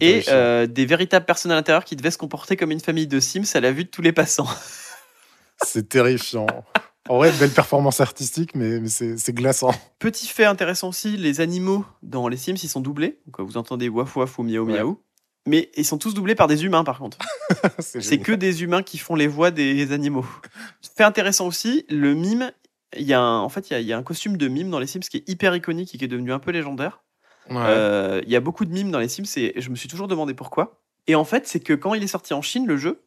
et 0.00 0.24
euh, 0.28 0.66
des 0.66 0.86
véritables 0.86 1.26
personnes 1.26 1.52
à 1.52 1.54
l'intérieur 1.54 1.84
qui 1.84 1.96
devaient 1.96 2.10
se 2.10 2.18
comporter 2.18 2.56
comme 2.56 2.70
une 2.70 2.80
famille 2.80 3.06
de 3.06 3.20
Sims 3.20 3.54
à 3.54 3.60
la 3.60 3.72
vue 3.72 3.84
de 3.84 3.88
tous 3.88 4.02
les 4.02 4.12
passants. 4.12 4.48
C'est 5.64 5.88
terrifiant. 5.88 6.46
En 7.08 7.18
vrai, 7.18 7.32
belle 7.32 7.50
performance 7.50 8.00
artistique, 8.00 8.54
mais, 8.54 8.80
mais 8.80 8.88
c'est 8.88 9.32
glaçant. 9.32 9.72
Petit 9.98 10.26
fait 10.26 10.44
intéressant 10.44 10.88
aussi, 10.88 11.16
les 11.16 11.40
animaux 11.40 11.84
dans 12.02 12.28
les 12.28 12.36
Sims, 12.36 12.56
ils 12.62 12.68
sont 12.68 12.80
doublés. 12.80 13.18
Donc, 13.26 13.46
vous 13.46 13.56
entendez 13.56 13.88
waf 13.88 14.16
waf 14.16 14.38
ou 14.38 14.42
miaou 14.42 14.66
Ouais. 14.70 14.82
Mais 15.46 15.70
ils 15.76 15.84
sont 15.86 15.98
tous 15.98 16.12
doublés 16.14 16.34
par 16.34 16.46
des 16.48 16.64
humains, 16.64 16.84
par 16.84 16.98
contre. 16.98 17.18
c'est 17.78 18.18
que 18.18 18.32
des 18.32 18.62
humains 18.62 18.82
qui 18.82 18.98
font 18.98 19.14
les 19.14 19.26
voix 19.26 19.50
des 19.50 19.92
animaux. 19.92 20.26
Fait 20.96 21.04
intéressant 21.04 21.46
aussi, 21.46 21.86
le 21.88 22.14
mime, 22.14 22.52
il 22.96 23.04
y 23.06 23.14
a 23.14 23.20
un, 23.20 23.38
en 23.40 23.48
fait, 23.48 23.70
il 23.70 23.72
y 23.72 23.76
a, 23.76 23.80
il 23.80 23.86
y 23.86 23.92
a 23.92 23.96
un 23.98 24.02
costume 24.02 24.36
de 24.36 24.48
mime 24.48 24.70
dans 24.70 24.78
les 24.78 24.86
Sims 24.86 25.00
qui 25.00 25.18
est 25.18 25.28
hyper 25.28 25.54
iconique 25.56 25.94
et 25.94 25.98
qui 25.98 26.04
est 26.04 26.08
devenu 26.08 26.32
un 26.32 26.38
peu 26.38 26.50
légendaire. 26.50 27.02
Ouais. 27.48 27.56
Euh, 27.58 28.20
il 28.26 28.30
y 28.30 28.36
a 28.36 28.40
beaucoup 28.40 28.64
de 28.64 28.72
mimes 28.72 28.90
dans 28.90 28.98
les 28.98 29.08
Sims 29.08 29.24
et 29.36 29.54
je 29.60 29.70
me 29.70 29.76
suis 29.76 29.88
toujours 29.88 30.08
demandé 30.08 30.34
pourquoi. 30.34 30.80
Et 31.06 31.14
en 31.14 31.24
fait, 31.24 31.48
c'est 31.48 31.60
que 31.60 31.72
quand 31.72 31.94
il 31.94 32.02
est 32.02 32.06
sorti 32.08 32.34
en 32.34 32.42
Chine, 32.42 32.66
le 32.66 32.76
jeu, 32.76 33.02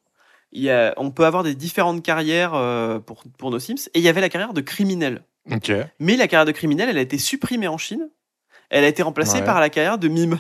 il 0.52 0.64
y 0.64 0.70
a, 0.72 0.94
on 0.98 1.12
peut 1.12 1.26
avoir 1.26 1.44
des 1.44 1.54
différentes 1.56 2.04
carrières 2.04 2.54
euh, 2.56 3.00
pour, 3.00 3.24
pour 3.38 3.52
nos 3.52 3.60
Sims. 3.60 3.90
Et 3.94 4.00
il 4.00 4.02
y 4.04 4.10
avait 4.10 4.22
la 4.22 4.30
carrière 4.30 4.54
de 4.54 4.62
criminel. 4.62 5.24
Mais 6.00 6.16
la 6.18 6.28
carrière 6.28 6.46
de 6.46 6.52
criminel, 6.52 6.90
elle 6.90 6.98
a 6.98 7.02
été 7.02 7.18
supprimée 7.18 7.68
en 7.68 7.78
Chine. 7.78 8.10
Elle 8.70 8.86
a 8.86 8.88
été 8.88 9.04
remplacée 9.04 9.40
Ouais. 9.40 9.46
par 9.46 9.60
la 9.60 9.70
carrière 9.70 9.98
de 9.98 10.08
mime. 10.08 10.40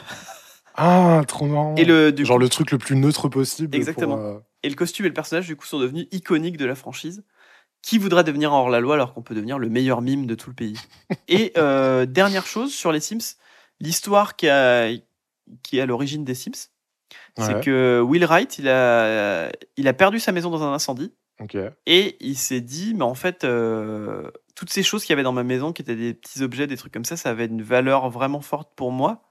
Ah, 0.76 1.21
trop 1.28 1.45
marrant. 1.45 1.76
Et 1.76 1.86
le, 1.86 2.11
du 2.11 2.26
Genre 2.26 2.38
coup- 2.38 2.41
le 2.43 2.49
truc 2.49 2.71
le 2.71 2.78
plus 2.78 2.95
neutre 2.95 3.30
possible. 3.30 3.76
Exactement. 3.76 4.17
pour, 4.17 4.26
euh, 4.26 4.39
Et 4.63 4.69
le 4.69 4.76
costume 4.76 5.05
et 5.05 5.09
le 5.09 5.13
personnage, 5.13 5.47
du 5.47 5.55
coup, 5.55 5.65
sont 5.65 5.80
devenus 5.80 6.07
iconiques 6.11 6.57
de 6.57 6.65
la 6.65 6.76
franchise. 6.76 7.24
Qui 7.82 7.97
voudra 7.97 8.24
devenir 8.24 8.53
hors 8.53 8.69
la 8.69 8.80
loi 8.80 8.95
alors 8.95 9.13
qu'on 9.13 9.21
peut 9.24 9.36
devenir 9.36 9.59
le 9.59 9.67
meilleur 9.69 10.01
mime 10.01 10.26
de 10.26 10.36
tout 10.36 10.49
le 10.49 10.55
pays? 10.55 10.78
Et 11.28 11.51
euh, 11.57 12.05
dernière 12.05 12.45
chose 12.45 12.74
sur 12.74 12.91
les 12.93 13.01
Sims, 13.01 13.36
l'histoire 13.82 14.36
qui, 14.38 14.47
a, 14.47 14.89
qui 15.63 15.78
est 15.78 15.82
à 15.82 15.86
l'origine 15.86 16.24
des 16.24 16.34
Sims, 16.34 16.69
c'est 17.38 17.59
que 17.61 17.99
Will 18.01 18.24
Wright, 18.26 18.57
il 18.57 18.69
a, 18.69 19.49
il 19.76 19.88
a 19.88 19.93
perdu 19.93 20.19
sa 20.19 20.32
maison 20.32 20.49
dans 20.49 20.63
un 20.63 20.74
incendie 20.74 21.11
et 21.86 22.15
il 22.21 22.38
s'est 22.38 22.61
dit, 22.61 22.93
mais 22.95 23.03
en 23.03 23.15
fait, 23.15 23.43
euh, 23.43 24.30
toutes 24.55 24.69
ces 24.69 24.82
choses 24.84 25.01
qu'il 25.03 25.09
y 25.11 25.13
avait 25.13 25.24
dans 25.24 25.34
ma 25.34 25.43
maison, 25.43 25.74
qui 25.74 25.82
étaient 25.82 25.95
des 25.97 26.13
petits 26.13 26.41
objets, 26.41 26.67
des 26.67 26.78
trucs 26.78 26.93
comme 26.93 27.03
ça, 27.05 27.17
ça 27.17 27.32
avait 27.32 27.47
une 27.47 27.61
valeur 27.63 28.09
vraiment 28.09 28.39
forte 28.41 28.69
pour 28.78 28.91
moi, 28.91 29.24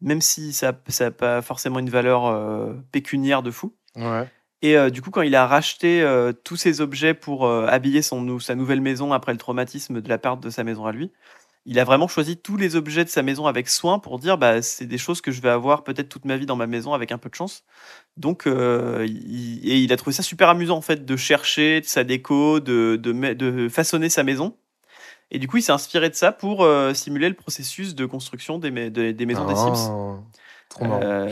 même 0.00 0.20
si 0.20 0.52
ça 0.52 0.72
n'a 1.00 1.10
pas 1.10 1.42
forcément 1.42 1.78
une 1.78 1.90
valeur 1.90 2.26
euh, 2.26 2.74
pécuniaire 2.92 3.42
de 3.42 3.50
fou. 3.50 3.74
Ouais. 3.96 4.28
Et 4.62 4.76
euh, 4.76 4.90
du 4.90 5.02
coup, 5.02 5.10
quand 5.10 5.22
il 5.22 5.34
a 5.34 5.46
racheté 5.46 6.02
euh, 6.02 6.32
tous 6.32 6.56
ces 6.56 6.80
objets 6.80 7.14
pour 7.14 7.48
habiller 7.48 8.02
son, 8.02 8.38
sa 8.38 8.54
nouvelle 8.54 8.80
maison 8.80 9.12
après 9.12 9.32
le 9.32 9.38
traumatisme 9.38 10.00
de 10.00 10.08
la 10.08 10.18
perte 10.18 10.40
de 10.40 10.50
sa 10.50 10.64
maison 10.64 10.86
à 10.86 10.92
lui, 10.92 11.10
il 11.66 11.78
a 11.78 11.84
vraiment 11.84 12.08
choisi 12.08 12.38
tous 12.38 12.56
les 12.56 12.74
objets 12.74 13.04
de 13.04 13.10
sa 13.10 13.22
maison 13.22 13.46
avec 13.46 13.68
soin 13.68 13.98
pour 13.98 14.18
dire 14.18 14.38
bah, 14.38 14.62
c'est 14.62 14.86
des 14.86 14.96
choses 14.96 15.20
que 15.20 15.30
je 15.30 15.42
vais 15.42 15.50
avoir 15.50 15.84
peut-être 15.84 16.08
toute 16.08 16.24
ma 16.24 16.38
vie 16.38 16.46
dans 16.46 16.56
ma 16.56 16.66
maison 16.66 16.94
avec 16.94 17.12
un 17.12 17.18
peu 17.18 17.28
de 17.28 17.34
chance. 17.34 17.64
Donc, 18.16 18.44
il, 18.46 19.60
et 19.68 19.78
il 19.78 19.92
a 19.92 19.96
trouvé 19.96 20.14
ça 20.14 20.22
super 20.22 20.48
amusant 20.48 20.76
en 20.76 20.82
fait 20.82 21.04
de 21.04 21.16
chercher 21.16 21.82
de 21.82 21.86
sa 21.86 22.02
déco, 22.02 22.60
de, 22.60 22.96
de 22.96 23.68
façonner 23.68 24.08
sa 24.08 24.24
maison. 24.24 24.56
Et 25.30 25.38
du 25.38 25.46
coup, 25.48 25.58
il 25.58 25.62
s'est 25.62 25.72
inspiré 25.72 26.10
de 26.10 26.14
ça 26.14 26.32
pour 26.32 26.64
euh, 26.64 26.92
simuler 26.94 27.28
le 27.28 27.34
processus 27.34 27.94
de 27.94 28.04
construction 28.06 28.58
des, 28.58 28.70
ma- 28.70 28.90
de- 28.90 29.12
des 29.12 29.26
maisons 29.26 29.46
des 29.46 29.54
Sims. 29.54 30.20
Trop 30.70 30.84
marrant. 30.84 31.00
Euh, 31.02 31.28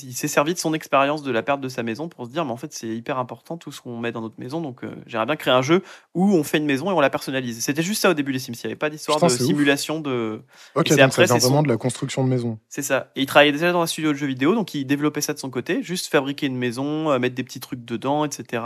il 0.00 0.14
s'est 0.14 0.28
servi 0.28 0.54
de 0.54 0.58
son 0.60 0.72
expérience 0.72 1.24
de 1.24 1.32
la 1.32 1.42
perte 1.42 1.60
de 1.60 1.68
sa 1.68 1.82
maison 1.82 2.08
pour 2.08 2.24
se 2.26 2.30
dire, 2.30 2.44
mais 2.44 2.52
en 2.52 2.56
fait, 2.56 2.72
c'est 2.72 2.86
hyper 2.86 3.18
important 3.18 3.56
tout 3.56 3.72
ce 3.72 3.80
qu'on 3.80 3.98
met 3.98 4.12
dans 4.12 4.20
notre 4.20 4.38
maison. 4.38 4.60
Donc, 4.60 4.84
euh, 4.84 4.94
j'aimerais 5.06 5.26
bien 5.26 5.34
créer 5.34 5.52
un 5.52 5.60
jeu 5.60 5.82
où 6.14 6.32
on 6.32 6.44
fait 6.44 6.58
une 6.58 6.66
maison 6.66 6.88
et 6.90 6.94
on 6.94 7.00
la 7.00 7.10
personnalise. 7.10 7.60
C'était 7.64 7.82
juste 7.82 8.00
ça 8.02 8.10
au 8.10 8.14
début 8.14 8.32
des 8.32 8.38
Sims. 8.38 8.52
Il 8.54 8.60
n'y 8.60 8.66
avait 8.66 8.76
pas 8.76 8.88
d'histoire 8.88 9.18
de 9.18 9.24
ouf. 9.26 9.32
simulation 9.48 9.98
de. 10.00 10.40
Ok, 10.76 10.86
et 10.86 10.90
c'est 10.90 10.96
donc 11.00 11.04
après, 11.06 11.26
ça 11.26 11.34
vient 11.34 11.40
c'est 11.40 11.46
vraiment 11.46 11.58
son- 11.58 11.62
de 11.64 11.68
la 11.68 11.76
construction 11.76 12.22
de 12.22 12.28
maison. 12.28 12.60
C'est 12.68 12.82
ça. 12.82 13.10
Et 13.16 13.22
il 13.22 13.26
travaillait 13.26 13.50
déjà 13.52 13.72
dans 13.72 13.82
un 13.82 13.86
studio 13.88 14.12
de 14.12 14.16
jeux 14.18 14.28
vidéo, 14.28 14.54
donc 14.54 14.72
il 14.74 14.84
développait 14.86 15.20
ça 15.20 15.34
de 15.34 15.38
son 15.40 15.50
côté, 15.50 15.82
juste 15.82 16.06
fabriquer 16.06 16.46
une 16.46 16.56
maison, 16.56 17.10
euh, 17.10 17.18
mettre 17.18 17.34
des 17.34 17.42
petits 17.42 17.58
trucs 17.60 17.84
dedans, 17.84 18.24
etc. 18.24 18.62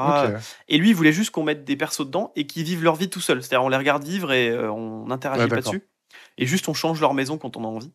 Et 0.68 0.76
lui, 0.76 0.90
il 0.90 0.94
voulait 0.94 1.12
juste 1.14 1.30
qu'on 1.30 1.44
mette 1.44 1.64
des 1.64 1.76
persos 1.76 2.04
dedans 2.04 2.30
et 2.36 2.46
qu'ils 2.46 2.64
vivent 2.64 2.84
leur 2.84 2.96
vie 2.96 3.08
tout 3.08 3.20
seuls. 3.20 3.42
C'est-à-dire, 3.42 3.64
on 3.64 3.70
les 3.70 3.76
regarde 3.78 4.04
vivre 4.04 4.32
et 4.32 4.50
euh, 4.50 4.70
on 4.70 5.06
n'interagit 5.06 5.44
Ouais, 5.44 5.48
pas 5.48 5.62
dessus. 5.62 5.88
Et 6.36 6.44
juste, 6.44 6.68
on 6.68 6.74
change 6.74 7.00
leur 7.00 7.14
maison 7.14 7.38
quand 7.38 7.56
on 7.56 7.64
a 7.64 7.68
envie. 7.68 7.90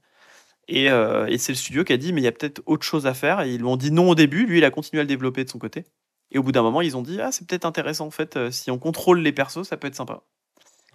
Et, 0.68 0.89
euh, 0.89 1.28
et 1.28 1.38
c'est 1.38 1.51
le 1.51 1.57
studio 1.57 1.84
qui 1.84 1.93
a 1.93 1.97
dit, 1.97 2.11
mais 2.13 2.22
il 2.22 2.24
y 2.24 2.28
a 2.28 2.32
peut-être 2.32 2.61
autre 2.66 2.86
chose 2.86 3.05
à 3.05 3.13
faire. 3.13 3.41
Et 3.41 3.53
ils 3.53 3.59
lui 3.59 3.66
ont 3.66 3.78
dit 3.78 3.91
non 3.91 4.09
au 4.09 4.16
début. 4.16 4.45
Lui, 4.45 4.57
il 4.57 4.66
a 4.66 4.72
continué 4.72 4.99
à 4.99 5.03
le 5.03 5.07
développer 5.07 5.43
de 5.43 5.49
son 5.49 5.59
côté. 5.59 5.86
Et 6.32 6.38
au 6.39 6.43
bout 6.43 6.51
d'un 6.51 6.63
moment, 6.63 6.82
ils 6.82 6.97
ont 6.97 7.01
dit, 7.01 7.22
ah, 7.22 7.32
c'est 7.32 7.47
peut-être 7.47 7.66
intéressant 7.66 8.07
en 8.07 8.11
fait. 8.11 8.36
euh, 8.36 8.51
si 8.51 8.72
on 8.72 8.80
contrôle 8.80 9.20
les 9.20 9.32
persos, 9.32 9.63
ça 9.63 9.78
peut 9.78 9.88
être 9.88 9.95
sympa. 9.95 10.24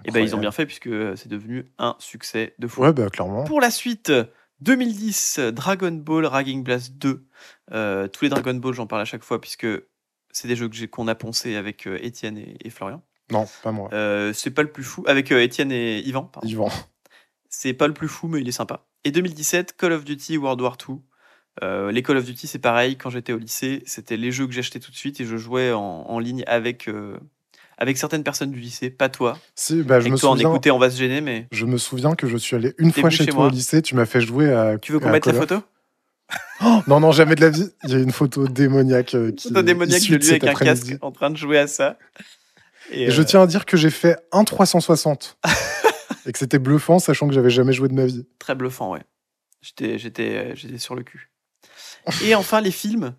Et 0.05 0.11
ben, 0.11 0.21
ils 0.21 0.35
ont 0.35 0.39
bien 0.39 0.51
fait 0.51 0.67
puisque 0.67 0.87
euh, 0.87 1.15
c'est 1.15 1.29
devenu 1.29 1.71
un 1.79 1.95
succès 1.99 2.55
de 2.59 2.67
fou. 2.67 2.83
Ouais, 2.83 2.93
bah 2.93 3.09
clairement. 3.11 3.45
Pour 3.45 3.61
la 3.61 3.71
suite, 3.71 4.13
2010, 4.61 5.39
Dragon 5.53 5.93
Ball 5.93 6.27
Ragging 6.27 6.65
Blast 6.65 6.95
2. 6.95 7.27
Euh, 7.73 8.09
tous 8.09 8.25
les 8.25 8.31
Dragon 8.31 8.55
Ball, 8.55 8.75
j'en 8.75 8.87
parle 8.87 9.03
à 9.03 9.05
chaque 9.05 9.23
fois 9.23 9.41
puisque 9.41 9.67
c'est 10.33 10.49
des 10.49 10.57
jeux 10.57 10.71
qu'on 10.91 11.07
a 11.07 11.15
poncé 11.15 11.55
avec 11.57 11.87
Étienne 11.87 12.39
et, 12.39 12.57
et 12.65 12.71
Florian. 12.71 13.03
Non, 13.31 13.47
pas 13.63 13.73
moi. 13.73 13.89
Euh, 13.93 14.33
c'est 14.33 14.51
pas 14.51 14.63
le 14.63 14.73
plus 14.73 14.85
fou. 14.85 15.05
Avec 15.07 15.31
Étienne 15.31 15.71
et 15.71 16.01
Yvan, 16.01 16.25
pardon. 16.25 16.49
Yvan. 16.49 16.69
C'est 17.49 17.75
pas 17.75 17.87
le 17.87 17.95
plus 17.95 18.09
fou, 18.09 18.29
mais 18.29 18.41
il 18.41 18.49
est 18.49 18.53
sympa. 18.53 18.87
Et 19.05 19.11
2017, 19.13 19.75
Call 19.79 19.93
of 19.93 20.05
Duty 20.05 20.37
World 20.37 20.61
War 20.61 20.77
2. 20.77 20.95
Euh, 21.63 21.91
les 21.93 22.03
Call 22.03 22.17
of 22.19 22.25
Duty, 22.25 22.47
c'est 22.47 22.59
pareil. 22.59 22.97
Quand 22.97 23.11
j'étais 23.11 23.33
au 23.33 23.39
lycée, 23.39 23.83
c'était 23.87 24.17
les 24.17 24.31
jeux 24.33 24.47
que 24.47 24.53
j'achetais 24.53 24.79
tout 24.81 24.91
de 24.91 24.97
suite 24.97 25.21
et 25.21 25.25
je 25.25 25.37
jouais 25.37 25.73
en, 25.73 25.81
en 25.81 26.19
ligne 26.19 26.45
avec, 26.47 26.89
euh, 26.89 27.17
avec 27.79 27.97
certaines 27.99 28.23
personnes 28.25 28.51
du 28.51 28.61
lycée. 28.61 28.91
Pas 28.91 29.09
toi. 29.09 29.39
Si, 29.55 29.83
bah, 29.83 30.01
je 30.01 30.05
Avec 30.07 30.13
me 30.13 30.19
toi, 30.19 30.31
en 30.31 30.33
souviens. 30.35 30.51
écouter, 30.51 30.71
on 30.71 30.79
va 30.79 30.91
se 30.91 30.99
gêner, 30.99 31.21
mais 31.21 31.49
Je 31.51 31.67
me 31.67 31.77
souviens 31.79 32.15
que 32.15 32.27
je 32.27 32.37
suis 32.37 32.57
allé 32.57 32.75
une 32.79 32.93
fois 32.93 33.11
chez 33.11 33.25
chez 33.25 33.27
toi 33.31 33.41
moi. 33.41 33.47
au 33.47 33.51
lycée, 33.51 33.83
tu 33.83 33.95
m'as 33.95 34.07
fait 34.07 34.21
jouer 34.21 34.53
à. 34.53 34.79
tu 34.79 34.93
veux 34.93 35.01
qu'on 35.01 35.11
mette 35.11 35.27
la 35.27 35.35
photo? 35.35 35.57
Oh, 36.63 36.81
Non, 36.87 37.01
non, 37.01 37.11
jamais 37.11 37.35
de 37.35 37.41
la 37.41 37.51
vie. 37.51 37.69
Il 37.85 37.91
y 37.91 37.95
a 37.95 37.99
une 37.99 38.13
photo 38.13 38.47
démoniaque 38.47 39.15
euh, 39.17 39.33
qui 39.33 39.49
Photo 39.49 39.63
démoniaque 39.63 40.03
de 40.09 40.17
lui 40.17 40.29
avec 40.29 40.45
un 40.45 40.55
casque 40.55 40.95
en 41.01 41.11
train 41.11 41.31
de 41.31 41.37
jouer 41.37 41.59
à 41.59 41.67
ça. 41.67 41.99
Et, 42.93 43.05
Et 43.05 43.11
je 43.11 43.23
euh, 43.23 43.25
tiens 43.25 43.43
à 43.43 43.47
dire 43.49 43.65
que 43.67 43.77
j'ai 43.77 43.91
fait 43.91 44.17
un 44.31 44.45
360 44.45 45.39
et 46.27 46.33
que 46.33 46.39
c'était 46.39 46.59
bluffant, 46.59 46.99
sachant 46.99 47.29
que 47.29 47.35
j'avais 47.35 47.51
jamais 47.51 47.73
joué 47.73 47.89
de 47.89 47.95
ma 47.95 48.07
vie. 48.07 48.27
Très 48.39 48.55
bluffant, 48.55 48.93
ouais. 48.93 49.03
J'étais, 49.63 49.99
j'étais, 49.99 50.37
euh, 50.37 50.55
j'étais 50.55 50.79
sur 50.79 50.95
le 50.95 51.03
cul. 51.03 51.31
Et 52.25 52.35
enfin, 52.35 52.61
les 52.61 52.71
films. 52.71 53.15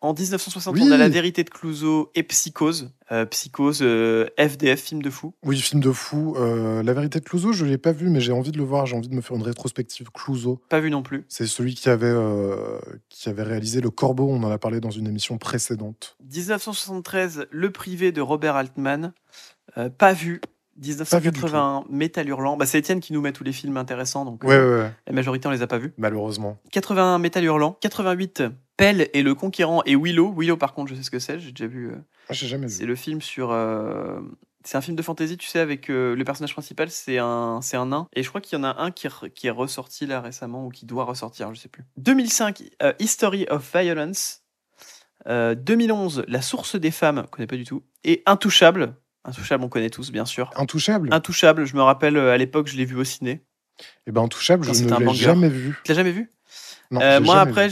En 0.00 0.14
1960, 0.14 0.74
Oui. 0.76 0.82
on 0.84 0.92
a 0.92 0.96
La 0.96 1.08
vérité 1.08 1.42
de 1.42 1.50
Clouseau 1.50 2.12
et 2.14 2.22
Psychose. 2.22 2.92
Euh, 3.10 3.24
Psychose, 3.26 3.80
euh, 3.82 4.28
FDF, 4.38 4.80
film 4.80 5.02
de 5.02 5.10
fou. 5.10 5.34
Oui, 5.42 5.58
film 5.60 5.80
de 5.80 5.90
fou. 5.90 6.36
Euh, 6.36 6.84
la 6.84 6.92
vérité 6.92 7.18
de 7.18 7.24
Clouseau, 7.24 7.52
je 7.52 7.64
l'ai 7.64 7.78
pas 7.78 7.90
vu, 7.90 8.08
mais 8.08 8.20
j'ai 8.20 8.30
envie 8.30 8.52
de 8.52 8.58
le 8.58 8.62
voir. 8.62 8.86
J'ai 8.86 8.94
envie 8.94 9.08
de 9.08 9.14
me 9.16 9.20
faire 9.20 9.36
une 9.36 9.42
rétrospective 9.42 10.10
Clouseau. 10.12 10.62
Pas 10.68 10.78
vu 10.78 10.90
non 10.92 11.02
plus. 11.02 11.24
C'est 11.28 11.48
celui 11.48 11.74
qui 11.74 11.88
avait, 11.88 12.06
euh, 12.06 12.78
qui 13.08 13.28
avait 13.28 13.42
réalisé 13.42 13.80
Le 13.80 13.90
Corbeau. 13.90 14.28
On 14.30 14.40
en 14.44 14.50
a 14.52 14.58
parlé 14.58 14.78
dans 14.78 14.90
une 14.92 15.08
émission 15.08 15.36
précédente. 15.36 16.16
1973, 16.32 17.46
Le 17.50 17.72
privé 17.72 18.12
de 18.12 18.20
Robert 18.20 18.54
Altman. 18.54 19.12
Euh, 19.78 19.88
pas 19.90 20.12
vu. 20.12 20.40
Pas 20.80 21.18
vu 21.18 21.30
du 21.30 21.38
1981, 21.38 21.84
Métal 21.90 22.28
Hurlant. 22.28 22.56
Bah, 22.56 22.66
c'est 22.66 22.78
Étienne 22.78 23.00
qui 23.00 23.12
nous 23.12 23.20
met 23.20 23.32
tous 23.32 23.44
les 23.44 23.52
films 23.52 23.76
intéressants, 23.76 24.24
donc 24.24 24.44
Ouais, 24.44 24.54
euh, 24.54 24.76
ouais, 24.78 24.82
ouais. 24.84 24.92
la 25.06 25.12
majorité 25.12 25.48
on 25.48 25.50
les 25.50 25.62
a 25.62 25.66
pas 25.66 25.78
vus. 25.78 25.92
Malheureusement. 25.98 26.58
81, 26.72 27.18
Métal 27.18 27.44
Hurlant. 27.44 27.76
88, 27.80 28.42
Pelle 28.76 29.08
et 29.12 29.22
le 29.22 29.34
Conquérant 29.34 29.82
et 29.86 29.96
Willow. 29.96 30.32
Willow, 30.36 30.56
par 30.56 30.72
contre, 30.74 30.90
je 30.90 30.96
sais 30.96 31.02
ce 31.02 31.10
que 31.10 31.18
c'est. 31.18 31.38
J'ai 31.40 31.50
déjà 31.52 31.66
vu. 31.66 31.88
euh, 31.90 31.96
Ah, 32.28 32.32
j'ai 32.32 32.46
jamais 32.46 32.68
C'est 32.68 32.86
le 32.86 32.94
film 32.94 33.20
sur. 33.20 33.50
euh, 33.50 34.20
C'est 34.64 34.76
un 34.76 34.80
film 34.80 34.96
de 34.96 35.02
fantasy, 35.02 35.36
tu 35.36 35.46
sais, 35.48 35.58
avec 35.60 35.88
le 35.88 36.22
personnage 36.24 36.52
principal, 36.52 36.90
c'est 36.90 37.18
un, 37.18 37.60
c'est 37.62 37.76
un 37.76 37.86
nain. 37.86 38.06
Et 38.14 38.22
je 38.22 38.28
crois 38.28 38.40
qu'il 38.40 38.58
y 38.58 38.60
en 38.60 38.64
a 38.64 38.76
un 38.82 38.90
qui, 38.90 39.08
re- 39.08 39.30
qui 39.30 39.46
est 39.46 39.50
ressorti 39.50 40.04
là 40.06 40.20
récemment 40.20 40.66
ou 40.66 40.68
qui 40.70 40.84
doit 40.86 41.04
ressortir, 41.04 41.52
je 41.54 41.60
sais 41.60 41.68
plus. 41.68 41.84
2005, 41.96 42.62
euh, 42.82 42.92
History 43.00 43.46
of 43.50 43.68
Violence. 43.74 44.42
Euh, 45.26 45.54
2011, 45.54 46.24
La 46.28 46.40
source 46.42 46.76
des 46.76 46.90
femmes, 46.92 47.22
on 47.24 47.28
connaît 47.28 47.46
pas 47.48 47.56
du 47.56 47.64
tout. 47.64 47.82
Et 48.04 48.22
Intouchable. 48.26 48.94
Intouchable, 49.28 49.64
on 49.64 49.68
connaît 49.68 49.90
tous, 49.90 50.10
bien 50.10 50.24
sûr. 50.24 50.50
Intouchable. 50.56 51.12
Intouchable, 51.12 51.64
je 51.66 51.76
me 51.76 51.82
rappelle 51.82 52.16
euh, 52.16 52.32
à 52.32 52.36
l'époque, 52.36 52.66
je 52.68 52.76
l'ai 52.76 52.84
vu 52.84 52.96
au 52.96 53.04
ciné. 53.04 53.44
Et 54.06 54.12
ben 54.12 54.22
Intouchable, 54.22 54.64
je 54.64 54.72
ne 54.84 54.98
l'ai 54.98 55.14
jamais 55.14 55.48
vu. 55.48 55.74
Tu 55.84 55.90
l'as 55.92 55.96
jamais 55.96 56.10
vu? 56.12 56.32
Non, 56.90 57.00
Euh, 57.02 57.20
Moi, 57.20 57.36
jamais 57.36 57.50
après, 57.50 57.68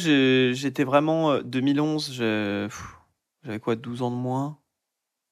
j'étais 0.54 0.84
vraiment. 0.84 1.32
euh, 1.32 1.42
2011, 1.42 2.12
je- 2.12 2.66
pff, 2.66 2.96
j'avais 3.44 3.59
quoi, 3.59 3.74
12 3.76 4.02
ans 4.02 4.11
de 4.11 4.16
moins? 4.16 4.59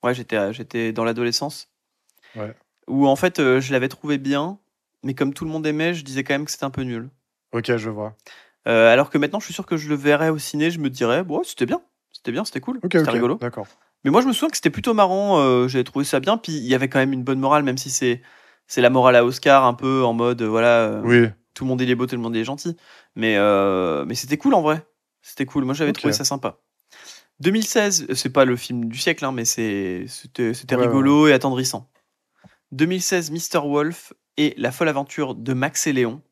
Ouais, 0.02 0.14
j'étais 0.14 0.36
euh, 0.36 0.92
dans 0.92 1.04
l'adolescence. 1.04 1.68
Ouais. 2.34 2.54
Où 2.88 3.06
en 3.06 3.16
fait, 3.16 3.38
euh, 3.38 3.60
je 3.60 3.72
l'avais 3.72 3.88
trouvé 3.88 4.18
bien, 4.18 4.58
mais 5.02 5.14
comme 5.14 5.32
tout 5.32 5.44
le 5.44 5.50
monde 5.50 5.66
aimait, 5.66 5.94
je 5.94 6.04
disais 6.04 6.24
quand 6.24 6.34
même 6.34 6.44
que 6.44 6.50
c'était 6.50 6.64
un 6.64 6.70
peu 6.70 6.82
nul. 6.82 7.10
Ok, 7.52 7.76
je 7.76 7.90
vois. 7.90 8.16
Euh, 8.66 8.90
alors 8.92 9.10
que 9.10 9.18
maintenant, 9.18 9.40
je 9.40 9.44
suis 9.44 9.54
sûr 9.54 9.66
que 9.66 9.76
je 9.76 9.88
le 9.88 9.94
verrais 9.94 10.30
au 10.30 10.38
ciné, 10.38 10.70
je 10.70 10.78
me 10.80 10.90
dirais, 10.90 11.22
bon, 11.22 11.42
c'était 11.44 11.66
bien, 11.66 11.80
c'était 12.12 12.32
bien, 12.32 12.44
c'était 12.44 12.60
cool, 12.60 12.78
Ok, 12.82 12.92
c'était 12.94 13.10
rigolo. 13.10 13.36
D'accord. 13.36 13.66
Mais 14.04 14.10
moi, 14.10 14.20
je 14.20 14.26
me 14.26 14.32
souviens 14.32 14.50
que 14.50 14.56
c'était 14.56 14.70
plutôt 14.70 14.94
marrant. 14.94 15.38
euh, 15.40 15.66
J'avais 15.68 15.84
trouvé 15.84 16.04
ça 16.04 16.20
bien. 16.20 16.36
Puis 16.36 16.52
il 16.52 16.64
y 16.66 16.74
avait 16.74 16.88
quand 16.88 16.98
même 16.98 17.12
une 17.12 17.24
bonne 17.24 17.40
morale, 17.40 17.62
même 17.62 17.78
si 17.78 17.90
c'est 17.90 18.20
c'est 18.66 18.80
la 18.80 18.90
morale 18.90 19.16
à 19.16 19.24
Oscar, 19.24 19.64
un 19.64 19.74
peu 19.74 20.04
en 20.04 20.12
mode 20.14 20.40
euh, 20.42 20.48
voilà, 20.48 20.84
euh, 20.84 21.00
Oui. 21.04 21.28
tout 21.54 21.64
le 21.64 21.68
monde 21.68 21.80
il 21.82 21.90
est 21.90 21.94
beau, 21.94 22.06
tout 22.06 22.16
le 22.16 22.22
monde 22.22 22.34
il 22.36 22.40
est 22.40 22.44
gentil. 22.44 22.76
Mais 23.16 23.36
euh, 23.36 24.04
mais 24.06 24.14
c'était 24.14 24.36
cool 24.38 24.54
en 24.54 24.62
vrai. 24.62 24.86
C'était 25.22 25.46
cool. 25.46 25.64
Moi, 25.64 25.74
j'avais 25.74 25.90
Ok. 25.90 25.96
trouvé 25.98 26.12
ça 26.12 26.24
sympa. 26.24 26.58
2016, 27.40 28.06
c'est 28.14 28.30
pas 28.30 28.44
le 28.44 28.56
film 28.56 28.86
du 28.88 28.98
siècle, 28.98 29.24
hein, 29.24 29.32
mais 29.32 29.44
c'est 29.44 30.04
c'était 30.08 30.54
c'était 30.54 30.76
Ouais, 30.76 30.82
rigolo 30.86 31.26
et 31.28 31.32
attendrissant. 31.32 31.90
2016, 32.72 33.30
Mr. 33.30 33.60
Wolf 33.66 34.12
et 34.36 34.54
la 34.56 34.70
folle 34.72 34.88
aventure 34.88 35.34
de 35.34 35.52
Max 35.52 35.86
et 35.86 35.92
Léon. 35.92 36.22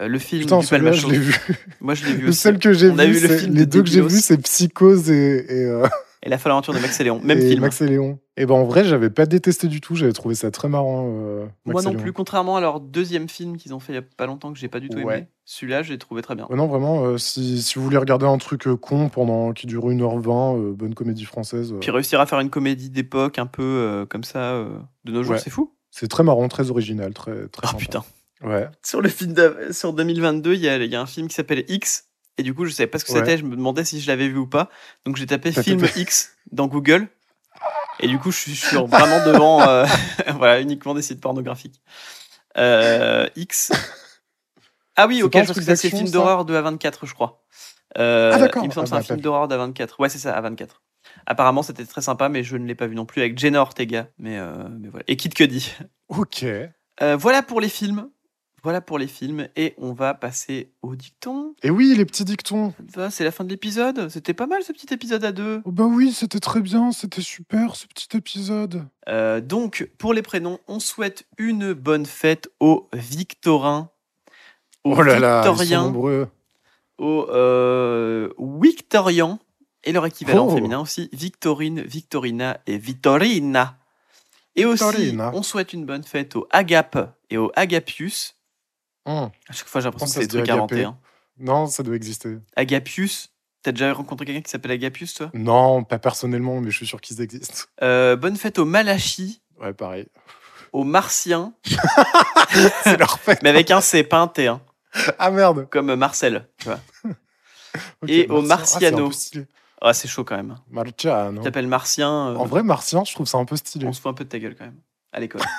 Euh, 0.00 0.08
le 0.08 0.18
film 0.18 0.42
Putain, 0.42 0.58
du 0.60 0.66
celui-là, 0.66 0.92
je 0.92 1.08
l'ai 1.08 1.18
vu. 1.18 1.36
Moi, 1.80 1.94
je 1.94 2.04
l'ai 2.06 2.12
vu 2.14 2.22
Le 2.24 2.28
aussi. 2.30 2.40
seul 2.40 2.58
que 2.58 2.72
j'ai 2.72 2.88
On 2.90 2.98
a 2.98 3.06
vu, 3.06 3.16
eu 3.18 3.20
le 3.20 3.28
c'est- 3.28 3.38
film 3.40 3.54
les 3.54 3.66
de 3.66 3.70
deux 3.70 3.82
que 3.82 3.88
j'ai 3.88 3.96
Débilos. 3.96 4.08
vus, 4.14 4.20
c'est 4.20 4.38
Psychose 4.38 5.10
et, 5.10 5.46
et, 5.48 5.64
euh, 5.64 5.86
Et 6.22 6.28
la 6.28 6.36
folle 6.36 6.52
aventure 6.52 6.74
de 6.74 6.78
Max 6.80 7.00
et 7.00 7.04
Léon. 7.04 7.18
Même 7.24 7.38
et 7.38 7.48
film. 7.48 7.60
Max 7.62 7.80
et 7.80 7.86
Léon. 7.86 8.18
Et 8.36 8.44
ben 8.44 8.54
en 8.54 8.64
vrai, 8.64 8.84
j'avais 8.84 9.08
pas 9.08 9.24
détesté 9.24 9.68
du 9.68 9.80
tout. 9.80 9.94
J'avais 9.94 10.12
trouvé 10.12 10.34
ça 10.34 10.50
très 10.50 10.68
marrant. 10.68 11.06
euh, 11.08 11.44
Max 11.64 11.72
Moi 11.72 11.80
et 11.80 11.84
non 11.86 11.90
Léon. 11.92 12.00
plus, 12.02 12.12
contrairement 12.12 12.56
à 12.56 12.60
leur 12.60 12.78
deuxième 12.80 13.28
film 13.28 13.56
qu'ils 13.56 13.72
ont 13.72 13.80
fait 13.80 13.92
il 13.92 13.96
y 13.96 13.98
a 13.98 14.02
pas 14.02 14.26
longtemps 14.26 14.52
que 14.52 14.58
j'ai 14.58 14.68
pas 14.68 14.80
du 14.80 14.90
tout 14.90 14.98
Ouais. 14.98 15.16
aimé. 15.18 15.26
Celui-là, 15.46 15.82
je 15.82 15.90
l'ai 15.92 15.98
trouvé 15.98 16.20
très 16.20 16.34
bien. 16.34 16.46
Ouais, 16.50 16.56
non, 16.56 16.66
vraiment, 16.66 17.04
euh, 17.06 17.16
si, 17.16 17.62
si 17.62 17.78
vous 17.78 17.84
voulez 17.84 17.96
regarder 17.96 18.26
un 18.26 18.36
truc 18.36 18.66
euh, 18.68 18.76
con 18.76 19.08
pendant 19.08 19.52
qui 19.52 19.66
dure 19.66 19.86
1h20, 19.88 20.58
euh, 20.58 20.72
bonne 20.74 20.94
comédie 20.94 21.24
française, 21.24 21.72
euh, 21.72 21.78
Puis 21.80 21.90
réussir 21.90 22.20
à 22.20 22.26
faire 22.26 22.40
une 22.40 22.50
comédie 22.50 22.90
d'époque 22.90 23.38
un 23.38 23.46
peu 23.46 23.62
euh, 23.62 24.04
comme 24.06 24.22
ça 24.24 24.52
euh, 24.52 24.78
de 25.04 25.12
nos 25.12 25.22
jours, 25.22 25.32
Ouais. 25.32 25.38
c'est 25.38 25.50
fou. 25.50 25.74
c'est 25.90 26.08
très 26.08 26.22
marrant, 26.22 26.46
très 26.48 26.70
original, 26.70 27.14
très, 27.14 27.48
très 27.48 27.62
Ah 27.64 27.68
sympa. 27.68 27.78
putain. 27.78 28.04
Ouais. 28.44 28.68
Sur 28.84 29.00
le 29.00 29.08
film 29.08 29.34
sur 29.70 29.92
2022, 29.94 30.54
il 30.54 30.60
y 30.60 30.68
a, 30.68 30.76
il 30.76 30.90
y 30.90 30.96
a 30.96 31.00
un 31.00 31.06
film 31.06 31.28
qui 31.28 31.34
s'appelle 31.34 31.64
X. 31.68 32.09
Et 32.40 32.42
du 32.42 32.54
coup, 32.54 32.64
je 32.64 32.72
savais 32.72 32.86
pas 32.86 32.98
ce 32.98 33.04
que 33.04 33.12
Ouais. 33.12 33.18
c'était. 33.18 33.36
Je 33.36 33.44
me 33.44 33.54
demandais 33.54 33.84
si 33.84 34.00
je 34.00 34.06
l'avais 34.06 34.28
vu 34.28 34.38
ou 34.38 34.46
pas. 34.46 34.70
Donc 35.04 35.16
j'ai 35.16 35.26
tapé 35.26 35.52
film 35.62 35.86
X 35.94 36.32
dans 36.52 36.68
Google. 36.68 37.08
Et 38.00 38.08
du 38.08 38.18
coup, 38.18 38.30
je 38.32 38.38
suis, 38.38 38.54
je 38.54 38.66
suis 38.66 38.76
vraiment 38.78 39.22
devant, 39.26 39.60
euh, 39.68 39.84
voilà, 40.38 40.60
uniquement 40.62 40.94
des 40.94 41.02
sites 41.02 41.20
pornographiques. 41.20 41.82
Euh, 42.56 43.28
X. 43.36 43.72
Ah 44.96 45.06
oui, 45.06 45.22
ok, 45.22 45.32
je 45.34 45.38
pense 45.40 45.48
que 45.48 45.60
c'est 45.60 45.66
d'action, 45.66 45.90
film 45.90 46.10
d'horreur 46.10 46.46
de 46.46 46.54
A24, 46.58 47.00
je 47.04 47.12
crois. 47.12 47.42
Euh, 47.98 48.30
Ah, 48.34 48.38
d'accord. 48.38 48.64
Il 48.64 48.68
me 48.68 48.72
semble 48.72 48.84
Ah, 48.84 48.84
que 48.84 48.88
c'est 48.88 48.94
un 48.94 48.98
bah, 49.00 49.04
film 49.04 49.20
d'horreur 49.20 49.48
d'A24. 49.48 49.90
Ouais, 49.98 50.08
c'est 50.08 50.18
ça, 50.18 50.40
A24. 50.40 50.68
Apparemment, 51.26 51.62
c'était 51.62 51.84
très 51.84 52.00
sympa, 52.00 52.30
mais 52.30 52.42
je 52.42 52.56
ne 52.56 52.64
l'ai 52.66 52.74
pas 52.74 52.86
vu 52.86 52.94
non 52.94 53.04
plus 53.04 53.20
avec 53.20 53.36
Jenna 53.38 53.60
Ortega. 53.60 54.08
Mais, 54.18 54.38
mais 54.78 54.88
voilà. 54.88 55.04
Et 55.06 55.16
Kid 55.18 55.34
Cudi. 55.34 55.74
Ok. 56.08 56.46
Voilà 57.18 57.42
pour 57.42 57.60
les 57.60 57.68
films. 57.68 58.08
Voilà 58.62 58.80
pour 58.80 58.98
les 58.98 59.06
films. 59.06 59.48
Et 59.56 59.74
on 59.78 59.92
va 59.92 60.14
passer 60.14 60.70
au 60.82 60.94
dicton. 60.96 61.54
Et 61.62 61.70
oui, 61.70 61.94
les 61.96 62.04
petits 62.04 62.24
dictons. 62.24 62.74
Va, 62.94 63.10
C'est 63.10 63.24
la 63.24 63.30
fin 63.30 63.44
de 63.44 63.48
l'épisode. 63.50 64.08
C'était 64.08 64.34
pas 64.34 64.46
mal 64.46 64.62
ce 64.62 64.72
petit 64.72 64.92
épisode 64.92 65.24
à 65.24 65.32
deux. 65.32 65.62
Oh 65.64 65.70
bah 65.72 65.84
oui, 65.84 66.12
c'était 66.12 66.40
très 66.40 66.60
bien, 66.60 66.92
c'était 66.92 67.22
super 67.22 67.76
ce 67.76 67.86
petit 67.86 68.08
épisode. 68.16 68.84
Euh, 69.08 69.40
donc, 69.40 69.88
pour 69.98 70.12
les 70.14 70.22
prénoms, 70.22 70.58
on 70.68 70.78
souhaite 70.80 71.24
une 71.38 71.72
bonne 71.72 72.06
fête 72.06 72.50
aux 72.60 72.88
Victorins, 72.92 73.90
aux 74.84 74.94
Oh 74.96 75.02
là 75.02 75.18
là, 75.18 75.40
ils 75.42 75.46
sont 75.46 75.52
Victoriens, 75.54 75.82
nombreux. 75.84 76.28
aux 76.98 77.26
euh, 77.30 78.28
Victorians 78.60 79.38
et 79.84 79.92
leur 79.92 80.04
équivalent 80.06 80.48
Oh. 80.48 80.54
féminin 80.54 80.80
aussi, 80.80 81.08
Victorine, 81.12 81.80
Victorina 81.82 82.58
et 82.66 82.76
Vittorina. 82.78 83.78
Et 84.56 84.64
aussi, 84.66 85.16
on 85.32 85.42
souhaite 85.42 85.72
une 85.72 85.86
bonne 85.86 86.02
fête 86.02 86.36
aux 86.36 86.46
Agape 86.50 87.16
et 87.30 87.38
aux 87.38 87.50
Agapius. 87.56 88.34
Hum. 89.06 89.30
À 89.48 89.52
chaque 89.52 89.68
fois, 89.68 89.80
j'ai 89.80 89.86
l'impression 89.86 90.06
que 90.06 90.12
c'est 90.12 90.20
des 90.20 90.28
trucs 90.28 90.40
Agapé. 90.42 90.52
inventés. 90.52 90.84
hein. 90.84 90.98
Non, 91.38 91.66
ça 91.66 91.82
doit 91.82 91.96
exister. 91.96 92.38
Agapius, 92.56 93.30
t'as 93.62 93.72
déjà 93.72 93.92
rencontré 93.92 94.26
quelqu'un 94.26 94.42
qui 94.42 94.50
s'appelle 94.50 94.72
Agapius, 94.72 95.14
toi? 95.14 95.30
Non, 95.32 95.84
pas 95.84 95.98
personnellement, 95.98 96.60
mais 96.60 96.70
je 96.70 96.76
suis 96.76 96.86
sûr 96.86 97.00
qu'ils 97.00 97.20
existent. 97.22 97.64
Euh, 97.82 98.16
Bonne 98.16 98.36
fête 98.36 98.58
aux 98.58 98.64
Malachis, 98.66 99.40
Ouais, 99.58 99.72
pareil. 99.72 100.06
aux 100.72 100.84
Martiens, 100.84 101.54
C'est 102.84 102.98
leur 102.98 103.18
fête. 103.20 103.42
mais 103.42 103.48
avec 103.50 103.70
un 103.70 103.80
C, 103.80 104.02
pas 104.04 104.18
un 104.18 104.28
T, 104.28 104.48
hein, 104.48 104.60
Ah 105.18 105.30
merde. 105.30 105.66
comme 105.70 105.94
Marcel. 105.94 106.46
Tu 106.58 106.66
vois. 106.66 106.80
Et 108.08 108.26
au 108.28 108.42
Martien. 108.42 108.92
Ah, 108.98 109.12
stylé. 109.12 109.46
Ah, 109.80 109.94
c'est 109.94 110.08
chaud 110.08 110.24
quand 110.24 110.36
même. 110.36 110.58
Marciano. 110.68 111.38
Tu 111.38 111.44
t'appelles 111.44 111.66
Martien, 111.68 112.28
euh, 112.28 112.36
En 112.36 112.44
vrai, 112.44 112.62
Martien, 112.62 113.02
je 113.04 113.14
trouve 113.14 113.26
ça 113.26 113.38
un 113.38 113.46
peu 113.46 113.56
stylé. 113.56 113.86
on 113.86 113.92
se 113.94 114.00
fout 114.00 114.10
un 114.10 114.14
peu 114.14 114.24
de 114.24 114.28
ta 114.28 114.38
gueule 114.38 114.54
quand 114.56 114.64
même, 114.66 114.80
à 115.12 115.20
l'école. 115.20 115.40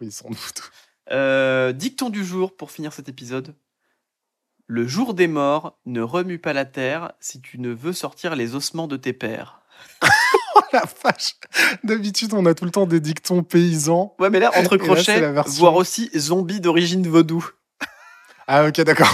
Oui, 0.00 0.10
sans 0.10 0.28
doute. 0.28 0.70
Euh, 1.10 1.72
dicton 1.72 2.10
du 2.10 2.24
jour 2.24 2.56
pour 2.56 2.70
finir 2.70 2.92
cet 2.92 3.08
épisode. 3.08 3.54
Le 4.66 4.86
jour 4.86 5.14
des 5.14 5.28
morts, 5.28 5.78
ne 5.86 6.02
remue 6.02 6.38
pas 6.38 6.52
la 6.52 6.66
terre 6.66 7.12
si 7.20 7.40
tu 7.40 7.58
ne 7.58 7.70
veux 7.72 7.94
sortir 7.94 8.36
les 8.36 8.54
ossements 8.54 8.86
de 8.86 8.96
tes 8.96 9.12
pères. 9.12 9.60
Oh 10.54 10.60
la 10.72 10.82
vache 11.04 11.36
D'habitude, 11.84 12.34
on 12.34 12.44
a 12.44 12.52
tout 12.52 12.64
le 12.64 12.70
temps 12.72 12.86
des 12.86 13.00
dictons 13.00 13.42
paysans. 13.44 14.14
Ouais, 14.18 14.28
mais 14.28 14.40
là, 14.40 14.50
entre 14.56 14.76
là, 14.76 14.84
crochets, 14.84 15.20
version- 15.32 15.60
voire 15.60 15.76
aussi 15.76 16.10
zombie 16.18 16.60
d'origine 16.60 17.06
vaudou. 17.08 17.48
Ah 18.48 18.66
ok, 18.66 18.80
d'accord. 18.80 19.08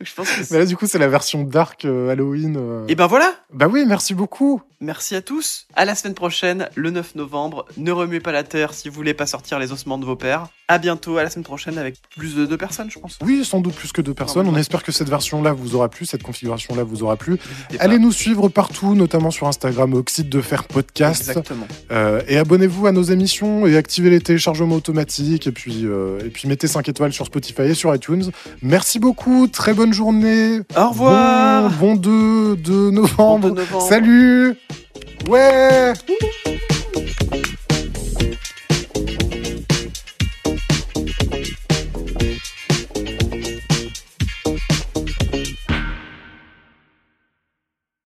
Je 0.00 0.14
pense 0.14 0.28
que 0.30 0.44
c'est- 0.44 0.50
Mais 0.52 0.58
là, 0.60 0.66
du 0.66 0.76
coup, 0.76 0.86
c'est 0.86 0.98
la 0.98 1.08
version 1.08 1.42
dark 1.42 1.84
euh, 1.84 2.08
Halloween. 2.10 2.56
euh. 2.58 2.84
Et 2.88 2.94
ben 2.94 3.06
voilà 3.06 3.32
Bah 3.52 3.66
oui, 3.70 3.84
merci 3.86 4.14
beaucoup. 4.14 4.62
Merci 4.82 5.14
à 5.14 5.20
tous. 5.20 5.66
À 5.76 5.84
la 5.84 5.94
semaine 5.94 6.14
prochaine, 6.14 6.70
le 6.74 6.90
9 6.90 7.14
novembre. 7.14 7.66
Ne 7.76 7.92
remuez 7.92 8.20
pas 8.20 8.32
la 8.32 8.44
terre 8.44 8.72
si 8.72 8.88
vous 8.88 8.94
voulez 8.94 9.12
pas 9.12 9.26
sortir 9.26 9.58
les 9.58 9.72
ossements 9.72 9.98
de 9.98 10.06
vos 10.06 10.16
pères. 10.16 10.46
À 10.68 10.78
bientôt, 10.78 11.18
à 11.18 11.22
la 11.22 11.28
semaine 11.28 11.44
prochaine 11.44 11.76
avec 11.76 11.96
plus 12.16 12.34
de 12.34 12.46
deux 12.46 12.56
personnes, 12.56 12.90
je 12.90 12.98
pense. 12.98 13.18
Oui, 13.22 13.44
sans 13.44 13.60
doute 13.60 13.74
plus 13.74 13.92
que 13.92 14.00
deux 14.00 14.14
personnes. 14.14 14.48
On 14.48 14.56
espère 14.56 14.82
que 14.82 14.90
cette 14.92 15.10
version-là 15.10 15.52
vous 15.52 15.74
aura 15.74 15.90
plu, 15.90 16.06
cette 16.06 16.22
configuration-là 16.22 16.82
vous 16.84 17.02
aura 17.02 17.16
plu. 17.16 17.36
Allez 17.78 17.98
nous 17.98 18.12
suivre 18.12 18.48
partout, 18.48 18.94
notamment 18.94 19.30
sur 19.30 19.46
Instagram, 19.48 19.92
Oxyde 19.92 20.30
de 20.30 20.40
Fer 20.40 20.64
Podcast. 20.64 21.28
Exactement. 21.28 21.66
Euh, 21.90 22.22
et 22.26 22.38
abonnez-vous 22.38 22.86
à 22.86 22.92
nos 22.92 23.02
émissions 23.02 23.66
et 23.66 23.76
activez 23.76 24.08
les 24.08 24.20
téléchargements 24.20 24.76
automatiques. 24.76 25.46
Et 25.46 25.52
puis, 25.52 25.80
euh, 25.84 26.20
et 26.24 26.30
puis 26.30 26.48
mettez 26.48 26.68
5 26.68 26.88
étoiles 26.88 27.12
sur 27.12 27.26
Spotify 27.26 27.62
et 27.62 27.74
sur 27.74 27.94
iTunes. 27.94 28.30
Merci 28.62 28.98
beaucoup, 28.98 29.46
très 29.46 29.74
bonne 29.74 29.89
journée. 29.92 30.60
Au 30.76 30.88
revoir. 30.90 31.70
Bon, 31.80 31.96
2 31.96 32.56
de 32.56 32.90
novembre. 32.90 33.54
Salut. 33.88 34.54
Ouais. 35.28 35.92